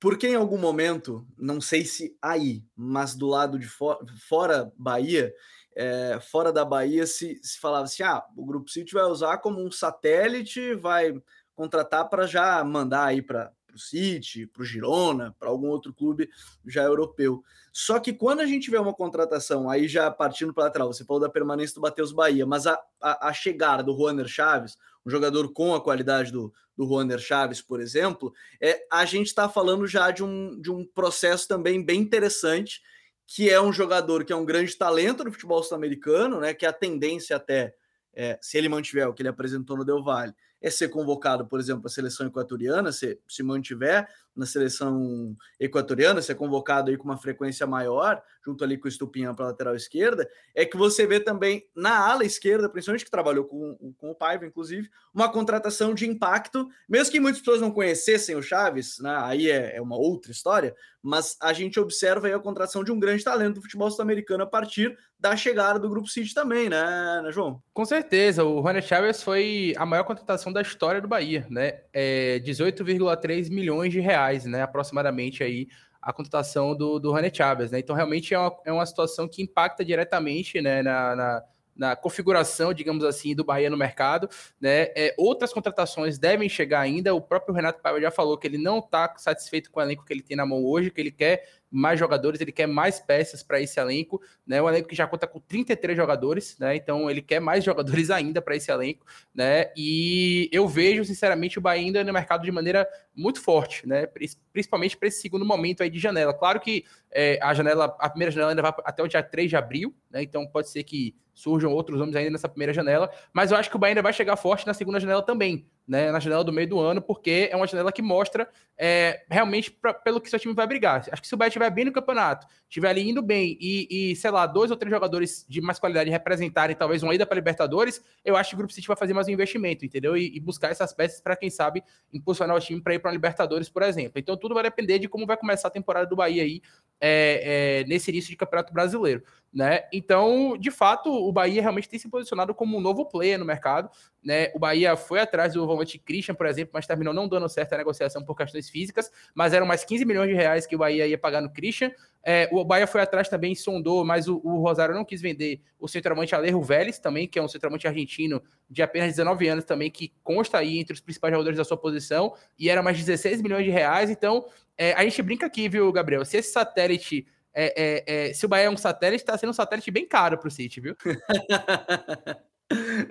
porque 0.00 0.28
em 0.28 0.34
algum 0.34 0.56
momento, 0.56 1.26
não 1.36 1.60
sei 1.60 1.84
se 1.84 2.16
aí, 2.22 2.64
mas 2.74 3.14
do 3.14 3.26
lado 3.26 3.58
de 3.58 3.66
fora, 3.66 3.98
fora 4.26 4.72
Bahia, 4.78 5.30
é, 5.76 6.18
fora 6.22 6.50
da 6.50 6.64
Bahia, 6.64 7.06
se, 7.06 7.38
se 7.42 7.60
falava 7.60 7.84
assim: 7.84 8.02
ah, 8.02 8.24
o 8.34 8.46
Grupo 8.46 8.70
City 8.70 8.94
vai 8.94 9.04
usar 9.04 9.36
como 9.38 9.62
um 9.62 9.70
satélite, 9.70 10.74
vai 10.74 11.12
contratar 11.56 12.08
para 12.08 12.26
já 12.26 12.62
mandar 12.62 13.06
aí 13.06 13.22
para 13.22 13.50
o 13.74 13.78
City, 13.78 14.46
para 14.46 14.62
o 14.62 14.64
Girona, 14.64 15.34
para 15.38 15.48
algum 15.48 15.68
outro 15.68 15.92
clube 15.92 16.28
já 16.64 16.82
europeu. 16.82 17.42
Só 17.72 17.98
que 17.98 18.12
quando 18.12 18.40
a 18.40 18.46
gente 18.46 18.70
vê 18.70 18.78
uma 18.78 18.94
contratação, 18.94 19.68
aí 19.68 19.88
já 19.88 20.10
partindo 20.10 20.52
para 20.52 20.64
lateral, 20.64 20.92
você 20.92 21.04
falou 21.04 21.20
da 21.20 21.28
permanência 21.28 21.74
do 21.74 21.80
Matheus 21.80 22.12
Bahia, 22.12 22.46
mas 22.46 22.66
a, 22.66 22.78
a, 23.00 23.28
a, 23.28 23.32
chegada 23.32 23.82
do 23.82 23.96
Juaner 23.96 24.28
Chaves, 24.28 24.78
um 25.04 25.10
jogador 25.10 25.52
com 25.52 25.74
a 25.74 25.80
qualidade 25.80 26.32
do, 26.32 26.52
do 26.76 26.86
Juaner 26.86 27.18
Chaves, 27.18 27.60
por 27.60 27.80
exemplo, 27.80 28.32
é, 28.60 28.86
a 28.90 29.04
gente 29.04 29.26
está 29.26 29.48
falando 29.48 29.86
já 29.86 30.10
de 30.10 30.22
um, 30.22 30.60
de 30.60 30.70
um 30.70 30.86
processo 30.86 31.48
também 31.48 31.84
bem 31.84 32.00
interessante, 32.00 32.80
que 33.26 33.50
é 33.50 33.60
um 33.60 33.72
jogador 33.72 34.24
que 34.24 34.32
é 34.32 34.36
um 34.36 34.44
grande 34.44 34.76
talento 34.76 35.24
no 35.24 35.32
futebol 35.32 35.62
sul-americano, 35.62 36.40
né? 36.40 36.54
Que 36.54 36.64
a 36.64 36.72
tendência 36.72 37.36
até, 37.36 37.74
é, 38.14 38.38
se 38.40 38.56
ele 38.56 38.68
mantiver 38.68 39.08
o 39.08 39.12
que 39.12 39.20
ele 39.20 39.28
apresentou 39.28 39.76
no 39.76 39.84
Del 39.84 40.02
Valle, 40.02 40.32
é 40.66 40.70
ser 40.70 40.88
convocado, 40.88 41.46
por 41.46 41.60
exemplo, 41.60 41.86
a 41.86 41.88
seleção 41.88 42.26
equatoriana, 42.26 42.90
se, 42.90 43.20
se 43.28 43.42
mantiver 43.42 44.08
na 44.36 44.46
seleção 44.46 45.34
equatoriana, 45.58 46.20
ser 46.20 46.34
convocado 46.34 46.90
aí 46.90 46.96
com 46.96 47.04
uma 47.04 47.16
frequência 47.16 47.66
maior, 47.66 48.22
junto 48.44 48.62
ali 48.62 48.78
com 48.78 48.86
o 48.86 48.88
Estupinha 48.88 49.34
para 49.34 49.46
lateral 49.46 49.74
esquerda, 49.74 50.28
é 50.54 50.64
que 50.64 50.76
você 50.76 51.06
vê 51.06 51.18
também 51.18 51.66
na 51.74 51.98
ala 51.98 52.24
esquerda, 52.24 52.68
principalmente 52.68 53.04
que 53.04 53.10
trabalhou 53.10 53.44
com, 53.44 53.94
com 53.96 54.10
o 54.10 54.14
Paiva, 54.14 54.46
inclusive, 54.46 54.88
uma 55.12 55.30
contratação 55.30 55.94
de 55.94 56.06
impacto, 56.06 56.68
mesmo 56.88 57.10
que 57.10 57.20
muitas 57.20 57.40
pessoas 57.40 57.60
não 57.60 57.70
conhecessem 57.70 58.36
o 58.36 58.42
Chaves, 58.42 58.98
né, 59.00 59.16
aí 59.22 59.50
é, 59.50 59.76
é 59.76 59.82
uma 59.82 59.96
outra 59.96 60.30
história, 60.30 60.74
mas 61.02 61.36
a 61.40 61.52
gente 61.52 61.78
observa 61.78 62.26
aí 62.26 62.32
a 62.32 62.38
contratação 62.38 62.82
de 62.82 62.92
um 62.92 62.98
grande 62.98 63.24
talento 63.24 63.54
do 63.54 63.62
futebol 63.62 63.90
sul-americano 63.90 64.42
a 64.42 64.46
partir 64.46 64.96
da 65.18 65.36
chegada 65.36 65.78
do 65.78 65.88
Grupo 65.88 66.08
City 66.08 66.34
também, 66.34 66.68
né, 66.68 67.22
né 67.22 67.32
João? 67.32 67.62
Com 67.72 67.84
certeza, 67.84 68.44
o 68.44 68.60
Rony 68.60 68.82
Chaves 68.82 69.22
foi 69.22 69.72
a 69.76 69.86
maior 69.86 70.04
contratação 70.04 70.52
da 70.52 70.60
história 70.60 71.00
do 71.00 71.08
Bahia, 71.08 71.46
né? 71.48 71.80
É 71.92 72.38
18,3 72.40 73.50
milhões 73.50 73.92
de 73.92 74.00
reais, 74.00 74.25
né? 74.44 74.62
Aproximadamente 74.62 75.42
aí 75.42 75.68
a 76.00 76.12
contratação 76.12 76.76
do, 76.76 77.00
do 77.00 77.12
Chaves, 77.32 77.70
né? 77.70 77.80
Então 77.80 77.96
realmente 77.96 78.32
é 78.32 78.38
uma, 78.38 78.56
é 78.64 78.72
uma 78.72 78.86
situação 78.86 79.26
que 79.26 79.42
impacta 79.42 79.84
diretamente, 79.84 80.60
né, 80.60 80.80
na, 80.80 81.16
na 81.16 81.42
na 81.76 81.94
configuração, 81.94 82.72
digamos 82.72 83.04
assim, 83.04 83.34
do 83.34 83.44
Bahia 83.44 83.68
no 83.68 83.76
mercado. 83.76 84.28
Né? 84.60 84.88
É, 84.96 85.14
outras 85.18 85.52
contratações 85.52 86.18
devem 86.18 86.48
chegar 86.48 86.80
ainda. 86.80 87.14
O 87.14 87.20
próprio 87.20 87.54
Renato 87.54 87.82
Paiva 87.82 88.00
já 88.00 88.10
falou 88.10 88.38
que 88.38 88.46
ele 88.46 88.58
não 88.58 88.78
está 88.78 89.14
satisfeito 89.18 89.70
com 89.70 89.78
o 89.78 89.82
elenco 89.82 90.04
que 90.04 90.12
ele 90.12 90.22
tem 90.22 90.36
na 90.36 90.46
mão 90.46 90.64
hoje, 90.64 90.90
que 90.90 91.00
ele 91.00 91.12
quer 91.12 91.46
mais 91.76 91.98
jogadores, 91.98 92.40
ele 92.40 92.52
quer 92.52 92.66
mais 92.66 92.98
peças 92.98 93.42
para 93.42 93.60
esse 93.60 93.78
elenco, 93.78 94.20
né? 94.46 94.60
Um 94.62 94.68
elenco 94.68 94.88
que 94.88 94.96
já 94.96 95.06
conta 95.06 95.26
com 95.26 95.38
33 95.38 95.96
jogadores, 95.96 96.56
né? 96.58 96.74
Então 96.74 97.10
ele 97.10 97.20
quer 97.20 97.40
mais 97.40 97.62
jogadores 97.62 98.10
ainda 98.10 98.40
para 98.40 98.56
esse 98.56 98.70
elenco, 98.70 99.04
né? 99.34 99.70
E 99.76 100.48
eu 100.50 100.66
vejo, 100.66 101.04
sinceramente, 101.04 101.58
o 101.58 101.62
Bahia 101.62 101.84
ainda 101.84 102.02
no 102.02 102.12
mercado 102.12 102.44
de 102.44 102.50
maneira 102.50 102.88
muito 103.14 103.40
forte, 103.40 103.86
né? 103.86 104.06
Principalmente 104.52 104.96
para 104.96 105.08
esse 105.08 105.20
segundo 105.20 105.44
momento 105.44 105.82
aí 105.82 105.90
de 105.90 105.98
janela. 105.98 106.32
Claro 106.32 106.60
que 106.60 106.84
é, 107.10 107.38
a 107.42 107.52
janela, 107.52 107.96
a 107.98 108.08
primeira 108.08 108.30
janela 108.30 108.52
ainda 108.52 108.62
vai 108.62 108.72
até 108.84 109.02
o 109.02 109.08
dia 109.08 109.22
3 109.22 109.50
de 109.50 109.56
abril, 109.56 109.94
né? 110.10 110.22
Então 110.22 110.46
pode 110.46 110.70
ser 110.70 110.82
que 110.82 111.14
surjam 111.34 111.70
outros 111.70 111.98
nomes 111.98 112.16
ainda 112.16 112.30
nessa 112.30 112.48
primeira 112.48 112.72
janela, 112.72 113.10
mas 113.32 113.50
eu 113.50 113.58
acho 113.58 113.68
que 113.68 113.76
o 113.76 113.78
Bahia 113.78 113.92
ainda 113.92 114.02
vai 114.02 114.12
chegar 114.12 114.36
forte 114.36 114.66
na 114.66 114.72
segunda 114.72 114.98
janela 114.98 115.22
também, 115.22 115.66
né, 115.86 116.10
na 116.10 116.18
janela 116.18 116.42
do 116.42 116.52
meio 116.52 116.68
do 116.68 116.80
ano, 116.80 117.00
porque 117.00 117.48
é 117.50 117.56
uma 117.56 117.66
janela 117.66 117.92
que 117.92 118.02
mostra 118.02 118.48
é, 118.76 119.24
realmente 119.30 119.70
pra, 119.70 119.94
pelo 119.94 120.20
que 120.20 120.28
seu 120.28 120.38
time 120.38 120.52
vai 120.52 120.66
brigar. 120.66 121.06
Acho 121.10 121.22
que 121.22 121.28
se 121.28 121.34
o 121.34 121.36
Bahia 121.36 121.48
estiver 121.48 121.70
bem 121.70 121.84
no 121.84 121.92
campeonato, 121.92 122.46
estiver 122.68 122.88
ali 122.88 123.08
indo 123.08 123.22
bem 123.22 123.56
e, 123.60 124.10
e, 124.10 124.16
sei 124.16 124.30
lá, 124.30 124.46
dois 124.46 124.70
ou 124.70 124.76
três 124.76 124.92
jogadores 124.92 125.46
de 125.48 125.60
mais 125.60 125.78
qualidade 125.78 126.10
representarem 126.10 126.74
talvez 126.74 127.02
uma 127.02 127.14
ida 127.14 127.24
para 127.24 127.36
Libertadores, 127.36 128.02
eu 128.24 128.36
acho 128.36 128.50
que 128.50 128.54
o 128.56 128.58
Grupo 128.58 128.72
City 128.72 128.88
vai 128.88 128.96
fazer 128.96 129.14
mais 129.14 129.28
um 129.28 129.30
investimento, 129.30 129.84
entendeu? 129.84 130.16
E, 130.16 130.36
e 130.36 130.40
buscar 130.40 130.70
essas 130.70 130.92
peças 130.92 131.20
para, 131.20 131.36
quem 131.36 131.50
sabe, 131.50 131.82
impulsionar 132.12 132.56
o 132.56 132.60
time 132.60 132.80
para 132.80 132.94
ir 132.94 132.98
para 132.98 133.12
Libertadores, 133.12 133.68
por 133.68 133.82
exemplo. 133.82 134.18
Então 134.18 134.36
tudo 134.36 134.54
vai 134.54 134.64
depender 134.64 134.98
de 134.98 135.08
como 135.08 135.24
vai 135.24 135.36
começar 135.36 135.68
a 135.68 135.70
temporada 135.70 136.06
do 136.06 136.16
Bahia 136.16 136.42
aí 136.42 136.60
é, 137.00 137.82
é, 137.82 137.88
nesse 137.88 138.10
início 138.10 138.30
de 138.30 138.36
Campeonato 138.36 138.72
Brasileiro. 138.72 139.22
Né? 139.56 139.84
Então, 139.90 140.54
de 140.58 140.70
fato, 140.70 141.10
o 141.10 141.32
Bahia 141.32 141.62
realmente 141.62 141.88
tem 141.88 141.98
se 141.98 142.10
posicionado 142.10 142.54
como 142.54 142.76
um 142.76 142.80
novo 142.80 143.06
player 143.06 143.38
no 143.38 143.44
mercado. 143.46 143.88
Né? 144.22 144.50
O 144.54 144.58
Bahia 144.58 144.94
foi 144.98 145.18
atrás 145.18 145.54
do 145.54 145.66
volante 145.66 145.98
Christian, 145.98 146.34
por 146.34 146.44
exemplo, 146.44 146.72
mas 146.74 146.86
terminou 146.86 147.14
não 147.14 147.26
dando 147.26 147.48
certo 147.48 147.72
a 147.72 147.78
negociação 147.78 148.22
por 148.22 148.36
questões 148.36 148.68
físicas, 148.68 149.10
mas 149.34 149.54
eram 149.54 149.64
mais 149.64 149.82
15 149.82 150.04
milhões 150.04 150.28
de 150.28 150.34
reais 150.34 150.66
que 150.66 150.76
o 150.76 150.78
Bahia 150.78 151.06
ia 151.06 151.16
pagar 151.16 151.40
no 151.40 151.50
Christian. 151.50 151.90
É, 152.22 152.50
o 152.52 152.62
Bahia 152.66 152.86
foi 152.86 153.00
atrás 153.00 153.30
também, 153.30 153.54
sondou, 153.54 154.04
mas 154.04 154.28
o, 154.28 154.42
o 154.44 154.60
Rosário 154.60 154.94
não 154.94 155.06
quis 155.06 155.22
vender 155.22 155.62
o 155.80 155.88
centroavante 155.88 156.34
Alejo 156.34 156.60
Vélez 156.60 156.98
também, 156.98 157.26
que 157.26 157.38
é 157.38 157.42
um 157.42 157.48
centroavante 157.48 157.88
argentino 157.88 158.42
de 158.68 158.82
apenas 158.82 159.08
19 159.08 159.48
anos 159.48 159.64
também, 159.64 159.90
que 159.90 160.12
consta 160.22 160.58
aí 160.58 160.78
entre 160.78 160.92
os 160.92 161.00
principais 161.00 161.32
jogadores 161.32 161.56
da 161.56 161.64
sua 161.64 161.78
posição, 161.78 162.34
e 162.58 162.68
era 162.68 162.82
mais 162.82 162.98
16 162.98 163.40
milhões 163.40 163.64
de 163.64 163.70
reais. 163.70 164.10
Então, 164.10 164.44
é, 164.76 164.92
a 164.92 165.02
gente 165.02 165.22
brinca 165.22 165.46
aqui, 165.46 165.66
viu, 165.66 165.90
Gabriel? 165.90 166.26
Se 166.26 166.36
esse 166.36 166.52
satélite 166.52 167.26
é, 167.56 167.72
é, 167.76 168.28
é, 168.28 168.32
se 168.34 168.44
o 168.44 168.48
Bahia 168.48 168.66
é 168.66 168.70
um 168.70 168.76
satélite, 168.76 169.22
está 169.22 169.36
sendo 169.38 169.50
um 169.50 169.54
satélite 169.54 169.90
bem 169.90 170.06
caro 170.06 170.36
para 170.36 170.48
o 170.48 170.50
City, 170.50 170.80
viu? 170.80 170.94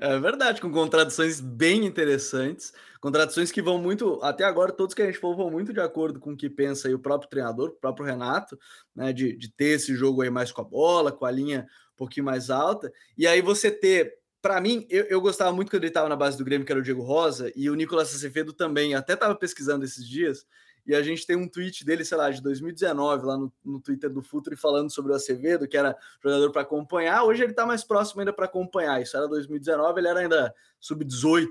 É 0.02 0.20
verdade, 0.20 0.60
com 0.60 0.70
contradições 0.70 1.40
bem 1.40 1.86
interessantes, 1.86 2.74
contradições 3.00 3.54
que 3.54 3.62
vão 3.62 3.78
muito, 3.78 4.20
até 4.22 4.44
agora, 4.44 4.74
todos 4.74 4.94
que 4.94 5.02
a 5.02 5.06
gente 5.06 5.18
falou 5.18 5.38
vão 5.38 5.50
muito 5.50 5.72
de 5.72 5.80
acordo 5.80 6.20
com 6.20 6.34
o 6.34 6.36
que 6.36 6.50
pensa 6.50 6.94
o 6.94 7.00
próprio 7.00 7.30
treinador, 7.30 7.70
o 7.70 7.80
próprio 7.80 8.06
Renato, 8.06 8.60
né, 8.94 9.14
de, 9.14 9.34
de 9.34 9.50
ter 9.50 9.76
esse 9.76 9.96
jogo 9.96 10.22
aí 10.22 10.30
mais 10.30 10.52
com 10.52 10.60
a 10.60 10.66
bola, 10.66 11.10
com 11.10 11.26
a 11.26 11.32
linha 11.32 11.66
um 11.94 11.96
pouquinho 11.96 12.26
mais 12.26 12.50
alta, 12.50 12.92
e 13.18 13.26
aí 13.26 13.42
você 13.42 13.72
ter, 13.72 14.16
para 14.42 14.60
mim, 14.60 14.86
eu, 14.90 15.06
eu, 15.06 15.22
gostava 15.22 15.54
muito 15.54 15.70
quando 15.70 15.84
ele 15.84 15.90
estava 15.90 16.10
na 16.10 16.18
base 16.18 16.38
do 16.38 16.44
Grêmio, 16.44 16.66
que 16.66 16.72
era 16.74 16.82
o 16.82 16.84
Diego 16.84 17.02
Rosa, 17.02 17.50
e 17.56 17.70
o 17.70 17.76
Nicolas 17.76 18.14
Acevedo 18.14 18.52
também, 18.52 18.94
até 18.94 19.14
estava 19.14 19.36
pesquisando 19.36 19.86
esses 19.86 20.06
dias, 20.06 20.46
e 20.86 20.94
a 20.94 21.02
gente 21.02 21.26
tem 21.26 21.36
um 21.36 21.48
tweet 21.48 21.84
dele, 21.84 22.06
sei 22.06 22.18
lá, 22.18 22.30
de 22.30 22.42
2019, 22.42 23.26
lá 23.26 23.38
no, 23.38 23.52
no 23.64 23.80
Twitter 23.80 24.10
do 24.10 24.22
Futuri, 24.22 24.56
falando 24.56 24.92
sobre 24.92 25.12
o 25.12 25.16
Acevedo, 25.16 25.68
que 25.68 25.78
era 25.78 25.98
jogador 26.24 26.52
para 26.52 26.62
acompanhar. 26.62 27.24
Hoje 27.24 27.44
ele 27.44 27.52
está 27.52 27.66
mais 27.66 27.84
próximo 27.84 28.22
ainda 28.22 28.32
para 28.32 28.46
acompanhar. 28.46 29.02
Isso 29.02 29.18
era 29.18 29.28
2019, 29.28 30.00
ele 30.00 30.08
era 30.08 30.20
ainda 30.20 30.54
sub-18, 30.80 31.48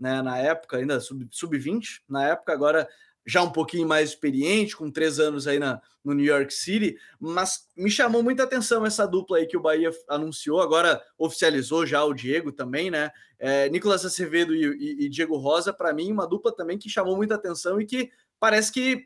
né? 0.00 0.22
Na 0.22 0.38
época, 0.38 0.78
ainda 0.78 1.00
sub-20, 1.00 2.00
na 2.08 2.28
época, 2.28 2.52
agora 2.52 2.88
já 3.28 3.42
um 3.42 3.50
pouquinho 3.50 3.86
mais 3.86 4.08
experiente, 4.08 4.74
com 4.74 4.90
três 4.90 5.20
anos 5.20 5.46
aí 5.46 5.58
na, 5.58 5.82
no 6.02 6.14
New 6.14 6.24
York 6.24 6.52
City, 6.52 6.96
mas 7.20 7.68
me 7.76 7.90
chamou 7.90 8.22
muita 8.22 8.44
atenção 8.44 8.86
essa 8.86 9.06
dupla 9.06 9.36
aí 9.36 9.46
que 9.46 9.56
o 9.56 9.60
Bahia 9.60 9.90
anunciou, 10.08 10.62
agora 10.62 11.02
oficializou 11.18 11.84
já 11.84 12.02
o 12.02 12.14
Diego 12.14 12.50
também, 12.50 12.90
né? 12.90 13.10
É, 13.38 13.68
Nicolas 13.68 14.02
Acevedo 14.02 14.54
e, 14.54 14.64
e, 14.64 15.04
e 15.04 15.08
Diego 15.10 15.36
Rosa, 15.36 15.74
para 15.74 15.92
mim, 15.92 16.10
uma 16.10 16.26
dupla 16.26 16.50
também 16.56 16.78
que 16.78 16.88
chamou 16.88 17.16
muita 17.16 17.34
atenção 17.34 17.78
e 17.78 17.84
que 17.84 18.10
parece 18.40 18.72
que 18.72 19.04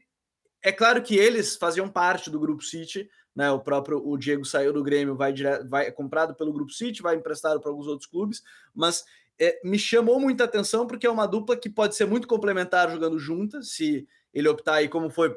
é 0.63 0.71
claro 0.71 1.03
que 1.03 1.17
eles 1.17 1.57
faziam 1.57 1.89
parte 1.89 2.31
do 2.31 2.39
Grupo 2.39 2.63
City, 2.63 3.09
né? 3.35 3.51
O 3.51 3.61
próprio 3.61 4.01
o 4.07 4.17
Diego 4.17 4.45
saiu 4.45 4.73
do 4.73 4.83
Grêmio, 4.83 5.17
vai, 5.17 5.35
vai 5.69 5.87
é 5.87 5.91
comprado 5.91 6.35
pelo 6.35 6.53
Grupo 6.53 6.73
City, 6.73 7.03
vai 7.03 7.17
emprestado 7.17 7.61
para 7.61 7.71
alguns 7.71 7.87
outros 7.87 8.09
clubes, 8.09 8.43
mas 8.75 9.05
é, 9.39 9.61
me 9.65 9.79
chamou 9.79 10.21
muita 10.21 10.45
atenção 10.45 10.87
porque 10.87 11.07
é 11.07 11.11
uma 11.11 11.27
dupla 11.27 11.57
que 11.57 11.69
pode 11.69 11.97
ser 11.97 12.07
muito 12.07 12.29
complementar 12.29 12.91
jogando 12.91 13.19
junta, 13.19 13.63
se 13.63 14.07
ele 14.33 14.49
optar 14.49 14.75
aí 14.75 14.89
como 14.89 15.11
foi 15.11 15.35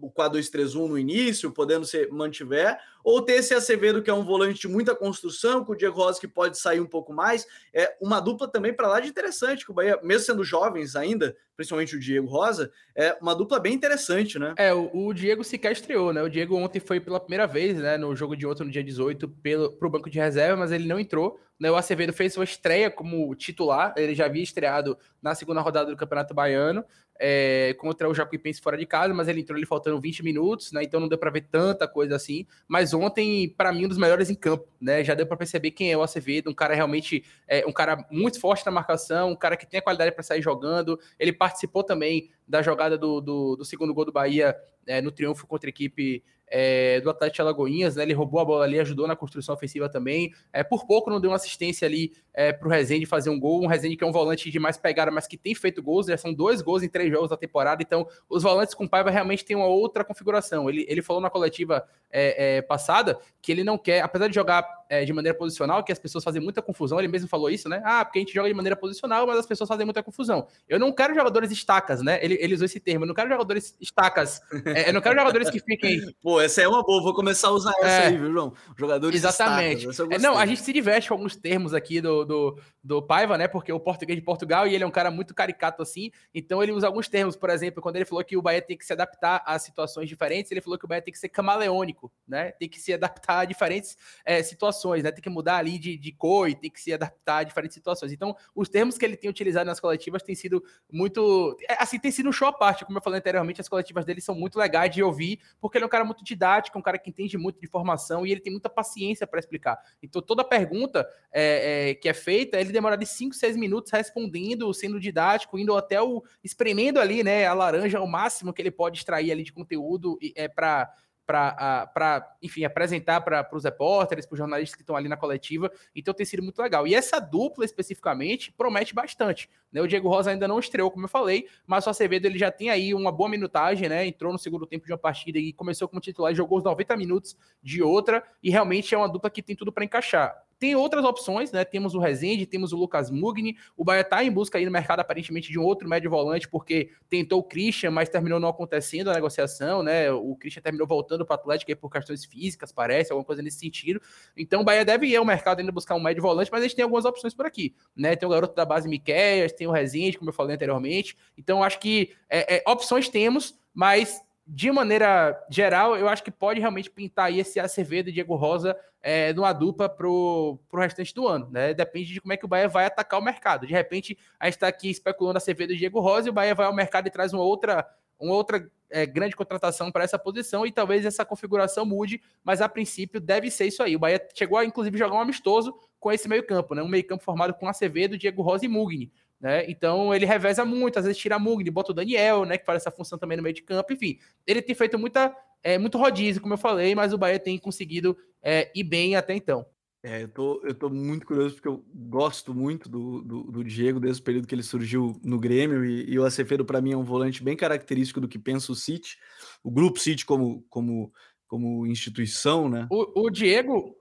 o 0.00 0.10
4-2-3-1 0.10 0.88
no 0.88 0.98
início, 0.98 1.50
podendo 1.50 1.84
ser 1.84 2.10
mantiver, 2.10 2.78
ou 3.04 3.22
ter 3.22 3.34
esse 3.34 3.54
Acevedo 3.54 4.02
que 4.02 4.10
é 4.10 4.14
um 4.14 4.24
volante 4.24 4.60
de 4.60 4.68
muita 4.68 4.94
construção, 4.94 5.64
com 5.64 5.72
o 5.72 5.76
Diego 5.76 5.96
Rosa 5.96 6.20
que 6.20 6.28
pode 6.28 6.58
sair 6.58 6.80
um 6.80 6.86
pouco 6.86 7.12
mais, 7.12 7.46
é 7.72 7.96
uma 8.00 8.20
dupla 8.20 8.48
também 8.48 8.72
para 8.72 8.88
lá 8.88 9.00
de 9.00 9.08
interessante, 9.08 9.64
que 9.64 9.70
o 9.70 9.74
Bahia, 9.74 9.98
mesmo 10.02 10.26
sendo 10.26 10.44
jovens 10.44 10.96
ainda, 10.96 11.36
principalmente 11.56 11.96
o 11.96 12.00
Diego 12.00 12.26
Rosa, 12.26 12.72
é 12.96 13.16
uma 13.20 13.34
dupla 13.34 13.60
bem 13.60 13.74
interessante, 13.74 14.38
né? 14.38 14.54
É, 14.56 14.72
o, 14.72 14.90
o 14.92 15.14
Diego 15.14 15.44
sequer 15.44 15.72
estreou, 15.72 16.12
né? 16.12 16.22
O 16.22 16.28
Diego 16.28 16.56
ontem 16.56 16.80
foi 16.80 17.00
pela 17.00 17.20
primeira 17.20 17.46
vez, 17.46 17.76
né, 17.78 17.96
no 17.96 18.14
jogo 18.16 18.36
de 18.36 18.46
ontem, 18.46 18.64
no 18.64 18.70
dia 18.70 18.82
18, 18.82 19.28
pelo, 19.28 19.72
pro 19.72 19.90
banco 19.90 20.10
de 20.10 20.18
reserva, 20.18 20.56
mas 20.56 20.72
ele 20.72 20.86
não 20.86 20.98
entrou, 20.98 21.38
né? 21.58 21.70
O 21.70 21.76
Acevedo 21.76 22.12
fez 22.12 22.32
sua 22.32 22.44
estreia 22.44 22.90
como 22.90 23.34
titular, 23.34 23.94
ele 23.96 24.14
já 24.14 24.26
havia 24.26 24.42
estreado 24.42 24.98
na 25.22 25.34
segunda 25.34 25.60
rodada 25.60 25.90
do 25.90 25.96
Campeonato 25.96 26.34
Baiano, 26.34 26.84
é, 27.24 27.74
contra 27.78 28.08
o 28.08 28.14
Jacuipense 28.14 28.60
fora 28.60 28.76
de 28.76 28.84
casa, 28.84 29.14
mas 29.14 29.28
ele 29.28 29.40
entrou 29.40 29.56
ali 29.56 29.64
faltando 29.64 30.00
20 30.00 30.24
minutos, 30.24 30.72
né? 30.72 30.82
Então 30.82 30.98
não 30.98 31.08
deu 31.08 31.16
para 31.16 31.30
ver 31.30 31.42
tanta 31.42 31.86
coisa 31.86 32.16
assim. 32.16 32.46
Mas 32.66 32.91
ontem, 32.94 33.48
para 33.48 33.72
mim, 33.72 33.86
um 33.86 33.88
dos 33.88 33.98
melhores 33.98 34.30
em 34.30 34.34
campo, 34.34 34.66
né? 34.80 35.02
Já 35.04 35.14
deu 35.14 35.26
para 35.26 35.36
perceber 35.36 35.70
quem 35.70 35.92
é 35.92 35.96
o 35.96 36.02
Acevedo, 36.02 36.50
um 36.50 36.54
cara 36.54 36.74
realmente, 36.74 37.24
é, 37.46 37.64
um 37.66 37.72
cara 37.72 38.06
muito 38.10 38.40
forte 38.40 38.64
na 38.64 38.72
marcação, 38.72 39.30
um 39.30 39.36
cara 39.36 39.56
que 39.56 39.66
tem 39.66 39.78
a 39.78 39.82
qualidade 39.82 40.12
para 40.12 40.22
sair 40.22 40.42
jogando. 40.42 40.98
Ele 41.18 41.32
participou 41.32 41.82
também 41.82 42.30
da 42.46 42.62
jogada 42.62 42.96
do, 42.98 43.20
do, 43.20 43.56
do 43.56 43.64
segundo 43.64 43.94
gol 43.94 44.04
do 44.04 44.12
Bahia 44.12 44.56
é, 44.86 45.00
no 45.00 45.10
triunfo 45.10 45.46
contra 45.46 45.68
a 45.68 45.70
equipe 45.70 46.22
é, 46.54 47.00
do 47.00 47.08
Atlético 47.08 47.40
Alagoinhas, 47.40 47.96
né? 47.96 48.02
Ele 48.02 48.12
roubou 48.12 48.38
a 48.38 48.44
bola 48.44 48.64
ali, 48.64 48.78
ajudou 48.78 49.08
na 49.08 49.16
construção 49.16 49.54
ofensiva 49.54 49.88
também. 49.88 50.34
É, 50.52 50.62
por 50.62 50.86
pouco 50.86 51.08
não 51.08 51.18
deu 51.18 51.30
uma 51.30 51.36
assistência 51.36 51.88
ali 51.88 52.12
é, 52.34 52.52
para 52.52 52.68
o 52.68 52.70
Rezende 52.70 53.06
fazer 53.06 53.30
um 53.30 53.40
gol. 53.40 53.64
Um 53.64 53.66
Rezende 53.66 53.96
que 53.96 54.04
é 54.04 54.06
um 54.06 54.12
volante 54.12 54.50
de 54.50 54.58
mais 54.58 54.76
pegada, 54.76 55.10
mas 55.10 55.26
que 55.26 55.38
tem 55.38 55.54
feito 55.54 55.82
gols, 55.82 56.06
já 56.06 56.18
são 56.18 56.34
dois 56.34 56.60
gols 56.60 56.82
em 56.82 56.90
três 56.90 57.10
jogos 57.10 57.30
da 57.30 57.38
temporada. 57.38 57.82
Então, 57.82 58.06
os 58.28 58.42
volantes 58.42 58.74
com 58.74 58.86
Paiva 58.86 59.10
realmente 59.10 59.46
têm 59.46 59.56
uma 59.56 59.66
outra 59.66 60.04
configuração. 60.04 60.68
Ele, 60.68 60.84
ele 60.86 61.00
falou 61.00 61.22
na 61.22 61.30
coletiva 61.30 61.88
é, 62.10 62.58
é, 62.58 62.62
passada 62.62 63.18
que 63.40 63.50
ele 63.50 63.64
não 63.64 63.78
quer, 63.78 64.02
apesar 64.02 64.28
de 64.28 64.34
jogar 64.34 64.62
é, 64.92 65.06
de 65.06 65.12
maneira 65.14 65.36
posicional, 65.36 65.82
que 65.82 65.90
as 65.90 65.98
pessoas 65.98 66.22
fazem 66.22 66.42
muita 66.42 66.60
confusão, 66.60 66.98
ele 66.98 67.08
mesmo 67.08 67.26
falou 67.26 67.48
isso, 67.48 67.66
né? 67.66 67.80
Ah, 67.82 68.04
porque 68.04 68.18
a 68.18 68.20
gente 68.20 68.34
joga 68.34 68.46
de 68.46 68.54
maneira 68.54 68.76
posicional, 68.76 69.26
mas 69.26 69.38
as 69.38 69.46
pessoas 69.46 69.66
fazem 69.66 69.86
muita 69.86 70.02
confusão. 70.02 70.46
Eu 70.68 70.78
não 70.78 70.92
quero 70.92 71.14
jogadores 71.14 71.50
estacas, 71.50 72.02
né? 72.02 72.22
Ele, 72.22 72.36
ele 72.38 72.52
usou 72.52 72.66
esse 72.66 72.78
termo, 72.78 73.04
eu 73.04 73.08
não 73.08 73.14
quero 73.14 73.30
jogadores 73.30 73.74
estacas, 73.80 74.42
é, 74.66 74.90
eu 74.90 74.92
não 74.92 75.00
quero 75.00 75.18
jogadores 75.18 75.48
que 75.48 75.60
fiquem. 75.60 75.98
Pô, 76.20 76.38
essa 76.42 76.60
é 76.60 76.68
uma 76.68 76.82
boa, 76.82 77.02
vou 77.02 77.14
começar 77.14 77.48
a 77.48 77.52
usar 77.52 77.72
essa 77.78 77.88
é, 77.88 78.06
aí, 78.08 78.18
viu, 78.18 78.32
João? 78.32 78.52
Jogadores 78.76 79.16
Exatamente. 79.16 79.88
Estacas, 79.88 80.18
é, 80.18 80.18
não, 80.18 80.36
a 80.36 80.44
gente 80.44 80.60
se 80.60 80.70
diverte 80.74 81.08
com 81.08 81.14
alguns 81.14 81.36
termos 81.36 81.72
aqui 81.72 81.98
do, 81.98 82.26
do, 82.26 82.60
do 82.84 83.00
Paiva, 83.00 83.38
né? 83.38 83.48
Porque 83.48 83.72
o 83.72 83.80
português 83.80 84.18
de 84.18 84.22
Portugal 84.22 84.66
e 84.66 84.74
ele 84.74 84.84
é 84.84 84.86
um 84.86 84.90
cara 84.90 85.10
muito 85.10 85.34
caricato 85.34 85.80
assim, 85.80 86.10
então 86.34 86.62
ele 86.62 86.70
usa 86.70 86.86
alguns 86.86 87.08
termos, 87.08 87.34
por 87.34 87.48
exemplo, 87.48 87.80
quando 87.80 87.96
ele 87.96 88.04
falou 88.04 88.22
que 88.22 88.36
o 88.36 88.42
Bahia 88.42 88.60
tem 88.60 88.76
que 88.76 88.84
se 88.84 88.92
adaptar 88.92 89.42
a 89.46 89.58
situações 89.58 90.06
diferentes, 90.06 90.52
ele 90.52 90.60
falou 90.60 90.78
que 90.78 90.84
o 90.84 90.88
Bahia 90.88 91.00
tem 91.00 91.12
que 91.12 91.18
ser 91.18 91.30
camaleônico, 91.30 92.12
né? 92.28 92.52
Tem 92.52 92.68
que 92.68 92.78
se 92.78 92.92
adaptar 92.92 93.38
a 93.38 93.44
diferentes 93.46 93.96
é, 94.22 94.42
situações, 94.42 94.81
né? 95.02 95.10
Tem 95.10 95.22
que 95.22 95.30
mudar 95.30 95.56
ali 95.56 95.78
de, 95.78 95.96
de 95.96 96.12
cor 96.12 96.48
e 96.48 96.54
tem 96.54 96.70
que 96.70 96.80
se 96.80 96.92
adaptar 96.92 97.38
a 97.38 97.42
diferentes 97.42 97.74
situações. 97.74 98.12
Então, 98.12 98.34
os 98.54 98.68
termos 98.68 98.98
que 98.98 99.04
ele 99.04 99.16
tem 99.16 99.30
utilizado 99.30 99.66
nas 99.66 99.80
coletivas 99.80 100.22
têm 100.22 100.34
sido 100.34 100.62
muito. 100.90 101.56
É, 101.68 101.82
assim, 101.82 101.98
tem 101.98 102.10
sido 102.10 102.28
um 102.28 102.32
show 102.32 102.48
à 102.48 102.52
parte. 102.52 102.84
Como 102.84 102.98
eu 102.98 103.02
falei 103.02 103.18
anteriormente, 103.18 103.60
as 103.60 103.68
coletivas 103.68 104.04
dele 104.04 104.20
são 104.20 104.34
muito 104.34 104.58
legais 104.58 104.92
de 104.94 105.02
ouvir, 105.02 105.40
porque 105.60 105.78
ele 105.78 105.84
é 105.84 105.86
um 105.86 105.90
cara 105.90 106.04
muito 106.04 106.24
didático, 106.24 106.78
um 106.78 106.82
cara 106.82 106.98
que 106.98 107.10
entende 107.10 107.38
muito 107.38 107.60
de 107.60 107.66
informação 107.66 108.26
e 108.26 108.32
ele 108.32 108.40
tem 108.40 108.52
muita 108.52 108.68
paciência 108.68 109.26
para 109.26 109.38
explicar. 109.38 109.78
Então, 110.02 110.20
toda 110.22 110.44
pergunta 110.44 111.06
é, 111.32 111.90
é, 111.90 111.94
que 111.94 112.08
é 112.08 112.14
feita, 112.14 112.60
ele 112.60 112.72
demora 112.72 112.96
de 112.96 113.06
5, 113.06 113.34
6 113.34 113.56
minutos 113.56 113.92
respondendo, 113.92 114.72
sendo 114.74 114.98
didático, 114.98 115.58
indo 115.58 115.76
até 115.76 116.00
o. 116.00 116.22
espremendo 116.42 117.00
ali, 117.00 117.22
né, 117.22 117.46
a 117.46 117.54
laranja 117.54 117.98
ao 117.98 118.06
máximo 118.06 118.52
que 118.52 118.60
ele 118.60 118.70
pode 118.70 118.98
extrair 118.98 119.30
ali 119.30 119.42
de 119.42 119.52
conteúdo 119.52 120.18
é, 120.34 120.48
para 120.48 120.92
para, 121.32 122.36
enfim, 122.42 122.64
apresentar 122.64 123.20
para 123.22 123.48
os 123.52 123.64
repórteres, 123.64 124.26
para 124.26 124.34
os 124.34 124.38
jornalistas 124.38 124.76
que 124.76 124.82
estão 124.82 124.94
ali 124.94 125.08
na 125.08 125.16
coletiva. 125.16 125.70
Então 125.94 126.12
tem 126.12 126.26
sido 126.26 126.42
muito 126.42 126.60
legal. 126.60 126.86
E 126.86 126.94
essa 126.94 127.18
dupla 127.18 127.64
especificamente 127.64 128.52
promete 128.52 128.94
bastante. 128.94 129.48
Né? 129.72 129.80
O 129.80 129.88
Diego 129.88 130.08
Rosa 130.08 130.30
ainda 130.30 130.46
não 130.46 130.58
estreou, 130.58 130.90
como 130.90 131.06
eu 131.06 131.08
falei, 131.08 131.48
mas 131.66 131.86
o 131.86 131.90
Acevedo 131.90 132.26
ele 132.26 132.38
já 132.38 132.50
tem 132.50 132.68
aí 132.68 132.92
uma 132.92 133.10
boa 133.10 133.28
minutagem, 133.28 133.88
né? 133.88 134.06
Entrou 134.06 134.32
no 134.32 134.38
segundo 134.38 134.66
tempo 134.66 134.84
de 134.84 134.92
uma 134.92 134.98
partida 134.98 135.38
e 135.38 135.52
começou 135.52 135.88
como 135.88 136.00
titular 136.00 136.32
e 136.32 136.34
jogou 136.34 136.58
os 136.58 136.64
90 136.64 136.96
minutos 136.96 137.36
de 137.62 137.82
outra. 137.82 138.22
E 138.42 138.50
realmente 138.50 138.94
é 138.94 138.98
uma 138.98 139.08
dupla 139.08 139.30
que 139.30 139.42
tem 139.42 139.56
tudo 139.56 139.72
para 139.72 139.84
encaixar. 139.84 140.36
Tem 140.62 140.76
outras 140.76 141.04
opções, 141.04 141.50
né? 141.50 141.64
Temos 141.64 141.92
o 141.92 141.98
Rezende, 141.98 142.46
temos 142.46 142.72
o 142.72 142.76
Lucas 142.76 143.10
Mugni. 143.10 143.56
O 143.76 143.82
Bahia 143.82 144.02
está 144.02 144.22
em 144.22 144.30
busca 144.30 144.58
aí 144.58 144.64
no 144.64 144.70
mercado, 144.70 145.00
aparentemente, 145.00 145.50
de 145.50 145.58
um 145.58 145.64
outro 145.64 145.88
médio 145.88 146.08
volante, 146.08 146.48
porque 146.48 146.92
tentou 147.10 147.40
o 147.40 147.42
Christian, 147.42 147.90
mas 147.90 148.08
terminou 148.08 148.38
não 148.38 148.48
acontecendo 148.48 149.10
a 149.10 149.14
negociação, 149.14 149.82
né? 149.82 150.12
O 150.12 150.36
Christian 150.36 150.62
terminou 150.62 150.86
voltando 150.86 151.26
para 151.26 151.34
o 151.34 151.40
Atlético 151.40 151.74
por 151.80 151.90
questões 151.90 152.24
físicas, 152.24 152.70
parece, 152.70 153.10
alguma 153.10 153.24
coisa 153.24 153.42
nesse 153.42 153.58
sentido. 153.58 154.00
Então 154.36 154.60
o 154.60 154.64
Bahia 154.64 154.84
deve 154.84 155.08
ir 155.08 155.16
ao 155.16 155.24
mercado 155.24 155.58
ainda 155.58 155.72
buscar 155.72 155.96
um 155.96 156.00
médio 156.00 156.22
volante, 156.22 156.48
mas 156.52 156.60
a 156.60 156.62
gente 156.68 156.76
tem 156.76 156.84
algumas 156.84 157.04
opções 157.04 157.34
por 157.34 157.44
aqui, 157.44 157.74
né? 157.96 158.14
Tem 158.14 158.28
o 158.28 158.30
garoto 158.30 158.54
da 158.54 158.64
base 158.64 158.88
Miquel, 158.88 159.50
tem 159.56 159.66
o 159.66 159.72
Rezende, 159.72 160.16
como 160.16 160.30
eu 160.30 160.34
falei 160.34 160.54
anteriormente. 160.54 161.16
Então 161.36 161.60
acho 161.64 161.80
que 161.80 162.14
é, 162.30 162.58
é, 162.58 162.70
opções 162.70 163.08
temos, 163.08 163.58
mas 163.74 164.22
de 164.46 164.70
maneira 164.70 165.44
geral, 165.50 165.96
eu 165.96 166.08
acho 166.08 166.22
que 166.22 166.30
pode 166.30 166.60
realmente 166.60 166.90
pintar 166.90 167.26
aí 167.26 167.40
esse 167.40 167.58
Acevedo 167.58 168.10
e 168.10 168.12
Diego 168.12 168.36
Rosa 168.36 168.76
é, 169.02 169.32
numa 169.32 169.52
dupla 169.52 169.88
pro, 169.88 170.58
pro 170.68 170.80
restante 170.80 171.12
do 171.14 171.26
ano, 171.26 171.48
né? 171.50 171.74
Depende 171.74 172.12
de 172.12 172.20
como 172.20 172.32
é 172.32 172.36
que 172.36 172.44
o 172.44 172.48
Bahia 172.48 172.68
vai 172.68 172.86
atacar 172.86 173.18
o 173.18 173.22
mercado. 173.22 173.66
De 173.66 173.72
repente, 173.72 174.16
a 174.38 174.46
gente 174.46 174.54
está 174.54 174.68
aqui 174.68 174.90
especulando 174.90 175.38
Acevedo 175.38 175.72
e 175.72 175.76
Diego 175.76 176.00
Rosa 176.00 176.28
e 176.28 176.30
o 176.30 176.32
Bahia 176.32 176.54
vai 176.54 176.66
ao 176.66 176.74
mercado 176.74 177.08
e 177.08 177.10
traz 177.10 177.32
uma 177.32 177.42
outra, 177.42 177.86
uma 178.18 178.34
outra 178.34 178.70
é, 178.88 179.04
grande 179.04 179.34
contratação 179.34 179.90
para 179.90 180.04
essa 180.04 180.18
posição 180.18 180.64
e 180.64 180.70
talvez 180.70 181.04
essa 181.04 181.24
configuração 181.24 181.84
mude, 181.84 182.22
mas 182.44 182.60
a 182.60 182.68
princípio 182.68 183.20
deve 183.20 183.50
ser 183.50 183.66
isso 183.66 183.82
aí. 183.82 183.96
O 183.96 183.98
Bahia 183.98 184.24
chegou 184.34 184.56
a, 184.56 184.64
inclusive, 184.64 184.96
jogar 184.96 185.16
um 185.16 185.20
amistoso 185.20 185.74
com 185.98 186.12
esse 186.12 186.28
meio 186.28 186.46
campo, 186.46 186.74
né? 186.74 186.82
Um 186.82 186.88
meio 186.88 187.06
campo 187.06 187.24
formado 187.24 187.54
com 187.54 187.68
Acevedo, 187.68 188.16
Diego 188.16 188.42
Rosa 188.42 188.64
e 188.64 188.68
Mugni. 188.68 189.10
Né? 189.42 189.68
Então 189.68 190.14
ele 190.14 190.24
reveza 190.24 190.64
muito, 190.64 191.00
às 191.00 191.04
vezes 191.04 191.20
tira 191.20 191.34
a 191.34 191.38
Mugni, 191.38 191.68
bota 191.68 191.90
o 191.90 191.94
Daniel, 191.94 192.44
né, 192.44 192.56
que 192.56 192.64
faz 192.64 192.80
essa 192.80 192.92
função 192.92 193.18
também 193.18 193.36
no 193.36 193.42
meio 193.42 193.52
de 193.52 193.62
campo, 193.62 193.92
enfim. 193.92 194.16
Ele 194.46 194.62
tem 194.62 194.72
feito 194.72 194.96
muita, 194.96 195.36
é, 195.62 195.78
muito 195.78 195.98
rodízio, 195.98 196.42
como 196.42 196.54
eu 196.54 196.58
falei, 196.58 196.94
mas 196.94 197.12
o 197.12 197.18
Bahia 197.18 197.38
tem 197.38 197.58
conseguido 197.58 198.16
é, 198.42 198.70
ir 198.74 198.84
bem 198.84 199.16
até 199.16 199.34
então. 199.34 199.64
É, 200.04 200.24
eu 200.24 200.28
tô, 200.28 200.60
eu 200.64 200.74
tô 200.74 200.90
muito 200.90 201.24
curioso 201.24 201.54
porque 201.54 201.68
eu 201.68 201.84
gosto 201.94 202.52
muito 202.52 202.88
do, 202.88 203.22
do, 203.22 203.42
do 203.44 203.64
Diego 203.64 204.00
desde 204.00 204.20
o 204.20 204.24
período 204.24 204.48
que 204.48 204.54
ele 204.54 204.62
surgiu 204.62 205.20
no 205.22 205.38
Grêmio 205.38 205.84
e, 205.84 206.10
e 206.10 206.18
o 206.18 206.24
Acevedo 206.24 206.64
para 206.64 206.80
mim 206.80 206.92
é 206.92 206.96
um 206.96 207.04
volante 207.04 207.42
bem 207.42 207.56
característico 207.56 208.20
do 208.20 208.26
que 208.26 208.38
pensa 208.38 208.72
o 208.72 208.74
City, 208.74 209.16
o 209.62 209.70
grupo 209.70 210.00
City 210.00 210.26
como, 210.26 210.66
como, 210.68 211.12
como 211.46 211.86
instituição, 211.86 212.68
né? 212.68 212.88
O, 212.90 213.26
o 213.26 213.30
Diego, 213.30 213.96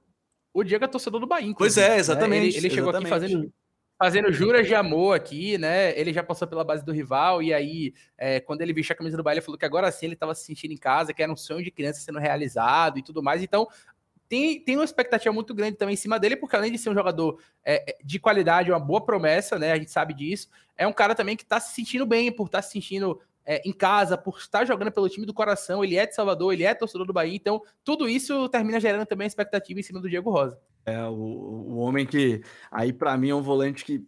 o 0.51 0.63
Diego 0.63 0.85
é 0.85 0.87
torcedor 0.87 1.19
do 1.19 1.27
Bahia. 1.27 1.53
Pois 1.55 1.77
é, 1.77 1.97
exatamente. 1.97 2.41
Né? 2.41 2.47
Ele, 2.47 2.57
ele, 2.57 2.69
chegou 2.71 2.89
exatamente. 2.89 3.13
aqui 3.13 3.21
fazendo 3.21 3.53
fazendo 4.01 4.33
juras 4.33 4.65
de 4.65 4.73
amor 4.73 5.15
aqui, 5.15 5.59
né? 5.59 5.95
Ele 5.95 6.11
já 6.11 6.23
passou 6.23 6.47
pela 6.47 6.63
base 6.63 6.83
do 6.83 6.91
rival, 6.91 7.39
e 7.43 7.53
aí, 7.53 7.93
é, 8.17 8.39
quando 8.39 8.63
ele 8.63 8.73
vestiu 8.73 8.93
a 8.93 8.97
camisa 8.97 9.15
do 9.15 9.21
Bahia, 9.21 9.35
ele 9.35 9.45
falou 9.45 9.59
que 9.59 9.65
agora 9.65 9.91
sim 9.91 10.07
ele 10.07 10.15
estava 10.15 10.33
se 10.33 10.43
sentindo 10.43 10.73
em 10.73 10.77
casa, 10.77 11.13
que 11.13 11.21
era 11.21 11.31
um 11.31 11.37
sonho 11.37 11.63
de 11.63 11.69
criança 11.69 11.99
sendo 11.99 12.17
realizado 12.17 12.97
e 12.97 13.03
tudo 13.03 13.21
mais. 13.21 13.43
Então, 13.43 13.67
tem, 14.27 14.59
tem 14.59 14.75
uma 14.75 14.83
expectativa 14.83 15.31
muito 15.31 15.53
grande 15.53 15.77
também 15.77 15.93
em 15.93 15.97
cima 15.97 16.19
dele, 16.19 16.35
porque 16.35 16.55
além 16.55 16.71
de 16.71 16.79
ser 16.79 16.89
um 16.89 16.95
jogador 16.95 17.39
é, 17.63 17.95
de 18.03 18.17
qualidade, 18.17 18.71
uma 18.71 18.79
boa 18.79 19.05
promessa, 19.05 19.59
né? 19.59 19.71
A 19.71 19.77
gente 19.77 19.91
sabe 19.91 20.15
disso. 20.15 20.49
É 20.75 20.87
um 20.87 20.93
cara 20.93 21.13
também 21.13 21.37
que 21.37 21.43
está 21.43 21.59
se 21.59 21.75
sentindo 21.75 22.03
bem, 22.03 22.31
por 22.31 22.47
estar 22.47 22.57
tá 22.57 22.61
se 22.63 22.71
sentindo 22.71 23.21
é, 23.45 23.61
em 23.67 23.73
casa, 23.73 24.17
por 24.17 24.37
estar 24.37 24.65
jogando 24.65 24.91
pelo 24.91 25.09
time 25.09 25.25
do 25.25 25.33
coração. 25.33 25.83
Ele 25.83 25.95
é 25.95 26.05
de 26.05 26.15
Salvador, 26.15 26.53
ele 26.53 26.63
é 26.63 26.73
torcedor 26.73 27.05
do 27.05 27.13
Bahia. 27.13 27.35
Então, 27.35 27.61
tudo 27.83 28.07
isso 28.07 28.47
termina 28.49 28.79
gerando 28.79 29.05
também 29.05 29.27
expectativa 29.27 29.79
em 29.79 29.83
cima 29.83 29.99
do 29.99 30.09
Diego 30.09 30.29
Rosa. 30.29 30.59
É, 30.85 31.03
o, 31.05 31.13
o 31.13 31.77
homem 31.77 32.05
que, 32.05 32.41
aí 32.71 32.91
para 32.91 33.17
mim, 33.17 33.29
é 33.29 33.35
um 33.35 33.41
volante 33.41 33.85
que 33.85 34.03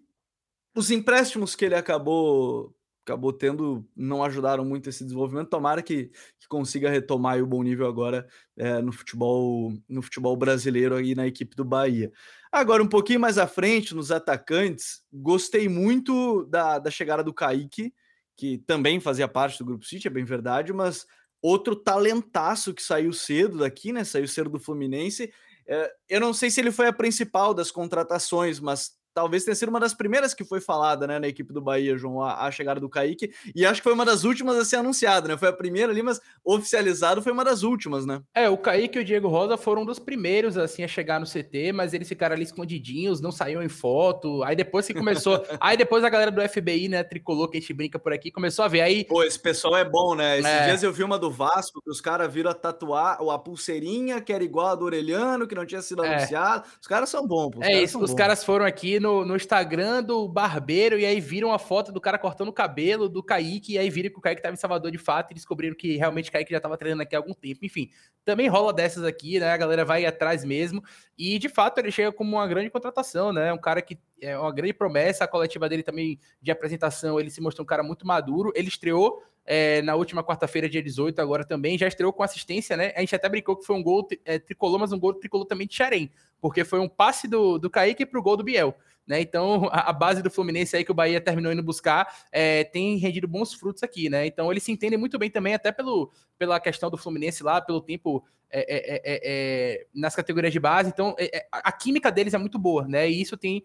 os 0.76 0.90
empréstimos 0.90 1.56
que 1.56 1.66
ele 1.66 1.76
acabou 1.76 2.76
acabou 3.06 3.34
tendo 3.34 3.86
não 3.96 4.24
ajudaram 4.24 4.64
muito 4.64 4.90
esse 4.90 5.04
desenvolvimento. 5.04 5.50
Tomara 5.50 5.82
que, 5.82 6.10
que 6.40 6.48
consiga 6.48 6.90
retomar 6.90 7.42
o 7.42 7.46
bom 7.46 7.62
nível 7.62 7.86
agora 7.86 8.26
é, 8.58 8.82
no 8.82 8.94
futebol 8.94 9.74
no 9.88 10.02
futebol 10.02 10.36
brasileiro 10.38 10.96
aí 10.96 11.14
na 11.14 11.28
equipe 11.28 11.56
do 11.56 11.66
Bahia. 11.66 12.12
Agora, 12.52 12.82
um 12.82 12.88
pouquinho 12.88 13.20
mais 13.20 13.38
à 13.38 13.48
frente, 13.48 13.94
nos 13.94 14.12
atacantes, 14.12 15.02
gostei 15.12 15.68
muito 15.68 16.46
da, 16.46 16.80
da 16.80 16.90
chegada 16.90 17.24
do 17.24 17.34
Kaique, 17.34 17.94
que 18.36 18.58
também 18.60 19.00
fazia 19.00 19.28
parte 19.28 19.60
do 19.60 19.66
Grupo 19.66 19.86
City, 19.86 20.08
é 20.08 20.12
bem 20.12 20.26
verdade, 20.26 20.74
mas 20.74 21.06
outro 21.42 21.76
talentaço 21.76 22.74
que 22.74 22.82
saiu 22.82 23.12
cedo 23.12 23.60
daqui, 23.60 23.92
né? 23.92 24.04
Saiu 24.04 24.28
cedo 24.28 24.50
do 24.50 24.60
Fluminense. 24.60 25.32
É, 25.68 25.94
eu 26.10 26.20
não 26.20 26.34
sei 26.34 26.50
se 26.50 26.62
ele 26.62 26.72
foi 26.72 26.88
a 26.88 26.94
principal 26.94 27.54
das 27.54 27.70
contratações, 27.70 28.60
mas 28.60 28.92
talvez 29.14 29.44
tenha 29.44 29.56
sido 29.56 29.70
uma 29.70 29.80
das 29.80 29.94
primeiras 29.94 30.34
que 30.34 30.44
foi 30.44 30.60
falada, 30.60 31.06
né, 31.08 31.20
na 31.20 31.28
equipe 31.28 31.54
do 31.54 31.62
Bahia, 31.62 31.98
João, 31.98 32.22
a, 32.22 32.46
a, 32.46 32.52
chegada 32.52 32.80
do 32.80 32.90
Kaique, 32.90 33.32
e 33.56 33.66
acho 33.66 33.82
que 33.82 33.84
foi 33.84 33.94
uma 33.94 34.06
das 34.06 34.24
últimas 34.24 34.58
a 34.58 34.66
ser 34.66 34.78
anunciada, 34.78 35.28
né? 35.28 35.38
Foi 35.38 35.50
a 35.50 35.54
primeira 35.54 35.92
ali, 35.92 36.02
mas 36.02 36.20
oficializado 36.44 37.22
foi 37.22 37.32
uma 37.32 37.44
das 37.44 37.64
últimas, 37.64 38.06
né? 38.06 38.22
É, 38.34 38.50
o 38.50 38.58
Kaique 38.58 38.98
e 38.98 39.02
o 39.02 39.06
Diego 39.06 39.28
Rosa 39.28 39.58
foram 39.58 39.84
um 39.84 39.86
dos 39.86 40.00
primeiros, 40.00 40.58
assim, 40.58 40.84
a 40.84 40.88
chegar 40.88 41.20
no 41.20 41.26
CT, 41.26 41.72
mas 41.74 41.94
eles 41.94 42.08
ficaram 42.08 42.36
ali 42.36 42.44
escondidinhos, 42.44 43.22
não 43.22 43.32
saíam 43.32 43.62
em 43.62 43.70
foto, 43.70 44.44
aí 44.44 44.56
depois 44.56 44.88
que 44.88 44.94
começou, 44.94 45.44
aí 45.60 45.78
depois 45.78 46.04
a 46.04 46.10
galera 46.10 46.32
do 46.32 46.42
FBI, 46.42 46.90
né, 46.90 47.04
tricolor, 47.04 47.50
que 47.50 47.58
a 47.58 47.60
gente 47.60 47.74
brinca 47.74 48.00
por 48.00 48.14
aqui, 48.14 48.32
começou 48.32 48.66
a 48.66 48.68
ver, 48.68 48.82
aí... 48.82 49.06
Pô, 49.06 49.24
esse 49.24 49.40
pessoal 49.40 49.78
é 49.78 49.86
bom, 49.86 50.16
né? 50.16 50.40
Esses 50.40 50.52
é... 50.52 50.66
dias 50.66 50.84
eu 50.84 50.92
vi 50.92 51.04
uma 51.04 51.20
do 51.20 51.32
Vasco, 51.32 51.82
que 51.82 51.90
os 51.90 52.02
caras 52.02 52.32
viram 52.34 52.52
a 52.52 52.54
tatuar 52.54 53.20
a 53.22 53.40
pulseirinha, 53.40 54.22
que 54.22 54.34
era 54.34 54.44
igual 54.44 54.68
a 54.68 54.76
do 54.76 54.86
Orelhano, 54.86 55.48
que 55.48 55.56
não 55.56 55.66
tinha 55.66 55.82
sido 55.82 56.04
é. 56.04 56.16
anunciado, 56.16 56.66
os 56.82 56.88
caras 56.88 57.10
são 57.10 57.28
bons, 57.28 57.52
pô, 57.52 57.64
É 57.64 57.82
isso, 57.82 58.00
os 58.00 58.12
bons. 58.12 58.18
caras 58.18 58.44
foram 58.44 58.66
aqui 58.66 59.00
no, 59.04 59.26
no 59.26 59.36
Instagram 59.36 60.02
do 60.02 60.30
barbeiro 60.30 60.98
e 60.98 61.06
aí 61.06 61.20
viram 61.20 61.52
a 61.52 61.60
foto 61.60 61.92
do 61.92 62.00
cara 62.00 62.18
cortando 62.18 62.48
o 62.48 62.54
cabelo 62.54 63.10
do 63.10 63.22
Kaique 63.22 63.74
e 63.74 63.78
aí 63.78 63.90
viram 63.90 64.10
que 64.10 64.18
o 64.18 64.22
Kaique 64.22 64.40
estava 64.40 64.54
em 64.54 64.58
Salvador 64.58 64.90
de 64.90 64.98
fato 64.98 65.32
e 65.32 65.34
descobriram 65.34 65.76
que 65.76 65.98
realmente 65.98 66.30
o 66.30 66.32
Kaique 66.32 66.52
já 66.52 66.58
estava 66.58 66.78
treinando 66.78 67.04
aqui 67.04 67.14
há 67.14 67.20
algum 67.20 67.34
tempo. 67.34 67.66
Enfim, 67.66 67.90
também 68.24 68.48
rola 68.48 68.72
dessas 68.72 69.04
aqui, 69.04 69.42
né? 69.42 69.52
A 69.52 69.58
galera 69.58 69.84
vai 69.84 70.06
atrás 70.06 70.46
mesmo 70.46 70.82
e 71.18 71.38
de 71.38 71.50
fato 71.50 71.80
ele 71.80 71.92
chega 71.92 72.14
como 72.14 72.38
uma 72.38 72.48
grande 72.48 72.70
contratação, 72.70 73.34
né? 73.34 73.52
Um 73.52 73.58
cara 73.58 73.82
que 73.82 74.00
é 74.22 74.38
uma 74.38 74.54
grande 74.54 74.74
promessa, 74.74 75.26
a 75.26 75.28
coletiva 75.28 75.68
dele 75.68 75.84
também 75.84 76.18
de 76.42 76.50
apresentação, 76.50 77.20
ele 77.20 77.30
se 77.30 77.42
mostrou 77.42 77.64
um 77.64 77.68
cara 77.68 77.84
muito 77.84 78.08
maduro. 78.08 78.54
Ele 78.56 78.70
estreou 78.70 79.22
é, 79.46 79.82
na 79.82 79.96
última 79.96 80.24
quarta-feira, 80.24 80.70
dia 80.70 80.82
18, 80.82 81.20
agora 81.20 81.44
também, 81.44 81.78
já 81.78 81.88
estreou 81.88 82.14
com 82.14 82.24
assistência, 82.24 82.78
né? 82.78 82.94
A 82.96 83.02
gente 83.02 83.16
até 83.16 83.28
brincou 83.28 83.58
que 83.58 83.66
foi 83.66 83.76
um 83.76 83.84
gol 83.84 84.08
é, 84.24 84.40
tricolor, 84.40 84.80
mas 84.80 84.94
um 84.94 85.00
gol 85.00 85.14
tricolor 85.14 85.46
também 85.46 85.68
de 85.68 85.76
Xarém, 85.76 86.12
porque 86.40 86.64
foi 86.64 86.80
um 86.80 86.88
passe 86.88 87.28
do, 87.28 87.58
do 87.58 87.70
Kaique 87.70 88.06
para 88.06 88.20
o 88.20 88.24
gol 88.24 88.38
do 88.38 88.44
Biel. 88.44 88.76
Né? 89.06 89.22
Então, 89.22 89.70
a, 89.72 89.92
base 89.92 90.22
do 90.22 90.32
Fluminense 90.32 90.76
aí 90.76 90.84
que 90.84 90.92
o 90.92 90.96
Bahia 90.96 91.20
terminou 91.20 91.52
indo 91.52 91.64
buscar 91.64 92.08
é, 92.32 92.64
tem 92.64 92.98
rendido 92.98 93.28
bons 93.28 93.54
frutos 93.54 93.84
aqui, 93.84 94.10
né? 94.10 94.26
Então, 94.26 94.52
eles 94.52 94.64
se 94.64 94.72
entendem 94.72 94.98
muito 94.98 95.18
bem 95.18 95.30
também, 95.30 95.54
até 95.54 95.72
pelo, 95.72 96.12
pela 96.38 96.60
questão 96.60 96.90
do 96.90 96.98
Fluminense 96.98 97.44
lá, 97.44 97.62
pelo 97.62 97.82
tempo 97.82 98.24
é, 98.50 98.60
é, 98.60 98.96
é, 98.96 99.02
é 99.24 99.88
nas 99.94 100.16
categorias 100.16 100.54
de 100.54 100.60
base. 100.60 100.90
Então, 100.90 101.16
a 101.52 101.72
química 101.72 102.12
deles 102.12 102.36
é 102.36 102.38
muito 102.38 102.60
boa, 102.60 102.88
né? 102.88 103.10
E 103.10 103.20
isso 103.20 103.36
tem 103.36 103.64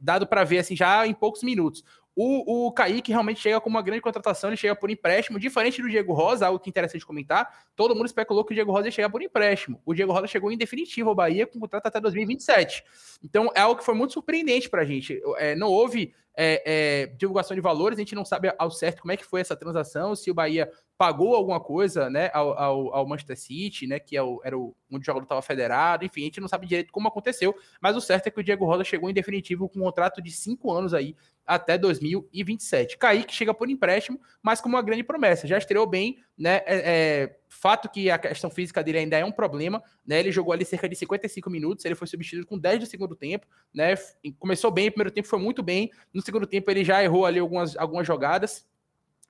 dado 0.00 0.26
para 0.26 0.44
ver 0.44 0.58
assim 0.58 0.76
já 0.76 1.06
em 1.06 1.12
poucos 1.12 1.42
minutos. 1.42 1.84
O, 2.16 2.66
o 2.66 2.72
Kaique 2.72 3.10
realmente 3.10 3.40
chega 3.40 3.60
com 3.60 3.68
uma 3.68 3.82
grande 3.82 4.00
contratação, 4.00 4.50
ele 4.50 4.56
chega 4.56 4.76
por 4.76 4.88
empréstimo, 4.90 5.38
diferente 5.38 5.82
do 5.82 5.88
Diego 5.88 6.12
Rosa, 6.12 6.46
algo 6.46 6.60
que 6.60 6.68
é 6.68 6.70
interessante 6.70 7.04
comentar. 7.04 7.66
Todo 7.74 7.94
mundo 7.94 8.06
especulou 8.06 8.44
que 8.44 8.52
o 8.52 8.54
Diego 8.54 8.70
Rosa 8.70 8.86
ia 8.86 8.92
chegar 8.92 9.10
por 9.10 9.20
empréstimo. 9.20 9.80
O 9.84 9.92
Diego 9.92 10.12
Rosa 10.12 10.26
chegou 10.26 10.52
em 10.52 10.56
definitivo 10.56 11.08
ao 11.08 11.14
Bahia 11.14 11.46
com 11.46 11.58
contrato 11.58 11.86
até 11.86 12.00
2027. 12.00 12.84
Então 13.22 13.50
é 13.54 13.60
algo 13.60 13.78
que 13.78 13.84
foi 13.84 13.94
muito 13.94 14.12
surpreendente 14.12 14.70
para 14.70 14.82
a 14.82 14.84
gente. 14.84 15.20
É, 15.38 15.56
não 15.56 15.68
houve 15.68 16.14
é, 16.36 16.62
é, 16.64 17.06
divulgação 17.06 17.54
de 17.54 17.60
valores, 17.60 17.96
a 17.96 18.00
gente 18.00 18.14
não 18.14 18.24
sabe 18.24 18.52
ao 18.58 18.70
certo 18.70 19.02
como 19.02 19.12
é 19.12 19.16
que 19.16 19.24
foi 19.24 19.40
essa 19.40 19.56
transação, 19.56 20.16
se 20.16 20.30
o 20.30 20.34
Bahia 20.34 20.70
pagou 20.98 21.34
alguma 21.34 21.60
coisa 21.60 22.10
né, 22.10 22.30
ao, 22.32 22.58
ao, 22.58 22.94
ao 22.94 23.06
Manchester 23.06 23.38
City, 23.38 23.86
né, 23.86 23.98
que 23.98 24.16
é 24.16 24.22
o, 24.22 24.40
era 24.44 24.56
onde 24.56 24.74
o 24.90 25.04
jogador 25.04 25.24
estava 25.24 25.42
federado, 25.42 26.04
enfim, 26.04 26.22
a 26.22 26.24
gente 26.24 26.40
não 26.40 26.48
sabe 26.48 26.66
direito 26.66 26.92
como 26.92 27.08
aconteceu, 27.08 27.54
mas 27.80 27.96
o 27.96 28.00
certo 28.00 28.26
é 28.26 28.30
que 28.30 28.40
o 28.40 28.44
Diego 28.44 28.64
Rosa 28.64 28.84
chegou 28.84 29.08
em 29.08 29.14
definitivo 29.14 29.68
com 29.68 29.80
um 29.80 29.82
contrato 29.82 30.20
de 30.20 30.30
cinco 30.30 30.72
anos 30.72 30.92
aí 30.92 31.16
até 31.46 31.76
2027. 31.76 32.96
Kaique 32.98 33.34
chega 33.34 33.52
por 33.52 33.68
empréstimo, 33.68 34.20
mas 34.42 34.60
com 34.60 34.68
uma 34.68 34.82
grande 34.82 35.02
promessa. 35.02 35.46
Já 35.46 35.58
estreou 35.58 35.86
bem, 35.86 36.18
né? 36.36 36.56
É, 36.64 36.64
é, 36.66 37.36
fato 37.48 37.88
que 37.88 38.10
a 38.10 38.18
questão 38.18 38.50
física 38.50 38.82
dele 38.82 38.98
ainda 38.98 39.18
é 39.18 39.24
um 39.24 39.32
problema, 39.32 39.82
né? 40.06 40.20
Ele 40.20 40.32
jogou 40.32 40.52
ali 40.52 40.64
cerca 40.64 40.88
de 40.88 40.96
55 40.96 41.50
minutos, 41.50 41.84
ele 41.84 41.94
foi 41.94 42.06
substituído 42.06 42.46
com 42.46 42.58
10 42.58 42.80
do 42.80 42.86
segundo 42.86 43.14
tempo, 43.14 43.46
né? 43.72 43.94
Começou 44.38 44.70
bem, 44.70 44.90
primeiro 44.90 45.10
tempo 45.10 45.28
foi 45.28 45.38
muito 45.38 45.62
bem, 45.62 45.90
no 46.12 46.22
segundo 46.22 46.46
tempo 46.46 46.70
ele 46.70 46.84
já 46.84 47.02
errou 47.02 47.26
ali 47.26 47.38
algumas, 47.38 47.76
algumas 47.76 48.06
jogadas, 48.06 48.66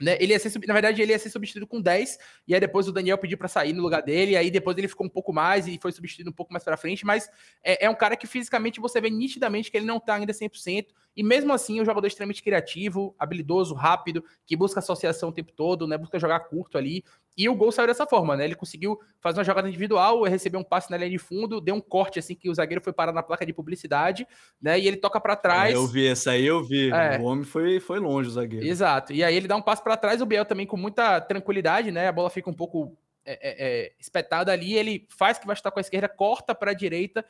né, 0.00 0.16
ele 0.20 0.32
ia 0.32 0.38
ser, 0.38 0.52
na 0.66 0.74
verdade, 0.74 1.00
ele 1.00 1.12
ia 1.12 1.18
ser 1.18 1.30
substituído 1.30 1.66
com 1.66 1.80
10, 1.80 2.18
e 2.48 2.54
aí 2.54 2.60
depois 2.60 2.88
o 2.88 2.92
Daniel 2.92 3.18
pediu 3.18 3.38
para 3.38 3.48
sair 3.48 3.72
no 3.72 3.82
lugar 3.82 4.02
dele, 4.02 4.32
e 4.32 4.36
aí 4.36 4.50
depois 4.50 4.76
ele 4.76 4.88
ficou 4.88 5.06
um 5.06 5.10
pouco 5.10 5.32
mais 5.32 5.66
e 5.66 5.78
foi 5.80 5.92
substituído 5.92 6.30
um 6.30 6.32
pouco 6.32 6.52
mais 6.52 6.64
para 6.64 6.76
frente, 6.76 7.04
mas 7.06 7.28
é, 7.62 7.86
é, 7.86 7.90
um 7.90 7.94
cara 7.94 8.16
que 8.16 8.26
fisicamente 8.26 8.80
você 8.80 9.00
vê 9.00 9.10
nitidamente 9.10 9.70
que 9.70 9.76
ele 9.76 9.86
não 9.86 10.00
tá 10.00 10.14
ainda 10.14 10.32
100%, 10.32 10.86
e 11.16 11.22
mesmo 11.22 11.52
assim, 11.52 11.80
um 11.80 11.84
jogador 11.84 12.06
extremamente 12.06 12.42
criativo, 12.42 13.14
habilidoso, 13.18 13.74
rápido, 13.74 14.24
que 14.44 14.56
busca 14.56 14.80
associação 14.80 15.28
o 15.28 15.32
tempo 15.32 15.52
todo, 15.52 15.86
né? 15.86 15.96
Busca 15.96 16.18
jogar 16.18 16.40
curto 16.40 16.76
ali. 16.76 17.04
E 17.36 17.48
o 17.48 17.54
gol 17.54 17.72
saiu 17.72 17.88
dessa 17.88 18.06
forma, 18.06 18.36
né? 18.36 18.44
Ele 18.44 18.54
conseguiu 18.54 18.98
fazer 19.20 19.38
uma 19.38 19.44
jogada 19.44 19.68
individual, 19.68 20.22
receber 20.22 20.56
um 20.56 20.62
passe 20.62 20.90
na 20.90 20.96
linha 20.96 21.10
de 21.10 21.18
fundo, 21.18 21.60
deu 21.60 21.74
um 21.74 21.80
corte 21.80 22.18
assim 22.18 22.34
que 22.34 22.48
o 22.48 22.54
zagueiro 22.54 22.82
foi 22.82 22.92
parar 22.92 23.12
na 23.12 23.22
placa 23.22 23.44
de 23.44 23.52
publicidade, 23.52 24.26
né? 24.60 24.78
E 24.78 24.86
ele 24.86 24.96
toca 24.96 25.20
para 25.20 25.34
trás. 25.34 25.74
Eu 25.74 25.86
vi 25.86 26.06
essa 26.06 26.30
aí, 26.30 26.46
eu 26.46 26.62
vi. 26.62 26.90
É. 26.90 27.18
O 27.18 27.24
homem 27.24 27.44
foi, 27.44 27.80
foi 27.80 27.98
longe, 27.98 28.28
o 28.28 28.32
zagueiro. 28.32 28.64
Exato. 28.64 29.12
E 29.12 29.24
aí 29.24 29.34
ele 29.34 29.48
dá 29.48 29.56
um 29.56 29.62
passe 29.62 29.82
para 29.82 29.96
trás, 29.96 30.20
o 30.20 30.26
Biel 30.26 30.44
também 30.44 30.66
com 30.66 30.76
muita 30.76 31.20
tranquilidade, 31.20 31.90
né? 31.90 32.06
A 32.06 32.12
bola 32.12 32.30
fica 32.30 32.48
um 32.48 32.54
pouco 32.54 32.96
é, 33.24 33.32
é, 33.32 33.68
é 33.68 33.92
espetada 33.98 34.52
ali, 34.52 34.74
ele 34.74 35.06
faz 35.08 35.38
que 35.38 35.46
vai 35.46 35.54
estar 35.54 35.70
com 35.70 35.80
a 35.80 35.82
esquerda, 35.82 36.08
corta 36.08 36.54
para 36.54 36.70
a 36.70 36.74
direita, 36.74 37.24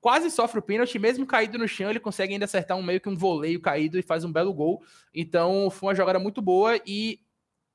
quase 0.00 0.30
sofre 0.30 0.58
o 0.58 0.62
pênalti, 0.62 0.98
mesmo 0.98 1.26
caído 1.26 1.58
no 1.58 1.68
chão, 1.68 1.90
ele 1.90 2.00
consegue 2.00 2.32
ainda 2.32 2.46
acertar 2.46 2.76
um 2.76 2.82
meio 2.82 3.00
que 3.00 3.08
um 3.08 3.16
voleio 3.16 3.60
caído 3.60 3.98
e 3.98 4.02
faz 4.02 4.24
um 4.24 4.32
belo 4.32 4.52
gol. 4.54 4.82
Então, 5.14 5.70
foi 5.70 5.88
uma 5.90 5.94
jogada 5.94 6.18
muito 6.18 6.40
boa 6.40 6.80
e 6.86 7.20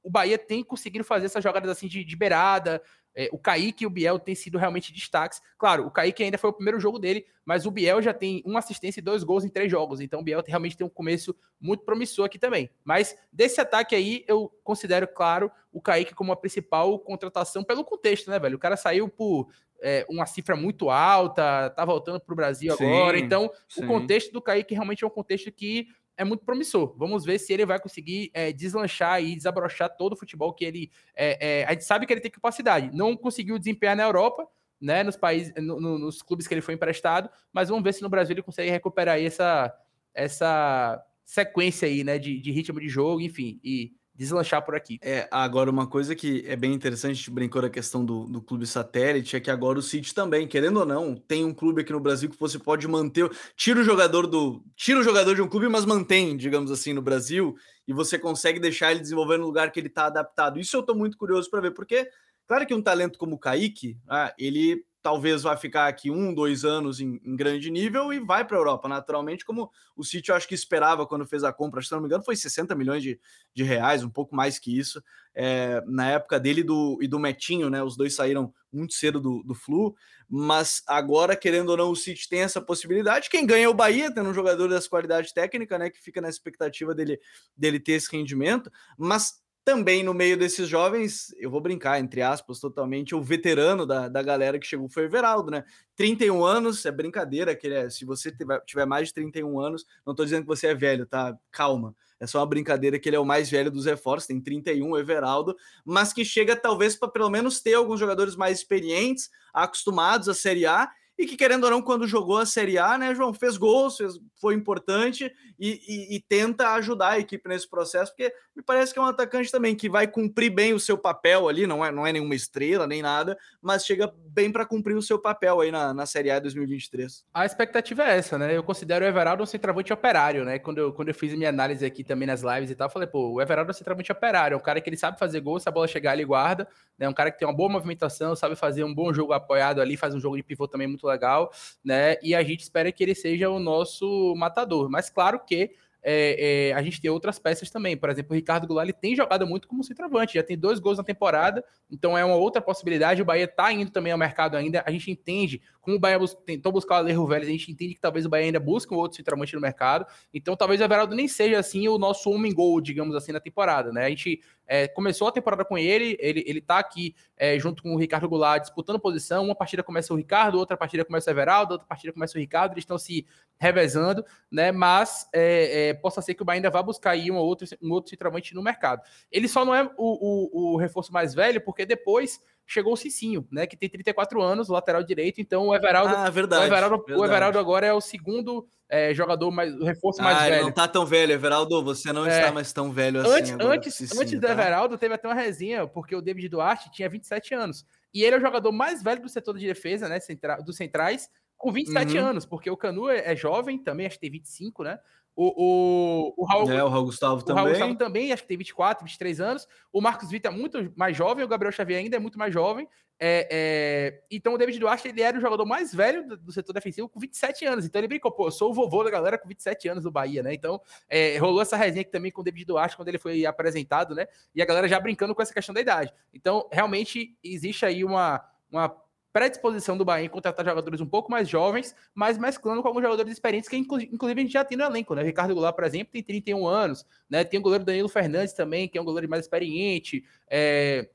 o 0.06 0.10
Bahia 0.10 0.38
tem 0.38 0.64
conseguido 0.64 1.04
fazer 1.04 1.26
essas 1.26 1.44
jogadas 1.44 1.70
assim 1.70 1.88
de, 1.88 2.04
de 2.04 2.16
beirada. 2.16 2.80
É, 3.18 3.28
o 3.32 3.40
Kaique 3.40 3.86
e 3.86 3.88
o 3.88 3.90
Biel 3.90 4.20
têm 4.20 4.36
sido 4.36 4.58
realmente 4.58 4.94
destaques. 4.94 5.42
Claro, 5.58 5.88
o 5.88 5.92
Kaique 5.92 6.22
ainda 6.22 6.38
foi 6.38 6.52
o 6.52 6.54
primeiro 6.54 6.80
jogo 6.80 7.00
dele, 7.00 7.26
mas 7.44 7.66
o 7.66 7.72
Biel 7.72 8.02
já 8.04 8.14
tem 8.14 8.44
uma 8.46 8.60
assistência 8.60 9.00
e 9.00 9.04
dois 9.04 9.24
gols 9.24 9.44
em 9.44 9.50
três 9.50 9.72
jogos. 9.72 10.00
Então 10.02 10.20
o 10.20 10.24
Biel 10.24 10.44
realmente 10.46 10.78
tem 10.78 10.86
um 10.86 10.90
começo 10.90 11.36
muito 11.60 11.84
promissor 11.84 12.26
aqui 12.26 12.38
também. 12.38 12.70
Mas 12.84 13.18
desse 13.34 13.60
ataque 13.60 13.96
aí, 13.96 14.24
eu 14.28 14.54
considero, 14.64 15.08
claro, 15.08 15.50
o 15.72 15.82
Kaique 15.82 16.14
como 16.14 16.32
a 16.32 16.36
principal 16.36 17.00
contratação 17.00 17.64
pelo 17.64 17.84
contexto, 17.84 18.30
né, 18.30 18.38
velho? 18.38 18.58
O 18.58 18.60
cara 18.60 18.78
saiu 18.78 19.10
por 19.10 19.50
é, 19.82 20.06
uma 20.08 20.28
cifra 20.28 20.56
muito 20.56 20.92
alta, 20.92 21.72
tá 21.72 21.84
voltando 21.84 22.20
para 22.20 22.34
o 22.34 22.36
Brasil 22.36 22.76
sim, 22.76 22.86
agora. 22.86 23.18
Então, 23.18 23.50
sim. 23.68 23.84
o 23.84 23.88
contexto 23.88 24.32
do 24.32 24.42
Kaique 24.42 24.76
realmente 24.76 25.04
é 25.04 25.08
um 25.08 25.10
contexto 25.10 25.52
que 25.52 25.88
é 26.18 26.24
muito 26.24 26.46
promissor. 26.46 26.96
Vamos 26.98 27.26
ver 27.26 27.40
se 27.40 27.54
ele 27.54 27.66
vai 27.66 27.80
conseguir 27.80 28.32
é, 28.34 28.52
deslanchar 28.52 29.22
e 29.22 29.36
desabrochar 29.36 29.96
todo 29.96 30.14
o 30.14 30.16
futebol 30.16 30.54
que 30.54 30.66
ele. 30.66 30.92
É, 31.16 31.62
é, 31.62 31.66
a 31.66 31.72
gente 31.72 31.84
sabe 31.84 32.06
que 32.06 32.14
ele 32.14 32.22
tem 32.22 32.32
capacidade. 32.32 32.96
Não 32.96 33.16
conseguiu 33.16 33.58
desempenhar 33.60 33.96
na 33.96 34.04
Europa, 34.04 34.48
né? 34.80 35.04
Nos 35.04 35.16
países, 35.18 35.54
no, 35.58 35.80
no, 35.80 36.00
nos 36.00 36.22
clubes 36.22 36.48
que 36.48 36.54
ele 36.54 36.62
foi 36.62 36.74
emprestado, 36.74 37.30
mas 37.52 37.70
vamos 37.70 37.84
ver 37.84 37.94
se 37.94 38.02
no 38.02 38.10
Brasil 38.10 38.34
ele 38.34 38.44
consegue 38.44 38.70
recuperar 38.70 39.20
essa, 39.20 39.76
essa 40.14 41.04
sequência 41.24 41.88
aí, 41.88 42.04
né? 42.04 42.18
De, 42.18 42.40
de 42.40 42.52
ritmo 42.52 42.80
de 42.80 42.88
jogo, 42.88 43.22
enfim. 43.22 43.60
E 43.64 43.94
deslanchar 44.16 44.64
por 44.64 44.76
aqui. 44.76 44.98
É, 45.02 45.28
agora 45.30 45.70
uma 45.70 45.86
coisa 45.86 46.16
que 46.16 46.44
é 46.48 46.56
bem 46.56 46.74
interessante, 46.74 47.12
a 47.12 47.16
gente 47.16 47.32
brincou 47.32 47.62
da 47.62 47.70
questão 47.70 48.06
do, 48.06 48.26
do 48.26 48.42
clube 48.42 48.66
satélite, 48.66 49.36
é 49.36 49.40
que 49.40 49.52
agora 49.52 49.78
o 49.78 49.82
City 49.82 50.14
também, 50.14 50.48
querendo 50.48 50.80
ou 50.80 50.86
não, 50.86 51.16
tem 51.16 51.44
um 51.44 51.54
clube 51.54 51.82
aqui 51.82 51.92
no 51.92 52.00
Brasil 52.00 52.30
que 52.30 52.40
você 52.40 52.58
pode 52.58 52.88
manter, 52.88 53.30
tira 53.56 53.80
o 53.80 53.84
jogador 53.84 54.26
do, 54.26 54.64
tira 54.76 55.00
o 55.00 55.04
jogador 55.04 55.36
de 55.36 55.42
um 55.42 55.48
clube, 55.48 55.68
mas 55.68 55.86
mantém, 55.86 56.38
digamos 56.38 56.72
assim, 56.72 56.94
no 56.94 57.02
Brasil, 57.02 57.56
e 57.88 57.94
você 57.94 58.18
consegue 58.18 58.60
deixar 58.60 58.92
ele 58.92 59.02
desenvolver 59.02 59.38
no 59.38 59.46
lugar 59.46 59.72
que 59.72 59.80
ele 59.80 59.88
está 59.88 60.06
adaptado. 60.06 60.60
Isso 60.60 60.76
eu 60.76 60.82
estou 60.82 60.96
muito 60.96 61.18
curioso 61.18 61.50
para 61.50 61.62
ver, 61.62 61.72
porque 61.72 62.10
claro 62.48 62.66
que 62.66 62.74
um 62.74 62.82
talento 62.82 63.20
como 63.20 63.36
o 63.36 63.40
Kaique, 63.40 63.98
ah, 64.08 64.34
ele 64.40 64.84
talvez 65.06 65.44
vai 65.44 65.56
ficar 65.56 65.88
aqui 65.88 66.10
um, 66.10 66.34
dois 66.34 66.66
anos 66.66 67.00
em, 67.00 67.22
em 67.24 67.36
grande 67.36 67.70
nível 67.70 68.12
e 68.12 68.20
vai 68.20 68.44
para 68.44 68.58
a 68.58 68.60
Europa, 68.60 68.88
naturalmente, 68.88 69.46
como 69.46 69.70
o 69.96 70.04
City 70.04 70.32
eu 70.32 70.36
acho 70.36 70.48
que 70.48 70.56
esperava 70.56 71.06
quando 71.06 71.28
fez 71.28 71.44
a 71.44 71.54
compra, 71.54 71.80
se 71.84 71.92
não 71.92 72.00
me 72.00 72.08
engano, 72.08 72.24
foi 72.24 72.36
60 72.36 72.74
milhões 72.74 73.04
de, 73.04 73.20
de 73.54 73.62
reais, 73.62 74.04
um 74.04 74.10
pouco 74.10 74.36
mais 74.36 74.58
que 74.58 74.76
isso, 74.76 75.04
é, 75.36 75.80
na 75.86 76.10
época 76.10 76.40
dele 76.40 76.64
do, 76.64 76.98
e 77.04 77.08
do 77.08 77.20
Metinho, 77.20 77.70
né? 77.70 77.84
Os 77.84 77.96
dois 77.96 78.16
saíram 78.16 78.52
muito 78.74 78.96
cedo 78.96 79.20
do, 79.20 79.44
do 79.44 79.54
Flu, 79.54 79.96
mas 80.28 80.82
agora, 80.88 81.36
querendo 81.36 81.70
ou 81.70 81.78
não, 81.78 81.92
o 81.92 81.96
City 81.96 82.28
tem 82.28 82.40
essa 82.40 82.60
possibilidade. 82.60 83.30
Quem 83.30 83.46
ganha 83.46 83.66
é 83.66 83.70
o 83.70 83.76
Bahia, 83.76 84.12
tendo 84.12 84.28
um 84.28 84.34
jogador 84.34 84.68
dessa 84.68 84.90
qualidade 84.90 85.32
técnica, 85.36 85.78
né? 85.78 85.92
Que 85.92 86.02
fica 86.02 86.20
na 86.20 86.30
expectativa 86.30 86.96
dele, 86.96 87.20
dele 87.56 87.80
ter 87.80 87.92
esse 87.92 88.12
rendimento, 88.12 88.72
mas 88.98 89.40
também 89.66 90.04
no 90.04 90.14
meio 90.14 90.38
desses 90.38 90.70
jovens, 90.70 91.34
eu 91.40 91.50
vou 91.50 91.60
brincar, 91.60 92.00
entre 92.00 92.22
aspas, 92.22 92.60
totalmente, 92.60 93.16
o 93.16 93.22
veterano 93.22 93.84
da, 93.84 94.08
da 94.08 94.22
galera 94.22 94.60
que 94.60 94.68
chegou 94.68 94.88
foi 94.88 95.04
o 95.04 95.06
Everaldo, 95.08 95.50
né? 95.50 95.64
31 95.96 96.46
anos, 96.46 96.86
é 96.86 96.92
brincadeira, 96.92 97.56
que 97.56 97.68
é, 97.68 97.90
se 97.90 98.06
você 98.06 98.32
tiver, 98.32 98.62
tiver 98.62 98.86
mais 98.86 99.08
de 99.08 99.16
31 99.16 99.60
anos, 99.60 99.84
não 100.06 100.14
tô 100.14 100.24
dizendo 100.24 100.44
que 100.44 100.48
você 100.48 100.68
é 100.68 100.76
velho, 100.76 101.08
tá? 101.08 101.36
Calma. 101.52 101.96
É 102.20 102.28
só 102.28 102.40
uma 102.40 102.46
brincadeira 102.46 103.00
que 103.00 103.10
ele 103.10 103.16
é 103.16 103.20
o 103.20 103.26
mais 103.26 103.50
velho 103.50 103.72
dos 103.72 103.86
reforços, 103.86 104.28
tem 104.28 104.40
31, 104.40 104.88
o 104.88 104.98
Everaldo, 105.00 105.58
mas 105.84 106.14
que 106.14 106.24
chega 106.24 106.56
talvez 106.56 106.96
para 106.96 107.10
pelo 107.10 107.30
menos 107.30 107.60
ter 107.60 107.74
alguns 107.74 108.00
jogadores 108.00 108.36
mais 108.36 108.60
experientes, 108.60 109.32
acostumados 109.52 110.30
à 110.30 110.36
Série 110.36 110.68
A 110.68 110.90
e 111.18 111.26
que, 111.26 111.38
querendo 111.38 111.64
ou 111.64 111.72
não, 111.72 111.82
quando 111.82 112.08
jogou 112.08 112.38
a 112.38 112.46
Série 112.46 112.78
A, 112.78 112.98
né, 112.98 113.16
João, 113.16 113.34
fez 113.34 113.58
gols, 113.58 113.98
fez, 113.98 114.14
foi 114.40 114.54
importante 114.54 115.32
e, 115.58 115.82
e, 115.88 116.16
e, 116.16 116.20
tenta 116.20 116.74
ajudar 116.74 117.12
a 117.12 117.20
equipe 117.20 117.48
nesse 117.48 117.70
processo, 117.70 118.12
porque 118.12 118.34
me 118.56 118.62
parece 118.62 118.94
que 118.94 119.00
é 119.00 119.02
um 119.02 119.06
atacante 119.06 119.50
também 119.50 119.76
que 119.76 119.90
vai 119.90 120.08
cumprir 120.08 120.50
bem 120.50 120.74
o 120.74 120.80
seu 120.80 120.98
papel 120.98 121.48
ali, 121.48 121.66
não 121.66 121.84
é, 121.84 121.92
não 121.92 122.06
é 122.06 122.12
nenhuma 122.12 122.36
estrela 122.36 122.86
nem 122.86 123.02
nada, 123.02 123.38
mas 123.62 123.86
chega 123.86 124.14
bem 124.28 124.52
para 124.52 124.66
cumprir 124.66 124.96
o 124.96 125.02
seu 125.02 125.18
papel 125.18 125.62
aí 125.62 125.72
na, 125.72 125.94
na 125.94 126.06
Série 126.06 126.30
A 126.30 126.40
2023. 126.40 127.26
A 127.34 127.46
expectativa 127.46 128.04
é 128.04 128.18
essa, 128.18 128.38
né? 128.38 128.56
Eu 128.56 128.64
considero 128.64 129.06
o 129.06 129.08
Everaldo 129.08 129.44
um 129.44 129.46
centroavante 129.46 129.94
operário, 129.94 130.44
né? 130.44 130.60
Quando 130.60 130.80
eu, 130.80 130.94
quando 130.94 131.08
eu 131.08 131.16
fiz 131.16 131.34
minha 131.34 131.50
análise 131.50 131.86
aqui 131.86 132.04
também 132.04 132.28
nas 132.28 132.42
lives 132.42 132.70
e 132.70 132.76
tal, 132.76 132.90
falei, 132.90 133.08
pô, 133.08 133.34
o 133.34 133.42
Everaldo 133.42 133.72
é 133.72 133.74
um 133.74 133.78
centroavante 133.78 134.12
operário, 134.12 134.56
é 134.56 134.58
um 134.58 134.62
cara 134.62 134.82
que 134.82 134.90
ele 134.90 134.98
sabe 134.98 135.18
fazer 135.18 135.40
gol, 135.40 135.60
se 135.60 135.70
a 135.70 135.72
bola 135.72 135.88
chegar, 135.88 136.14
ele 136.14 136.26
guarda, 136.26 136.68
né? 136.98 137.08
Um 137.08 137.14
cara 137.14 137.32
que 137.32 137.38
tem 137.38 137.48
uma 137.48 137.56
boa 137.56 137.70
movimentação, 137.70 138.36
sabe 138.36 138.56
fazer 138.56 138.84
um 138.84 138.94
bom 138.94 139.14
jogo 139.14 139.34
apoiado 139.34 139.82
ali, 139.82 139.98
faz 139.98 140.14
um 140.14 140.20
jogo 140.20 140.38
de 140.38 140.44
pivô 140.44 140.68
também 140.68 140.88
muito 140.88 141.06
legal, 141.08 141.52
né? 141.84 142.18
E 142.22 142.34
a 142.36 142.44
gente 142.44 142.62
espera 142.62 142.92
que 142.92 143.04
ele 143.04 143.16
seja 143.16 143.50
o 143.50 143.60
nosso 143.60 144.34
matador. 144.36 144.90
Mas 144.90 145.10
claro 145.10 145.40
que 145.40 145.72
é, 146.08 146.70
é, 146.70 146.74
a 146.74 146.84
gente 146.84 147.02
tem 147.02 147.10
outras 147.10 147.40
peças 147.40 147.72
também. 147.72 147.98
Por 147.98 148.12
exemplo, 148.12 148.34
o 148.34 148.36
Ricardo 148.36 148.68
Goulart 148.68 148.86
ele 148.86 148.94
tem 148.94 149.16
jogado 149.16 149.48
muito 149.48 149.68
como 149.68 149.84
centroavante, 149.84 150.36
já 150.36 150.44
tem 150.44 150.56
dois 150.56 150.78
gols 150.78 151.00
na 151.00 151.04
temporada, 151.04 151.66
então 151.90 152.16
é 152.16 152.24
uma 152.24 152.36
outra 152.36 152.62
possibilidade. 152.62 153.24
O 153.24 153.26
Bahia 153.26 153.46
está 153.46 153.74
indo 153.74 153.90
também 153.90 154.14
ao 154.14 154.20
mercado 154.20 154.56
ainda. 154.56 154.84
A 154.86 154.92
gente 154.92 155.10
entende, 155.10 155.64
como 155.86 155.98
o 155.98 156.00
Bahia 156.00 156.18
bus 156.18 156.34
tentou 156.34 156.72
buscar 156.72 156.96
o 156.96 156.98
Alejo 156.98 157.28
Vélez, 157.28 157.48
a 157.48 157.52
gente 157.52 157.72
entende 157.72 157.94
que 157.94 158.02
talvez 158.02 158.26
o 158.26 158.30
Bahia 158.30 158.48
ainda 158.48 158.60
busque 158.60 158.92
um 158.92 158.98
outro 158.98 159.16
centroavante 159.16 159.54
no 159.54 159.62
mercado. 159.62 160.04
Então 160.34 160.56
talvez 160.56 160.82
o 160.82 160.84
Everaldo 160.84 161.16
nem 161.16 161.28
seja 161.28 161.60
assim 161.60 161.88
o 161.88 162.00
nosso 162.00 162.32
homem 162.32 162.52
gol, 162.52 162.82
digamos 162.82 163.16
assim, 163.16 163.32
na 163.32 163.40
temporada. 163.40 163.92
Né? 163.94 164.06
A 164.06 164.10
gente 164.10 164.42
é, 164.66 164.88
começou 164.88 165.28
a 165.28 165.32
temporada 165.32 165.64
com 165.64 165.78
ele, 165.78 166.18
ele, 166.20 166.44
ele 166.48 166.60
tá 166.60 166.80
aqui 166.80 167.16
é, 167.38 167.60
junto 167.60 167.84
com 167.84 167.94
o 167.94 167.98
Ricardo 168.00 168.28
Goulart 168.28 168.64
disputando 168.64 169.00
posição. 169.00 169.46
Uma 169.46 169.54
partida 169.54 169.84
começa 169.84 170.12
o 170.12 170.18
Ricardo, 170.18 170.58
outra 170.58 170.76
partida 170.76 171.06
começa 171.06 171.30
o 171.30 171.34
Everaldo, 171.34 171.74
outra 171.74 171.88
partida 171.88 172.12
começa 172.12 172.36
o 172.36 172.42
Ricardo, 172.42 172.72
eles 172.72 172.82
estão 172.82 172.98
se 172.98 173.28
revezando, 173.60 174.26
né? 174.52 174.72
Mas 174.72 175.30
é, 175.32 175.90
é, 175.90 175.94
possa 175.94 176.20
ser 176.20 176.34
que 176.34 176.42
o 176.42 176.46
Bahia 176.46 176.58
ainda 176.58 176.72
vá 176.72 176.82
buscar 176.82 177.12
aí 177.12 177.30
um 177.30 177.36
outro, 177.36 177.68
um 177.80 177.92
outro 177.92 178.10
centroavante 178.10 178.56
no 178.56 178.64
mercado. 178.64 179.04
Ele 179.32 179.48
só 179.48 179.64
não 179.64 179.76
é 179.76 179.84
o, 179.84 179.92
o, 179.98 180.74
o 180.74 180.78
reforço 180.78 181.14
mais 181.14 181.36
velho, 181.36 181.62
porque 181.62 181.86
depois 181.86 182.42
chegou 182.66 182.94
o 182.94 182.98
Cicinho, 182.98 183.48
né? 183.52 183.68
Que 183.68 183.78
tem 183.78 183.90
34 183.90 184.42
anos, 184.42 184.70
lateral 184.70 185.04
direito. 185.04 185.40
Então 185.40 185.68
o 185.68 185.76
Everaldo, 185.76 186.16
ah, 186.16 186.30
verdade, 186.30 186.64
o, 186.64 186.66
Everaldo 186.66 186.98
verdade. 186.98 187.20
o 187.20 187.26
Everaldo 187.26 187.60
agora 187.60 187.86
é 187.86 187.94
o 187.94 188.02
segundo 188.02 188.68
é, 188.90 189.14
jogador 189.14 189.52
mais, 189.52 189.74
o 189.76 189.84
reforço 189.84 190.22
mais 190.22 190.38
ah, 190.38 190.50
velho. 190.50 190.64
não 190.64 190.72
tá 190.72 190.88
tão 190.88 191.06
velho, 191.06 191.32
Everaldo, 191.32 191.84
você 191.84 192.12
não 192.12 192.26
é. 192.26 192.40
está 192.40 192.52
mais 192.52 192.72
tão 192.74 192.92
velho 192.92 193.22
assim. 193.22 193.32
Antes, 193.32 193.52
agora, 193.52 193.76
antes, 193.76 193.96
Cicinho, 193.96 194.22
antes 194.22 194.40
do 194.40 194.46
tá? 194.46 194.54
Everaldo, 194.54 194.98
teve 194.98 195.14
até 195.14 195.28
uma 195.28 195.36
resenha, 195.36 195.88
porque 195.88 196.16
o 196.16 196.22
David 196.22 196.50
Duarte 196.50 196.92
tinha 196.92 197.10
27 197.10 197.54
anos. 197.54 197.86
E 198.14 198.24
ele 198.24 198.36
é 198.36 198.38
o 198.38 198.42
jogador 198.42 198.72
mais 198.72 199.04
velho 199.04 199.22
do 199.22 199.30
setor 199.30 199.58
de 199.58 199.66
defesa, 199.66 200.08
né? 200.08 200.20
Centra, 200.20 200.58
dos 200.58 200.78
centrais, 200.78 201.30
com 201.58 201.72
27 201.72 202.18
uhum. 202.18 202.26
anos, 202.26 202.46
porque 202.46 202.70
o 202.70 202.78
Canu 202.78 203.10
é, 203.10 203.32
é 203.32 203.36
jovem 203.36 203.78
também, 203.78 204.06
acho 204.06 204.16
que 204.16 204.22
tem 204.22 204.32
25, 204.32 204.84
né? 204.84 205.00
O, 205.36 205.48
o, 205.48 206.34
o, 206.38 206.46
Raul, 206.46 206.72
é, 206.72 206.82
o 206.82 206.88
Raul 206.88 207.06
Gustavo 207.06 207.42
o 207.42 207.44
também. 207.44 207.64
Raul 207.64 207.70
Gustavo 207.72 207.96
também, 207.96 208.32
acho 208.32 208.44
que 208.44 208.48
tem 208.48 208.58
24, 208.58 209.04
23 209.04 209.42
anos. 209.42 209.68
O 209.92 210.00
Marcos 210.00 210.30
Vitor 210.30 210.52
é 210.52 210.56
muito 210.56 210.94
mais 210.96 211.16
jovem, 211.16 211.44
o 211.44 211.48
Gabriel 211.48 211.74
Xavier 211.74 212.00
ainda 212.00 212.16
é 212.16 212.20
muito 212.20 212.40
mais 212.40 212.54
jovem. 212.54 212.88
É, 213.20 213.48
é... 213.50 214.24
Então 214.30 214.54
o 214.54 214.58
David 214.58 214.80
Duarte 214.80 215.08
ele 215.08 215.22
era 215.22 215.38
o 215.38 215.42
jogador 215.42 215.66
mais 215.66 215.94
velho 215.94 216.28
do, 216.28 216.38
do, 216.38 216.52
setor 216.52 216.74
defensivo 216.74 217.10
com 217.10 217.20
27 217.20 217.66
anos. 217.66 217.86
Então 217.86 218.00
ele 218.00 218.08
brincou, 218.08 218.32
pô, 218.32 218.48
eu 218.48 218.52
sou 218.52 218.72
o 218.72 218.74
vovô 218.74 219.04
da 219.04 219.10
galera 219.10 219.38
com 219.38 219.48
27 219.48 219.88
anos 219.90 220.04
do 220.04 220.12
Bahia, 220.12 220.42
né? 220.42 220.54
Então 220.54 220.82
é, 221.10 221.38
rolou 221.38 221.62
essa 221.62 221.76
resenha 221.76 222.02
aqui 222.02 222.12
também 222.12 222.32
com 222.32 222.42
o 222.42 222.44
David 222.44 222.66
Duarte 222.66 222.96
quando 222.96 223.10
ele 223.10 223.18
foi 223.18 223.46
apresentado, 223.46 224.16
né? 224.16 224.28
E 224.54 224.62
a 224.62 224.66
galera 224.66 224.88
já 224.88 225.00
brincando 225.00 225.36
com 225.36 225.42
essa 225.42 225.54
questão 225.54 225.74
da 225.74 225.82
idade. 225.82 226.14
Então 226.34 226.68
realmente 226.72 227.38
existe 227.44 227.86
aí 227.86 228.04
uma, 228.04 228.42
uma 228.72 228.90
predisposição 229.36 229.98
do 229.98 230.06
Bahia 230.06 230.28
em 230.28 230.30
contratar 230.30 230.64
jogadores 230.64 231.02
um 231.02 231.06
pouco 231.06 231.30
mais 231.30 231.50
jovens, 231.50 231.94
mas 232.14 232.38
mesclando 232.38 232.82
com 232.82 232.88
alguns 232.88 233.04
jogadores 233.04 233.34
experientes 233.34 233.68
que, 233.68 233.76
inclusive, 233.76 234.40
a 234.40 234.44
gente 234.44 234.54
já 234.54 234.64
tem 234.64 234.78
no 234.78 234.86
elenco, 234.86 235.14
né? 235.14 235.22
Ricardo 235.24 235.54
Goulart, 235.54 235.76
por 235.76 235.84
exemplo, 235.84 236.14
tem 236.14 236.24
31 236.24 236.66
anos, 236.66 237.06
né? 237.30 237.44
Tem 237.44 237.60
o 237.60 237.62
goleiro 237.62 237.84
Danilo 237.84 238.08
Fernandes 238.08 238.54
também, 238.54 238.88
que 238.88 238.98
é 238.98 239.02
um 239.02 239.04
goleiro 239.04 239.30
mais 239.30 239.44
experiente. 239.44 240.24
É... 240.50 241.10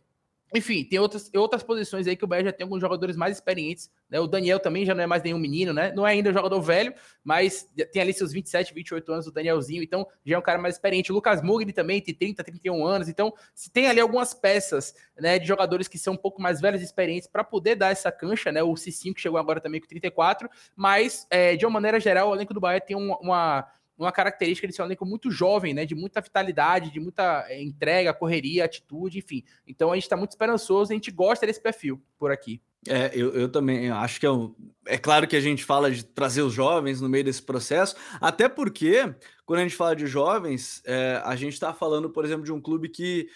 Enfim, 0.55 0.85
tem 0.85 0.99
outras, 0.99 1.31
outras 1.35 1.63
posições 1.63 2.07
aí 2.07 2.17
que 2.17 2.25
o 2.25 2.27
Bahia 2.27 2.47
já 2.47 2.53
tem 2.53 2.65
alguns 2.65 2.81
jogadores 2.81 3.17
mais 3.17 3.37
experientes. 3.37 3.91
Né? 4.09 4.19
O 4.19 4.27
Daniel 4.27 4.59
também 4.59 4.85
já 4.85 4.95
não 4.95 5.03
é 5.03 5.07
mais 5.07 5.23
nenhum 5.23 5.39
menino, 5.39 5.73
né? 5.73 5.93
Não 5.95 6.07
é 6.07 6.11
ainda 6.11 6.33
jogador 6.33 6.61
velho, 6.61 6.93
mas 7.23 7.69
tem 7.93 8.03
ali 8.03 8.13
seus 8.13 8.33
27, 8.33 8.75
28 8.75 9.13
anos 9.13 9.27
o 9.27 9.33
Danielzinho, 9.33 9.83
então 9.83 10.07
já 10.25 10.35
é 10.35 10.39
um 10.39 10.43
cara 10.43 10.59
mais 10.59 10.75
experiente. 10.75 11.13
O 11.13 11.15
Lucas 11.15 11.41
Mugni 11.41 11.73
também 11.73 12.01
tem 12.01 12.15
30, 12.15 12.43
31 12.43 12.85
anos. 12.85 13.09
Então, 13.09 13.33
se 13.55 13.71
tem 13.71 13.87
ali 13.87 14.01
algumas 14.01 14.35
peças 14.35 14.95
né, 15.17 15.39
de 15.39 15.47
jogadores 15.47 15.87
que 15.87 15.99
são 15.99 16.15
um 16.15 16.19
pouco 16.19 16.43
mais 16.43 16.61
velhos 16.61 16.81
e 16.81 16.85
experientes 16.85 17.29
para 17.29 17.45
poder 17.45 17.77
dar 17.77 17.91
essa 17.91 18.11
cancha, 18.11 18.51
né? 18.51 18.63
O 18.63 18.73
C5 18.73 19.15
que 19.15 19.21
chegou 19.21 19.39
agora 19.39 19.61
também 19.61 19.81
com 19.81 19.87
34, 19.87 20.51
mas 20.75 21.27
é, 21.31 21.57
de 21.57 21.65
uma 21.65 21.73
maneira 21.73 22.01
geral, 22.01 22.31
o 22.31 22.35
elenco 22.35 22.53
do 22.53 22.61
Bahia 22.61 22.81
tem 22.81 22.97
uma, 22.97 23.19
uma 23.19 23.69
uma 24.05 24.13
característica 24.13 24.67
de 24.67 24.75
ser 24.75 24.83
um 24.83 24.87
elenco 24.87 25.07
muito 25.07 25.31
jovem, 25.31 25.75
né? 25.75 25.85
De 25.85 25.95
muita 25.95 26.21
vitalidade, 26.21 26.91
de 26.91 27.01
muita 27.01 27.47
eh, 27.49 27.63
entrega, 27.63 28.15
correria, 28.15 28.65
atitude, 28.65 29.19
enfim. 29.19 29.45
Então 29.67 29.93
a 29.93 29.95
gente 29.95 30.05
está 30.05 30.17
muito 30.17 30.31
esperançoso, 30.31 30.93
a 30.93 30.95
gente 30.95 31.11
gosta 31.11 31.47
desse 31.47 31.61
perfil 31.61 32.01
por 32.19 32.31
aqui. 32.31 32.61
É, 32.89 33.11
eu, 33.13 33.33
eu 33.35 33.49
também 33.49 33.91
acho 33.91 34.19
que 34.19 34.25
é, 34.25 34.31
um, 34.31 34.55
é 34.87 34.97
claro 34.97 35.29
que 35.29 35.37
a 35.37 35.41
gente 35.41 35.63
fala 35.65 35.91
de 35.91 36.03
trazer 36.03 36.41
os 36.41 36.55
jovens 36.55 36.99
no 37.01 37.11
meio 37.11 37.23
desse 37.23 37.43
processo, 37.43 37.95
até 38.19 38.49
porque 38.49 39.15
quando 39.45 39.61
a 39.61 39.63
gente 39.63 39.77
fala 39.77 39.95
de 39.95 40.07
jovens, 40.07 40.81
é, 40.87 41.21
a 41.23 41.37
gente 41.37 41.53
está 41.53 41.75
falando, 41.75 42.09
por 42.09 42.25
exemplo, 42.25 42.45
de 42.45 42.53
um 42.53 42.61
clube 42.61 42.89
que 42.89 43.29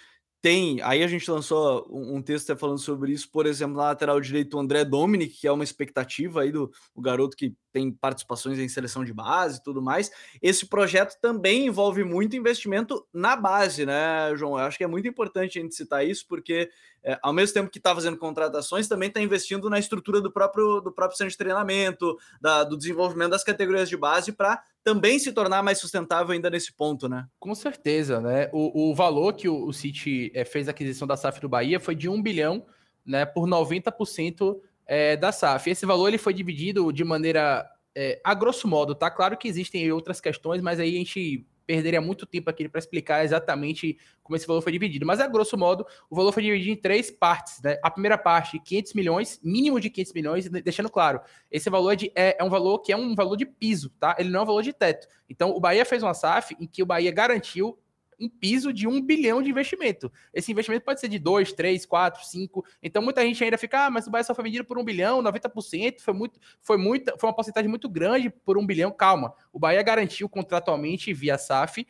tem, 0.45 0.78
aí 0.82 1.03
a 1.03 1.07
gente 1.07 1.30
lançou 1.30 1.88
um, 1.90 2.16
um 2.16 2.22
texto 2.22 2.55
falando 2.55 2.78
sobre 2.78 3.11
isso, 3.11 3.30
por 3.30 3.47
exemplo, 3.47 3.78
na 3.78 3.84
lateral 3.84 4.20
direito, 4.20 4.59
o 4.59 4.61
André 4.61 4.84
Dominic, 4.84 5.38
que 5.40 5.49
é 5.49 5.51
uma 5.51 5.64
expectativa 5.64 6.42
aí 6.42 6.53
do 6.53 6.70
o 6.95 7.01
garoto 7.01 7.34
que 7.34 7.57
tem 7.72 7.90
participações 7.90 8.59
em 8.59 8.68
seleção 8.68 9.07
de 9.07 9.14
base 9.14 9.57
e 9.57 9.62
tudo 9.62 9.80
mais. 9.80 10.11
Esse 10.42 10.66
projeto 10.66 11.18
também 11.18 11.64
envolve 11.66 12.05
muito 12.05 12.36
investimento 12.36 13.07
na 13.11 13.34
base, 13.34 13.86
né, 13.86 14.36
João? 14.36 14.59
Eu 14.59 14.66
acho 14.66 14.76
que 14.76 14.84
é 14.84 14.86
muito 14.86 15.09
importante 15.09 15.59
a 15.59 15.62
gente 15.62 15.74
citar 15.74 16.07
isso, 16.07 16.26
porque 16.28 16.68
é, 17.03 17.18
ao 17.22 17.32
mesmo 17.32 17.55
tempo 17.55 17.70
que 17.70 17.78
está 17.78 17.95
fazendo 17.95 18.18
contratações, 18.18 18.86
também 18.86 19.09
está 19.09 19.22
investindo 19.22 19.70
na 19.70 19.78
estrutura 19.78 20.20
do 20.20 20.30
próprio, 20.30 20.82
do 20.82 20.92
próprio 20.92 21.16
centro 21.16 21.30
de 21.30 21.38
treinamento, 21.38 22.18
da, 22.38 22.64
do 22.64 22.76
desenvolvimento 22.76 23.30
das 23.30 23.45
categorias 23.45 23.88
de 23.88 23.97
base 23.97 24.30
para 24.30 24.62
também 24.85 25.18
se 25.18 25.32
tornar 25.32 25.62
mais 25.62 25.78
sustentável 25.78 26.32
ainda 26.32 26.51
nesse 26.51 26.72
ponto, 26.72 27.09
né? 27.09 27.26
Com 27.41 27.55
certeza, 27.55 28.20
né? 28.20 28.51
O, 28.53 28.91
o 28.91 28.95
valor 28.95 29.32
que 29.32 29.49
o, 29.49 29.66
o 29.66 29.72
City 29.72 30.30
é, 30.35 30.45
fez 30.45 30.68
a 30.68 30.72
aquisição 30.72 31.09
da 31.09 31.16
SAF 31.16 31.41
do 31.41 31.49
Bahia 31.49 31.80
foi 31.80 31.95
de 31.95 32.07
1 32.09 32.22
bilhão, 32.22 32.66
né, 33.05 33.24
por 33.24 33.49
90% 33.49 34.57
é, 34.87 35.16
da 35.16 35.32
SAF. 35.32 35.70
Esse 35.70 35.87
valor 35.87 36.09
ele 36.09 36.18
foi 36.18 36.35
dividido 36.35 36.93
de 36.93 37.03
maneira, 37.03 37.66
é, 37.95 38.20
a 38.22 38.35
grosso 38.35 38.68
modo, 38.68 38.95
tá? 38.95 39.11
Claro 39.11 39.39
que 39.39 39.49
existem 39.49 39.91
outras 39.91 40.20
questões, 40.20 40.61
mas 40.61 40.78
aí 40.78 40.95
a 40.95 40.99
gente 40.99 41.47
perderia 41.66 42.00
muito 42.00 42.26
tempo 42.26 42.50
aqui 42.50 42.68
para 42.68 42.78
explicar 42.78 43.24
exatamente 43.24 43.98
como 44.22 44.36
esse 44.36 44.46
valor 44.46 44.62
foi 44.62 44.72
dividido. 44.72 45.06
Mas, 45.06 45.20
a 45.20 45.26
grosso 45.26 45.56
modo, 45.56 45.86
o 46.08 46.16
valor 46.16 46.32
foi 46.32 46.42
dividido 46.42 46.70
em 46.70 46.76
três 46.76 47.10
partes. 47.10 47.60
Né? 47.62 47.78
A 47.82 47.90
primeira 47.90 48.16
parte, 48.16 48.58
500 48.58 48.94
milhões, 48.94 49.40
mínimo 49.42 49.80
de 49.80 49.90
500 49.90 50.12
milhões, 50.12 50.48
deixando 50.48 50.90
claro, 50.90 51.20
esse 51.50 51.68
valor 51.68 51.92
é, 51.92 51.96
de, 51.96 52.12
é, 52.14 52.36
é, 52.40 52.44
um 52.44 52.50
valor 52.50 52.80
que 52.80 52.92
é 52.92 52.96
um 52.96 53.14
valor 53.14 53.36
de 53.36 53.46
piso, 53.46 53.90
tá? 53.98 54.16
Ele 54.18 54.30
não 54.30 54.40
é 54.40 54.42
um 54.42 54.46
valor 54.46 54.62
de 54.62 54.72
teto. 54.72 55.06
Então, 55.28 55.50
o 55.50 55.60
Bahia 55.60 55.84
fez 55.84 56.02
uma 56.02 56.14
SAF 56.14 56.56
em 56.58 56.66
que 56.66 56.82
o 56.82 56.86
Bahia 56.86 57.10
garantiu 57.10 57.78
um 58.20 58.28
piso 58.28 58.72
de 58.72 58.86
um 58.86 59.00
bilhão 59.00 59.42
de 59.42 59.50
investimento. 59.50 60.10
Esse 60.32 60.52
investimento 60.52 60.84
pode 60.84 61.00
ser 61.00 61.08
de 61.08 61.18
2, 61.18 61.52
3, 61.52 61.84
4, 61.86 62.24
5. 62.24 62.64
Então 62.82 63.02
muita 63.02 63.22
gente 63.22 63.42
ainda 63.42 63.58
fica, 63.58 63.86
ah, 63.86 63.90
mas 63.90 64.06
o 64.06 64.10
Bahia 64.10 64.24
só 64.24 64.34
foi 64.34 64.44
vendido 64.44 64.64
por 64.64 64.78
um 64.78 64.84
bilhão, 64.84 65.22
90%, 65.22 66.00
foi 66.00 66.14
muito, 66.14 66.40
foi 66.60 66.76
muito, 66.76 67.12
foi 67.18 67.28
uma 67.28 67.34
porcentagem 67.34 67.68
muito 67.68 67.88
grande 67.88 68.30
por 68.30 68.58
um 68.58 68.66
bilhão. 68.66 68.90
Calma. 68.90 69.34
O 69.52 69.58
Bahia 69.58 69.82
garantiu 69.82 70.28
contratualmente 70.28 71.12
via 71.12 71.38
SAF 71.38 71.86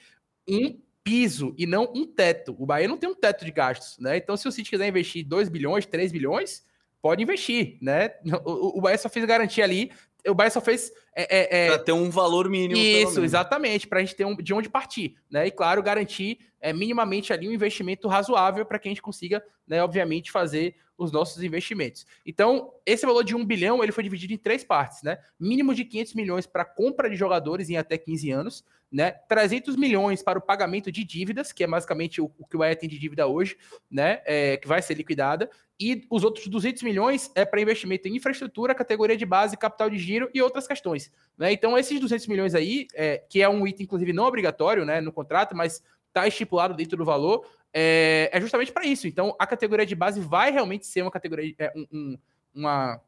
um 0.49 0.79
piso 1.03 1.55
e 1.59 1.67
não 1.67 1.93
um 1.95 2.07
teto. 2.07 2.57
O 2.59 2.65
Bahia 2.65 2.89
não 2.89 2.97
tem 2.97 3.09
um 3.09 3.15
teto 3.15 3.45
de 3.45 3.51
gastos, 3.51 3.99
né? 3.99 4.17
Então, 4.17 4.37
se 4.37 4.49
o 4.49 4.53
City 4.53 4.71
quiser 4.71 4.89
investir 4.89 5.25
2 5.25 5.51
bilhões, 5.51 5.85
3 5.85 6.11
bilhões, 6.11 6.65
pode 7.03 7.23
investir, 7.23 7.77
né? 7.83 8.15
O, 8.45 8.79
o 8.79 8.81
Bahia 8.81 8.97
só 8.97 9.09
fez 9.11 9.25
garantia 9.27 9.63
ali 9.63 9.93
o 10.27 10.35
Bahia 10.35 10.51
só 10.51 10.61
fez. 10.61 10.91
É, 11.15 11.23
é, 11.23 11.67
é 11.67 11.69
para 11.69 11.79
ter 11.79 11.93
um 11.93 12.11
valor 12.11 12.49
mínimo. 12.49 12.81
Isso, 12.81 13.23
exatamente, 13.23 13.87
para 13.87 14.01
a 14.01 14.03
gente 14.03 14.17
ter 14.17 14.25
um, 14.25 14.37
de 14.37 14.53
onde 14.55 14.69
partir. 14.69 15.17
Né? 15.31 15.47
E, 15.47 15.51
claro, 15.51 15.83
garantir 15.83 16.39
é, 16.61 16.73
minimamente 16.73 17.33
ali 17.33 17.49
um 17.49 17.53
investimento 17.53 18.09
razoável 18.09 18.65
para 18.65 18.79
que 18.79 18.89
a 18.89 18.91
gente 18.91 19.03
consiga, 19.03 19.45
né, 19.67 19.83
obviamente, 19.83 20.33
fazer 20.33 20.75
os 20.97 21.11
nossos 21.11 21.43
investimentos. 21.43 22.07
Então, 22.25 22.73
esse 22.87 23.05
valor 23.05 23.25
de 23.25 23.35
um 23.35 23.45
bilhão 23.45 23.83
ele 23.83 23.93
foi 23.93 24.05
dividido 24.05 24.33
em 24.33 24.39
três 24.39 24.63
partes, 24.63 25.03
né? 25.03 25.19
Mínimo 25.39 25.75
de 25.75 25.85
500 25.85 26.15
milhões 26.15 26.47
para 26.47 26.65
compra 26.65 27.11
de 27.11 27.17
jogadores 27.17 27.69
em 27.69 27.77
até 27.77 27.99
15 27.99 28.31
anos, 28.31 28.65
né? 28.91 29.11
300 29.29 29.77
milhões 29.77 30.23
para 30.23 30.39
o 30.39 30.43
pagamento 30.43 30.93
de 30.93 31.03
dívidas, 31.03 31.53
que 31.53 31.65
é 31.65 31.67
basicamente 31.67 32.21
o, 32.21 32.31
o 32.39 32.47
que 32.47 32.57
o 32.57 32.61
Bahia 32.61 32.77
tem 32.77 32.89
de 32.89 32.99
dívida 32.99 33.27
hoje, 33.27 33.57
né? 33.91 34.23
É, 34.25 34.57
que 34.57 34.69
vai 34.69 34.81
ser 34.81 34.95
liquidada. 34.95 35.51
E 35.79 36.07
os 36.09 36.23
outros 36.23 36.47
200 36.47 36.83
milhões 36.85 37.31
é 37.35 37.45
para 37.45 37.61
investimento 37.61 38.07
em 38.07 38.15
infraestrutura, 38.15 38.75
categoria 38.75 39.17
de 39.17 39.27
base, 39.27 39.57
capital 39.57 39.91
de 39.91 39.99
giro 39.99 40.31
e 40.33 40.41
outras 40.41 40.69
questões. 40.69 41.11
Né? 41.37 41.53
Então, 41.53 41.77
esses 41.77 41.99
200 41.99 42.29
milhões 42.29 42.55
aí, 42.55 42.87
é, 42.95 43.19
que 43.29 43.43
é 43.43 43.49
um 43.49 43.67
item, 43.67 43.83
inclusive, 43.83 44.13
não 44.13 44.25
obrigatório 44.25 44.85
né, 44.85 45.01
no 45.01 45.11
contrato, 45.11 45.57
mas 45.57 45.83
está 46.07 46.29
estipulado 46.29 46.75
dentro 46.75 46.97
do 46.97 47.05
valor, 47.05 47.45
é, 47.75 48.31
é 48.33 48.41
justamente 48.41 48.73
para 48.73 48.87
isso. 48.87 49.07
Então, 49.09 49.35
a 49.39 49.47
categoria 49.47 49.85
de 49.85 49.95
base 49.95 50.21
vai 50.21 50.51
realmente 50.51 50.87
ser 50.87 51.03
uma 51.03 51.11
categoria, 51.11 51.55
é, 51.59 51.73
um, 51.75 51.87
um, 51.93 52.19
uma 52.55 53.01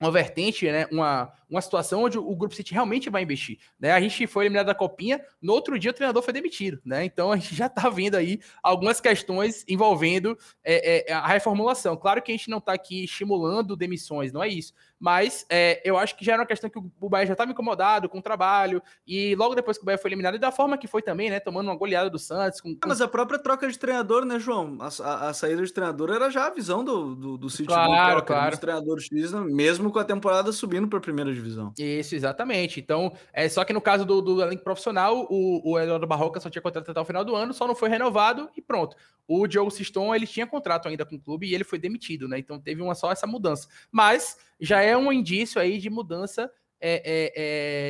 uma 0.00 0.10
vertente, 0.10 0.70
né, 0.70 0.86
uma, 0.90 1.32
uma 1.48 1.60
situação 1.60 2.02
onde 2.02 2.18
o 2.18 2.36
Grupo 2.36 2.54
City 2.54 2.72
realmente 2.72 3.10
vai 3.10 3.22
investir. 3.22 3.58
Né? 3.78 3.92
A 3.92 4.00
gente 4.00 4.26
foi 4.26 4.44
eliminado 4.44 4.66
da 4.66 4.74
Copinha, 4.74 5.20
no 5.40 5.52
outro 5.52 5.78
dia 5.78 5.90
o 5.90 5.94
treinador 5.94 6.22
foi 6.22 6.32
demitido. 6.32 6.80
Né? 6.84 7.04
Então 7.04 7.32
a 7.32 7.36
gente 7.36 7.54
já 7.54 7.66
está 7.66 7.88
vendo 7.88 8.16
aí 8.16 8.40
algumas 8.62 9.00
questões 9.00 9.64
envolvendo 9.68 10.38
é, 10.62 11.10
é, 11.10 11.12
a 11.12 11.26
reformulação. 11.26 11.96
Claro 11.96 12.22
que 12.22 12.32
a 12.32 12.36
gente 12.36 12.50
não 12.50 12.58
está 12.58 12.72
aqui 12.72 13.04
estimulando 13.04 13.76
demissões, 13.76 14.32
não 14.32 14.42
é 14.42 14.48
isso. 14.48 14.72
Mas 15.04 15.44
é, 15.50 15.82
eu 15.84 15.98
acho 15.98 16.16
que 16.16 16.24
já 16.24 16.32
era 16.32 16.40
uma 16.40 16.46
questão 16.46 16.70
que 16.70 16.78
o 16.78 17.10
Bahia 17.10 17.26
já 17.26 17.34
estava 17.34 17.50
incomodado 17.50 18.08
com 18.08 18.20
o 18.20 18.22
trabalho, 18.22 18.82
e 19.06 19.34
logo 19.34 19.54
depois 19.54 19.76
que 19.76 19.82
o 19.82 19.84
Bahia 19.84 19.98
foi 19.98 20.08
eliminado, 20.08 20.36
e 20.36 20.38
da 20.38 20.50
forma 20.50 20.78
que 20.78 20.86
foi 20.86 21.02
também, 21.02 21.28
né? 21.28 21.38
Tomando 21.38 21.66
uma 21.66 21.76
goleada 21.76 22.08
do 22.08 22.18
Santos. 22.18 22.58
Com, 22.58 22.74
com... 22.74 22.88
Mas 22.88 23.02
a 23.02 23.08
própria 23.08 23.38
troca 23.38 23.68
de 23.68 23.78
treinador, 23.78 24.24
né, 24.24 24.38
João? 24.38 24.78
A, 24.80 24.88
a, 25.02 25.28
a 25.28 25.34
saída 25.34 25.62
de 25.62 25.70
treinador 25.70 26.10
era 26.10 26.30
já 26.30 26.46
a 26.46 26.50
visão 26.50 26.82
do, 26.82 27.14
do, 27.14 27.36
do 27.36 27.50
City. 27.50 27.66
Claro, 27.66 28.22
claro. 28.22 28.56
treinador 28.56 28.98
X, 28.98 29.32
mesmo 29.32 29.90
com 29.92 29.98
a 29.98 30.04
temporada 30.04 30.50
subindo 30.52 30.88
para 30.88 30.98
a 30.98 31.02
primeira 31.02 31.33
divisão. 31.34 31.72
Isso, 31.78 32.14
exatamente. 32.14 32.80
Então, 32.80 33.12
é 33.32 33.48
só 33.48 33.64
que 33.64 33.72
no 33.72 33.80
caso 33.80 34.04
do, 34.04 34.20
do 34.22 34.42
elenco 34.42 34.64
profissional, 34.64 35.26
o, 35.30 35.72
o 35.72 35.78
Eduardo 35.78 36.06
Barroca 36.06 36.40
só 36.40 36.48
tinha 36.48 36.62
contrato 36.62 36.90
até 36.90 37.00
o 37.00 37.04
final 37.04 37.24
do 37.24 37.34
ano, 37.34 37.52
só 37.52 37.66
não 37.66 37.74
foi 37.74 37.88
renovado 37.88 38.50
e 38.56 38.62
pronto. 38.62 38.96
O 39.26 39.46
Diogo 39.46 39.70
Siston, 39.70 40.14
ele 40.14 40.26
tinha 40.26 40.46
contrato 40.46 40.88
ainda 40.88 41.04
com 41.04 41.16
o 41.16 41.20
clube 41.20 41.46
e 41.46 41.54
ele 41.54 41.64
foi 41.64 41.78
demitido, 41.78 42.28
né? 42.28 42.38
Então 42.38 42.60
teve 42.60 42.82
uma 42.82 42.94
só 42.94 43.10
essa 43.10 43.26
mudança. 43.26 43.68
Mas 43.90 44.36
já 44.60 44.80
é 44.80 44.96
um 44.96 45.12
indício 45.12 45.60
aí 45.60 45.78
de 45.78 45.90
mudança 45.90 46.50
é, 46.86 47.02
é, 47.02 47.32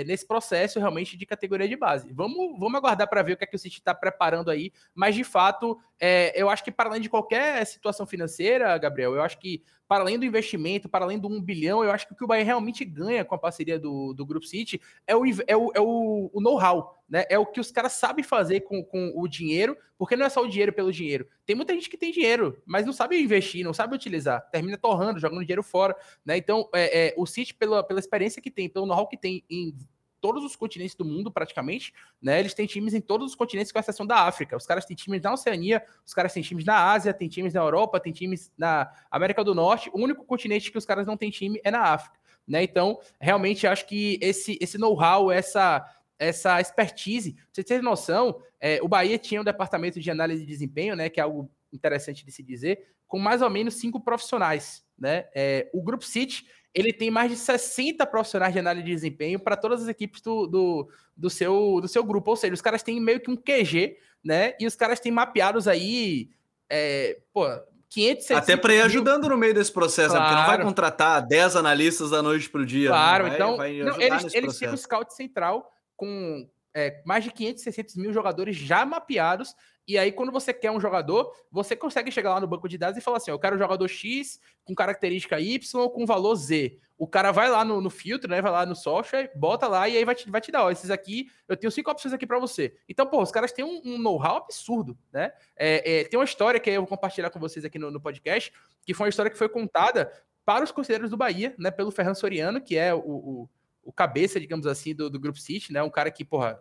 é, 0.01 0.05
nesse 0.05 0.25
processo 0.25 0.79
realmente 0.79 1.17
de 1.17 1.27
categoria 1.27 1.67
de 1.67 1.75
base. 1.75 2.13
Vamos, 2.13 2.57
vamos 2.59 2.77
aguardar 2.77 3.09
para 3.09 3.23
ver 3.25 3.33
o 3.33 3.37
que, 3.37 3.43
é 3.43 3.47
que 3.47 3.57
o 3.57 3.59
City 3.59 3.79
está 3.79 3.93
preparando 3.93 4.53
aí, 4.53 4.73
mas 4.95 5.17
de 5.17 5.25
fato, 5.25 5.77
é, 5.99 6.33
eu 6.41 6.49
acho 6.49 6.63
que 6.63 6.71
para 6.71 6.89
além 6.89 7.01
de 7.01 7.11
qualquer 7.11 7.67
situação 7.67 8.07
financeira, 8.07 8.79
Gabriel, 8.79 9.13
eu 9.13 9.23
acho 9.23 9.37
que 9.41 9.65
para 9.87 10.03
além 10.03 10.19
do 10.19 10.25
investimento, 10.25 10.89
para 10.89 11.05
além 11.05 11.19
do 11.19 11.29
1 11.29 11.41
bilhão, 11.43 11.85
eu 11.85 11.91
acho 11.91 12.07
que 12.07 12.13
o 12.13 12.17
que 12.17 12.25
o 12.25 12.27
Bahia 12.27 12.45
realmente 12.45 12.85
ganha 12.85 13.25
com 13.25 13.35
a 13.35 13.39
parceria 13.39 13.79
do, 13.79 14.13
do 14.15 14.25
Group 14.25 14.45
City 14.45 14.81
é 15.07 15.15
o, 15.15 15.25
é 15.47 15.57
o, 15.57 15.73
é 15.75 15.81
o, 15.81 16.31
o 16.33 16.41
know-how, 16.41 17.03
né? 17.09 17.25
É 17.29 17.39
o 17.39 17.47
que 17.47 17.61
os 17.61 17.71
caras 17.71 17.93
sabem 17.93 18.25
fazer 18.25 18.61
com, 18.61 18.83
com 18.83 19.13
o 19.15 19.29
dinheiro, 19.29 19.77
porque 19.99 20.17
não 20.17 20.27
é 20.27 20.29
só 20.29 20.43
o 20.43 20.49
dinheiro 20.49 20.73
pelo 20.73 20.93
dinheiro. 20.93 21.29
Tem 21.45 21.55
muita 21.55 21.75
gente 21.75 21.91
que 21.91 21.99
tem 21.99 22.11
dinheiro, 22.11 22.61
mas 22.65 22.87
não 22.87 22.93
sabe 22.93 23.21
investir, 23.21 23.65
não 23.65 23.75
sabe 23.75 23.95
utilizar, 23.95 24.49
termina 24.51 24.79
torrando, 24.79 25.21
jogando 25.21 25.41
dinheiro 25.41 25.63
fora, 25.63 25.95
né? 26.25 26.37
Então, 26.37 26.69
é, 26.75 27.09
é 27.09 27.15
o 27.17 27.27
City, 27.27 27.55
pela, 27.55 27.83
pela 27.85 28.01
experiência 28.01 28.41
que 28.41 28.51
tem, 28.51 28.69
pelo 28.69 28.87
know-how 28.87 29.07
que 29.07 29.17
tem 29.17 29.45
em 29.51 29.75
todos 30.25 30.43
os 30.43 30.57
continentes 30.57 30.95
do 30.95 31.05
mundo, 31.05 31.31
praticamente, 31.31 31.93
né? 32.23 32.41
Eles 32.41 32.55
têm 32.55 32.65
times 32.65 32.95
em 32.95 33.01
todos 33.03 33.29
os 33.29 33.35
continentes, 33.35 33.71
com 33.71 33.79
exceção 33.79 34.07
da 34.07 34.21
África. 34.21 34.57
Os 34.57 34.65
caras 34.65 34.87
têm 34.87 34.97
times 34.97 35.21
na 35.21 35.35
Oceania, 35.35 35.85
os 36.03 36.15
caras 36.15 36.33
têm 36.33 36.43
times 36.43 36.65
na 36.65 36.93
Ásia, 36.93 37.13
têm 37.13 37.29
times 37.29 37.53
na 37.53 37.61
Europa, 37.61 38.01
têm 38.01 38.11
times 38.11 38.51
na 38.57 38.91
América 39.11 39.45
do 39.45 39.55
Norte. 39.55 39.91
O 39.93 40.01
único 40.01 40.25
continente 40.25 40.73
que 40.73 40.79
os 40.79 40.87
caras 40.87 41.07
não 41.07 41.15
têm 41.15 41.29
time 41.29 41.61
é 41.63 41.71
na 41.71 41.83
África, 41.83 42.19
né? 42.49 42.63
Então, 42.63 42.99
realmente 43.21 43.67
acho 43.67 43.87
que 43.87 44.19
esse, 44.23 44.57
esse 44.63 44.79
know-how, 44.79 45.31
essa 45.31 45.85
essa 46.19 46.59
expertise. 46.59 47.33
Pra 47.33 47.43
você 47.53 47.65
ter 47.65 47.83
noção, 47.83 48.41
é, 48.59 48.81
o 48.81 48.89
Bahia 48.89 49.19
tinha 49.19 49.43
um 49.43 49.45
departamento 49.45 50.01
de 50.01 50.11
análise 50.11 50.41
de 50.41 50.47
desempenho, 50.47 50.97
né? 50.97 51.11
Que 51.11 51.21
é 51.21 51.23
algo 51.23 51.51
interessante 51.71 52.25
de 52.25 52.33
se 52.33 52.43
dizer, 52.43 52.95
com 53.07 53.19
mais 53.19 53.43
ou 53.43 53.51
menos 53.51 53.75
cinco 53.75 54.01
profissionais, 54.01 54.87
né? 54.99 55.27
É, 55.35 55.69
o 55.75 55.83
Grupo 55.83 56.07
City 56.07 56.47
ele 56.75 56.93
tem 56.93 57.11
mais 57.11 57.31
de 57.31 57.37
60 57.37 58.05
profissionais 58.07 58.53
de 58.53 58.59
análise 58.59 58.85
de 58.85 58.93
desempenho 58.93 59.39
para 59.39 59.57
todas 59.57 59.83
as 59.83 59.89
equipes 59.89 60.21
do, 60.21 60.47
do, 60.47 60.89
do, 61.17 61.31
seu, 61.31 61.79
do 61.81 61.87
seu 61.87 62.03
grupo. 62.03 62.33
Ou 62.33 62.37
seja, 62.37 62.53
os 62.53 62.61
caras 62.61 62.83
têm 62.83 63.01
meio 63.01 63.21
que 63.21 63.31
um 63.31 63.37
QG, 63.37 63.97
né? 64.25 64.55
E 64.59 64.67
os 64.67 64.75
caras 64.75 64.99
têm 64.99 65.13
mapeados 65.13 65.69
aí, 65.69 66.31
é, 66.69 67.21
pô, 67.33 67.47
500, 67.89 68.31
Até 68.33 68.57
para 68.57 68.75
ir 68.75 68.81
ajudando 68.81 69.29
no 69.29 69.37
meio 69.37 69.55
desse 69.55 69.71
processo, 69.71 70.17
claro. 70.17 70.25
né? 70.25 70.31
porque 70.31 70.41
não 70.41 70.57
vai 70.57 70.67
contratar 70.67 71.25
10 71.25 71.55
analistas 71.55 72.11
da 72.11 72.21
noite 72.21 72.51
para 72.51 72.63
o 72.63 72.67
dia. 72.67 72.89
Claro, 72.89 73.25
vai, 73.25 73.35
então 73.35 73.57
vai 73.57 73.73
não, 73.79 74.01
eles, 74.01 74.35
eles 74.35 74.59
têm 74.59 74.69
um 74.69 74.77
scout 74.77 75.15
central 75.15 75.73
com 75.97 76.49
é, 76.75 77.01
mais 77.07 77.23
de 77.23 77.31
500, 77.31 77.63
600 77.63 77.97
mil 77.97 78.13
jogadores 78.13 78.57
já 78.57 78.85
mapeados 78.85 79.55
e 79.87 79.99
aí, 79.99 80.11
quando 80.11 80.33
você 80.33 80.53
quer 80.53 80.71
um 80.71 80.81
jogador, 80.81 81.31
você 81.51 81.77
consegue 81.77 82.11
chegar 82.11 82.31
lá 82.31 82.41
no 82.41 82.47
banco 82.47 82.69
de 82.69 82.79
dados 82.79 82.97
e 82.97 83.03
falar 83.03 83.19
assim: 83.19 83.31
eu 83.31 83.39
quero 83.39 83.57
um 83.57 83.59
jogador 83.59 83.87
X 83.87 84.41
com 84.65 84.75
característica 84.75 85.39
Y 85.39 85.89
com 85.91 86.07
valor 86.07 86.35
Z. 86.37 86.79
O 86.97 87.07
cara 87.07 87.33
vai 87.33 87.51
lá 87.51 87.65
no, 87.65 87.81
no, 87.83 87.91
filtro, 87.91 88.31
né? 88.31 88.41
Vai 88.41 88.51
lá 88.51 88.65
no 88.65 88.75
software, 88.75 89.31
bota 89.35 89.69
lá 89.69 89.87
e 89.89 89.97
aí 89.97 90.05
vai 90.05 90.15
te, 90.15 90.31
vai 90.31 90.41
te 90.41 90.51
dar: 90.51 90.65
ó, 90.65 90.71
esses 90.71 90.91
aqui, 90.91 91.29
eu 91.47 91.57
tenho 91.57 91.71
cinco 91.71 91.91
opções 91.91 92.15
aqui 92.15 92.27
para 92.27 92.39
você. 92.39 92.75
Então, 92.89 93.07
pô, 93.07 93.21
os 93.21 93.31
caras 93.31 93.53
têm 93.53 93.65
um, 93.65 93.83
um 93.85 93.99
know-how 93.99 94.39
absurdo, 94.39 94.97
né? 95.13 95.33
É, 95.55 96.01
é, 96.01 96.05
tem 96.05 96.19
uma 96.19 96.25
história 96.25 96.59
que 96.59 96.71
eu 96.71 96.81
vou 96.81 96.89
compartilhar 96.89 97.29
com 97.29 97.39
vocês 97.39 97.65
aqui 97.65 97.79
no, 97.79 97.91
no, 97.91 98.01
podcast, 98.01 98.51
que 98.87 98.95
foi 98.95 99.05
uma 99.05 99.11
história 99.11 99.31
que 99.31 99.37
foi 99.37 99.51
contada 99.51 100.11
para 100.47 100.65
os 100.65 100.73
conselheiros 100.73 101.11
do 101.11 101.17
Bahia, 101.17 101.55
né? 101.59 101.71
Pelo 101.71 101.91
Ferran 101.91 102.15
Soriano, 102.15 102.59
que 102.59 102.77
é 102.79 102.95
o, 102.95 103.01
o, 103.01 103.49
o 103.85 103.93
cabeça, 103.93 104.41
digamos 104.41 104.67
assim, 104.67 104.95
do, 104.95 105.11
do 105.11 105.21
Group 105.21 105.37
City, 105.37 105.75
né? 105.75 105.83
Um 105.83 105.91
cara 105.91 106.11
que, 106.11 106.25
porra, 106.25 106.59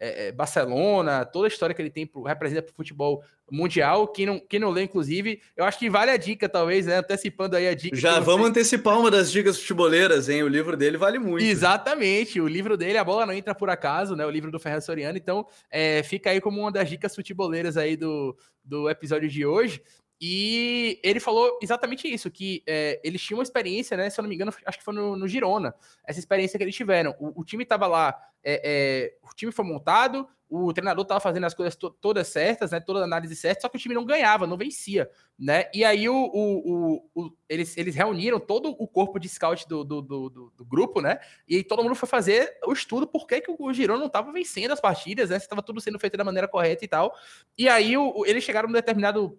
é, 0.00 0.28
é, 0.28 0.32
Barcelona, 0.32 1.24
toda 1.24 1.46
a 1.46 1.48
história 1.48 1.74
que 1.74 1.82
ele 1.82 1.90
tem 1.90 2.06
pro, 2.06 2.22
representa 2.22 2.62
para 2.62 2.72
o 2.72 2.76
futebol 2.76 3.22
mundial. 3.50 4.08
Quem 4.08 4.26
não, 4.26 4.38
quem 4.38 4.60
não 4.60 4.70
lê, 4.70 4.84
inclusive, 4.84 5.40
eu 5.56 5.64
acho 5.64 5.78
que 5.78 5.90
vale 5.90 6.10
a 6.10 6.16
dica, 6.16 6.48
talvez, 6.48 6.86
né? 6.86 6.98
Antecipando 6.98 7.56
aí 7.56 7.66
a 7.68 7.74
dica. 7.74 7.96
Já 7.96 8.20
vamos 8.20 8.48
antecipar 8.48 8.98
uma 8.98 9.10
das 9.10 9.30
dicas 9.30 9.58
futeboleiras, 9.58 10.28
hein? 10.28 10.42
O 10.42 10.48
livro 10.48 10.76
dele 10.76 10.96
vale 10.96 11.18
muito. 11.18 11.44
Exatamente, 11.44 12.40
o 12.40 12.46
livro 12.46 12.76
dele, 12.76 12.98
A 12.98 13.04
Bola 13.04 13.26
Não 13.26 13.32
Entra 13.32 13.54
Por 13.54 13.70
Acaso, 13.70 14.14
né? 14.14 14.24
O 14.24 14.30
livro 14.30 14.50
do 14.50 14.60
Ferran 14.60 14.80
Soriano. 14.80 15.18
Então, 15.18 15.46
é, 15.70 16.02
fica 16.02 16.30
aí 16.30 16.40
como 16.40 16.60
uma 16.60 16.72
das 16.72 16.88
dicas 16.88 17.14
futeboleiras 17.14 17.76
aí 17.76 17.96
do, 17.96 18.36
do 18.64 18.88
episódio 18.88 19.28
de 19.28 19.44
hoje. 19.44 19.82
E 20.20 20.98
ele 21.02 21.20
falou 21.20 21.58
exatamente 21.62 22.12
isso, 22.12 22.30
que 22.30 22.62
é, 22.66 23.00
eles 23.04 23.22
tinham 23.22 23.38
uma 23.38 23.44
experiência, 23.44 23.96
né? 23.96 24.10
Se 24.10 24.18
eu 24.18 24.22
não 24.22 24.28
me 24.28 24.34
engano, 24.34 24.52
acho 24.66 24.78
que 24.78 24.84
foi 24.84 24.94
no, 24.94 25.16
no 25.16 25.28
Girona, 25.28 25.74
essa 26.04 26.18
experiência 26.18 26.58
que 26.58 26.64
eles 26.64 26.74
tiveram. 26.74 27.14
O, 27.20 27.40
o 27.40 27.44
time 27.44 27.62
estava 27.62 27.86
lá, 27.86 28.18
é, 28.42 28.60
é, 28.64 29.14
o 29.22 29.32
time 29.34 29.52
foi 29.52 29.64
montado, 29.64 30.28
o 30.50 30.72
treinador 30.72 31.02
estava 31.02 31.20
fazendo 31.20 31.44
as 31.44 31.52
coisas 31.52 31.76
to 31.76 31.90
todas 31.90 32.26
certas, 32.26 32.70
né? 32.70 32.80
Toda 32.80 33.00
a 33.00 33.04
análise 33.04 33.36
certa, 33.36 33.60
só 33.60 33.68
que 33.68 33.76
o 33.76 33.80
time 33.80 33.94
não 33.94 34.04
ganhava, 34.04 34.46
não 34.46 34.56
vencia, 34.56 35.08
né? 35.38 35.70
E 35.74 35.84
aí 35.84 36.08
o, 36.08 36.14
o, 36.14 37.10
o, 37.14 37.32
eles, 37.48 37.76
eles 37.76 37.94
reuniram 37.94 38.40
todo 38.40 38.70
o 38.70 38.88
corpo 38.88 39.20
de 39.20 39.28
scout 39.28 39.68
do, 39.68 39.84
do, 39.84 40.00
do, 40.00 40.52
do, 40.56 40.64
grupo, 40.64 41.00
né? 41.00 41.20
E 41.46 41.62
todo 41.62 41.82
mundo 41.82 41.94
foi 41.94 42.08
fazer 42.08 42.58
o 42.66 42.72
estudo 42.72 43.06
por 43.06 43.26
que, 43.26 43.42
que 43.42 43.54
o 43.56 43.72
Girona 43.72 44.00
não 44.00 44.06
estava 44.06 44.32
vencendo 44.32 44.72
as 44.72 44.80
partidas, 44.80 45.30
né? 45.30 45.38
Se 45.38 45.44
estava 45.44 45.62
tudo 45.62 45.80
sendo 45.80 45.98
feito 45.98 46.16
da 46.16 46.24
maneira 46.24 46.48
correta 46.48 46.84
e 46.84 46.88
tal. 46.88 47.14
E 47.56 47.68
aí 47.68 47.92
eles 48.24 48.42
chegaram 48.42 48.68
num 48.68 48.74
determinado 48.74 49.38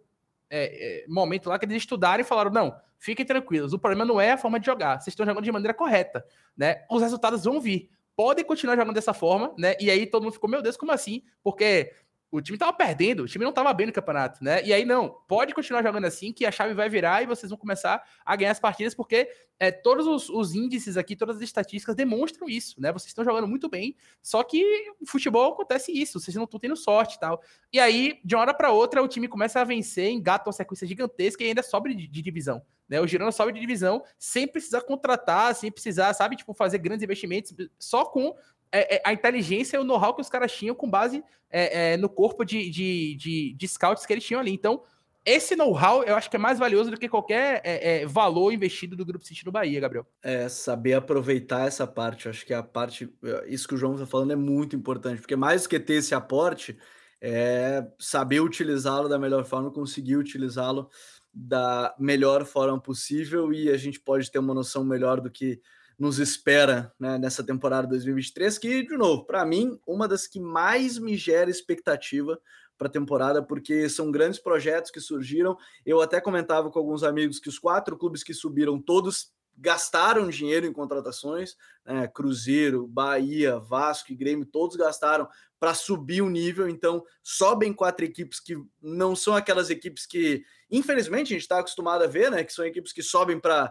é, 0.50 1.04
é, 1.04 1.06
momento 1.08 1.50
lá 1.50 1.60
que 1.60 1.66
eles 1.66 1.78
estudaram 1.78 2.22
e 2.22 2.26
falaram: 2.26 2.52
não, 2.52 2.76
fiquem 2.98 3.26
tranquilos, 3.26 3.74
o 3.74 3.80
problema 3.80 4.06
não 4.06 4.20
é 4.20 4.32
a 4.32 4.38
forma 4.38 4.60
de 4.60 4.66
jogar, 4.66 5.00
vocês 5.00 5.14
estão 5.14 5.26
jogando 5.26 5.44
de 5.44 5.52
maneira 5.52 5.74
correta, 5.74 6.26
né? 6.56 6.84
Os 6.90 7.02
resultados 7.02 7.44
vão 7.44 7.60
vir. 7.60 7.90
Podem 8.16 8.44
continuar 8.44 8.76
jogando 8.76 8.96
dessa 8.96 9.14
forma, 9.14 9.54
né? 9.58 9.76
E 9.80 9.90
aí 9.90 10.06
todo 10.06 10.24
mundo 10.24 10.34
ficou, 10.34 10.50
meu 10.50 10.62
Deus, 10.62 10.76
como 10.76 10.92
assim? 10.92 11.24
Porque 11.42 11.94
o 12.32 12.42
time 12.42 12.58
tava 12.58 12.74
perdendo, 12.74 13.24
o 13.24 13.28
time 13.28 13.44
não 13.44 13.52
tava 13.52 13.74
bem 13.74 13.88
no 13.88 13.94
campeonato, 13.94 14.44
né? 14.44 14.64
E 14.64 14.72
aí, 14.72 14.86
não, 14.86 15.10
pode 15.28 15.54
continuar 15.54 15.82
jogando 15.82 16.06
assim, 16.06 16.32
que 16.32 16.46
a 16.46 16.52
chave 16.52 16.74
vai 16.74 16.88
virar 16.88 17.24
e 17.24 17.26
vocês 17.26 17.50
vão 17.50 17.58
começar 17.58 18.04
a 18.24 18.36
ganhar 18.36 18.52
as 18.52 18.60
partidas, 18.60 18.94
porque 18.94 19.30
é, 19.60 19.72
todos 19.72 20.06
os, 20.06 20.30
os, 20.30 20.54
índices 20.54 20.96
aqui, 20.96 21.16
todas 21.16 21.38
as 21.38 21.42
estatísticas 21.42 21.96
demonstram 21.96 22.48
isso, 22.48 22.80
né? 22.80 22.92
Vocês 22.92 23.10
estão 23.10 23.26
jogando 23.26 23.48
muito 23.48 23.68
bem, 23.68 23.96
só 24.22 24.44
que 24.44 24.64
no 25.02 25.08
futebol 25.08 25.54
acontece 25.54 25.92
isso, 25.92 26.20
vocês 26.20 26.36
não 26.36 26.44
estão 26.44 26.60
tendo 26.60 26.76
sorte 26.76 27.16
e 27.16 27.20
tal. 27.20 27.42
E 27.74 27.80
aí, 27.80 28.20
de 28.24 28.36
uma 28.36 28.42
hora 28.42 28.54
para 28.54 28.72
outra, 28.72 29.02
o 29.02 29.08
time 29.08 29.28
começa 29.28 29.60
a 29.60 29.64
vencer, 29.64 30.12
engata 30.12 30.48
uma 30.48 30.54
sequência 30.54 30.86
gigantesca 30.86 31.44
e 31.44 31.48
ainda 31.48 31.64
sobe 31.64 31.96
de, 31.96 32.08
de 32.08 32.22
divisão. 32.22 32.62
Né, 32.88 33.00
o 33.00 33.06
Girona 33.06 33.32
sobe 33.32 33.54
de 33.54 33.60
divisão 33.60 34.04
sem 34.18 34.48
precisar 34.48 34.82
contratar, 34.82 35.54
sem 35.54 35.72
precisar, 35.72 36.12
sabe, 36.16 36.36
tipo, 36.36 36.56
fazer 36.56 36.80
grandes 36.80 37.04
investimentos, 37.04 37.54
só 37.78 38.04
com 38.04 38.36
é, 38.72 38.98
é, 38.98 39.02
a 39.06 39.14
inteligência 39.14 39.78
e 39.78 39.80
o 39.80 39.84
know-how 39.84 40.14
que 40.14 40.22
os 40.22 40.30
caras 40.30 40.52
tinham 40.52 40.76
com 40.76 40.90
base 40.90 41.24
é, 41.50 41.94
é, 41.94 41.98
no 41.98 42.10
corpo 42.10 42.44
de, 42.44 42.70
de, 42.70 43.16
de, 43.16 43.54
de, 43.54 43.68
scouts 43.68 44.06
que 44.06 44.14
eles 44.14 44.24
tinham 44.24 44.40
ali. 44.40 44.52
Então, 44.52 44.84
esse 45.26 45.56
know-how 45.56 46.04
eu 46.04 46.16
acho 46.16 46.30
que 46.30 46.36
é 46.36 46.40
mais 46.40 46.60
valioso 46.60 46.92
do 46.92 46.98
que 46.98 47.10
qualquer 47.10 47.62
é, 47.64 48.02
é, 48.02 48.06
valor 48.06 48.52
investido 48.52 48.96
do 48.96 49.06
Grupo 49.06 49.26
City 49.26 49.46
no 49.46 49.52
Bahia, 49.52 49.80
Gabriel. 49.80 50.06
É, 50.22 50.48
saber 50.48 50.94
aproveitar 50.94 51.68
essa 51.68 51.86
parte. 51.86 52.26
Eu 52.26 52.32
acho 52.32 52.46
que 52.46 52.54
a 52.54 52.64
parte. 52.64 53.12
Isso 53.48 53.68
que 53.68 53.76
o 53.76 53.78
João 53.78 53.94
está 53.94 54.06
falando 54.06 54.32
é 54.32 54.36
muito 54.36 54.76
importante, 54.76 55.22
porque 55.22 55.36
mais 55.36 55.68
que 55.68 55.80
ter 55.80 55.96
esse 55.96 56.14
aporte, 56.14 56.78
é 57.22 57.86
saber 58.00 58.40
utilizá-lo 58.40 59.10
da 59.10 59.20
melhor 59.20 59.44
forma, 59.46 59.72
conseguir 59.72 60.16
utilizá-lo 60.16 60.90
da 61.34 61.94
melhor 62.00 62.46
forma 62.46 62.80
possível 62.80 63.54
e 63.54 63.70
a 63.70 63.78
gente 63.78 64.00
pode 64.00 64.32
ter 64.32 64.40
uma 64.40 64.54
noção 64.54 64.84
melhor 64.84 65.22
do 65.22 65.30
que 65.30 65.62
nos 66.00 66.18
espera 66.18 66.94
né, 66.98 67.18
nessa 67.18 67.44
temporada 67.44 67.86
2023, 67.88 68.58
que, 68.58 68.84
de 68.84 68.96
novo, 68.96 69.26
para 69.26 69.46
mim, 69.46 69.78
uma 69.86 70.08
das 70.08 70.26
que 70.26 70.40
mais 70.40 70.98
me 70.98 71.18
gera 71.18 71.52
expectativa 71.52 72.40
para 72.78 72.88
a 72.88 72.92
temporada, 72.92 73.44
porque 73.44 73.90
são 73.90 74.10
grandes 74.10 74.40
projetos 74.40 74.90
que 74.90 75.02
surgiram. 75.02 75.58
Eu 75.86 76.00
até 76.00 76.22
comentava 76.22 76.72
com 76.72 76.80
alguns 76.80 77.04
amigos 77.04 77.38
que 77.38 77.50
os 77.50 77.60
quatro 77.60 77.98
clubes 77.98 78.24
que 78.24 78.34
subiram, 78.34 78.82
todos 78.82 79.34
gastaram 79.58 80.30
dinheiro 80.30 80.66
em 80.66 80.72
contratações, 80.72 81.58
né? 81.86 82.08
Cruzeiro, 82.08 82.88
Bahia, 82.88 83.60
Vasco 83.60 84.14
e 84.14 84.16
Grêmio, 84.16 84.46
todos 84.46 84.78
gastaram 84.78 85.28
para 85.60 85.74
subir 85.74 86.22
o 86.22 86.30
nível. 86.30 86.70
Então, 86.70 87.04
sobem 87.22 87.74
quatro 87.74 88.06
equipes 88.06 88.40
que 88.40 88.56
não 88.82 89.18
são 89.18 89.36
aquelas 89.36 89.70
equipes 89.70 90.06
que, 90.06 90.46
infelizmente, 90.72 91.34
a 91.34 91.36
gente 91.36 91.42
está 91.42 91.60
acostumado 91.60 92.06
a 92.06 92.08
ver, 92.08 92.32
né? 92.32 92.46
Que 92.46 92.54
são 92.54 92.66
equipes 92.66 92.94
que 92.94 93.04
sobem 93.04 93.38
para 93.38 93.70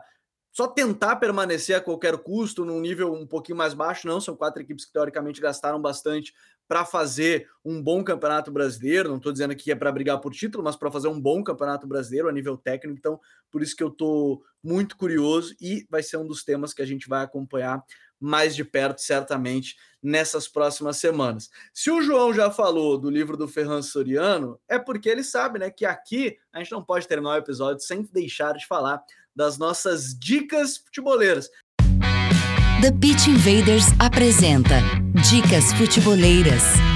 só 0.59 0.67
tentar 0.67 1.15
permanecer 1.15 1.77
a 1.77 1.81
qualquer 1.81 2.19
custo 2.19 2.65
num 2.65 2.81
nível 2.81 3.13
um 3.13 3.25
pouquinho 3.25 3.57
mais 3.57 3.75
baixo, 3.75 4.09
não. 4.09 4.21
São 4.21 4.35
quatro 4.35 4.61
equipes 4.61 4.85
que 4.85 4.93
teoricamente 4.93 5.41
gastaram 5.41 5.81
bastante 5.81 6.35
para 6.67 6.85
fazer 6.85 7.49
um 7.65 7.81
bom 7.81 8.03
campeonato 8.03 8.51
brasileiro. 8.51 9.09
Não 9.09 9.19
estou 9.19 9.31
dizendo 9.31 9.55
que 9.55 9.71
é 9.71 9.77
para 9.77 9.93
brigar 9.93 10.21
por 10.21 10.33
título, 10.33 10.65
mas 10.65 10.75
para 10.75 10.91
fazer 10.91 11.07
um 11.07 11.21
bom 11.21 11.45
campeonato 11.45 11.87
brasileiro 11.87 12.29
a 12.29 12.33
nível 12.33 12.57
técnico. 12.57 12.99
Então, 12.99 13.21
por 13.53 13.63
isso 13.63 13.77
que 13.77 13.85
eu 13.85 13.87
estou 13.87 14.43
muito 14.61 14.97
curioso 14.97 15.55
e 15.61 15.87
vai 15.89 16.03
ser 16.03 16.17
um 16.17 16.27
dos 16.27 16.43
temas 16.43 16.75
que 16.75 16.83
a 16.83 16.87
gente 16.87 17.09
vai 17.09 17.23
acompanhar 17.23 17.81
mais 18.19 18.57
de 18.57 18.65
perto, 18.65 19.01
certamente, 19.01 19.77
nessas 20.03 20.49
próximas 20.49 20.97
semanas. 20.97 21.51
Se 21.73 21.89
o 21.89 22.03
João 22.03 22.35
já 22.35 22.51
falou 22.51 22.99
do 22.99 23.09
livro 23.09 23.37
do 23.37 23.47
Ferran 23.47 23.81
Soriano, 23.81 24.61
é 24.67 24.77
porque 24.77 25.09
ele 25.09 25.23
sabe, 25.23 25.61
né, 25.61 25.71
que 25.71 25.87
aqui 25.87 26.37
a 26.53 26.59
gente 26.59 26.73
não 26.73 26.83
pode 26.83 27.07
terminar 27.07 27.35
o 27.35 27.39
episódio 27.39 27.81
sem 27.81 28.03
deixar 28.03 28.55
de 28.55 28.67
falar 28.67 29.01
das 29.39 29.57
nossas 29.57 30.19
dicas 30.19 30.79
futeboleiras. 30.79 31.49
The 32.81 32.93
Pitch 33.01 33.29
Invaders 33.29 33.87
apresenta 34.01 34.81
Dicas 35.31 35.73
Futeboleiras. 35.75 36.88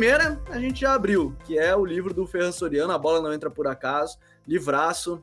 Primeira 0.00 0.42
a 0.46 0.58
gente 0.58 0.80
já 0.80 0.94
abriu, 0.94 1.36
que 1.44 1.58
é 1.58 1.76
o 1.76 1.84
livro 1.84 2.14
do 2.14 2.26
Ferran 2.26 2.52
Soriano, 2.52 2.90
A 2.90 2.96
Bola 2.96 3.20
Não 3.20 3.34
Entra 3.34 3.50
Por 3.50 3.66
Acaso, 3.66 4.18
livraço. 4.48 5.22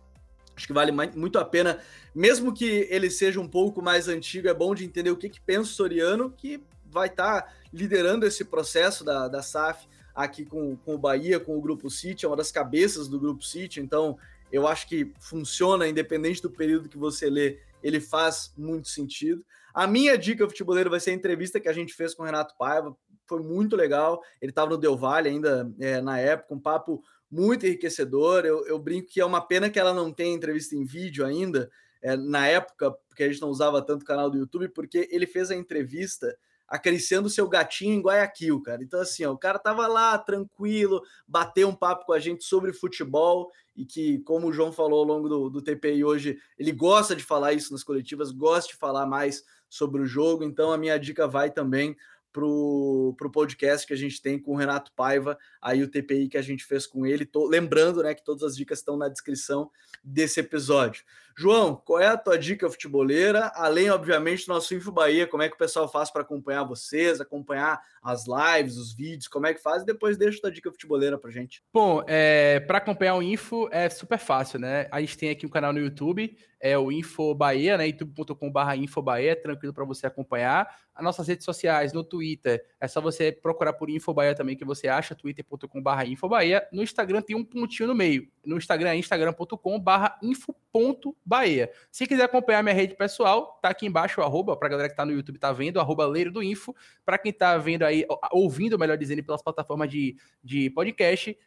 Acho 0.56 0.68
que 0.68 0.74
vale 0.74 0.92
muito 0.92 1.40
a 1.40 1.44
pena, 1.44 1.80
mesmo 2.14 2.54
que 2.54 2.88
ele 2.92 3.10
seja 3.10 3.42
um 3.42 3.48
pouco 3.48 3.82
mais 3.82 4.08
antigo, 4.08 4.48
é 4.48 4.54
bom 4.54 4.76
de 4.76 4.86
entender 4.86 5.10
o 5.10 5.18
que, 5.18 5.30
que 5.30 5.42
pensa 5.42 5.72
o 5.72 5.74
Soriano, 5.74 6.30
que 6.30 6.64
vai 6.86 7.08
estar 7.08 7.42
tá 7.42 7.54
liderando 7.74 8.24
esse 8.24 8.46
processo 8.46 9.04
da, 9.04 9.28
da 9.28 9.42
SAF 9.42 9.88
aqui 10.14 10.46
com, 10.46 10.76
com 10.76 10.94
o 10.94 11.00
Bahia, 11.00 11.40
com 11.40 11.58
o 11.58 11.62
Grupo 11.62 11.90
City, 11.90 12.26
é 12.26 12.30
uma 12.30 12.38
das 12.38 12.52
cabeças 12.52 13.08
do 13.08 13.20
Grupo 13.20 13.44
City, 13.44 13.80
então 13.80 14.16
eu 14.52 14.68
acho 14.68 14.88
que 14.88 15.12
funciona, 15.20 15.88
independente 15.88 16.40
do 16.40 16.52
período 16.52 16.88
que 16.88 17.00
você 17.00 17.32
lê, 17.32 17.58
ele 17.82 18.00
faz 18.00 18.54
muito 18.56 18.90
sentido. 18.90 19.44
A 19.74 19.88
minha 19.88 20.16
dica 20.18 20.48
futeboleira 20.48 20.88
vai 20.88 21.00
ser 21.00 21.12
a 21.12 21.14
entrevista 21.16 21.60
que 21.60 21.68
a 21.68 21.74
gente 21.74 21.96
fez 21.96 22.14
com 22.14 22.22
o 22.22 22.26
Renato 22.28 22.56
Paiva, 22.58 22.96
foi 23.28 23.42
muito 23.42 23.76
legal. 23.76 24.22
Ele 24.42 24.52
estava 24.52 24.70
no 24.70 24.78
Del 24.78 24.98
Valle 24.98 25.30
ainda 25.30 25.72
é, 25.80 26.02
na 26.02 26.20
época, 26.20 26.54
um 26.54 26.60
papo 26.60 27.04
muito 27.30 27.66
enriquecedor. 27.66 28.46
Eu, 28.46 28.66
eu, 28.66 28.80
brinco 28.80 29.10
que 29.10 29.20
é 29.20 29.26
uma 29.26 29.42
pena 29.42 29.70
que 29.70 29.80
ela 29.80 29.94
não 29.94 30.12
tenha 30.12 30.36
entrevista 30.36 30.76
em 30.76 30.86
vídeo 30.86 31.26
ainda, 31.26 31.70
é, 32.02 32.16
na 32.16 32.48
época, 32.48 32.92
porque 33.10 33.24
a 33.24 33.28
gente 33.28 33.42
não 33.42 33.50
usava 33.50 33.82
tanto 33.82 34.04
o 34.04 34.06
canal 34.06 34.30
do 34.30 34.38
YouTube, 34.38 34.70
porque 34.70 35.08
ele 35.12 35.28
fez 35.28 35.52
a 35.52 35.56
entrevista 35.56 36.38
acariciando 36.68 37.30
seu 37.30 37.48
gatinho 37.48 37.94
em 37.94 38.02
Guayaquil, 38.02 38.62
cara. 38.62 38.84
Então, 38.84 39.00
assim, 39.00 39.24
ó, 39.24 39.32
o 39.32 39.38
cara 39.38 39.58
tava 39.58 39.88
lá 39.88 40.18
tranquilo, 40.18 41.02
bateu 41.26 41.70
um 41.70 41.76
papo 41.76 42.06
com 42.06 42.14
a 42.14 42.20
gente 42.20 42.44
sobre 42.44 42.74
futebol 42.74 43.50
e 43.76 43.86
que, 43.86 44.20
como 44.20 44.48
o 44.48 44.54
João 44.54 44.74
falou 44.74 45.00
ao 45.00 45.06
longo 45.06 45.30
do, 45.30 45.50
do 45.50 45.62
TPI 45.62 46.04
hoje, 46.04 46.38
ele 46.60 46.74
gosta 46.74 47.16
de 47.16 47.24
falar 47.24 47.54
isso 47.54 47.72
nas 47.72 47.84
coletivas, 47.84 48.32
gosta 48.32 48.74
de 48.74 48.78
falar 48.78 49.06
mais 49.06 49.44
sobre 49.70 50.02
o 50.02 50.06
jogo. 50.06 50.44
Então, 50.44 50.72
a 50.72 50.78
minha 50.78 50.98
dica 50.98 51.28
vai 51.28 51.50
também 51.50 51.96
para 52.32 52.46
o 52.46 53.32
podcast 53.32 53.86
que 53.88 53.94
a 53.94 53.98
gente 53.98 54.22
tem 54.22 54.40
com 54.40 54.54
o 54.54 54.56
Renato 54.56 54.92
Paiva, 54.94 55.38
aí 55.62 55.82
o 55.82 55.90
TPI 55.90 56.28
que 56.30 56.38
a 56.38 56.42
gente 56.42 56.64
fez 56.64 56.86
com 56.86 57.06
ele. 57.06 57.26
Tô, 57.26 57.48
lembrando 57.48 58.04
né, 58.04 58.14
que 58.14 58.24
todas 58.24 58.44
as 58.44 58.56
dicas 58.56 58.80
estão 58.80 58.98
na 58.98 59.10
descrição 59.10 59.72
desse 60.04 60.40
episódio. 60.40 61.04
João, 61.40 61.76
qual 61.76 62.00
é 62.00 62.08
a 62.08 62.18
tua 62.18 62.36
dica 62.36 62.68
futeboleira? 62.68 63.52
Além, 63.54 63.92
obviamente, 63.92 64.48
do 64.48 64.54
nosso 64.54 64.74
Info 64.74 64.92
Bahia, 64.92 65.28
como 65.28 65.44
é 65.44 65.48
que 65.48 65.54
o 65.54 65.58
pessoal 65.58 65.88
faz 65.88 66.10
para 66.10 66.24
acompanhar 66.24 66.64
vocês, 66.64 67.22
acompanhar 67.22 67.80
as 68.02 68.26
lives, 68.26 68.76
os 68.76 68.92
vídeos, 68.92 69.28
como 69.28 69.46
é 69.46 69.54
que 69.54 69.62
faz? 69.62 69.84
E 69.84 69.86
depois 69.86 70.18
deixa 70.18 70.40
a 70.40 70.42
tua 70.42 70.52
dica 70.52 70.72
futeboleira 70.72 71.16
para 71.16 71.30
gente. 71.30 71.62
Bom, 71.72 72.04
é, 72.08 72.60
para 72.62 72.80
acompanhar 72.80 73.16
o 73.16 73.22
Info 73.22 73.70
é 73.72 73.88
super 73.88 74.18
fácil, 74.18 74.60
né? 74.60 74.88
A 74.92 75.00
gente 75.00 75.16
tem 75.16 75.30
aqui 75.30 75.46
um 75.46 75.50
canal 75.50 75.72
no 75.72 75.80
YouTube, 75.80 76.36
é 76.60 76.76
o 76.76 76.92
Info 76.92 77.36
Bahia, 77.36 77.78
né? 77.78 77.88
youtube.com.br 77.88 78.74
Info 78.78 79.02
Bahia, 79.04 79.36
tranquilo 79.40 79.74
para 79.74 79.86
você 79.86 80.08
acompanhar. 80.08 80.68
As 80.96 81.04
nossas 81.04 81.28
redes 81.28 81.46
sociais, 81.46 81.94
no 81.94 82.04
Twitter, 82.04 82.66
é 82.82 82.88
só 82.88 83.00
você 83.00 83.32
procurar 83.32 83.74
por 83.74 83.92
Info 83.92 84.12
Bahia 84.12 84.34
também 84.34 84.58
que 84.58 84.66
você 84.66 84.88
acha, 84.88 85.14
twitter.com.br 85.14 86.04
Info 86.08 86.28
Bahia. 86.28 86.68
No 86.72 86.82
Instagram 86.82 87.22
tem 87.22 87.36
um 87.36 87.46
pontinho 87.46 87.88
no 87.88 87.94
meio. 87.94 88.28
No 88.48 88.58
Instagram 88.58 88.92
é 88.92 88.96
instagram.com.br 88.96 89.92
info.bahia. 90.24 91.70
Se 91.92 92.08
quiser 92.08 92.24
acompanhar 92.24 92.64
minha 92.64 92.74
rede 92.74 92.96
pessoal, 92.96 93.60
tá 93.62 93.70
aqui 93.70 93.86
embaixo 93.86 94.22
o 94.22 94.24
arroba, 94.24 94.56
pra 94.56 94.70
galera 94.70 94.90
que 94.90 94.96
tá 94.96 95.06
no 95.06 95.12
YouTube 95.12 95.38
tá 95.38 95.52
vendo, 95.52 95.80
arroba 95.80 96.06
Leiro 96.08 96.32
do 96.32 96.42
Info. 96.42 96.74
Pra 97.06 97.18
quem 97.18 97.34
tá 97.34 97.58
vendo 97.58 97.84
aí, 97.84 98.06
ouvindo, 98.32 98.80
melhor 98.80 98.98
dizendo, 98.98 99.24
pelas 99.24 99.42
plataformas 99.42 99.90
de, 99.90 100.16
de 100.44 100.70
podcast, 100.70 101.38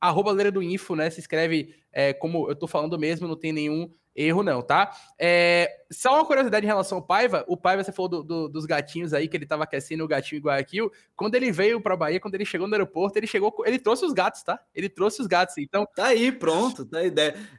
arroba 0.00 0.32
Leira 0.32 0.50
do 0.50 0.62
Info, 0.62 0.96
né? 0.96 1.10
Se 1.10 1.20
inscreve 1.20 1.74
é, 1.92 2.12
como 2.12 2.48
eu 2.48 2.56
tô 2.56 2.66
falando 2.66 2.98
mesmo, 2.98 3.28
não 3.28 3.36
tem 3.36 3.52
nenhum 3.52 3.92
erro 4.16 4.42
não, 4.42 4.62
tá? 4.62 4.90
É, 5.18 5.70
só 5.92 6.14
uma 6.14 6.24
curiosidade 6.24 6.64
em 6.64 6.68
relação 6.68 6.98
ao 6.98 7.04
Paiva, 7.04 7.44
o 7.46 7.56
Paiva, 7.56 7.84
você 7.84 7.92
falou 7.92 8.08
do, 8.08 8.22
do, 8.22 8.48
dos 8.48 8.64
gatinhos 8.64 9.12
aí, 9.12 9.28
que 9.28 9.36
ele 9.36 9.46
tava 9.46 9.64
aquecendo 9.64 10.02
o 10.04 10.08
gatinho 10.08 10.38
em 10.38 10.42
Guayaquil, 10.42 10.90
quando 11.14 11.34
ele 11.34 11.52
veio 11.52 11.80
pra 11.80 11.96
Bahia, 11.96 12.18
quando 12.18 12.34
ele 12.34 12.44
chegou 12.44 12.66
no 12.66 12.74
aeroporto, 12.74 13.18
ele 13.18 13.26
chegou, 13.26 13.54
ele 13.64 13.78
trouxe 13.78 14.04
os 14.04 14.12
gatos, 14.12 14.42
tá? 14.42 14.58
Ele 14.74 14.88
trouxe 14.88 15.20
os 15.20 15.26
gatos, 15.26 15.58
então... 15.58 15.86
Tá 15.94 16.06
aí, 16.06 16.32
pronto, 16.32 16.84
tá 16.84 16.98
aí, 16.98 17.12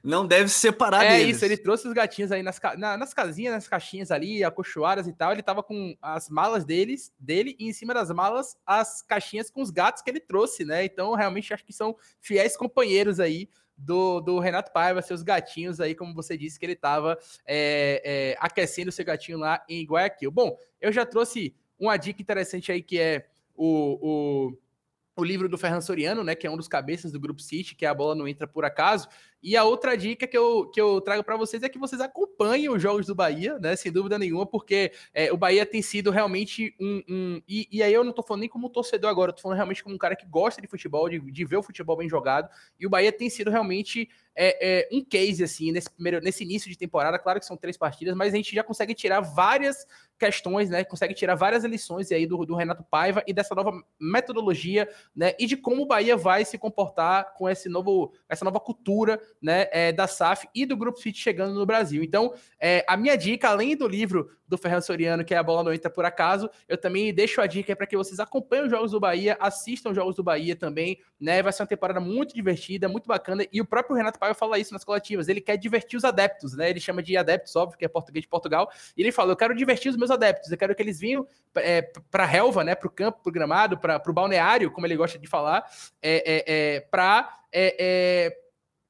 não 0.04 0.26
deve 0.26 0.50
se 0.50 0.60
separar 0.60 1.06
É 1.06 1.18
deles. 1.18 1.38
isso, 1.38 1.46
ele 1.46 1.58
trouxe 1.58 1.88
os 1.88 1.94
gatinhos 1.94 2.32
aí 2.32 2.44
nas, 2.44 2.60
na, 2.78 2.98
nas 2.98 3.14
casinhas, 3.14 3.54
nas 3.54 3.68
caixinhas 3.68 4.12
ali, 4.12 4.44
acolchoadas 4.44 5.08
e 5.08 5.14
tal, 5.14 5.32
ele 5.32 5.44
tava 5.44 5.64
com 5.64 5.96
as 6.02 6.30
malas 6.30 6.66
deles, 6.66 7.14
dele, 7.20 7.56
e 7.60 7.70
em 7.70 7.74
cima 7.74 7.94
das 7.94 8.10
malas, 8.12 8.58
as 8.66 9.02
caixinhas 9.02 9.50
com 9.50 9.62
os 9.62 9.70
gatos 9.70 10.02
que 10.02 10.10
ele 10.10 10.20
trouxe, 10.20 10.66
né? 10.66 10.84
Então, 10.84 11.14
realmente, 11.14 11.54
acho 11.54 11.66
que 11.66 11.74
são 11.74 11.96
fiéis 12.20 12.58
companheiros 12.58 13.20
aí 13.20 13.50
do, 13.78 14.20
do 14.20 14.40
Renato 14.40 14.72
Paiva, 14.72 15.02
seus 15.02 15.22
gatinhos 15.22 15.80
aí, 15.80 15.94
como 15.94 16.14
você 16.14 16.38
disse 16.38 16.60
que 16.60 16.66
ele 16.66 16.74
estava 16.74 17.18
é, 17.46 18.02
é, 18.04 18.38
aquecendo 18.40 18.92
seu 18.92 19.06
gatinho 19.06 19.38
lá 19.38 19.64
em 19.70 19.86
Guayaquil. 19.86 20.32
Bom, 20.32 20.58
eu 20.82 20.92
já 20.92 21.06
trouxe 21.06 21.56
uma 21.80 21.96
dica 21.96 22.22
interessante 22.22 22.72
aí 22.72 22.82
que 22.82 23.00
é 23.00 23.28
o, 23.56 24.00
o, 24.02 25.22
o 25.22 25.24
livro 25.24 25.48
do 25.48 25.58
Ferran 25.58 25.82
Soriano, 25.82 26.24
né, 26.24 26.36
que 26.36 26.48
é 26.48 26.52
um 26.52 26.58
dos 26.58 26.68
cabeças 26.68 27.12
do 27.12 27.20
Grupo 27.20 27.42
City, 27.42 27.76
que 27.76 27.86
é 27.86 27.90
a 27.90 27.94
bola 27.94 28.16
não 28.16 28.28
entra 28.28 28.48
por 28.48 28.66
acaso. 28.66 29.08
E 29.42 29.56
a 29.56 29.64
outra 29.64 29.96
dica 29.96 30.26
que 30.26 30.38
eu, 30.38 30.68
que 30.70 30.82
eu 30.82 31.00
trago 31.00 31.24
para 31.24 31.38
vocês 31.38 31.62
é 31.62 31.70
que 31.70 31.78
vocês 31.78 32.02
acompanhem 32.02 32.70
os 32.70 32.82
jogos 32.82 33.06
do 33.06 33.14
Bahia, 33.14 33.60
né? 33.60 33.76
Sem 33.76 33.92
dúvida 33.92 34.18
nenhuma, 34.18 34.46
porque 34.46 34.92
é, 35.14 35.32
o 35.32 35.38
Bahia 35.38 35.66
tem 35.66 35.82
sido 35.82 36.10
realmente 36.10 36.76
um. 36.80 37.04
um 37.08 37.42
e, 37.48 37.68
e, 37.72 37.84
aí 37.84 37.94
eu 37.94 38.04
não 38.04 38.12
tô 38.12 38.24
falando 38.24 38.42
nem 38.42 38.50
como 38.50 38.70
torcedor 38.70 39.10
agora, 39.10 39.30
eu 39.30 39.36
tô 39.36 39.42
falando 39.42 39.58
realmente 39.58 39.84
como 39.84 39.96
um 39.96 40.00
cara 40.00 40.16
que 40.16 40.26
gosta 40.26 40.62
de 40.62 40.68
futebol, 40.68 41.08
de, 41.08 41.20
de 41.20 41.46
ver 41.46 41.58
o 41.58 41.64
futebol 41.64 41.96
bem 41.96 42.10
jogado. 42.10 42.50
E 42.80 42.88
o 42.88 42.90
Bahia 42.90 43.12
tem 43.12 43.30
sido 43.30 43.52
realmente 43.52 44.10
é, 44.40 44.82
é, 44.82 44.90
um 44.92 45.04
case, 45.04 45.44
assim, 45.44 45.72
nesse, 45.72 45.90
primeiro, 45.90 46.22
nesse 46.22 46.44
início 46.44 46.70
de 46.70 46.78
temporada. 46.78 47.18
Claro 47.18 47.40
que 47.40 47.46
são 47.46 47.58
três 47.58 47.76
partidas, 47.76 48.16
mas 48.16 48.34
a 48.34 48.38
gente 48.38 48.54
já 48.54 48.64
consegue 48.64 48.94
tirar 48.94 49.20
várias 49.20 49.88
questões, 50.18 50.70
né? 50.70 50.84
Consegue 50.84 51.16
tirar 51.16 51.34
várias 51.34 51.64
lições 51.64 52.12
aí 52.12 52.28
do, 52.28 52.46
do 52.46 52.56
Renato 52.56 52.84
Paiva 52.84 53.24
e 53.26 53.34
dessa 53.34 53.56
nova 53.56 53.72
metodologia, 54.00 54.88
né? 55.16 55.34
E 55.40 55.48
de 55.48 55.58
como 55.58 55.82
o 55.82 55.86
Bahia 55.88 56.16
vai 56.16 56.46
se 56.46 56.58
comportar 56.58 57.34
com 57.34 57.50
esse 57.50 57.68
novo, 57.68 58.14
essa 58.30 58.46
nova 58.46 58.60
cultura 58.60 59.20
né, 59.42 59.68
é, 59.72 59.92
da 59.92 60.08
SAF 60.08 60.48
e 60.54 60.66
do 60.66 60.76
Grupo 60.76 61.00
Fit 61.00 61.18
chegando 61.20 61.54
no 61.54 61.66
Brasil. 61.66 62.04
Então, 62.04 62.34
é, 62.60 62.84
a 62.88 62.98
minha 62.98 63.18
dica, 63.18 63.50
além 63.50 63.76
do 63.76 63.88
livro 63.88 64.32
do 64.48 64.58
Ferran 64.58 64.82
Soriano, 64.82 65.26
que 65.26 65.34
é 65.34 65.38
A 65.38 65.44
Bola 65.44 65.64
Não 65.64 65.74
Entra 65.74 65.90
Por 65.90 66.06
Acaso, 66.06 66.50
eu 66.68 66.78
também 66.78 67.14
deixo 67.14 67.42
a 67.42 67.48
dica 67.48 67.76
para 67.76 67.86
que 67.86 67.98
vocês 67.98 68.20
acompanhem 68.20 68.66
os 68.66 68.72
jogos 68.72 68.92
do 68.92 69.00
Bahia, 69.00 69.38
assistam 69.40 69.90
os 69.90 69.96
jogos 69.96 70.16
do 70.16 70.24
Bahia 70.24 70.56
também, 70.56 71.00
né? 71.20 71.44
Vai 71.44 71.52
ser 71.52 71.64
uma 71.64 71.68
temporada 71.68 72.00
muito 72.00 72.34
divertida, 72.34 72.88
muito 72.88 73.08
bacana, 73.08 73.46
e 73.52 73.60
o 73.60 73.66
próprio 73.66 73.96
Renato 73.96 74.18
Paiva 74.18 74.34
fala 74.34 74.58
isso 74.58 74.74
nas 74.74 74.84
coletivas, 74.84 75.28
ele 75.28 75.42
quer 75.42 75.58
divertir 75.58 75.98
os 75.98 76.06
adeptos, 76.06 76.56
né? 76.56 76.70
Ele 76.70 76.80
chama 76.80 77.04
de 77.04 77.18
adeptos, 77.18 77.56
óbvio, 77.56 77.78
que 77.78 77.86
é 77.86 77.88
português 77.88 78.24
de 78.24 78.30
Portugal, 78.30 78.72
e 78.96 79.02
ele 79.02 79.12
fala, 79.12 79.32
eu 79.34 79.36
quero 79.36 79.54
divertir 79.54 79.90
os 79.90 79.98
meus 79.98 80.12
adeptos, 80.12 80.50
eu 80.50 80.58
quero 80.58 80.74
que 80.74 80.82
eles 80.82 81.00
venham 81.00 81.28
é, 81.56 81.82
para 82.10 82.24
a 82.24 82.28
relva, 82.28 82.64
né? 82.64 82.74
Para 82.74 82.88
o 82.88 82.92
campo, 82.92 83.20
para 83.22 83.30
o 83.30 83.34
gramado, 83.34 83.78
para 83.78 84.02
o 84.08 84.14
balneário, 84.14 84.72
como 84.72 84.88
ele 84.88 84.96
gosta 84.96 85.20
de 85.20 85.28
falar, 85.28 85.70
é, 86.02 86.24
é, 86.26 86.76
é 86.76 86.80
para 86.80 87.38
é, 87.52 87.76
é 87.80 88.47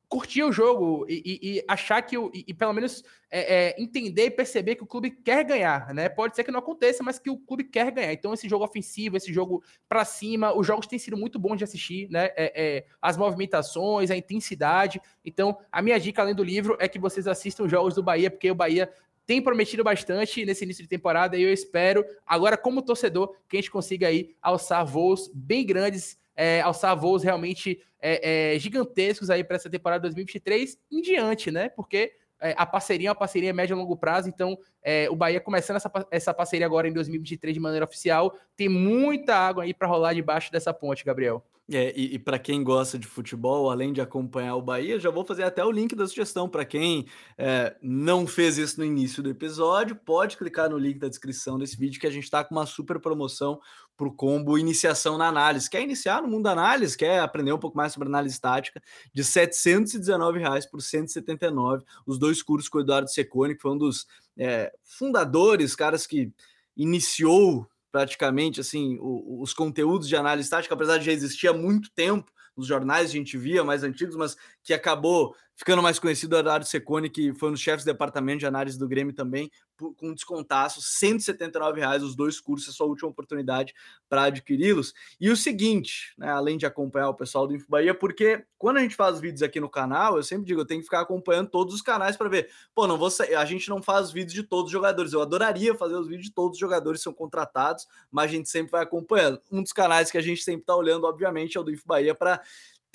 curtir 0.10 0.43
o 0.43 0.51
jogo 0.51 1.05
e, 1.10 1.22
e, 1.26 1.58
e 1.58 1.64
achar 1.68 2.01
que 2.01 2.18
o, 2.18 2.32
e, 2.34 2.45
e 2.47 2.53
pelo 2.53 2.72
menos 2.72 3.03
é, 3.30 3.55
é, 3.55 3.82
entender 3.82 4.26
e 4.26 4.32
perceber 4.32 4.76
que 4.76 4.84
o 4.84 4.88
clube 4.88 5.12
quer 5.12 5.43
ganhar, 5.43 5.93
né? 5.93 6.08
Pode 6.08 6.36
ser 6.36 6.45
que 6.45 6.51
não 6.51 6.60
aconteça, 6.60 7.03
mas 7.03 7.20
que 7.20 7.30
o 7.30 7.38
clube 7.38 7.66
quer 7.66 7.91
ganhar. 7.91 8.14
Então 8.14 8.34
esse 8.34 8.47
jogo 8.47 8.64
ofensivo, 8.64 9.18
esse 9.18 9.34
jogo 9.34 9.62
para 9.89 10.05
cima, 10.05 10.58
os 10.58 10.66
jogos 10.66 10.88
têm 10.88 10.97
sido 10.97 11.18
muito 11.18 11.38
bons 11.38 11.58
de 11.58 11.66
assistir, 11.66 12.10
né? 12.10 12.28
É, 12.38 12.53
é, 12.55 12.86
as 13.01 13.18
movimentações, 13.18 14.10
a 14.10 14.16
intensidade. 14.16 15.01
Então 15.26 15.58
a 15.72 15.82
minha 15.82 15.99
dica 15.99 16.22
além 16.22 16.36
do 16.36 16.43
livro 16.43 16.78
é 16.80 16.88
que 16.88 16.99
vocês 16.99 17.28
assistam 17.28 17.64
os 17.64 17.72
jogos 17.72 17.93
do 17.93 18.01
Bahia, 18.01 18.32
porque 18.32 18.49
o 18.49 18.55
Bahia 18.55 18.89
tem 19.26 19.41
prometido 19.41 19.84
bastante 19.84 20.45
nesse 20.45 20.64
início 20.64 20.82
de 20.82 20.88
temporada 20.88 21.36
e 21.36 21.43
eu 21.43 21.51
espero, 21.51 22.05
agora 22.26 22.55
como 22.55 22.82
torcedor, 22.82 23.36
que 23.49 23.58
a 23.58 23.60
gente 23.60 23.70
consiga 23.70 24.08
aí 24.08 24.34
alçar 24.41 24.86
voos 24.86 25.30
bem 25.34 25.66
grandes, 25.66 26.18
é, 26.34 26.62
alçar 26.62 26.95
voos 26.95 27.24
realmente 27.24 27.84
é, 28.01 28.55
é, 28.55 28.59
gigantescos 28.59 29.29
aí 29.29 29.43
para 29.43 29.55
essa 29.55 29.69
temporada 29.69 30.01
2023 30.03 30.77
em 30.91 31.01
diante, 31.01 31.51
né? 31.51 31.69
Porque 31.69 32.13
é, 32.39 32.53
a 32.57 32.65
parceria 32.65 33.09
é 33.09 33.11
uma 33.11 33.15
parceria 33.15 33.53
médio 33.53 33.73
e 33.73 33.77
longo 33.77 33.97
prazo, 33.97 34.29
então 34.29 34.57
é, 34.83 35.09
o 35.09 35.15
Bahia 35.15 35.39
começando 35.39 35.77
essa, 35.77 35.91
essa 36.11 36.33
parceria 36.33 36.65
agora 36.65 36.87
em 36.87 36.93
2023 36.93 37.53
de 37.53 37.59
maneira 37.59 37.85
oficial, 37.85 38.37
tem 38.55 38.69
muita 38.69 39.35
água 39.35 39.63
aí 39.63 39.73
para 39.73 39.87
rolar 39.87 40.13
debaixo 40.13 40.51
dessa 40.51 40.73
ponte, 40.73 41.03
Gabriel. 41.03 41.43
É, 41.69 41.93
e, 41.97 42.15
e 42.15 42.19
para 42.19 42.39
quem 42.39 42.63
gosta 42.63 42.97
de 42.97 43.05
futebol, 43.05 43.69
além 43.69 43.91
de 43.91 43.99
acompanhar 43.99 44.55
o 44.55 44.61
Bahia, 44.61 44.97
já 44.97 45.09
vou 45.09 45.25
fazer 45.25 45.43
até 45.43 45.63
o 45.65 45.71
link 45.71 45.93
da 45.95 46.07
sugestão. 46.07 46.47
Para 46.47 46.63
quem 46.63 47.07
é, 47.37 47.75
não 47.81 48.25
fez 48.25 48.57
isso 48.57 48.79
no 48.79 48.85
início 48.85 49.21
do 49.21 49.29
episódio, 49.29 49.93
pode 49.93 50.37
clicar 50.37 50.69
no 50.69 50.77
link 50.77 50.97
da 50.97 51.09
descrição 51.09 51.59
desse 51.59 51.75
vídeo 51.75 51.99
que 51.99 52.07
a 52.07 52.11
gente 52.11 52.23
está 52.23 52.41
com 52.41 52.55
uma 52.55 52.65
super 52.65 53.01
promoção 53.01 53.59
para 53.97 54.07
o 54.07 54.13
combo 54.13 54.57
Iniciação 54.57 55.17
na 55.17 55.27
Análise. 55.27 55.69
Quer 55.69 55.81
iniciar 55.81 56.21
no 56.21 56.27
mundo 56.27 56.43
da 56.43 56.51
análise, 56.51 56.95
quer 56.95 57.19
aprender 57.19 57.51
um 57.51 57.57
pouco 57.57 57.75
mais 57.75 57.91
sobre 57.91 58.07
análise 58.07 58.39
tática, 58.39 58.81
de 59.11 59.23
719 59.23 60.39
reais 60.39 60.65
por 60.67 60.81
179, 60.81 61.83
os 62.05 62.19
dois 62.19 62.43
cursos 62.43 62.69
com 62.69 62.77
o 62.77 62.81
Eduardo 62.81 63.09
Secone, 63.09 63.55
que 63.55 63.61
foi 63.61 63.71
um 63.71 63.77
dos 63.77 64.07
é, 64.37 64.71
fundadores, 64.83 65.75
caras 65.75 66.05
que 66.05 66.31
iniciou 66.75 67.67
praticamente 67.91 68.61
assim 68.61 68.99
o, 69.01 69.41
os 69.41 69.53
conteúdos 69.53 70.07
de 70.07 70.15
análise 70.15 70.49
tática, 70.49 70.75
apesar 70.75 70.99
de 70.99 71.05
já 71.05 71.11
existir 71.11 71.47
há 71.47 71.53
muito 71.53 71.89
tempo 71.91 72.31
nos 72.55 72.67
jornais, 72.67 73.09
a 73.09 73.13
gente 73.13 73.37
via 73.37 73.63
mais 73.63 73.83
antigos, 73.83 74.15
mas 74.15 74.35
que 74.68 74.74
acabou 74.74 75.34
ficando 75.55 75.82
mais 75.82 75.97
conhecido 75.97 76.36
o 76.36 76.39
Eduardo 76.39 76.65
Secone, 76.65 77.09
que 77.09 77.34
foi 77.34 77.49
um 77.49 77.53
dos 77.53 77.61
chefes 77.61 77.86
do 77.86 77.88
departamento 77.88 78.39
de 78.39 78.45
análise 78.45 78.78
do 78.78 78.88
Grêmio 78.88 79.13
também, 79.13 79.49
com 79.95 80.13
descontaço, 80.13 80.82
179 80.82 81.80
reais 81.80 82.03
os 82.03 82.15
dois 82.15 82.39
cursos, 82.39 82.70
é 82.70 82.72
sua 82.76 82.86
última 82.86 83.09
oportunidade 83.09 83.74
para 84.09 84.24
adquiri-los. 84.24 84.93
E 85.20 85.32
o 85.32 85.38
seguinte, 85.38 86.13
né, 86.18 86.30
além 86.30 86.57
de 86.57 86.65
acompanhar 86.65 87.09
o 87.09 87.13
pessoal 87.13 87.47
do 87.47 87.55
Info 87.55 87.65
Bahia, 87.70 87.95
porque 87.95 88.43
quando 88.57 88.78
a 88.78 88.82
gente 88.82 88.95
faz 88.95 89.22
vídeos 89.22 89.41
aqui 89.41 89.59
no 89.59 89.70
canal, 89.70 90.18
eu 90.18 90.24
sempre 90.24 90.45
digo, 90.45 90.61
eu 90.61 90.65
tenho 90.65 90.82
que 90.82 90.86
ficar 90.86 90.99
acompanhando 90.99 91.49
todos 91.49 91.74
os 91.74 91.82
canais 91.82 92.18
para 92.18 92.28
ver. 92.28 92.49
Pô, 92.76 92.86
não 92.86 92.97
vou 92.97 93.09
a 93.38 93.45
gente 93.45 93.70
não 93.70 93.82
faz 93.82 94.11
vídeos 94.11 94.34
de 94.34 94.43
todos 94.43 94.65
os 94.65 94.72
jogadores. 94.72 95.13
Eu 95.13 95.22
adoraria 95.22 95.74
fazer 95.76 95.95
os 95.95 96.07
vídeos 96.07 96.26
de 96.26 96.34
todos 96.34 96.55
os 96.55 96.59
jogadores 96.59 96.99
que 96.99 97.05
são 97.05 97.13
contratados, 97.13 97.88
mas 98.11 98.26
a 98.26 98.34
gente 98.34 98.49
sempre 98.49 98.72
vai 98.72 98.84
acompanhando. 98.84 99.39
Um 99.49 99.63
dos 99.63 99.72
canais 99.72 100.11
que 100.11 100.18
a 100.18 100.22
gente 100.22 100.43
sempre 100.43 100.61
está 100.61 100.76
olhando, 100.76 101.05
obviamente, 101.05 101.57
é 101.57 101.59
o 101.61 101.63
do 101.63 101.72
Info 101.72 101.88
Bahia 101.88 102.13
para 102.13 102.41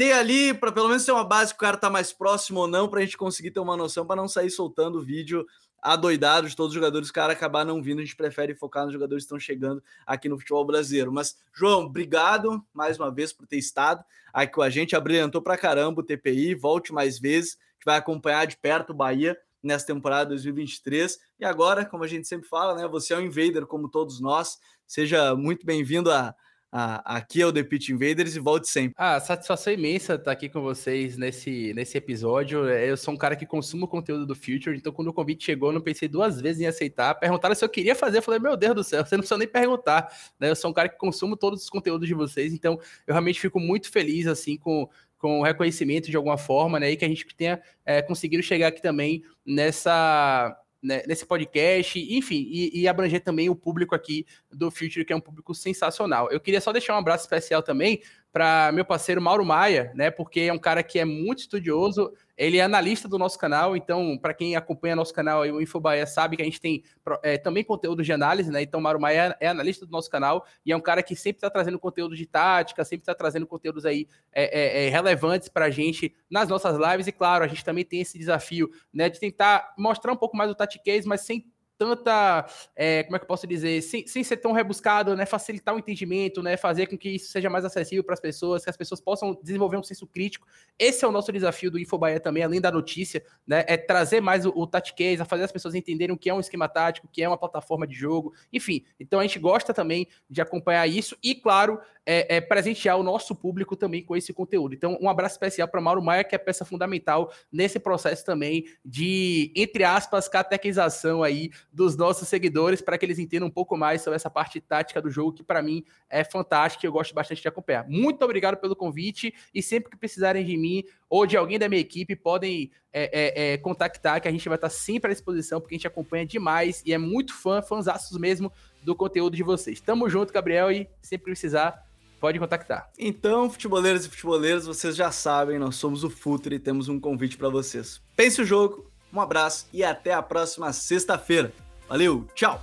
ter 0.02 0.12
ali, 0.14 0.52
para 0.52 0.72
pelo 0.72 0.88
menos 0.88 1.04
ter 1.04 1.12
uma 1.12 1.22
base 1.22 1.52
que 1.52 1.58
o 1.58 1.60
cara 1.60 1.76
tá 1.76 1.88
mais 1.88 2.12
próximo 2.12 2.58
ou 2.58 2.66
não, 2.66 2.88
para 2.88 2.98
a 2.98 3.04
gente 3.04 3.16
conseguir 3.16 3.52
ter 3.52 3.60
uma 3.60 3.76
noção, 3.76 4.04
para 4.04 4.16
não 4.16 4.26
sair 4.26 4.50
soltando 4.50 5.00
vídeo 5.00 5.46
adoidado 5.80 6.48
de 6.48 6.56
todos 6.56 6.70
os 6.70 6.74
jogadores, 6.74 7.08
o 7.08 7.12
cara 7.12 7.32
acabar 7.32 7.64
não 7.64 7.80
vindo, 7.80 8.00
a 8.00 8.02
gente 8.02 8.16
prefere 8.16 8.52
focar 8.52 8.84
nos 8.84 8.92
jogadores 8.92 9.22
que 9.22 9.26
estão 9.26 9.38
chegando 9.38 9.80
aqui 10.04 10.28
no 10.28 10.36
futebol 10.36 10.64
brasileiro. 10.64 11.12
Mas, 11.12 11.36
João, 11.54 11.84
obrigado 11.84 12.64
mais 12.72 12.98
uma 12.98 13.12
vez 13.12 13.32
por 13.32 13.46
ter 13.46 13.58
estado 13.58 14.04
aqui 14.32 14.52
com 14.54 14.62
a 14.62 14.68
gente, 14.68 14.96
abrilhantou 14.96 15.40
pra 15.40 15.56
caramba 15.56 16.00
o 16.00 16.04
TPI, 16.04 16.56
volte 16.56 16.92
mais 16.92 17.20
vezes, 17.20 17.52
gente 17.52 17.84
vai 17.84 17.96
acompanhar 17.96 18.44
de 18.44 18.56
perto 18.56 18.90
o 18.90 18.94
Bahia 18.94 19.38
nessa 19.62 19.86
temporada 19.86 20.30
2023. 20.30 21.16
E 21.38 21.44
agora, 21.44 21.84
como 21.84 22.02
a 22.02 22.08
gente 22.08 22.26
sempre 22.26 22.48
fala, 22.48 22.74
né, 22.74 22.88
você 22.88 23.14
é 23.14 23.18
um 23.18 23.22
invader 23.22 23.66
como 23.66 23.88
todos 23.88 24.20
nós, 24.20 24.58
seja 24.84 25.36
muito 25.36 25.64
bem-vindo 25.64 26.10
a 26.10 26.34
aqui 26.72 27.42
é 27.42 27.46
o 27.46 27.52
The 27.52 27.62
Pitch 27.62 27.90
Invaders 27.90 28.34
e 28.34 28.40
volte 28.40 28.66
sempre. 28.68 28.94
Ah, 28.96 29.20
satisfação 29.20 29.72
imensa 29.72 30.14
estar 30.14 30.32
aqui 30.32 30.48
com 30.48 30.62
vocês 30.62 31.18
nesse, 31.18 31.74
nesse 31.74 31.98
episódio. 31.98 32.66
É, 32.66 32.90
eu 32.90 32.96
sou 32.96 33.12
um 33.12 33.16
cara 33.16 33.36
que 33.36 33.44
consumo 33.44 33.86
conteúdo 33.86 34.24
do 34.24 34.34
Future, 34.34 34.76
então 34.76 34.92
quando 34.92 35.08
o 35.08 35.12
convite 35.12 35.44
chegou, 35.44 35.68
eu 35.68 35.74
não 35.74 35.80
pensei 35.82 36.08
duas 36.08 36.40
vezes 36.40 36.62
em 36.62 36.66
aceitar. 36.66 37.14
Perguntaram 37.14 37.54
se 37.54 37.64
eu 37.64 37.68
queria 37.68 37.94
fazer, 37.94 38.18
eu 38.18 38.22
falei, 38.22 38.40
meu 38.40 38.56
Deus 38.56 38.74
do 38.74 38.84
céu, 38.84 39.04
você 39.06 39.16
não 39.16 39.20
precisa 39.20 39.38
nem 39.38 39.48
perguntar. 39.48 40.10
Né? 40.40 40.48
Eu 40.48 40.56
sou 40.56 40.70
um 40.70 40.74
cara 40.74 40.88
que 40.88 40.96
consumo 40.96 41.36
todos 41.36 41.62
os 41.62 41.68
conteúdos 41.68 42.08
de 42.08 42.14
vocês, 42.14 42.54
então 42.54 42.78
eu 43.06 43.12
realmente 43.12 43.38
fico 43.38 43.60
muito 43.60 43.90
feliz 43.90 44.26
assim 44.26 44.56
com, 44.56 44.88
com 45.18 45.40
o 45.40 45.42
reconhecimento 45.42 46.10
de 46.10 46.16
alguma 46.16 46.38
forma, 46.38 46.80
né? 46.80 46.90
E 46.90 46.96
que 46.96 47.04
a 47.04 47.08
gente 47.08 47.26
tenha 47.36 47.60
é, 47.84 48.00
conseguido 48.00 48.42
chegar 48.42 48.68
aqui 48.68 48.80
também 48.80 49.22
nessa 49.44 50.56
né, 50.82 51.02
nesse 51.06 51.24
podcast, 51.24 51.98
enfim, 51.98 52.44
e, 52.48 52.80
e, 52.80 52.88
abranger 52.88 53.22
também 53.22 53.48
o 53.48 53.54
público 53.54 53.94
aqui 53.94 54.26
do 54.50 54.70
Future, 54.70 55.04
que 55.04 55.12
é 55.12 55.16
um 55.16 55.20
público 55.20 55.54
sensacional. 55.54 56.30
Eu 56.30 56.40
queria 56.40 56.60
só 56.60 56.72
deixar 56.72 56.94
um 56.94 56.98
abraço 56.98 57.24
especial 57.24 57.62
também 57.62 58.02
para 58.32 58.72
meu 58.72 58.84
parceiro 58.84 59.20
Mauro 59.20 59.44
Maia, 59.44 59.92
né? 59.94 60.10
Porque 60.10 60.40
é 60.40 60.52
um 60.52 60.58
cara 60.58 60.82
que 60.82 60.98
é 60.98 61.04
muito 61.04 61.40
estudioso, 61.40 62.12
ele 62.36 62.56
é 62.56 62.62
analista 62.62 63.06
do 63.06 63.18
nosso 63.18 63.38
canal, 63.38 63.76
então, 63.76 64.16
para 64.16 64.32
quem 64.32 64.56
acompanha 64.56 64.96
nosso 64.96 65.12
canal 65.12 65.42
aí, 65.42 65.52
o 65.52 65.60
Infobaia 65.60 66.06
sabe 66.06 66.36
que 66.36 66.42
a 66.42 66.44
gente 66.44 66.60
tem 66.60 66.82
é, 67.22 67.36
também 67.36 67.62
conteúdo 67.62 68.02
de 68.02 68.10
análise, 68.10 68.50
né? 68.50 68.62
Então, 68.62 68.80
Mauro 68.80 68.98
Maia 68.98 69.36
é, 69.38 69.48
analista 69.48 69.84
do 69.84 69.92
nosso 69.92 70.10
canal 70.10 70.46
e 70.64 70.72
é 70.72 70.76
um 70.76 70.80
cara 70.80 71.02
que 71.02 71.14
sempre 71.14 71.36
está 71.36 71.50
trazendo 71.50 71.78
conteúdo 71.78 72.16
de 72.16 72.24
tática, 72.24 72.84
sempre 72.84 73.02
está 73.02 73.14
trazendo 73.14 73.46
conteúdos 73.46 73.84
aí 73.84 74.08
é, 74.32 74.44
é, 74.44 74.86
é 74.86 74.88
relevantes 74.88 75.48
para 75.48 75.66
a 75.66 75.70
gente 75.70 76.14
nas 76.30 76.48
nossas 76.48 76.76
lives. 76.78 77.06
E 77.06 77.12
claro, 77.12 77.44
a 77.44 77.48
gente 77.48 77.64
também 77.64 77.84
tem 77.84 78.00
esse 78.00 78.18
desafio, 78.18 78.70
né, 78.92 79.10
de 79.10 79.20
tentar 79.20 79.74
mostrar 79.76 80.10
um 80.10 80.16
pouco 80.16 80.36
mais 80.36 80.50
o 80.50 80.54
Tactics, 80.54 81.04
mas 81.04 81.20
sem 81.20 81.51
tanta, 81.82 82.46
é, 82.76 83.02
como 83.02 83.16
é 83.16 83.18
que 83.18 83.24
eu 83.24 83.28
posso 83.28 83.46
dizer, 83.46 83.82
sem, 83.82 84.06
sem 84.06 84.22
ser 84.22 84.36
tão 84.36 84.52
rebuscado, 84.52 85.16
né, 85.16 85.26
facilitar 85.26 85.74
o 85.74 85.78
entendimento, 85.78 86.42
né, 86.42 86.56
fazer 86.56 86.86
com 86.86 86.96
que 86.96 87.08
isso 87.10 87.30
seja 87.30 87.50
mais 87.50 87.64
acessível 87.64 88.04
para 88.04 88.14
as 88.14 88.20
pessoas, 88.20 88.62
que 88.62 88.70
as 88.70 88.76
pessoas 88.76 89.00
possam 89.00 89.36
desenvolver 89.42 89.76
um 89.76 89.82
senso 89.82 90.06
crítico. 90.06 90.46
Esse 90.78 91.04
é 91.04 91.08
o 91.08 91.12
nosso 91.12 91.32
desafio 91.32 91.70
do 91.70 91.78
Infobaia 91.78 92.20
também, 92.20 92.42
além 92.42 92.60
da 92.60 92.70
notícia, 92.70 93.22
né, 93.46 93.64
é 93.66 93.76
trazer 93.76 94.20
mais 94.20 94.46
o, 94.46 94.50
o 94.50 94.68
a 94.72 95.24
fazer 95.24 95.44
as 95.44 95.52
pessoas 95.52 95.74
entenderem 95.74 96.14
o 96.14 96.18
que 96.18 96.30
é 96.30 96.34
um 96.34 96.40
esquema 96.40 96.68
tático, 96.68 97.06
o 97.06 97.10
que 97.10 97.22
é 97.22 97.28
uma 97.28 97.36
plataforma 97.36 97.86
de 97.86 97.94
jogo, 97.94 98.32
enfim. 98.52 98.84
Então 98.98 99.18
a 99.18 99.22
gente 99.22 99.38
gosta 99.38 99.74
também 99.74 100.06
de 100.30 100.40
acompanhar 100.40 100.86
isso 100.86 101.16
e, 101.22 101.34
claro, 101.34 101.80
é, 102.04 102.36
é, 102.36 102.40
presentear 102.40 102.98
o 102.98 103.02
nosso 103.02 103.34
público 103.34 103.76
também 103.76 104.04
com 104.04 104.16
esse 104.16 104.32
conteúdo. 104.32 104.74
Então, 104.74 104.98
um 105.00 105.08
abraço 105.08 105.34
especial 105.34 105.68
para 105.68 105.80
Mauro 105.80 106.02
Maia, 106.02 106.24
que 106.24 106.34
é 106.34 106.38
peça 106.38 106.64
fundamental 106.64 107.32
nesse 107.50 107.78
processo 107.78 108.24
também 108.24 108.66
de, 108.84 109.52
entre 109.54 109.84
aspas, 109.84 110.28
catequização 110.28 111.22
aí 111.22 111.50
dos 111.72 111.96
nossos 111.96 112.28
seguidores, 112.28 112.80
para 112.80 112.98
que 112.98 113.06
eles 113.06 113.18
entendam 113.18 113.48
um 113.48 113.50
pouco 113.52 113.76
mais 113.76 114.02
sobre 114.02 114.16
essa 114.16 114.30
parte 114.30 114.60
tática 114.60 115.00
do 115.00 115.10
jogo, 115.10 115.32
que 115.32 115.42
para 115.42 115.62
mim 115.62 115.84
é 116.08 116.24
fantástica 116.24 116.84
e 116.84 116.88
eu 116.88 116.92
gosto 116.92 117.14
bastante 117.14 117.40
de 117.40 117.48
acompanhar. 117.48 117.88
Muito 117.88 118.24
obrigado 118.24 118.56
pelo 118.56 118.74
convite 118.74 119.32
e 119.54 119.62
sempre 119.62 119.90
que 119.90 119.96
precisarem 119.96 120.44
de 120.44 120.56
mim 120.56 120.84
ou 121.08 121.26
de 121.26 121.36
alguém 121.36 121.58
da 121.58 121.68
minha 121.68 121.80
equipe, 121.80 122.16
podem 122.16 122.70
é, 122.90 123.50
é, 123.50 123.52
é 123.52 123.58
contactar, 123.58 124.20
que 124.20 124.28
a 124.28 124.30
gente 124.30 124.48
vai 124.48 124.56
estar 124.56 124.70
sempre 124.70 125.10
à 125.10 125.14
disposição, 125.14 125.60
porque 125.60 125.74
a 125.74 125.78
gente 125.78 125.86
acompanha 125.86 126.24
demais 126.24 126.82
e 126.86 126.92
é 126.92 126.98
muito 126.98 127.34
fã, 127.34 127.60
fãzaços 127.60 128.16
mesmo 128.16 128.50
do 128.82 128.96
conteúdo 128.96 129.36
de 129.36 129.42
vocês. 129.42 129.80
Tamo 129.80 130.08
junto, 130.08 130.32
Gabriel, 130.32 130.72
e 130.72 130.88
sempre 131.00 131.26
precisar, 131.26 131.86
pode 132.22 132.38
contactar. 132.38 132.88
Então, 132.96 133.50
futeboleiros 133.50 134.06
e 134.06 134.08
futeboleiras, 134.08 134.64
vocês 134.64 134.94
já 134.94 135.10
sabem, 135.10 135.58
nós 135.58 135.74
somos 135.74 136.04
o 136.04 136.08
Futre 136.08 136.54
e 136.54 136.58
temos 136.60 136.88
um 136.88 137.00
convite 137.00 137.36
para 137.36 137.48
vocês. 137.48 138.00
Pense 138.14 138.40
o 138.40 138.44
jogo, 138.44 138.88
um 139.12 139.20
abraço 139.20 139.66
e 139.72 139.82
até 139.82 140.14
a 140.14 140.22
próxima 140.22 140.72
sexta-feira. 140.72 141.52
Valeu, 141.88 142.24
tchau! 142.32 142.62